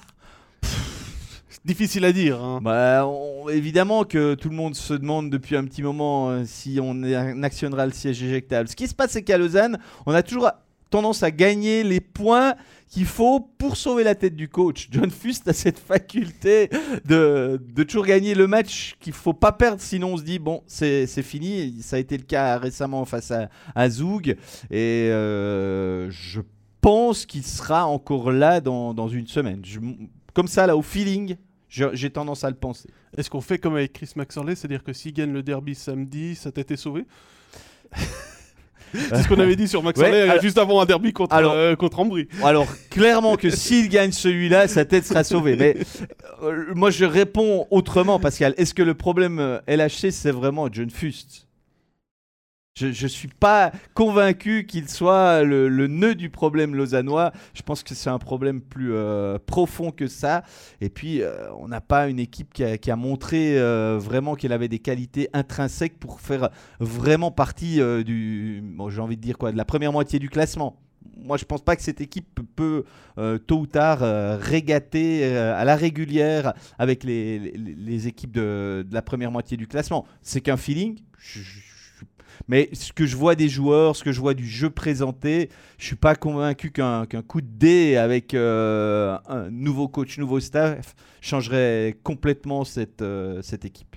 Difficile 1.64 2.04
à 2.06 2.12
dire. 2.12 2.42
hein. 2.42 2.60
Bah, 2.62 3.06
on- 3.06 3.48
évidemment 3.48 4.04
que 4.04 4.34
tout 4.34 4.48
le 4.48 4.56
monde 4.56 4.74
se 4.74 4.94
demande 4.94 5.30
depuis 5.30 5.56
un 5.56 5.64
petit 5.64 5.82
moment 5.82 6.30
euh, 6.30 6.44
si 6.46 6.78
on 6.82 7.02
actionnera 7.42 7.86
le 7.86 7.92
siège 7.92 8.22
éjectable. 8.22 8.68
Ce 8.68 8.76
qui 8.76 8.86
se 8.88 8.94
passe, 8.94 9.10
c'est 9.12 9.22
qu'à 9.22 9.36
Lausanne, 9.36 9.78
on 10.06 10.12
a 10.14 10.22
toujours 10.22 10.50
tendance 10.90 11.22
à 11.22 11.30
gagner 11.30 11.82
les 11.84 12.00
points 12.00 12.54
qu'il 12.88 13.06
faut 13.06 13.38
pour 13.40 13.76
sauver 13.76 14.02
la 14.02 14.16
tête 14.16 14.34
du 14.34 14.48
coach. 14.48 14.88
John 14.90 15.10
Fust 15.10 15.46
a 15.46 15.52
cette 15.52 15.78
faculté 15.78 16.68
de, 17.04 17.60
de 17.74 17.82
toujours 17.84 18.04
gagner 18.04 18.34
le 18.34 18.48
match 18.48 18.96
qu'il 19.00 19.12
faut 19.12 19.32
pas 19.32 19.52
perdre, 19.52 19.80
sinon 19.80 20.14
on 20.14 20.16
se 20.16 20.22
dit 20.24 20.38
bon, 20.40 20.62
c'est 20.66 21.06
c'est 21.06 21.22
fini. 21.22 21.80
Ça 21.82 21.96
a 21.96 21.98
été 22.00 22.16
le 22.16 22.24
cas 22.24 22.58
récemment 22.58 23.04
face 23.04 23.30
à, 23.30 23.48
à 23.74 23.88
Zoug. 23.88 24.30
Et 24.70 25.08
euh, 25.10 26.10
je 26.10 26.40
pense 26.80 27.26
qu'il 27.26 27.44
sera 27.44 27.86
encore 27.86 28.32
là 28.32 28.60
dans, 28.60 28.92
dans 28.92 29.08
une 29.08 29.28
semaine. 29.28 29.60
Je- 29.64 29.78
comme 30.34 30.48
ça, 30.48 30.66
là, 30.66 30.76
au 30.76 30.82
feeling, 30.82 31.36
j'ai 31.68 32.10
tendance 32.10 32.42
à 32.42 32.50
le 32.50 32.56
penser. 32.56 32.88
Est-ce 33.16 33.30
qu'on 33.30 33.40
fait 33.40 33.58
comme 33.58 33.74
avec 33.76 33.92
Chris 33.92 34.10
Maxorley, 34.16 34.54
c'est-à-dire 34.56 34.82
que 34.82 34.92
s'il 34.92 35.12
gagne 35.12 35.32
le 35.32 35.42
derby 35.44 35.74
samedi, 35.76 36.34
sa 36.34 36.50
tête 36.50 36.70
est 36.72 36.76
sauvée 36.76 37.04
C'est 38.94 39.22
ce 39.22 39.28
qu'on 39.28 39.38
avait 39.40 39.56
dit 39.56 39.68
sur 39.68 39.82
Maxorley 39.82 40.10
Ouais, 40.12 40.28
alors- 40.30 40.42
juste 40.42 40.58
avant 40.58 40.80
un 40.80 40.84
derby 40.86 41.12
contre, 41.12 41.34
alors- 41.34 41.52
euh, 41.54 41.76
contre 41.76 42.00
Ambry. 42.00 42.28
Alors, 42.42 42.66
clairement 42.90 43.36
que 43.36 43.50
s'il 43.50 43.88
gagne 43.88 44.12
celui-là, 44.12 44.68
sa 44.68 44.84
tête 44.84 45.04
sera 45.06 45.24
sauvée. 45.24 45.56
Mais 45.56 45.76
euh, 46.42 46.64
moi, 46.74 46.90
je 46.90 47.04
réponds 47.04 47.66
autrement, 47.70 48.18
Pascal. 48.18 48.54
Est-ce 48.56 48.74
que 48.74 48.82
le 48.82 48.94
problème 48.94 49.38
euh, 49.38 49.58
LHC, 49.66 50.10
c'est 50.10 50.30
vraiment 50.32 50.68
John 50.72 50.90
Fust? 50.90 51.46
Je 52.76 52.86
ne 52.86 53.08
suis 53.08 53.28
pas 53.28 53.72
convaincu 53.94 54.64
qu'il 54.66 54.88
soit 54.88 55.42
le, 55.42 55.86
nœud 55.86 56.14
du 56.14 56.30
problème 56.30 56.74
lausannois. 56.74 57.32
Je 57.54 57.62
pense 57.62 57.82
que 57.82 57.94
c'est 57.94 58.10
un 58.10 58.18
problème 58.18 58.60
plus 58.60 58.94
euh, 58.94 59.38
profond 59.44 59.90
que 59.90 60.06
ça. 60.06 60.44
Et 60.80 60.88
puis, 60.88 61.22
euh, 61.22 61.52
on 61.54 61.68
n'a 61.68 61.80
pas 61.80 62.08
une 62.08 62.18
équipe 62.18 62.52
qui 62.52 62.90
a, 62.90 62.96
montré 62.96 63.58
euh, 63.58 63.98
vraiment 64.00 64.34
qu'elle 64.34 64.52
avait 64.52 64.68
des 64.68 64.78
qualités 64.78 65.28
intrinsèques 65.32 65.98
pour 65.98 66.20
faire 66.20 66.50
vraiment 66.78 67.30
partie 67.30 67.80
du, 68.04 68.62
j'ai 68.88 69.00
envie 69.00 69.16
de 69.16 69.22
dire 69.22 69.38
quoi, 69.38 69.52
de 69.52 69.56
la 69.56 69.64
première 69.64 69.92
moitié 69.92 70.18
du 70.18 70.28
classement. 70.28 70.80
Moi, 71.16 71.36
je 71.36 71.44
pense 71.44 71.62
pas 71.62 71.76
que 71.76 71.82
cette 71.82 72.00
équipe 72.00 72.40
peut 72.56 72.84
tôt 73.46 73.60
ou 73.60 73.66
tard 73.66 74.00
régater 74.40 75.24
à 75.36 75.64
la 75.64 75.76
régulière 75.76 76.54
avec 76.78 77.04
les, 77.04 78.06
équipes 78.06 78.32
de, 78.32 78.86
la 78.90 79.02
première 79.02 79.30
moitié 79.30 79.56
du 79.56 79.66
classement. 79.66 80.06
C'est 80.22 80.40
qu'un 80.40 80.56
feeling. 80.56 80.98
Mais 82.48 82.68
ce 82.72 82.92
que 82.92 83.06
je 83.06 83.16
vois 83.16 83.34
des 83.34 83.48
joueurs, 83.48 83.96
ce 83.96 84.04
que 84.04 84.12
je 84.12 84.20
vois 84.20 84.34
du 84.34 84.46
jeu 84.46 84.70
présenté, 84.70 85.50
je 85.78 85.86
suis 85.86 85.96
pas 85.96 86.14
convaincu 86.14 86.70
qu'un 86.70 87.06
coup 87.26 87.40
de 87.40 87.46
dé 87.46 87.96
avec 87.96 88.34
euh, 88.34 89.18
un 89.28 89.50
nouveau 89.50 89.88
coach, 89.88 90.18
nouveau 90.18 90.40
staff 90.40 90.94
changerait 91.20 91.98
complètement 92.02 92.64
cette, 92.64 93.02
euh, 93.02 93.42
cette 93.42 93.64
équipe. 93.64 93.96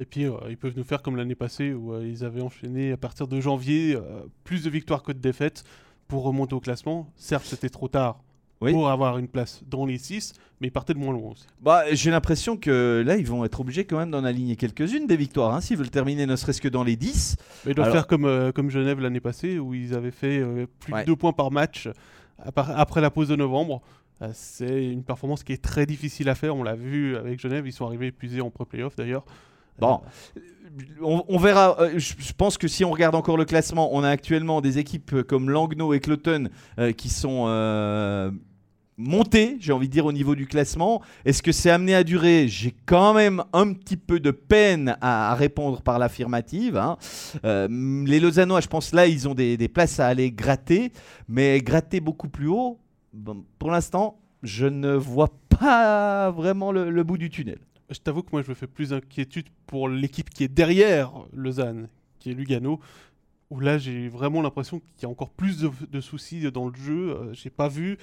Et 0.00 0.06
puis, 0.06 0.26
euh, 0.26 0.32
ils 0.48 0.56
peuvent 0.56 0.76
nous 0.76 0.84
faire 0.84 1.02
comme 1.02 1.16
l'année 1.16 1.36
passée 1.36 1.72
où 1.72 2.00
ils 2.00 2.24
avaient 2.24 2.42
enchaîné 2.42 2.92
à 2.92 2.96
partir 2.96 3.28
de 3.28 3.40
janvier 3.40 3.96
plus 4.42 4.64
de 4.64 4.70
victoires 4.70 5.02
que 5.02 5.12
de 5.12 5.18
défaites 5.18 5.64
pour 6.08 6.24
remonter 6.24 6.54
au 6.54 6.60
classement. 6.60 7.12
Certes, 7.16 7.46
c'était 7.46 7.68
trop 7.68 7.88
tard 7.88 8.23
Oui. 8.64 8.72
pour 8.72 8.88
avoir 8.90 9.18
une 9.18 9.28
place 9.28 9.62
dans 9.68 9.86
les 9.86 9.98
6, 9.98 10.32
mais 10.60 10.68
ils 10.68 10.70
partaient 10.72 10.94
de 10.94 10.98
moins 10.98 11.12
loin 11.12 11.30
aussi. 11.32 11.46
Bah, 11.62 11.82
j'ai 11.92 12.10
l'impression 12.10 12.56
que 12.56 13.02
là, 13.06 13.16
ils 13.16 13.26
vont 13.26 13.44
être 13.44 13.60
obligés 13.60 13.84
quand 13.84 13.98
même 13.98 14.10
d'en 14.10 14.24
aligner 14.24 14.56
quelques-unes 14.56 15.06
des 15.06 15.16
victoires, 15.16 15.54
hein, 15.54 15.60
s'ils 15.60 15.76
veulent 15.76 15.90
terminer 15.90 16.26
ne 16.26 16.36
serait-ce 16.36 16.60
que 16.60 16.68
dans 16.68 16.84
les 16.84 16.96
10. 16.96 17.36
Mais 17.66 17.72
ils 17.72 17.74
doivent 17.74 17.86
Alors- 17.88 17.96
faire 17.96 18.06
comme, 18.06 18.24
euh, 18.24 18.52
comme 18.52 18.70
Genève 18.70 19.00
l'année 19.00 19.20
passée 19.20 19.58
où 19.58 19.74
ils 19.74 19.94
avaient 19.94 20.10
fait 20.10 20.38
euh, 20.38 20.66
plus 20.80 20.92
Ouais. 20.92 21.02
de 21.02 21.06
2 21.06 21.16
points 21.16 21.32
par 21.32 21.50
match 21.50 21.88
après 22.56 23.00
la 23.00 23.10
pause 23.10 23.28
de 23.28 23.36
novembre. 23.36 23.82
Euh, 24.22 24.28
c'est 24.32 24.84
une 24.86 25.02
performance 25.02 25.42
qui 25.42 25.52
est 25.52 25.62
très 25.62 25.86
difficile 25.86 26.28
à 26.28 26.34
faire. 26.34 26.54
On 26.56 26.62
l'a 26.62 26.74
vu 26.76 27.16
avec 27.16 27.40
Genève, 27.40 27.66
ils 27.66 27.72
sont 27.72 27.86
arrivés 27.86 28.06
épuisés 28.08 28.40
en 28.40 28.50
pré-playoff 28.50 28.94
d'ailleurs. 28.96 29.24
Bon, 29.80 30.00
on, 31.02 31.24
on 31.26 31.36
verra. 31.36 31.76
je, 31.96 32.32
pense 32.36 32.58
que 32.58 32.68
si 32.68 32.84
on 32.84 32.92
regarde 32.92 33.16
encore 33.16 33.36
le 33.36 33.44
classement, 33.44 33.92
on 33.92 34.04
a 34.04 34.08
actuellement 34.08 34.60
des 34.60 34.78
équipes 34.78 35.22
comme 35.22 35.50
Langnau 35.50 35.92
et 35.94 35.98
Cloton 36.00 36.48
euh, 36.78 36.92
qui 36.92 37.08
sont 37.08 37.46
euh, 37.48 38.30
montées, 38.96 39.56
j'ai 39.60 39.72
envie 39.72 39.88
de 39.88 39.92
dire, 39.92 40.06
au 40.06 40.12
niveau 40.12 40.34
du 40.34 40.46
classement. 40.46 41.02
Est-ce 41.24 41.42
que 41.42 41.52
c'est 41.52 41.70
amené 41.70 41.94
à 41.94 42.04
durer? 42.04 42.46
J'ai 42.48 42.74
quand 42.86 43.14
même 43.14 43.42
un 43.52 43.72
petit 43.72 43.96
peu 43.96 44.20
de 44.20 44.30
peine 44.30 44.96
à, 45.00 45.34
répondre 45.34 45.82
par 45.82 45.98
l'affirmative. 45.98 46.76
hein. 46.76 46.96
Euh, 47.44 48.04
les 48.06 48.20
Lausannois, 48.20 48.60
je 48.60 48.68
pense 48.68 48.92
là, 48.92 49.06
ils 49.06 49.28
ont 49.28 49.34
des, 49.34 49.56
places 49.68 49.98
à 49.98 50.06
aller 50.06 50.30
gratter, 50.30 50.92
mais 51.28 51.58
gratter 51.60 52.00
beaucoup 52.00 52.28
plus 52.28 52.48
haut, 52.48 52.78
pour 53.58 53.70
l'instant, 53.70 54.18
je 54.42 54.66
ne 54.66 54.92
vois 54.92 55.32
pas 55.48 56.30
vraiment 56.30 56.70
le- 56.72 57.02
bout 57.02 57.18
du 57.18 57.30
tunnel. 57.30 57.58
Je 57.90 57.98
t'avoue 57.98 58.22
que 58.22 58.30
moi, 58.32 58.42
je 58.42 58.48
me 58.48 58.54
fais 58.54 58.66
plus 58.66 58.92
inquiétude 58.92 59.46
pour 59.66 59.88
l'équipe 59.88 60.30
qui 60.30 60.44
est 60.44 60.48
derrière 60.48 61.12
Lausanne, 61.32 61.88
qui 62.18 62.30
est 62.30 62.34
Lugano, 62.34 62.80
où 63.50 63.60
là, 63.60 63.78
j'ai 63.78 64.08
vraiment 64.08 64.42
l'impression 64.42 64.80
qu'il 64.96 65.02
y 65.02 65.06
a 65.06 65.08
encore 65.08 65.30
plus 65.30 65.58
de, 65.60 65.70
de 65.90 66.00
soucis 66.00 66.50
dans 66.50 66.68
le 66.68 66.74
jeu. 66.74 67.10
Euh, 67.10 67.32
j'ai 67.32 67.50
pas 67.50 67.68
vu. 67.68 67.98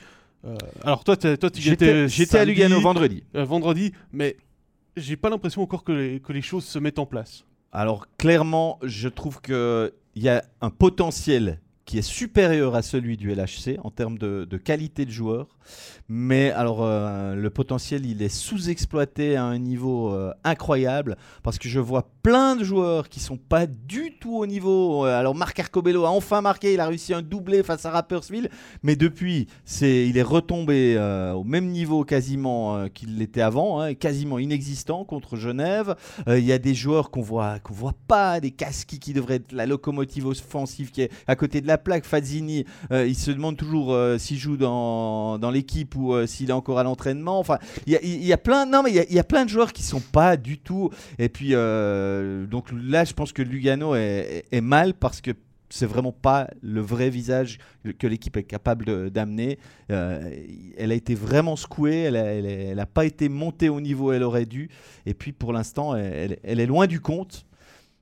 Euh, 0.46 0.56
alors, 0.84 1.04
toi, 1.04 1.16
toi 1.18 1.50
J'étais 1.54 1.72
étais 2.04 2.08
j'étais 2.10 2.38
à 2.38 2.46
Lugano 2.46 2.80
vendredi. 2.82 3.24
euh, 3.36 3.46
vendredi, 3.46 3.92
mais 4.12 4.38
j'ai 4.98 5.16
pas 5.16 5.30
l'impression 5.30 5.62
encore 5.62 5.84
que 5.84 5.92
les, 5.92 6.20
que 6.20 6.34
les 6.34 6.42
choses 6.42 6.66
se 6.66 6.80
mettent 6.80 7.00
en 7.00 7.06
place. 7.06 7.46
Alors 7.72 8.08
clairement, 8.18 8.80
je 8.84 9.08
trouve 9.08 9.40
qu'il 9.42 9.92
y 10.16 10.28
a 10.30 10.44
un 10.62 10.70
potentiel 10.70 11.60
qui 11.86 11.98
est 11.98 12.02
supérieur 12.04 12.76
à 12.76 12.82
celui 12.82 13.18
du 13.18 13.34
LHC 13.34 13.78
en 13.84 13.92
termes 13.92 14.18
de, 14.18 14.46
de 14.50 14.58
qualité 14.58 15.06
de 15.06 15.12
joueur. 15.12 15.58
Mais 16.14 16.52
alors 16.52 16.80
euh, 16.82 17.36
le 17.36 17.50
potentiel, 17.50 18.06
il 18.06 18.22
est 18.22 18.28
sous-exploité 18.28 19.38
à 19.38 19.46
un 19.46 19.58
niveau 19.58 20.14
euh, 20.14 20.34
incroyable 20.44 21.16
parce 21.42 21.58
que 21.58 21.70
je 21.70 21.80
vois 21.80 22.10
plein 22.22 22.58
de 22.58 22.66
joueurs 22.66 23.08
qui 23.08 23.22
sont 23.22 23.38
pas 23.38 23.66
du 23.66 24.18
tout 24.20 24.36
au 24.36 24.46
niveau. 24.46 25.06
Euh, 25.06 25.18
Alors 25.18 25.36
Marc 25.36 25.58
Arcobello 25.60 26.04
a 26.04 26.10
enfin 26.10 26.42
marqué, 26.42 26.74
il 26.74 26.82
a 26.82 26.88
réussi 26.88 27.14
un 27.14 27.22
doublé 27.22 27.64
face 27.64 27.86
à 27.86 27.92
Rapperswil, 27.92 28.50
mais 28.84 28.98
depuis, 28.98 29.48
c'est, 29.64 30.06
il 30.06 30.18
est 30.18 30.22
retombé 30.22 30.98
au 31.34 31.46
même 31.46 31.68
niveau 31.68 32.04
quasiment 32.04 32.90
qu'il 32.90 33.18
l'était 33.18 33.42
avant, 33.42 33.80
hein, 33.80 33.94
quasiment 33.94 34.38
inexistant 34.40 35.06
contre 35.06 35.38
Genève. 35.38 35.96
Il 36.28 36.44
y 36.44 36.52
a 36.52 36.58
des 36.58 36.74
joueurs 36.74 37.12
qu'on 37.12 37.22
voit, 37.22 37.60
qu'on 37.60 37.74
voit 37.74 37.96
pas, 38.08 38.40
des 38.40 38.52
Kaski 38.52 39.00
qui 39.00 39.14
devraient 39.14 39.36
être 39.36 39.52
la 39.52 39.66
locomotive 39.66 40.28
offensive 40.28 40.92
qui 40.92 41.04
est 41.04 41.12
à 41.28 41.36
côté 41.36 41.62
de 41.62 41.68
la 41.68 41.78
plaque. 41.78 42.06
Fazzini, 42.06 42.66
il 42.92 43.16
se 43.16 43.32
demande 43.32 43.56
toujours 43.56 43.98
s'il 44.18 44.38
joue 44.38 44.58
dans, 44.58 45.40
dans 45.40 45.51
l'équipe 45.52 45.96
ou 45.96 46.14
euh, 46.14 46.26
s'il 46.26 46.50
est 46.50 46.54
encore 46.54 46.80
à 46.80 46.84
l'entraînement. 46.84 47.40
Enfin, 47.40 47.60
il 47.86 47.94
y 47.94 47.96
a, 47.96 48.04
y 48.04 48.34
a 48.34 48.38
plein, 48.38 48.66
non 48.66 48.84
mais 48.84 48.92
il 48.92 49.14
y 49.14 49.20
a, 49.20 49.24
plein 49.24 49.46
de 49.46 49.50
joueurs 49.50 49.74
qui 49.74 49.84
sont 49.84 50.00
pas 50.00 50.38
du 50.38 50.58
tout. 50.58 50.90
Et 51.20 51.30
puis 51.30 51.50
euh, 51.52 52.46
donc 52.48 52.70
là, 52.72 53.04
je 53.06 53.14
pense 53.14 53.34
que 53.34 53.42
Lugano 53.42 53.96
est, 53.96 54.62
mal 54.62 54.94
parce 54.94 55.22
que 55.22 55.32
c'est 55.70 55.86
vraiment 55.86 56.12
pas 56.12 56.50
le 56.62 56.82
vrai 56.82 57.10
visage 57.10 57.58
que 57.98 58.06
l'équipe 58.06 58.36
est 58.36 58.44
capable 58.44 59.10
d'amener. 59.10 59.58
Euh, 59.90 60.30
elle 60.78 60.92
a 60.92 60.96
été 60.96 61.16
vraiment 61.16 61.56
secouée, 61.56 62.00
elle 62.02 62.18
a, 62.18 62.26
elle 62.26 62.46
a- 62.46 62.50
elle 62.50 62.80
a 62.80 62.86
pas 62.86 63.06
été 63.06 63.30
montée 63.30 63.70
au 63.70 63.80
niveau 63.80 64.10
où 64.10 64.12
elle 64.12 64.24
aurait 64.24 64.46
dû. 64.46 64.70
Et 65.06 65.14
puis 65.14 65.32
pour 65.32 65.54
l'instant, 65.54 65.96
elle- 65.96 66.40
elle 66.44 66.60
est 66.60 66.66
loin 66.66 66.88
du 66.88 67.00
compte. 67.00 67.46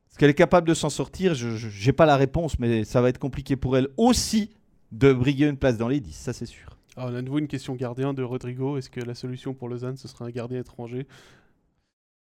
Est-ce 0.09 0.17
qu'elle 0.17 0.31
est 0.31 0.33
capable 0.33 0.67
de 0.67 0.73
s'en 0.73 0.89
sortir? 0.89 1.35
Je 1.35 1.85
n'ai 1.85 1.93
pas 1.93 2.07
la 2.07 2.17
réponse, 2.17 2.57
mais 2.57 2.83
ça 2.83 3.01
va 3.01 3.09
être 3.09 3.19
compliqué 3.19 3.55
pour 3.55 3.77
elle 3.77 3.89
aussi 3.97 4.49
de 4.91 5.13
briguer 5.13 5.47
une 5.47 5.57
place 5.57 5.77
dans 5.77 5.87
les 5.87 5.99
10, 5.99 6.13
ça 6.13 6.33
c'est 6.33 6.47
sûr. 6.47 6.78
Alors, 6.99 7.11
on 7.11 7.15
a 7.15 7.21
de 7.21 7.25
nouveau 7.25 7.39
une 7.39 7.47
question 7.47 7.75
gardien 7.75 8.13
de 8.13 8.23
Rodrigo? 8.23 8.75
Est-ce 8.77 8.89
que 8.89 8.99
la 8.99 9.15
solution 9.15 9.53
pour 9.53 9.69
Lausanne, 9.69 9.95
ce 9.95 10.09
serait 10.09 10.25
un 10.25 10.31
gardien 10.31 10.59
étranger? 10.59 11.07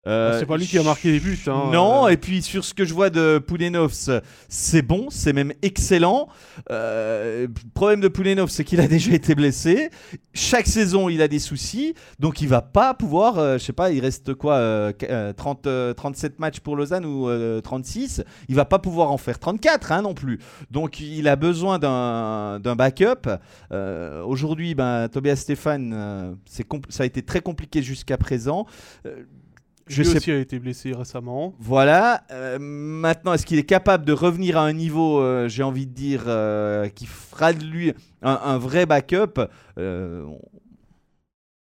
Euh, 0.06 0.38
C'est 0.38 0.46
pas 0.46 0.58
lui 0.58 0.68
qui 0.68 0.78
a 0.78 0.84
marqué 0.84 1.12
les 1.12 1.20
buts. 1.22 1.40
hein. 1.48 1.70
Non, 1.72 2.06
Euh, 2.08 2.10
et 2.10 2.18
puis 2.18 2.42
sur 2.42 2.66
ce 2.66 2.74
que 2.74 2.84
je 2.84 2.94
vois 2.94 3.10
de 3.10 3.38
Poulenovs, 3.40 4.10
c'est 4.50 4.82
bon, 4.82 5.08
c'est 5.10 5.32
même 5.32 5.54
excellent. 5.62 6.28
Euh, 6.72 7.48
le 7.48 7.54
problème 7.74 8.02
de 8.02 8.10
Poulenov, 8.10 8.50
c'est 8.50 8.66
qu'il 8.66 8.82
a 8.82 8.88
déjà 8.90 9.14
été 9.14 9.34
blessé. 9.34 9.90
Chaque 10.34 10.68
saison, 10.68 11.08
il 11.08 11.22
a 11.22 11.28
des 11.30 11.40
soucis, 11.40 11.94
donc 12.20 12.42
il 12.42 12.50
va 12.50 12.62
pas 12.62 12.94
pouvoir, 12.94 13.38
euh, 13.40 13.58
je 13.58 13.64
sais 13.64 13.72
pas, 13.74 13.92
il 13.92 14.02
reste 14.02 14.34
quoi, 14.34 14.56
euh, 14.56 14.92
qu- 14.92 15.06
euh, 15.10 15.32
30, 15.32 15.68
euh, 15.68 15.94
37 15.94 16.38
matchs 16.40 16.60
pour 16.60 16.76
Lausanne 16.76 17.06
ou 17.06 17.30
euh, 17.30 17.62
36, 17.62 18.24
il 18.50 18.56
va 18.56 18.66
pas 18.66 18.80
pouvoir 18.80 19.10
en 19.12 19.18
faire 19.18 19.40
34 19.40 19.92
hein, 19.94 20.02
non 20.02 20.14
plus. 20.14 20.40
Donc 20.70 21.00
il 21.00 21.28
a 21.30 21.38
besoin 21.38 21.80
d'un 21.80 22.76
backup. 22.76 23.30
Euh, 23.72 24.22
Aujourd'hui, 24.24 24.76
ben, 24.76 25.08
Tobias 25.08 25.38
Stéphane, 25.38 25.94
euh, 25.96 26.34
ça 26.90 27.04
a 27.04 27.06
été 27.06 27.22
très 27.22 27.40
compliqué 27.42 27.82
jusqu'à 27.82 28.18
présent. 28.18 28.66
Je 29.88 30.02
lui 30.02 30.10
sais 30.10 30.18
aussi 30.18 30.32
a 30.32 30.38
été 30.38 30.60
blessé 30.60 30.94
récemment. 30.94 31.54
voilà. 31.60 32.24
euh, 32.32 32.58
maintenant, 32.60 33.34
est-ce 33.34 33.46
qu'il 33.46 33.60
est 33.60 33.64
capable 33.64 34.06
de 34.06 34.14
revenir 34.14 34.58
à 34.58 34.62
un 34.66 34.74
niveau, 34.74 35.20
euh, 35.20 35.48
j'ai 35.50 35.64
envie 35.64 35.86
de 35.88 35.94
dire, 35.94 36.24
euh, 36.28 36.88
qui 36.90 37.06
fera 37.06 37.54
de 37.54 37.64
lui 37.64 37.94
un, 38.22 38.40
un 38.44 38.58
vrai 38.58 38.86
backup 38.86 39.42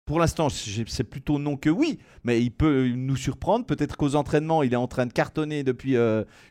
Pour 0.06 0.18
l'instant, 0.18 0.48
c'est 0.50 1.04
plutôt 1.04 1.38
non 1.38 1.56
que 1.56 1.70
oui, 1.70 2.00
mais 2.24 2.42
il 2.42 2.50
peut 2.50 2.88
nous 2.88 3.14
surprendre. 3.14 3.64
Peut-être 3.64 3.96
qu'aux 3.96 4.16
entraînements, 4.16 4.64
il 4.64 4.72
est 4.72 4.76
en 4.76 4.88
train 4.88 5.06
de 5.06 5.12
cartonner 5.12 5.62
depuis 5.62 5.94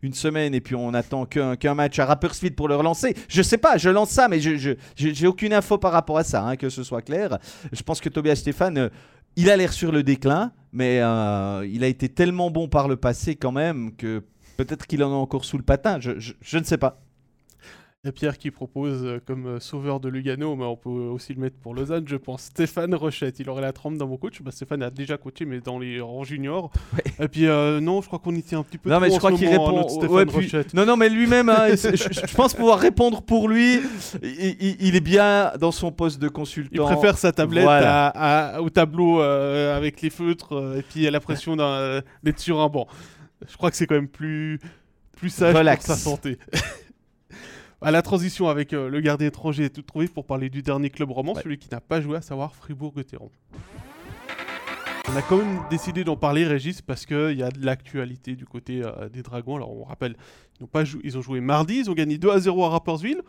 une 0.01 0.13
semaine 0.13 0.55
et 0.55 0.61
puis 0.61 0.75
on 0.75 0.93
attend 0.93 1.25
qu'un 1.25 1.73
match 1.73 1.99
à 1.99 2.05
Rapperswil 2.05 2.55
pour 2.55 2.69
le 2.69 2.77
relancer. 2.77 3.15
Je 3.27 3.41
sais 3.41 3.57
pas, 3.57 3.77
je 3.77 3.89
lance 3.89 4.11
ça, 4.11 4.29
mais 4.29 4.39
je 4.39 4.75
j'ai 4.95 5.27
aucune 5.27 5.51
info 5.51 5.77
par 5.77 5.91
rapport 5.91 6.17
à 6.17 6.23
ça, 6.23 6.41
hein, 6.45 6.55
que 6.55 6.69
ce 6.69 6.83
soit 6.83 7.01
clair. 7.01 7.37
Je 7.73 7.83
pense 7.83 7.99
que 7.99 8.07
Tobias 8.07 8.37
Stéphane, 8.37 8.89
il 9.35 9.49
a 9.49 9.57
l'air 9.57 9.73
sur 9.73 9.91
le 9.91 10.03
déclin, 10.03 10.51
mais 10.71 10.99
euh, 11.01 11.65
il 11.71 11.83
a 11.83 11.87
été 11.87 12.09
tellement 12.09 12.51
bon 12.51 12.67
par 12.67 12.87
le 12.87 12.97
passé 12.97 13.35
quand 13.35 13.51
même 13.51 13.95
que 13.95 14.23
peut-être 14.57 14.87
qu'il 14.87 15.03
en 15.03 15.11
a 15.11 15.15
encore 15.15 15.45
sous 15.45 15.57
le 15.57 15.63
patin. 15.63 15.99
Je, 15.99 16.57
ne 16.57 16.63
sais 16.63 16.77
pas. 16.77 17.01
Il 18.05 18.07
y 18.07 18.09
a 18.09 18.11
Pierre 18.13 18.37
qui 18.37 18.49
propose 18.49 19.03
euh, 19.03 19.19
comme 19.25 19.45
euh, 19.45 19.59
sauveur 19.59 19.99
de 19.99 20.07
Lugano, 20.07 20.55
mais 20.55 20.63
on 20.63 20.77
peut 20.77 20.89
aussi 20.89 21.33
le 21.33 21.41
mettre 21.41 21.57
pour 21.57 21.75
Lausanne, 21.75 22.05
je 22.07 22.15
pense. 22.15 22.43
Stéphane 22.43 22.95
Rochette, 22.95 23.39
il 23.41 23.49
aurait 23.49 23.61
la 23.61 23.73
trempe 23.73 23.97
dans 23.97 24.07
mon 24.07 24.15
coach. 24.15 24.41
Bah, 24.41 24.51
Stéphane 24.51 24.81
a 24.83 24.89
déjà 24.89 25.17
coaché, 25.17 25.43
mais 25.43 25.59
dans 25.59 25.77
les 25.79 25.99
rangs 25.99 26.23
juniors. 26.23 26.71
Et 27.19 27.27
puis, 27.27 27.45
euh, 27.45 27.81
non, 27.81 28.01
je 28.01 28.07
crois 28.07 28.19
qu'on 28.19 28.33
y 28.35 28.41
tient 28.41 28.59
un 28.59 28.63
petit 28.63 28.77
peu 28.77 28.89
Non, 28.89 28.95
trop 28.95 29.01
mais 29.03 29.09
je 29.09 29.15
en 29.15 29.17
crois 29.17 29.31
qu'il 29.33 29.49
répond. 29.49 29.67
hein, 29.67 29.73
notre 29.73 29.89
Stéphane 29.89 30.11
ouais, 30.15 30.25
puis- 30.25 30.35
Rochette. 30.35 30.73
Non, 30.73 30.85
non, 30.85 30.95
mais 30.95 31.09
lui-même, 31.09 31.49
hein, 31.49 31.67
je, 31.75 32.35
pense 32.37 32.53
pouvoir 32.53 32.79
répondre 32.79 33.21
pour 33.21 33.49
lui. 33.49 33.81
Il, 34.23 34.55
il- 34.61 34.77
il 34.79 34.95
est 34.95 35.01
bien 35.01 35.51
dans 35.59 35.73
son 35.73 35.91
poste 35.91 36.21
de 36.21 36.29
consultant. 36.29 36.69
Il 36.89 36.95
préfère 36.95 37.17
sa 37.17 37.33
tablette 37.33 37.65
Voilà. 37.65 38.07
à- 38.07 38.55
à- 38.55 38.61
au 38.61 38.69
tableau 38.69 39.19
euh, 39.21 39.75
avec 39.75 40.01
les 40.01 40.09
feutres 40.09 40.53
euh, 40.55 40.77
et 40.79 40.83
puis 40.83 41.05
à 41.05 41.11
la 41.11 41.19
pression 41.19 41.57
d'être 42.23 42.39
sur 42.39 42.61
un 42.61 42.69
banc. 42.69 42.87
Je 43.45 43.57
crois 43.57 43.69
que 43.69 43.75
c'est 43.75 43.87
quand 43.87 43.95
même 43.95 44.07
plus, 44.07 44.57
plus 45.17 45.29
sage 45.31 45.53
Relax. 45.53 45.85
pour 45.85 45.95
sa 45.95 45.99
santé. 46.01 46.37
à 47.81 47.91
la 47.91 48.01
transition 48.01 48.49
avec 48.49 48.73
euh, 48.73 48.89
le 48.89 48.99
gardien 49.01 49.27
étranger 49.27 49.65
est 49.65 49.69
tout 49.69 49.81
trouvé 49.81 50.07
pour 50.07 50.25
parler 50.25 50.49
du 50.49 50.61
dernier 50.61 50.89
club 50.89 51.11
roman, 51.11 51.33
Ouais. 51.33 51.41
celui 51.41 51.57
qui 51.57 51.69
n'a 51.71 51.79
pas 51.81 52.01
joué, 52.01 52.17
à 52.17 52.21
savoir 52.21 52.55
Fribourg-Gotteron. 52.55 53.29
On 55.11 55.15
a 55.15 55.21
quand 55.23 55.37
même 55.37 55.59
décidé 55.71 56.03
d'en 56.03 56.15
parler, 56.17 56.45
Régis, 56.45 56.81
parce 56.83 57.05
qu'il 57.05 57.31
y 57.37 57.41
a 57.41 57.49
de 57.49 57.65
l'actualité 57.65 58.35
du 58.35 58.45
côté 58.45 58.83
euh, 58.83 59.09
des 59.09 59.23
Dragons. 59.23 59.55
Alors 59.55 59.75
on 59.75 59.83
rappelle, 59.83 60.15
ils 60.59 60.63
ont, 60.63 60.67
pas 60.67 60.83
jou- 60.83 60.99
ils 61.03 61.17
ont 61.17 61.21
joué 61.21 61.39
mardi, 61.41 61.77
ils 61.79 61.89
ont 61.89 61.93
gagné 61.95 62.17
2 62.17 62.29
à 62.29 62.39
0 62.39 62.63
à 62.65 62.69
Rapperswil. 62.69 63.21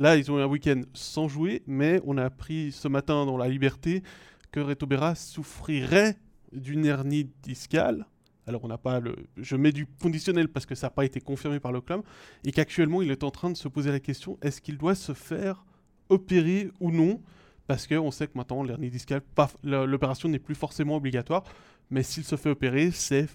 Là, 0.00 0.16
ils 0.16 0.32
ont 0.32 0.38
eu 0.38 0.42
un 0.42 0.46
week-end 0.46 0.80
sans 0.94 1.28
jouer, 1.28 1.62
mais 1.66 2.00
on 2.06 2.16
a 2.16 2.24
appris 2.24 2.72
ce 2.72 2.88
matin 2.88 3.26
dans 3.26 3.36
La 3.36 3.46
Liberté 3.48 4.02
que 4.50 4.58
Reto 4.58 4.86
Berra 4.86 5.14
souffrirait 5.14 6.16
d'une 6.52 6.86
hernie 6.86 7.30
discale. 7.42 8.06
Alors, 8.46 8.64
on 8.64 8.68
n'a 8.68 8.78
pas 8.78 9.00
le. 9.00 9.16
Je 9.36 9.56
mets 9.56 9.72
du 9.72 9.86
conditionnel 9.86 10.48
parce 10.48 10.66
que 10.66 10.74
ça 10.74 10.86
n'a 10.86 10.90
pas 10.90 11.04
été 11.04 11.20
confirmé 11.20 11.60
par 11.60 11.72
le 11.72 11.80
club. 11.80 12.02
Et 12.44 12.52
qu'actuellement, 12.52 13.02
il 13.02 13.10
est 13.10 13.22
en 13.22 13.30
train 13.30 13.50
de 13.50 13.56
se 13.56 13.68
poser 13.68 13.92
la 13.92 14.00
question 14.00 14.38
est-ce 14.42 14.60
qu'il 14.60 14.78
doit 14.78 14.94
se 14.94 15.12
faire 15.12 15.64
opérer 16.08 16.70
ou 16.80 16.90
non? 16.90 17.22
Parce 17.66 17.86
qu'on 17.86 18.10
sait 18.10 18.26
que 18.26 18.36
maintenant, 18.36 18.62
l'hernie 18.64 18.90
discale, 18.90 19.22
l'opération 19.62 20.28
n'est 20.28 20.40
plus 20.40 20.56
forcément 20.56 20.96
obligatoire. 20.96 21.44
Mais 21.90 22.02
s'il 22.02 22.24
se 22.24 22.36
fait 22.36 22.50
opérer, 22.50 22.90
c'est 22.90 23.28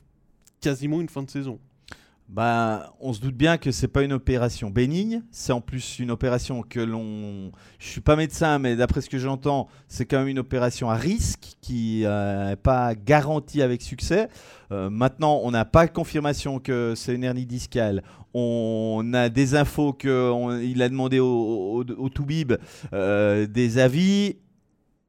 quasiment 0.60 1.00
une 1.02 1.10
fin 1.10 1.24
de 1.24 1.30
saison. 1.30 1.60
Bah, 2.28 2.96
on 3.00 3.14
se 3.14 3.22
doute 3.22 3.36
bien 3.36 3.58
que 3.58 3.72
c'est 3.72 3.88
pas 3.88 4.02
une 4.02 4.14
opération 4.14 4.72
bénigne. 4.72 5.22
C'est 5.30 5.54
en 5.54 5.62
plus 5.62 6.00
une 6.00 6.10
opération 6.10 6.64
que 6.64 6.80
l'on. 6.80 7.52
Je 7.78 7.88
suis 7.88 8.02
pas 8.02 8.16
médecin, 8.16 8.58
mais 8.58 8.76
d'après 8.76 9.02
ce 9.02 9.10
que 9.10 9.20
j'entends, 9.20 9.68
c'est 9.88 10.06
quand 10.06 10.20
même 10.20 10.30
une 10.30 10.40
opération 10.40 10.90
à 10.90 10.96
risque 10.96 11.56
qui 11.62 12.00
n'est 12.00 12.08
euh, 12.08 12.56
pas 12.56 12.96
garantie 12.96 13.62
avec 13.62 13.84
succès. 13.84 14.28
Euh, 14.72 14.90
maintenant, 14.90 15.40
on 15.44 15.52
n'a 15.52 15.66
pas 15.66 15.88
confirmation 15.88 16.60
que 16.60 16.94
c'est 16.96 17.14
une 17.14 17.24
hernie 17.24 17.46
discale. 17.46 18.02
On 18.34 19.12
a 19.14 19.30
des 19.30 19.56
infos 19.56 19.94
qu'il 19.94 20.82
a 20.82 20.90
demandé 20.90 21.20
au, 21.20 21.86
au, 21.86 22.10
Toubib 22.10 22.54
euh, 22.92 23.46
des 23.46 23.78
avis. 23.78 24.38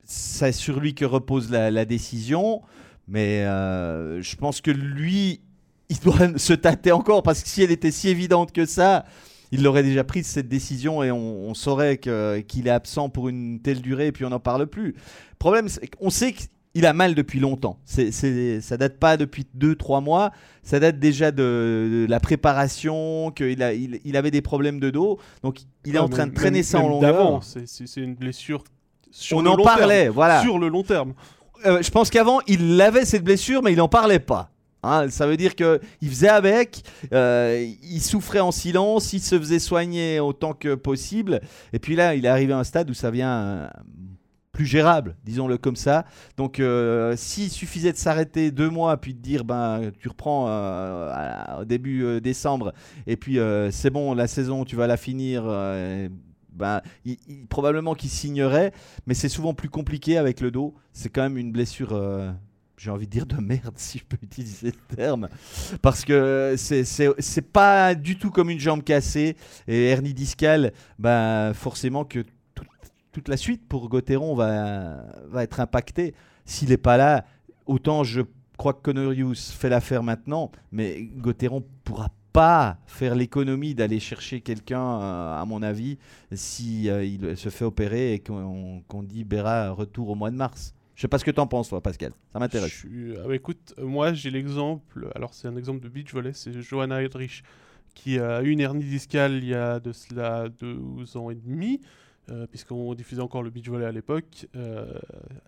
C'est 0.05 0.53
sur 0.53 0.81
lui 0.81 0.95
que 0.95 1.07
repose 1.07 1.51
la 1.51 1.85
décision. 1.87 2.63
Mais 3.09 3.43
je 3.43 4.37
pense 4.37 4.61
que 4.61 4.71
lui, 4.71 5.41
il 5.89 5.99
doit 6.01 6.39
se 6.39 6.53
tâter 6.53 6.93
encore 6.93 7.23
parce 7.23 7.43
que 7.43 7.49
si 7.49 7.63
elle 7.63 7.71
était 7.71 7.91
si 7.91 8.09
évidente 8.09 8.53
que 8.53 8.67
ça, 8.67 9.05
il 9.53 9.67
aurait 9.67 9.83
déjà 9.83 10.05
pris 10.05 10.25
cette 10.25 10.49
décision 10.49 11.03
et 11.03 11.11
on, 11.11 11.55
saurait 11.55 11.99
qu'il 11.99 12.67
est 12.67 12.71
absent 12.71 13.09
pour 13.09 13.29
une 13.29 13.61
telle 13.61 13.81
durée 13.81 14.09
et 14.09 14.13
puis 14.13 14.25
on 14.25 14.31
n'en 14.31 14.41
parle 14.41 14.67
plus. 14.67 14.89
Le 14.89 15.39
problème, 15.39 15.69
c'est 15.69 15.87
qu'on 15.89 16.11
sait 16.11 16.33
qu'il 16.33 16.87
a 16.87 16.93
mal 16.93 17.15
depuis 17.15 17.39
longtemps. 17.39 17.79
C'est, 17.85 18.11
c'est, 18.11 18.61
ça 18.61 18.77
date 18.77 18.99
pas 18.99 19.17
depuis 19.17 19.47
2-3 19.57 20.03
mois, 20.03 20.33
ça 20.63 20.81
date 20.81 20.99
déjà 20.99 21.31
de, 21.31 22.07
la 22.09 22.21
préparation, 22.21 23.31
qu'il 23.31 24.01
il, 24.05 24.17
avait 24.17 24.31
des 24.31 24.43
problèmes 24.43 24.81
de 24.81 24.91
dos. 24.91 25.19
Donc 25.43 25.61
il 25.85 25.95
est 25.95 26.01
en 26.01 26.09
train 26.09 26.27
de 26.27 26.35
traîner 26.35 26.63
ça 26.63 26.81
en 26.81 26.89
longueur. 26.89 27.41
C'est, 27.43 27.97
une 27.97 28.15
blessure 28.15 28.65
sur 29.11 29.39
on 29.39 29.43
le 29.43 29.51
en 29.51 29.57
long 29.57 29.65
parlait, 29.65 30.03
terme. 30.05 30.15
voilà. 30.15 30.43
Sur 30.43 30.59
le 30.59 30.69
long 30.69 30.83
terme. 30.83 31.15
Euh, 31.65 31.81
je 31.81 31.91
pense 31.91 32.11
qu'avant, 32.11 32.41
il 32.47 32.79
avait 32.83 33.07
cette 33.07 33.25
blessure, 33.25 33.63
mais 33.63 33.73
il 33.73 33.79
n'en 33.79 33.89
parlait 33.89 34.19
pas. 34.19 34.51
Hein, 34.87 35.11
ça 35.11 35.27
veut 35.27 35.37
dire 35.37 35.55
qu'il 35.55 36.09
faisait 36.09 36.29
avec, 36.29 36.83
euh, 37.13 37.67
il 37.83 38.01
souffrait 38.01 38.41
en 38.41 38.53
silence, 38.53 39.13
il 39.13 39.21
se 39.21 39.39
faisait 39.39 39.59
soigner 39.59 40.21
autant 40.21 40.53
que 40.53 40.75
possible. 40.75 41.41
Et 41.73 41.79
puis 41.79 41.97
là, 41.97 42.15
il 42.15 42.25
est 42.25 42.29
arrivé 42.29 42.53
à 42.53 42.59
un 42.59 42.65
stade 42.65 42.89
où 42.89 42.95
ça 42.95 43.11
vient 43.11 43.37
euh, 43.37 43.69
plus 44.53 44.65
gérable, 44.65 45.17
disons-le 45.25 45.59
comme 45.59 45.77
ça. 45.77 46.05
Donc, 46.37 46.61
euh, 46.61 47.15
s'il 47.17 47.51
suffisait 47.51 47.93
de 47.93 47.99
s'arrêter 47.99 48.53
deux 48.53 48.71
mois, 48.71 48.97
puis 48.97 49.13
de 49.13 49.19
dire, 49.19 49.45
ben, 49.45 49.91
tu 49.99 50.09
reprends 50.09 50.47
au 51.59 51.65
début 51.65 52.21
décembre, 52.21 52.73
et 53.07 53.17
puis 53.17 53.39
c'est 53.71 53.91
bon, 53.91 54.15
la 54.15 54.29
saison, 54.29 54.65
tu 54.65 54.77
vas 54.77 54.87
la 54.87 54.97
finir. 54.97 55.43
ben, 56.53 56.81
probablement 57.51 57.95
qu'il 57.95 58.09
signerait, 58.09 58.73
mais 59.07 59.15
c'est 59.15 59.29
souvent 59.29 59.53
plus 59.53 59.69
compliqué 59.69 60.17
avec 60.17 60.41
le 60.41 60.51
dos. 60.51 60.75
C'est 60.93 61.11
quand 61.11 61.23
même 61.23 61.37
une 61.37 61.53
blessure 61.53 61.93
j'ai 62.77 62.91
envie 62.91 63.07
de 63.07 63.13
dire 63.13 63.27
de 63.27 63.37
merde, 63.37 63.75
si 63.77 63.99
je 63.99 64.05
peux 64.05 64.19
utiliser 64.23 64.73
le 64.73 64.97
terme, 64.97 65.29
parce 65.83 66.05
que 66.05 66.55
c'est 66.57 67.53
pas 67.53 67.95
du 67.95 68.19
tout 68.19 68.31
comme 68.31 68.51
une 68.51 68.61
jambe 68.61 68.83
cassée 68.83 69.37
et 69.67 69.87
hernie 69.87 70.15
discale, 70.15 70.73
bah 70.99 71.53
forcément 71.55 72.05
que 72.05 72.25
toute 73.13 73.29
la 73.29 73.37
suite 73.37 73.67
pour 73.67 73.89
Gauthieron 73.89 74.35
va, 74.35 75.07
va 75.29 75.43
être 75.43 75.61
impactée. 75.61 76.15
S'il 76.45 76.69
n'est 76.69 76.77
pas 76.77 76.99
là, 76.99 77.25
autant 77.65 78.05
je 78.05 78.21
crois 78.59 78.75
que 78.75 78.83
Conorius 78.83 79.51
fait 79.53 79.69
l'affaire 79.69 80.03
maintenant, 80.03 80.51
mais 80.71 81.03
Gauthieron 81.03 81.65
pourra 81.85 82.11
pas 82.33 82.77
faire 82.87 83.15
l'économie 83.15 83.75
d'aller 83.75 83.99
chercher 83.99 84.43
quelqu'un, 84.43 85.01
euh, 85.01 85.41
à 85.41 85.45
mon 85.47 85.63
avis, 85.63 85.97
si 86.33 86.91
euh, 86.91 87.03
il 87.03 87.35
se 87.37 87.49
fait 87.49 87.65
opérer 87.65 88.13
et 88.13 88.19
qu'on 88.19 89.03
dit 89.03 89.25
Béra 89.25 89.71
retour 89.71 90.11
au 90.11 90.15
mois 90.15 90.31
de 90.31 90.37
mars. 90.37 90.75
Je 90.97 91.03
sais 91.03 91.09
pas 91.09 91.19
ce 91.19 91.25
que 91.25 91.31
tu 91.31 91.41
en 91.41 91.47
penses, 91.47 91.69
toi, 91.69 91.81
Pascal. 91.81 92.13
Ça 92.33 92.39
m'intéresse. 92.39 92.87
Ah 93.23 93.29
bah 93.29 93.37
écoute, 93.37 93.75
moi 93.79 94.15
j'ai 94.15 94.31
l'exemple. 94.31 95.11
Alors 95.15 95.35
c'est 95.35 95.47
un 95.47 95.57
exemple 95.57 95.81
de 95.81 95.89
beach 95.89 96.13
volley, 96.13 96.33
c'est 96.33 96.53
Johanna 96.61 97.03
Hedrich 97.03 97.45
qui 97.95 98.19
a 98.19 98.43
eu 98.43 98.51
une 98.51 98.61
hernie 98.61 98.85
discale 98.85 99.35
il 99.35 99.45
y 99.45 99.55
a 99.55 99.79
de 99.79 99.93
cela 99.93 100.49
deux 100.49 101.17
ans 101.17 101.31
et 101.31 101.35
demi. 101.35 101.81
Euh, 102.29 102.45
puisqu'on 102.49 102.93
diffusait 102.95 103.23
encore 103.23 103.45
le 103.45 103.51
beach 103.51 103.69
volley 103.69 103.85
à 103.85 103.93
l'époque, 103.93 104.49
euh, 104.57 104.99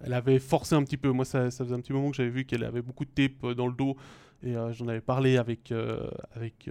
elle 0.04 0.12
avait 0.12 0.38
forcé 0.38 0.76
un 0.76 0.84
petit 0.84 0.96
peu. 0.96 1.10
Moi, 1.10 1.24
ça, 1.24 1.50
faisait 1.50 1.74
un 1.74 1.80
petit 1.80 1.92
moment 1.92 2.10
que 2.10 2.16
j'avais 2.16 2.28
vu 2.28 2.44
qu'elle 2.44 2.62
avait 2.62 2.82
beaucoup 2.82 3.04
de 3.04 3.10
tape 3.10 3.52
dans 3.56 3.66
le 3.66 3.72
dos, 3.72 3.96
et 4.44 4.56
euh, 4.56 4.72
j'en 4.72 4.86
avais 4.86 5.00
parlé 5.00 5.38
avec, 5.38 5.72
avec 6.36 6.70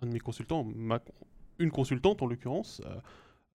un 0.00 0.06
de 0.06 0.12
mes 0.12 0.18
consultants, 0.18 0.66
une 1.60 1.70
consultante 1.70 2.22
en 2.22 2.26
l'occurrence. 2.26 2.82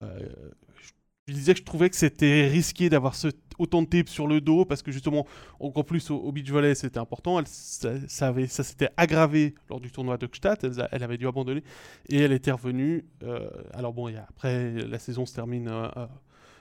Je 0.00 0.92
disais 1.32 1.52
que 1.54 1.60
je 1.60 1.64
trouvais 1.64 1.90
que 1.90 1.96
c'était 1.96 2.46
risqué 2.46 2.88
d'avoir 2.88 3.14
ce, 3.14 3.28
autant 3.58 3.82
de 3.82 3.88
tapes 3.88 4.08
sur 4.08 4.26
le 4.26 4.40
dos 4.40 4.64
parce 4.64 4.82
que 4.82 4.90
justement, 4.90 5.26
encore 5.60 5.84
plus 5.84 6.10
au, 6.10 6.32
beach 6.32 6.50
volley, 6.50 6.74
c'était 6.74 6.98
important. 6.98 7.38
Elle, 7.38 7.46
ça, 7.46 7.94
ça, 8.08 8.34
ça 8.48 8.64
s'était 8.64 8.90
aggravé 8.96 9.54
lors 9.68 9.80
du 9.80 9.90
tournoi 9.90 10.16
d'Ockstadt. 10.16 10.64
Elle, 10.64 10.88
elle, 10.90 11.02
avait 11.02 11.18
dû 11.18 11.26
abandonner 11.26 11.62
et 12.08 12.18
elle 12.18 12.32
était 12.32 12.52
revenue. 12.52 13.04
Euh, 13.22 13.48
alors 13.72 13.92
bon, 13.92 14.12
après, 14.16 14.72
la 14.72 14.98
saison 14.98 15.26
se 15.26 15.34
termine 15.34 15.68
euh, 15.68 15.88
euh, 15.96 16.06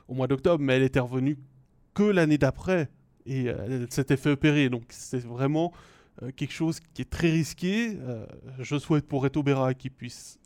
au 0.07 0.13
mois 0.13 0.27
d'octobre, 0.27 0.63
mais 0.63 0.75
elle 0.75 0.83
était 0.83 0.99
revenue 0.99 1.37
que 1.93 2.03
l'année 2.03 2.37
d'après 2.37 2.89
et 3.25 3.45
elle 3.45 3.87
s'était 3.89 4.17
fait 4.17 4.31
opérer. 4.31 4.69
Donc 4.69 4.83
c'est 4.89 5.23
vraiment 5.23 5.73
quelque 6.35 6.53
chose 6.53 6.79
qui 6.93 7.01
est 7.01 7.09
très 7.09 7.29
risqué. 7.29 7.97
je 8.59 8.77
souhaite 8.79 9.05
pour 9.05 9.23
Reto 9.23 9.43
Berra 9.43 9.73
qu'il 9.73 9.91
puisse 9.91 10.39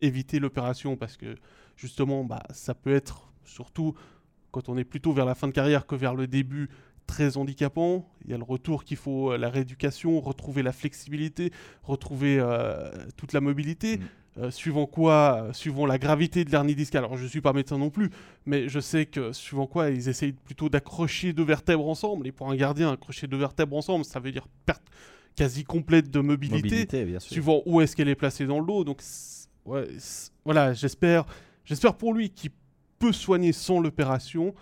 éviter 0.00 0.38
l'opération 0.38 0.96
parce 0.96 1.16
que 1.16 1.36
justement, 1.76 2.24
bah, 2.24 2.42
ça 2.50 2.74
peut 2.74 2.94
être 2.94 3.32
surtout 3.46 3.94
quand 4.50 4.68
on 4.68 4.76
est 4.76 4.84
plutôt 4.84 5.12
vers 5.12 5.24
la 5.24 5.34
fin 5.34 5.48
de 5.48 5.52
carrière 5.52 5.86
que 5.86 5.94
vers 5.94 6.14
le 6.14 6.26
début, 6.26 6.68
très 7.06 7.36
handicapant. 7.36 8.08
Il 8.24 8.30
y 8.30 8.34
a 8.34 8.36
le 8.36 8.44
retour 8.44 8.84
qu'il 8.84 8.96
faut, 8.96 9.32
euh, 9.32 9.38
la 9.38 9.48
rééducation, 9.48 10.20
retrouver 10.20 10.62
la 10.62 10.72
flexibilité, 10.72 11.52
retrouver 11.82 12.38
euh, 12.38 12.90
toute 13.16 13.32
la 13.32 13.40
mobilité. 13.40 13.98
Mm. 13.98 14.02
Euh, 14.38 14.50
suivant 14.50 14.84
quoi, 14.84 15.48
suivant 15.54 15.86
la 15.86 15.96
gravité 15.96 16.44
de 16.44 16.50
l'hernie 16.50 16.74
discale. 16.74 17.04
Alors 17.04 17.16
je 17.16 17.22
ne 17.22 17.28
suis 17.28 17.40
pas 17.40 17.54
médecin 17.54 17.78
non 17.78 17.88
plus, 17.88 18.10
mais 18.44 18.68
je 18.68 18.80
sais 18.80 19.06
que 19.06 19.32
suivant 19.32 19.66
quoi, 19.66 19.88
ils 19.88 20.10
essayent 20.10 20.34
plutôt 20.34 20.68
d'accrocher 20.68 21.32
deux 21.32 21.42
vertèbres 21.42 21.88
ensemble. 21.88 22.26
Et 22.26 22.32
pour 22.32 22.50
un 22.50 22.54
gardien, 22.54 22.92
accrocher 22.92 23.28
deux 23.28 23.38
vertèbres 23.38 23.74
ensemble, 23.74 24.04
ça 24.04 24.20
veut 24.20 24.32
dire 24.32 24.46
perte 24.66 24.82
quasi 25.36 25.64
complète 25.64 26.10
de 26.10 26.20
mobilité, 26.20 26.86
suivant 27.18 27.62
où 27.64 27.80
est-ce 27.80 27.96
qu'elle 27.96 28.10
est 28.10 28.14
placée 28.14 28.44
dans 28.44 28.60
le 28.60 28.66
dos. 28.66 28.84
Donc 28.84 29.00
voilà, 30.44 30.74
j'espère, 30.74 31.24
j'espère 31.64 31.94
pour 31.94 32.12
lui 32.12 32.28
qu'il 32.28 32.50
peut 33.06 33.12
soigner 33.12 33.52
sans 33.52 33.80
l'opération. 33.80 34.54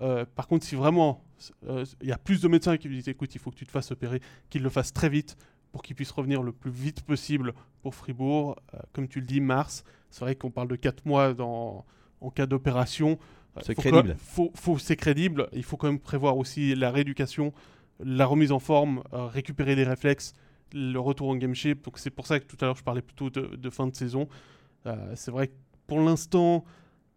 Euh, 0.00 0.24
par 0.34 0.46
contre, 0.46 0.64
si 0.64 0.74
vraiment 0.74 1.24
euh, 1.64 1.84
il 2.00 2.08
y 2.08 2.12
a 2.12 2.18
plus 2.18 2.40
de 2.40 2.48
médecins 2.48 2.78
qui 2.78 2.88
lui 2.88 2.96
disent 2.96 3.08
écoute, 3.08 3.34
il 3.34 3.38
faut 3.38 3.50
que 3.50 3.56
tu 3.56 3.66
te 3.66 3.70
fasses 3.70 3.90
opérer, 3.90 4.20
qu'il 4.48 4.62
le 4.62 4.70
fasse 4.70 4.92
très 4.92 5.10
vite 5.10 5.36
pour 5.72 5.82
qu'il 5.82 5.94
puisse 5.94 6.10
revenir 6.10 6.42
le 6.42 6.52
plus 6.52 6.70
vite 6.70 7.02
possible 7.02 7.52
pour 7.82 7.94
Fribourg. 7.94 8.56
Euh, 8.72 8.78
comme 8.94 9.08
tu 9.08 9.20
le 9.20 9.26
dis, 9.26 9.40
mars, 9.40 9.84
c'est 10.10 10.20
vrai 10.20 10.36
qu'on 10.36 10.50
parle 10.50 10.68
de 10.68 10.76
4 10.76 11.04
mois 11.04 11.34
dans, 11.34 11.84
en 12.22 12.30
cas 12.30 12.46
d'opération. 12.46 13.18
c'est 13.60 13.74
crédible. 13.74 14.16
faut, 14.18 14.50
faut, 14.54 14.78
c'est 14.78 14.96
crédible. 14.96 15.48
Il 15.52 15.64
faut 15.64 15.76
quand 15.76 15.88
même 15.88 16.00
prévoir 16.00 16.38
aussi 16.38 16.74
la 16.74 16.90
rééducation, 16.90 17.52
la 18.00 18.24
remise 18.24 18.52
en 18.52 18.58
forme, 18.58 19.02
récupérer 19.12 19.76
des 19.76 19.84
réflexes, 19.84 20.32
le 20.72 20.98
retour 20.98 21.28
en 21.28 21.36
game 21.36 21.54
shape. 21.54 21.82
Donc 21.82 21.98
c'est 21.98 22.10
pour 22.10 22.26
ça 22.26 22.40
que 22.40 22.46
tout 22.46 22.56
à 22.62 22.64
l'heure 22.64 22.76
je 22.76 22.84
parlais 22.84 23.02
plutôt 23.02 23.28
de, 23.28 23.54
de 23.54 23.70
fin 23.70 23.86
de 23.86 23.94
saison. 23.94 24.28
c'est 25.14 25.30
vrai 25.30 25.48
que 25.48 25.54
pour 25.86 26.00
l'instant, 26.00 26.64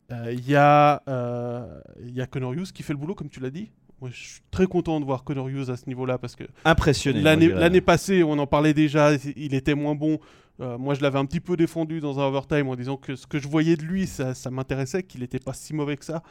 il 0.10 0.15
euh, 0.15 0.34
y, 0.34 0.56
a, 0.56 1.03
euh, 1.07 1.81
y 2.02 2.22
a 2.22 2.26
Conorius 2.26 2.72
qui 2.72 2.81
fait 2.81 2.94
le 2.94 2.99
boulot, 2.99 3.14
comme 3.14 3.30
tu 3.30 3.40
l'as 3.40 3.52
dit. 3.52 3.72
Moi, 4.02 4.10
je 4.11 4.18
suis 4.18 4.41
très 4.49 4.65
content 4.65 4.99
de 4.99 5.06
voir 5.06 5.23
Conorius 5.23 5.69
à 5.69 5.77
ce 5.77 5.86
niveau-là 5.88 6.18
parce 6.18 6.36
que 6.36 6.45
impressionné. 6.65 7.22
L'année 7.22 7.81
passée, 7.81 8.23
on 8.23 8.38
en 8.40 8.48
parlait 8.48 8.73
déjà, 8.73 9.11
il 9.36 9.53
était 9.53 9.76
moins 9.76 9.95
bon. 9.95 10.19
Euh, 10.61 10.77
moi, 10.77 10.94
je 10.94 11.02
l'avais 11.02 11.19
un 11.19 11.26
petit 11.26 11.40
peu 11.40 11.56
défendu 11.56 11.99
dans 11.99 12.19
un 12.19 12.23
overtime 12.23 12.68
en 12.69 12.76
disant 12.76 12.98
que 12.98 13.15
ce 13.15 13.27
que 13.27 13.40
je 13.40 13.48
voyais 13.48 13.76
de 13.76 13.84
lui, 13.84 14.07
ça, 14.07 14.34
ça 14.34 14.49
m'intéressait, 14.49 15.03
qu'il 15.03 15.22
n'était 15.22 15.40
pas 15.40 15.53
si 15.53 15.73
mauvais 15.73 15.98
que 15.98 16.06
ça. 16.06 16.23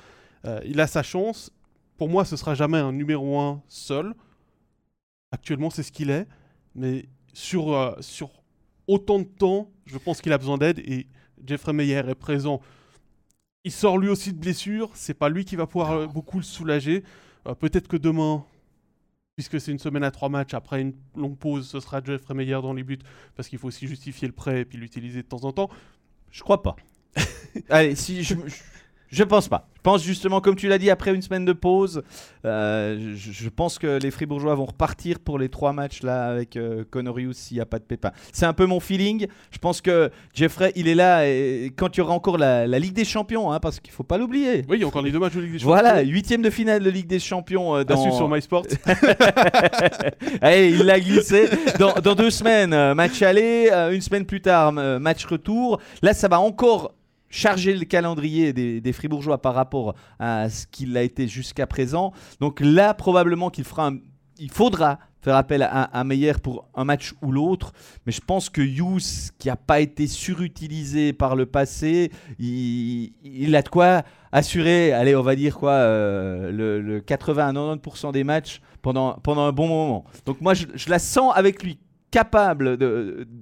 il 0.64 0.80
a 0.80 0.86
sa 0.86 1.02
chance. 1.02 1.52
Pour 1.96 2.08
moi, 2.08 2.24
ce 2.24 2.36
sera 2.36 2.54
jamais 2.54 2.78
un 2.78 2.92
numéro 2.92 3.38
1 3.38 3.62
seul. 3.68 4.14
Actuellement, 5.30 5.70
c'est 5.70 5.82
ce 5.82 5.92
qu'il 5.92 6.10
est. 6.10 6.26
Mais 6.74 7.06
sur, 7.32 7.96
sur 8.00 8.30
autant 8.86 9.18
de 9.18 9.24
temps, 9.24 9.70
je 9.86 9.98
pense 9.98 10.20
qu'il 10.20 10.32
a 10.32 10.38
besoin 10.38 10.58
d'aide 10.58 10.78
et 10.80 11.06
Jeffrey 11.46 11.72
Meyer 11.72 12.02
est 12.08 12.14
présent 12.14 12.60
il 13.64 13.72
sort 13.72 13.98
lui 13.98 14.08
aussi 14.08 14.32
de 14.32 14.38
blessure. 14.38 14.90
C'est 14.94 15.14
pas 15.14 15.28
lui 15.28 15.44
qui 15.44 15.56
va 15.56 15.66
pouvoir 15.66 15.92
euh, 15.92 16.06
beaucoup 16.06 16.38
le 16.38 16.44
soulager. 16.44 17.04
Euh, 17.46 17.54
peut-être 17.54 17.88
que 17.88 17.96
demain, 17.96 18.44
puisque 19.36 19.60
c'est 19.60 19.72
une 19.72 19.78
semaine 19.78 20.04
à 20.04 20.10
trois 20.10 20.28
matchs, 20.28 20.54
après 20.54 20.80
une 20.80 20.94
longue 21.16 21.36
pause, 21.36 21.68
ce 21.68 21.80
sera 21.80 22.02
Jeffrey 22.02 22.34
Meyer 22.34 22.60
dans 22.62 22.72
les 22.72 22.82
buts, 22.82 22.98
parce 23.36 23.48
qu'il 23.48 23.58
faut 23.58 23.68
aussi 23.68 23.86
justifier 23.86 24.28
le 24.28 24.34
prêt 24.34 24.60
et 24.60 24.64
puis 24.64 24.78
l'utiliser 24.78 25.22
de 25.22 25.28
temps 25.28 25.44
en 25.44 25.52
temps. 25.52 25.70
Je 26.30 26.42
crois 26.42 26.62
pas. 26.62 26.76
Allez, 27.70 27.94
si 27.94 28.22
je, 28.22 28.34
Je 28.34 28.62
pense 29.24 29.48
pas. 29.48 29.68
Je 29.76 29.80
pense 29.82 30.02
justement, 30.02 30.40
comme 30.40 30.56
tu 30.56 30.68
l'as 30.68 30.76
dit, 30.78 30.90
après 30.90 31.14
une 31.14 31.22
semaine 31.22 31.44
de 31.44 31.52
pause, 31.52 32.02
euh, 32.44 33.14
je, 33.14 33.32
je 33.32 33.48
pense 33.48 33.78
que 33.78 33.98
les 33.98 34.10
Fribourgeois 34.10 34.54
vont 34.54 34.66
repartir 34.66 35.18
pour 35.20 35.38
les 35.38 35.48
trois 35.48 35.72
matchs 35.72 36.02
là 36.02 36.26
avec 36.26 36.56
euh, 36.56 36.84
Conorius 36.90 37.36
s'il 37.36 37.56
n'y 37.56 37.60
a 37.60 37.66
pas 37.66 37.78
de 37.78 37.84
pépin. 37.84 38.10
C'est 38.32 38.44
un 38.44 38.52
peu 38.52 38.66
mon 38.66 38.80
feeling. 38.80 39.28
Je 39.50 39.58
pense 39.58 39.80
que 39.80 40.10
Jeffrey, 40.34 40.72
il 40.76 40.88
est 40.88 40.94
là 40.94 41.26
et 41.26 41.72
quand 41.76 41.96
il 41.96 42.00
y 42.00 42.02
aura 42.02 42.12
encore 42.12 42.36
la, 42.38 42.66
la 42.66 42.78
Ligue 42.78 42.92
des 42.92 43.04
Champions, 43.04 43.50
hein, 43.52 43.60
parce 43.60 43.80
qu'il 43.80 43.92
faut 43.92 44.02
pas 44.02 44.18
l'oublier. 44.18 44.64
Oui, 44.68 44.76
il 44.78 44.80
y 44.80 44.84
a 44.84 44.86
encore 44.86 45.02
les 45.02 45.12
deux 45.12 45.20
matchs 45.20 45.34
de 45.34 45.40
Ligue 45.40 45.52
des 45.52 45.58
Champions. 45.60 45.72
Voilà, 45.74 46.00
huitième 46.02 46.42
de 46.42 46.50
finale 46.50 46.82
de 46.82 46.90
Ligue 46.90 47.06
des 47.06 47.20
Champions 47.20 47.76
euh, 47.76 47.84
dans. 47.84 48.10
sur 48.10 48.28
MySport. 48.28 48.64
Allez, 50.42 50.70
il 50.72 50.82
l'a 50.84 51.00
glissé. 51.00 51.48
Dans, 51.78 51.94
dans 51.94 52.14
deux 52.14 52.30
semaines, 52.30 52.72
euh, 52.72 52.94
match 52.94 53.22
aller. 53.22 53.70
euh, 53.72 53.92
une 53.92 54.00
semaine 54.00 54.24
plus 54.26 54.40
tard, 54.40 54.72
match 54.72 55.24
retour. 55.24 55.80
Là, 56.02 56.12
ça 56.14 56.28
va 56.28 56.40
encore 56.40 56.94
charger 57.30 57.74
le 57.74 57.84
calendrier 57.84 58.52
des, 58.52 58.92
Fribourgeois 58.92 59.38
par 59.38 59.54
rapport 59.54 59.94
à 60.18 60.48
ce 60.48 60.66
qu'il 60.66 60.96
a 60.96 61.02
été 61.02 61.28
jusqu'à 61.28 61.66
présent. 61.66 62.12
Donc 62.40 62.60
là, 62.60 62.94
probablement 62.94 63.50
qu'il 63.50 63.64
fera 63.64 63.92
il 64.38 64.50
faudra 64.50 64.98
faire 65.20 65.34
appel 65.34 65.62
à, 65.62 65.82
à 65.82 66.04
Meyer 66.04 66.34
pour 66.42 66.68
un 66.74 66.84
match 66.84 67.14
ou 67.22 67.32
l'autre. 67.32 67.72
Mais 68.06 68.12
je 68.12 68.20
pense 68.20 68.48
que 68.48 68.60
Hughes, 68.60 69.32
qui 69.38 69.48
n'a 69.48 69.56
pas 69.56 69.80
été 69.80 70.06
surutilisé 70.06 71.12
par 71.12 71.36
le 71.36 71.46
passé, 71.46 72.12
il, 72.38 73.54
a 73.54 73.62
de 73.62 73.68
quoi 73.68 74.02
assurer, 74.30 74.92
allez, 74.92 75.16
on 75.16 75.22
va 75.22 75.34
dire 75.34 75.56
quoi, 75.56 75.72
euh, 75.72 76.52
le, 76.52 76.80
le 76.80 77.00
80 77.00 77.48
à 77.48 77.52
90% 77.52 78.12
des 78.12 78.24
matchs 78.24 78.60
pendant, 78.80 79.14
pendant 79.14 79.42
un 79.42 79.52
bon 79.52 79.66
moment. 79.66 80.04
Donc 80.24 80.40
moi, 80.40 80.54
je, 80.54 80.66
je 80.74 80.88
la 80.88 80.98
sens 80.98 81.32
avec 81.34 81.62
lui 81.62 81.78
capable 82.10 82.76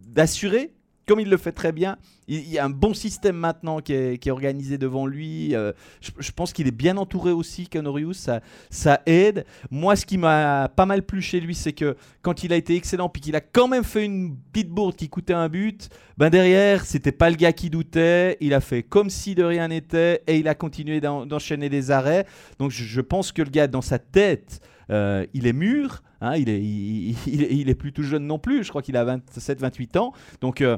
d'assurer, 0.09 0.73
comme 1.07 1.21
il 1.21 1.31
le 1.31 1.37
fait 1.37 1.53
très 1.53 1.73
bien. 1.73 1.97
Il, 2.29 2.49
y 2.49 2.59
a 2.59 2.65
un 2.65 2.71
bon 2.71 2.93
système 2.93 3.37
maintenant 3.37 3.81
qui 3.81 3.93
est, 3.93 4.31
organisé 4.31 4.77
devant 4.77 5.07
lui. 5.07 5.55
Euh, 5.55 5.73
je, 6.01 6.33
pense 6.33 6.53
qu'il 6.53 6.67
est 6.67 6.73
bien 6.73 6.97
entouré 6.97 7.31
aussi, 7.31 7.69
Canorius. 7.69 8.29
Ça, 8.71 9.01
aide. 9.07 9.45
Moi, 9.71 9.95
ce 9.95 10.05
qui 10.05 10.19
m'a 10.19 10.69
pas 10.69 10.87
mal 10.87 11.03
plu 11.03 11.23
chez 11.23 11.39
lui, 11.39 11.55
c'est 11.55 11.73
que 11.73 11.97
quand 12.23 12.43
il 12.43 12.53
a 12.53 12.57
été 12.57 12.75
excellent, 12.75 13.09
puis 13.09 13.23
qu'il 13.23 13.37
a 13.37 13.41
quand 13.41 13.69
même 13.69 13.85
fait 13.85 14.05
une 14.05 14.37
petite 14.53 14.71
bourde 14.71 14.97
qui 14.97 15.09
coûtait 15.09 15.33
un 15.33 15.49
but, 15.49 15.89
ben 16.19 16.29
derrière, 16.29 16.85
c'était 16.85 17.13
pas 17.13 17.31
le 17.31 17.37
gars 17.37 17.53
qui 17.53 17.71
doutait. 17.71 18.37
Il 18.41 18.53
a 18.53 18.61
fait 18.61 18.83
comme 18.83 19.11
si 19.11 19.37
de 19.37 19.45
rien 19.45 19.69
n'était 19.69 20.23
et 20.27 20.39
il 20.39 20.49
a 20.49 20.57
continué 20.57 21.01
d'en- 21.01 21.25
d'enchaîner 21.27 21.69
des 21.69 21.93
arrêts. 21.93 22.27
Donc 22.59 22.73
je, 22.73 23.01
pense 23.01 23.31
que 23.31 23.43
le 23.43 23.51
gars, 23.51 23.69
dans 23.69 23.83
sa 23.83 24.01
tête, 24.01 24.61
euh, 24.91 25.27
il 25.35 25.47
est 25.47 25.53
mûr. 25.53 26.03
hein, 26.21 26.37
il, 26.37 26.49
est, 26.49 26.61
il, 26.61 27.17
il 27.27 27.69
est 27.69 27.75
plus 27.75 27.93
tout 27.93 28.03
jeune 28.03 28.27
non 28.27 28.39
plus. 28.39 28.65
Je 28.65 28.71
crois 28.71 28.83
qu'il 28.83 28.97
a 28.97 29.05
27-28 29.05 29.99
ans. 29.99 30.13
Donc 30.41 30.61
euh, 30.61 30.77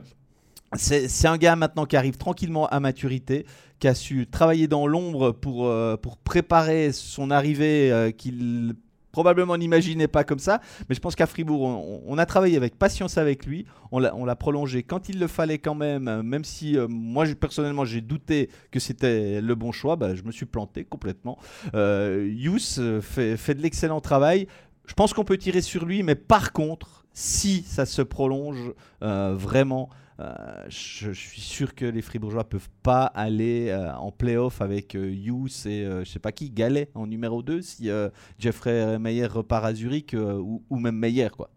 c'est 0.77 1.27
un 1.27 1.39
gars 1.39 1.57
maintenant 1.57 1.87
qui 1.87 1.97
arrive 1.97 2.17
tranquillement 2.17 2.67
à 2.67 2.79
maturité, 2.81 3.47
qui 3.79 3.89
a 3.89 3.95
su 3.95 4.27
travailler 4.27 4.69
dans 4.69 4.87
l'ombre 4.87 5.33
pour, 5.33 5.67
euh, 5.67 5.97
pour 5.97 6.19
préparer 6.19 6.93
son 6.93 7.31
arrivée 7.31 7.91
euh, 7.91 8.11
qu'il 8.11 8.75
probablement 9.11 9.57
n'imaginait 9.57 10.09
pas 10.09 10.23
comme 10.23 10.39
ça. 10.39 10.61
Mais 10.89 10.95
je 10.95 11.01
pense 11.01 11.17
qu'à 11.17 11.27
Fribourg, 11.27 11.63
on, 12.07 12.19
a 12.19 12.27
travaillé 12.27 12.57
avec 12.57 12.79
patience 12.79 13.17
avec 13.17 13.47
lui. 13.47 13.65
On 13.91 13.99
l'a 13.99 14.15
on 14.15 14.25
l'a 14.27 14.37
prolongé 14.37 14.83
quand 14.83 15.09
il 15.09 15.19
le 15.19 15.27
fallait 15.27 15.59
quand 15.59 15.75
même, 15.75 16.07
euh, 16.07 16.23
même 16.23 16.45
si 16.45 16.77
moi 16.89 17.25
personnellement 17.41 17.87
j'ai 17.87 18.03
douté 18.03 18.51
que 18.71 18.79
c'était 18.79 19.41
le 19.41 19.55
bon 19.55 19.73
choix. 19.73 19.97
Bah, 19.97 20.15
je 20.15 20.23
me 20.23 20.31
suis 20.31 20.47
planté 20.47 20.85
complètement. 20.85 21.39
Yous 21.73 22.79
fait, 23.01 23.55
de 23.55 23.63
l'excellent 23.63 24.01
travail. 24.01 24.47
Je 24.87 24.95
pense 24.95 25.15
qu'on 25.15 25.25
peut 25.25 25.39
tirer 25.39 25.63
sur 25.63 25.85
lui, 25.85 26.03
mais 26.03 26.15
par 26.15 26.53
contre, 26.53 27.07
si 27.13 27.63
ça 27.63 27.87
se 27.87 28.03
prolonge 28.03 28.73
vraiment, 29.01 29.89
je, 30.19 31.13
je 31.13 31.13
suis 31.13 31.41
sûr 31.41 31.75
que 31.75 31.85
les 31.85 32.03
Fribourgeois 32.03 32.49
peuvent 32.49 32.69
pas 32.83 33.05
aller 33.05 33.69
euh, 33.69 33.95
en 33.95 34.11
playoff 34.11 34.61
avec 34.61 34.95
euh, 34.95 35.11
Hughes 35.11 35.67
et 35.67 35.85
euh, 35.85 36.05
je 36.05 36.11
sais 36.11 36.19
pas 36.19 36.33
qui, 36.33 36.51
Gallet 36.51 36.91
en 36.95 37.07
numéro 37.07 37.43
2 37.43 37.63
si 37.63 37.89
euh, 37.91 38.11
Jeffrey 38.39 38.99
Meyer 38.99 39.27
repart 39.27 39.65
à 39.65 39.75
Zurich 39.75 40.15
euh, 40.15 40.35
ou, 40.35 40.77
même 40.77 40.97
Meyer 40.97 41.29
quoi. 41.31 41.51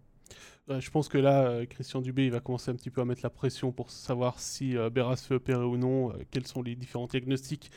Euh, 0.69 0.79
je 0.79 0.91
pense 0.91 1.09
que 1.09 1.17
là, 1.17 1.43
euh, 1.47 1.65
Christian 1.65 2.01
Dubé, 2.01 2.25
il 2.25 2.31
va 2.31 2.39
commencer 2.39 2.69
un 2.69 2.75
petit 2.75 2.91
peu 2.91 3.01
à 3.01 3.05
mettre 3.05 3.21
la 3.23 3.31
pression 3.31 3.71
pour 3.71 3.89
savoir 3.89 4.39
si 4.39 4.77
euh, 4.77 4.89
Berra 4.91 5.15
se 5.15 5.25
fait 5.25 5.35
opérer 5.35 5.63
ou 5.63 5.75
non, 5.75 6.11
euh, 6.11 6.13
quels 6.29 6.45
sont 6.45 6.61
les 6.61 6.75
différents 6.75 7.07
diagnostics 7.07 7.71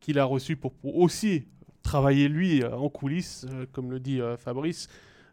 qu'il 0.00 0.18
a 0.20 0.24
reçus 0.24 0.56
pour, 0.56 0.72
aussi 0.84 1.46
travailler 1.82 2.28
lui 2.28 2.62
euh, 2.62 2.76
en 2.76 2.88
coulisses, 2.88 3.46
euh, 3.50 3.66
comme 3.72 3.90
le 3.90 3.98
dit 3.98 4.20
euh, 4.20 4.36
Fabrice, 4.36 4.88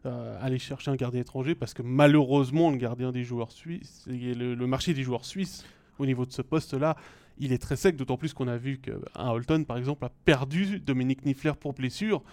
euh, 0.05 0.37
aller 0.41 0.59
chercher 0.59 0.91
un 0.91 0.95
gardien 0.95 1.21
étranger, 1.21 1.55
parce 1.55 1.73
que 1.73 1.81
malheureusement, 1.81 2.71
le 2.71 2.77
gardien 2.77 3.11
des 3.11 3.23
joueurs 3.23 3.51
suisses, 3.51 4.05
et 4.09 4.33
le, 4.33 4.55
le 4.55 4.67
marché 4.67 4.93
des 4.93 5.03
joueurs 5.03 5.25
suisses 5.25 5.65
au 5.99 6.05
niveau 6.05 6.25
de 6.25 6.31
ce 6.31 6.41
poste-là, 6.41 6.95
il 7.37 7.51
est 7.51 7.57
très 7.57 7.75
sec, 7.75 7.95
d'autant 7.95 8.17
plus 8.17 8.33
qu'on 8.33 8.47
a 8.47 8.57
vu 8.57 8.79
qu'un 8.79 8.99
Holton, 9.29 9.65
par 9.65 9.77
exemple, 9.77 10.05
a 10.05 10.09
perdu 10.23 10.79
Dominique 10.79 11.25
Niffler 11.25 11.53
pour 11.59 11.73
blessure. 11.73 12.23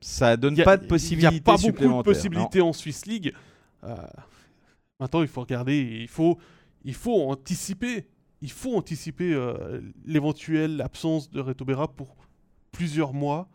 Ça 0.00 0.36
donne 0.36 0.54
Il 0.56 0.62
a- 0.62 0.64
pas 0.64 0.76
de 0.76 0.84
Il 0.84 0.88
possibilités 0.88 1.30
n'y 1.30 1.38
a 1.38 1.42
pas 1.42 1.56
beaucoup 1.56 1.98
de 1.98 2.02
possibilités 2.02 2.60
en 2.60 2.72
Swiss 2.72 3.06
League. 3.06 3.32
Euh, 3.84 3.94
maintenant, 5.00 5.22
il 5.22 5.28
faut 5.28 5.40
regarder, 5.42 5.80
il 6.02 6.08
faut, 6.08 6.38
il 6.84 6.94
faut 6.94 7.30
anticiper. 7.30 8.06
Il 8.44 8.50
faut 8.50 8.76
anticiper 8.76 9.32
euh, 9.32 9.80
l'éventuelle 10.04 10.80
absence 10.80 11.30
de 11.30 11.40
Reto 11.40 11.64
Berra 11.64 11.86
pour 11.86 12.16
plusieurs 12.72 13.12
mois. 13.12 13.48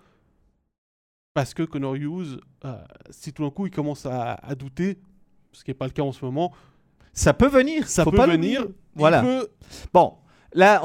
Parce 1.37 1.53
que 1.53 1.61
Connor 1.61 1.93
Hughes, 1.93 2.39
euh, 2.65 2.73
si 3.11 3.31
tout 3.31 3.43
d'un 3.43 3.51
coup 3.51 3.67
il 3.67 3.71
commence 3.71 4.07
à, 4.07 4.33
à 4.41 4.55
douter, 4.55 4.97
ce 5.51 5.63
qui 5.63 5.69
n'est 5.69 5.75
pas 5.75 5.85
le 5.85 5.91
cas 5.91 6.01
en 6.01 6.11
ce 6.11 6.25
moment. 6.25 6.51
Ça 7.13 7.31
peut 7.31 7.47
venir, 7.47 7.87
ça 7.87 8.03
faut 8.03 8.09
peut 8.09 8.17
pas 8.17 8.25
venir. 8.25 8.65
Voilà. 8.95 9.21
peut- 9.21 9.47
Bon, 9.93 10.13
là, 10.53 10.81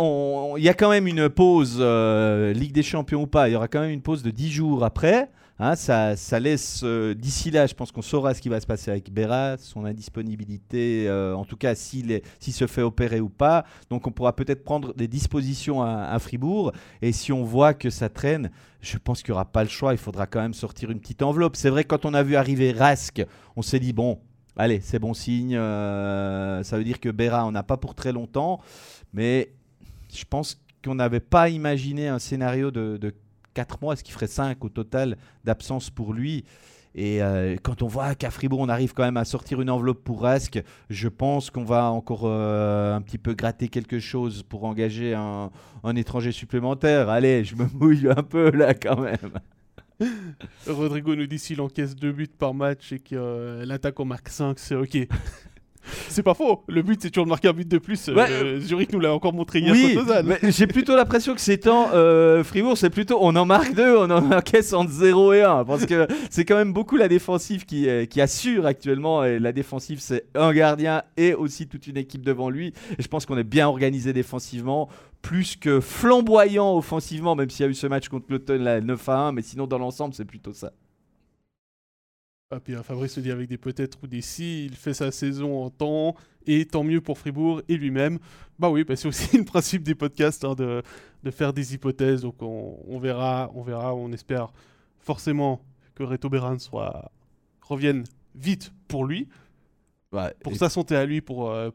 il 0.58 0.62
y 0.62 0.68
a 0.68 0.74
quand 0.74 0.90
même 0.90 1.06
une 1.06 1.30
pause, 1.30 1.78
euh, 1.80 2.52
Ligue 2.52 2.72
des 2.72 2.82
Champions 2.82 3.22
ou 3.22 3.26
pas, 3.26 3.48
il 3.48 3.52
y 3.52 3.56
aura 3.56 3.66
quand 3.66 3.80
même 3.80 3.92
une 3.92 4.02
pause 4.02 4.22
de 4.22 4.30
10 4.30 4.50
jours 4.50 4.84
après. 4.84 5.30
Hein, 5.64 5.76
ça, 5.76 6.16
ça 6.16 6.40
laisse, 6.40 6.80
euh, 6.82 7.14
d'ici 7.14 7.52
là, 7.52 7.68
je 7.68 7.74
pense 7.74 7.92
qu'on 7.92 8.02
saura 8.02 8.34
ce 8.34 8.42
qui 8.42 8.48
va 8.48 8.58
se 8.58 8.66
passer 8.66 8.90
avec 8.90 9.12
Berra, 9.12 9.56
son 9.58 9.84
indisponibilité, 9.84 11.06
euh, 11.06 11.36
en 11.36 11.44
tout 11.44 11.56
cas 11.56 11.76
s'il 11.76 12.20
se 12.40 12.66
fait 12.66 12.82
opérer 12.82 13.20
ou 13.20 13.28
pas. 13.28 13.64
Donc 13.88 14.08
on 14.08 14.10
pourra 14.10 14.34
peut-être 14.34 14.64
prendre 14.64 14.92
des 14.94 15.06
dispositions 15.06 15.80
à, 15.80 16.18
Fribourg. 16.18 16.72
Et 17.00 17.12
si 17.12 17.32
on 17.32 17.44
voit 17.44 17.74
que 17.74 17.90
ça 17.90 18.08
traîne, 18.08 18.50
je 18.80 18.98
pense 18.98 19.22
qu'il 19.22 19.30
n'y 19.30 19.34
aura 19.34 19.44
pas 19.44 19.62
le 19.62 19.68
choix, 19.68 19.92
il 19.94 19.98
faudra 19.98 20.26
quand 20.26 20.40
même 20.40 20.52
sortir 20.52 20.90
une 20.90 20.98
petite 20.98 21.22
enveloppe. 21.22 21.54
C'est 21.54 21.70
vrai, 21.70 21.84
quand 21.84 22.06
on 22.06 22.12
a 22.12 22.24
vu 22.24 22.34
arriver 22.34 22.72
Rask, 22.72 23.24
on 23.54 23.62
s'est 23.62 23.78
dit, 23.78 23.92
bon, 23.92 24.18
allez, 24.56 24.80
c'est 24.80 24.98
bon 24.98 25.14
signe, 25.14 25.54
euh, 25.54 26.64
ça 26.64 26.76
veut 26.76 26.82
dire 26.82 26.98
que 26.98 27.08
Berra, 27.08 27.46
on 27.46 27.52
n'a 27.52 27.62
pas 27.62 27.76
pour 27.76 27.94
très 27.94 28.10
longtemps. 28.10 28.60
Mais 29.14 29.52
je 30.12 30.24
pense 30.24 30.60
qu'on 30.84 30.96
n'avait 30.96 31.20
pas 31.20 31.50
imaginé 31.50 32.08
un 32.08 32.18
scénario 32.18 32.72
de 32.72 33.14
4 33.54 33.78
mois, 33.82 33.96
ce 33.96 34.02
qui 34.02 34.12
ferait 34.12 34.26
5 34.26 34.64
au 34.64 34.68
total 34.68 35.16
d'absence 35.44 35.90
pour 35.90 36.12
lui. 36.12 36.44
Et 36.94 37.22
euh, 37.22 37.56
quand 37.62 37.82
on 37.82 37.86
voit 37.86 38.14
qu'à 38.14 38.30
Fribourg, 38.30 38.60
on 38.60 38.68
arrive 38.68 38.92
quand 38.92 39.02
même 39.02 39.16
à 39.16 39.24
sortir 39.24 39.60
une 39.60 39.70
enveloppe 39.70 40.04
pour 40.04 40.22
Rask, 40.22 40.62
je 40.90 41.08
pense 41.08 41.50
qu'on 41.50 41.64
va 41.64 41.90
encore 41.90 42.24
euh, 42.24 42.94
un 42.94 43.00
petit 43.00 43.16
peu 43.18 43.32
gratter 43.32 43.68
quelque 43.68 43.98
chose 43.98 44.42
pour 44.42 44.64
engager 44.64 45.14
un, 45.14 45.50
un 45.84 45.96
étranger 45.96 46.32
supplémentaire. 46.32 47.08
Allez, 47.08 47.44
je 47.44 47.56
me 47.56 47.66
mouille 47.72 48.08
un 48.08 48.22
peu 48.22 48.50
là 48.50 48.74
quand 48.74 49.00
même. 49.00 49.32
Rodrigo 50.66 51.14
nous 51.14 51.26
dit 51.26 51.38
s'il 51.38 51.60
encaisse 51.60 51.94
deux 51.94 52.12
buts 52.12 52.26
par 52.26 52.54
match 52.54 52.92
et 52.92 52.98
que 52.98 53.14
euh, 53.14 53.64
l'attaque 53.64 53.98
en 54.00 54.04
marque 54.04 54.28
5, 54.28 54.58
c'est 54.58 54.74
ok. 54.74 54.98
c'est 56.08 56.22
pas 56.22 56.34
faux. 56.34 56.62
Le 56.68 56.82
but, 56.82 57.00
c'est 57.02 57.10
toujours 57.10 57.24
de 57.24 57.30
marquer 57.30 57.48
un 57.48 57.52
but 57.52 57.68
de 57.68 57.78
plus. 57.78 58.08
Euh, 58.08 58.14
Ouais. 58.14 58.26
euh, 58.30 58.60
Zurich 58.60 58.92
nous 58.92 59.00
l'a 59.00 59.12
encore 59.12 59.32
montré 59.32 59.60
hier 59.60 59.72
Oui, 59.72 59.96
j'ai 60.50 60.66
plutôt 60.66 60.94
l'impression 60.96 61.34
que 61.34 61.40
ces 61.40 61.58
temps, 61.58 61.90
euh, 61.94 62.44
Fribourg, 62.44 62.76
c'est 62.78 62.90
plutôt 62.90 63.18
on 63.20 63.34
en 63.36 63.44
marque 63.46 63.74
deux, 63.74 63.96
on 63.96 64.10
en 64.10 64.32
encaisse 64.32 64.72
entre 64.72 64.90
0 64.90 65.32
et 65.32 65.42
1. 65.42 65.64
Parce 65.64 65.86
que 65.86 66.06
c'est 66.30 66.44
quand 66.44 66.56
même 66.56 66.72
beaucoup 66.72 66.96
la 66.96 67.08
défensive 67.08 67.64
qui, 67.64 67.88
euh, 67.88 68.04
qui 68.06 68.20
assure 68.20 68.66
actuellement. 68.66 69.24
Et 69.24 69.38
la 69.38 69.52
défensive, 69.52 69.98
c'est 70.00 70.26
un 70.34 70.52
gardien 70.52 71.02
et 71.16 71.34
aussi 71.34 71.66
toute 71.66 71.86
une 71.86 71.96
équipe 71.96 72.22
devant 72.24 72.50
lui. 72.50 72.72
Et 72.98 73.02
je 73.02 73.08
pense 73.08 73.26
qu'on 73.26 73.38
est 73.38 73.44
bien 73.44 73.68
organisé 73.68 74.12
défensivement, 74.12 74.88
plus 75.22 75.56
que 75.56 75.80
flamboyant 75.80 76.76
offensivement, 76.76 77.34
même 77.36 77.48
s'il 77.50 77.64
y 77.64 77.68
a 77.68 77.70
eu 77.70 77.74
ce 77.74 77.86
match 77.86 78.08
contre 78.08 78.26
l'Automne, 78.30 78.62
là, 78.62 78.80
9 78.80 79.08
à 79.08 79.18
1. 79.28 79.32
Mais 79.32 79.42
sinon, 79.42 79.66
dans 79.66 79.78
l'ensemble, 79.78 80.14
c'est 80.14 80.24
plutôt 80.24 80.52
ça. 80.52 80.72
Ah, 82.54 82.60
puis 82.60 82.74
euh, 82.74 82.82
Fabrice 82.82 83.12
se 83.14 83.20
dit 83.20 83.30
avec 83.30 83.48
des 83.48 83.56
peut-être 83.56 83.98
ou 84.02 84.06
des 84.06 84.20
si, 84.20 84.66
il 84.66 84.74
fait 84.76 84.92
sa 84.92 85.10
saison 85.10 85.64
en 85.64 85.70
temps, 85.70 86.14
et 86.46 86.66
tant 86.66 86.84
mieux 86.84 87.00
pour 87.00 87.16
Fribourg 87.18 87.62
et 87.68 87.76
lui-même. 87.78 88.18
Bah 88.58 88.68
oui, 88.68 88.84
bah 88.84 88.94
c'est 88.94 89.08
aussi 89.08 89.36
le 89.38 89.44
principe 89.44 89.82
des 89.82 89.94
podcasts, 89.94 90.44
hein, 90.44 90.54
de, 90.54 90.82
de 91.22 91.30
faire 91.30 91.54
des 91.54 91.72
hypothèses, 91.74 92.20
donc 92.22 92.42
on, 92.42 92.78
on 92.86 92.98
verra, 92.98 93.50
on 93.54 93.62
verra, 93.62 93.94
on 93.94 94.12
espère 94.12 94.52
forcément 94.98 95.62
que 95.94 96.02
Reto 96.02 96.28
Beran 96.28 96.58
soit, 96.58 97.10
revienne 97.62 98.04
vite 98.34 98.72
pour 98.86 99.06
lui, 99.06 99.28
pour 100.42 100.52
Et- 100.52 100.56
sa 100.56 100.68
santé 100.68 100.94
à 100.94 101.06
lui, 101.06 101.22
pour, 101.22 101.50
euh, 101.50 101.70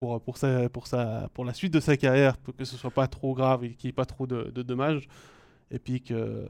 pour, 0.00 0.20
pour, 0.20 0.36
sa, 0.36 0.68
pour, 0.68 0.86
sa, 0.86 1.30
pour 1.32 1.46
la 1.46 1.54
suite 1.54 1.72
de 1.72 1.80
sa 1.80 1.96
carrière, 1.96 2.36
pour 2.36 2.54
que 2.54 2.64
ce 2.66 2.76
soit 2.76 2.90
pas 2.90 3.06
trop 3.08 3.34
grave 3.34 3.64
et 3.64 3.74
qu'il 3.74 3.88
n'y 3.88 3.90
ait 3.90 3.92
pas 3.92 4.04
trop 4.06 4.26
de, 4.26 4.50
de 4.54 4.62
dommages, 4.62 5.08
et 5.70 5.78
puis 5.78 6.02
que 6.02 6.46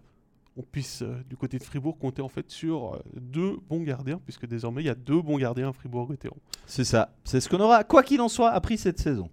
on 0.58 0.62
puisse, 0.62 1.02
euh, 1.02 1.14
du 1.28 1.36
côté 1.36 1.58
de 1.58 1.62
Fribourg, 1.62 1.96
compter 1.98 2.20
en 2.20 2.28
fait 2.28 2.50
sur 2.50 2.94
euh, 2.94 2.98
deux 3.14 3.56
bons 3.68 3.82
gardiens, 3.82 4.20
puisque 4.24 4.46
désormais 4.46 4.82
il 4.82 4.86
y 4.86 4.90
a 4.90 4.94
deux 4.96 5.22
bons 5.22 5.38
gardiens 5.38 5.70
à 5.70 5.72
Fribourg-Gotteron. 5.72 6.36
C'est 6.66 6.84
ça. 6.84 7.14
C'est 7.24 7.40
ce 7.40 7.48
qu'on 7.48 7.60
aura, 7.60 7.84
quoi 7.84 8.02
qu'il 8.02 8.20
en 8.20 8.28
soit, 8.28 8.50
appris 8.50 8.76
cette 8.76 8.98
saison. 8.98 9.30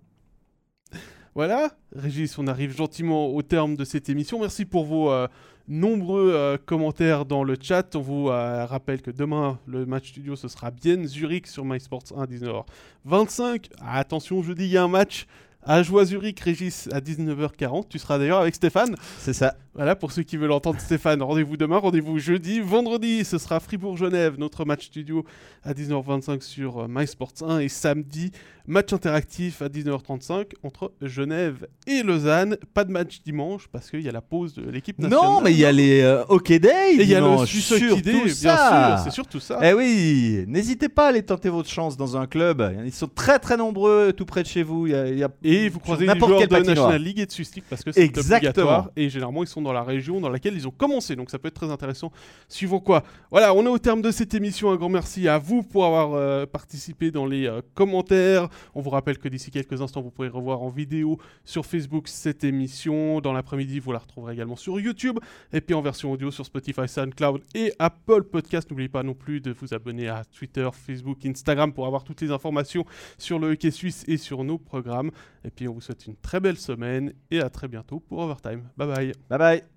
Voilà, 1.35 1.75
Régis, 1.93 2.37
on 2.37 2.47
arrive 2.47 2.73
gentiment 2.73 3.27
au 3.27 3.41
terme 3.41 3.75
de 3.75 3.83
cette 3.83 4.07
émission. 4.07 4.39
Merci 4.39 4.63
pour 4.63 4.85
vos 4.85 5.11
euh, 5.11 5.27
nombreux 5.67 6.31
euh, 6.33 6.57
commentaires 6.63 7.25
dans 7.25 7.43
le 7.43 7.57
chat. 7.59 7.95
On 7.95 7.99
vous 7.99 8.29
euh, 8.29 8.65
rappelle 8.65 9.01
que 9.01 9.11
demain, 9.11 9.59
le 9.67 9.85
match 9.85 10.11
studio, 10.11 10.37
ce 10.37 10.47
sera 10.47 10.71
bien 10.71 11.05
Zurich 11.05 11.47
sur 11.47 11.65
MySports 11.65 12.13
1 12.15 12.25
19h25. 12.25 13.65
attention, 13.81 14.43
je 14.43 14.53
dis, 14.53 14.63
il 14.63 14.71
y 14.71 14.77
a 14.77 14.83
un 14.83 14.87
match 14.87 15.27
à 15.65 15.83
Joie 15.83 16.05
Zurich, 16.05 16.39
Régis, 16.39 16.87
à 16.91 16.99
19h40. 17.01 17.85
Tu 17.89 17.99
seras 17.99 18.17
d'ailleurs 18.17 18.39
avec 18.39 18.55
Stéphane. 18.55 18.95
C'est 19.19 19.33
ça. 19.33 19.55
Voilà, 19.73 19.95
pour 19.95 20.13
ceux 20.13 20.23
qui 20.23 20.37
veulent 20.37 20.53
entendre 20.53 20.79
Stéphane, 20.79 21.21
rendez-vous 21.21 21.57
demain, 21.57 21.77
rendez-vous 21.77 22.17
jeudi. 22.17 22.61
Vendredi, 22.61 23.25
ce 23.25 23.37
sera 23.37 23.59
Fribourg-Genève, 23.59 24.35
notre 24.37 24.63
match 24.63 24.85
studio 24.85 25.25
à 25.63 25.73
19h25 25.73 26.41
sur 26.41 26.79
euh, 26.79 26.85
MySports 26.87 27.33
1. 27.41 27.59
Et 27.59 27.67
samedi, 27.67 28.31
match 28.67 28.93
interactif 28.93 29.61
à 29.61 29.67
19h35 29.67 30.51
entre 30.63 30.93
Genève 31.01 31.67
et 31.87 32.03
Lausanne. 32.03 32.55
Pas 32.73 32.85
de 32.85 32.91
match 32.91 33.21
dimanche 33.25 33.67
parce 33.69 33.89
qu'il 33.89 33.99
y 34.01 34.07
a 34.07 34.13
la 34.13 34.21
pause 34.21 34.53
de 34.53 34.69
l'équipe 34.69 34.97
nationale. 34.97 35.25
Non, 35.29 35.41
mais 35.41 35.51
il 35.51 35.57
y 35.59 35.65
a 35.65 35.73
les 35.73 36.01
euh, 36.03 36.23
Hockey 36.29 36.59
Day. 36.59 36.93
Et 36.93 37.01
il 37.01 37.09
y 37.09 37.15
a 37.15 37.19
le 37.19 37.25
Hockey 37.25 38.01
Day, 38.01 38.11
bien 38.23 38.27
ça. 38.33 38.95
sûr. 38.95 39.03
C'est 39.03 39.13
surtout 39.13 39.41
ça. 39.41 39.59
Eh 39.61 39.73
oui, 39.73 40.45
n'hésitez 40.47 40.87
pas 40.87 41.07
à 41.07 41.09
aller 41.09 41.23
tenter 41.23 41.49
votre 41.49 41.69
chance 41.69 41.97
dans 41.97 42.15
un 42.15 42.27
club. 42.27 42.63
Ils 42.85 42.93
sont 42.93 43.09
très 43.13 43.39
très 43.39 43.57
nombreux 43.57 44.13
tout 44.15 44.25
près 44.25 44.43
de 44.43 44.47
chez 44.47 44.63
vous. 44.63 44.87
Il 44.87 44.93
y 44.93 44.95
a, 44.95 45.07
il 45.09 45.17
y 45.19 45.23
a- 45.23 45.29
Et 45.43 45.54
vous 45.69 45.79
croisez 45.79 46.05
n'importe 46.05 46.31
joueurs 46.31 46.47
quelle 46.47 46.63
de. 46.63 46.67
National 46.69 47.01
League 47.01 47.19
et 47.19 47.25
de 47.25 47.31
Swiss 47.31 47.55
League 47.55 47.65
parce 47.69 47.83
que 47.83 47.91
c'est 47.91 48.17
obligatoire. 48.17 48.89
Et 48.95 49.09
généralement, 49.09 49.43
ils 49.43 49.47
sont 49.47 49.61
dans 49.61 49.73
la 49.73 49.83
région 49.83 50.19
dans 50.19 50.29
laquelle 50.29 50.55
ils 50.55 50.67
ont 50.67 50.71
commencé. 50.71 51.15
Donc 51.15 51.29
ça 51.29 51.39
peut 51.39 51.47
être 51.47 51.55
très 51.55 51.71
intéressant. 51.71 52.11
Suivant 52.47 52.79
quoi 52.79 53.03
Voilà, 53.31 53.53
on 53.53 53.65
est 53.65 53.69
au 53.69 53.79
terme 53.79 54.01
de 54.01 54.11
cette 54.11 54.33
émission. 54.33 54.71
Un 54.71 54.75
grand 54.75 54.89
merci 54.89 55.27
à 55.27 55.37
vous 55.37 55.63
pour 55.63 55.85
avoir 55.85 56.13
euh, 56.13 56.45
participé 56.45 57.11
dans 57.11 57.25
les 57.25 57.47
euh, 57.47 57.61
commentaires. 57.73 58.49
On 58.73 58.81
vous 58.81 58.89
rappelle 58.89 59.17
que 59.17 59.27
d'ici 59.27 59.51
quelques 59.51 59.81
instants, 59.81 60.01
vous 60.01 60.11
pourrez 60.11 60.29
revoir 60.29 60.61
en 60.61 60.69
vidéo 60.69 61.17
sur 61.43 61.65
Facebook 61.65 62.07
cette 62.07 62.43
émission. 62.43 63.21
Dans 63.21 63.33
l'après-midi, 63.33 63.79
vous 63.79 63.91
la 63.91 63.99
retrouverez 63.99 64.33
également 64.33 64.55
sur 64.55 64.79
YouTube. 64.79 65.19
Et 65.53 65.61
puis 65.61 65.73
en 65.73 65.81
version 65.81 66.11
audio 66.11 66.31
sur 66.31 66.45
Spotify, 66.45 66.87
SoundCloud 66.87 67.41
et 67.53 67.73
Apple 67.79 68.23
Podcast. 68.23 68.69
N'oubliez 68.69 68.89
pas 68.89 69.03
non 69.03 69.13
plus 69.13 69.41
de 69.41 69.51
vous 69.51 69.73
abonner 69.73 70.07
à 70.07 70.23
Twitter, 70.25 70.67
Facebook, 70.73 71.25
Instagram 71.25 71.73
pour 71.73 71.87
avoir 71.87 72.03
toutes 72.03 72.21
les 72.21 72.31
informations 72.31 72.85
sur 73.17 73.39
le 73.39 73.51
hockey 73.51 73.71
suisse 73.71 74.03
et 74.07 74.17
sur 74.17 74.43
nos 74.43 74.57
programmes. 74.57 75.11
Et 75.45 75.51
puis 75.51 75.67
on 75.67 75.73
vous 75.73 75.81
souhaite 75.81 76.07
une 76.07 76.15
très 76.15 76.39
belle 76.39 76.57
semaine 76.57 77.13
et 77.29 77.39
à 77.39 77.49
très 77.49 77.67
bientôt 77.67 77.99
pour 77.99 78.19
Overtime. 78.19 78.63
Bye 78.75 78.87
bye. 78.87 79.13
Bye 79.29 79.39
bye. 79.39 79.74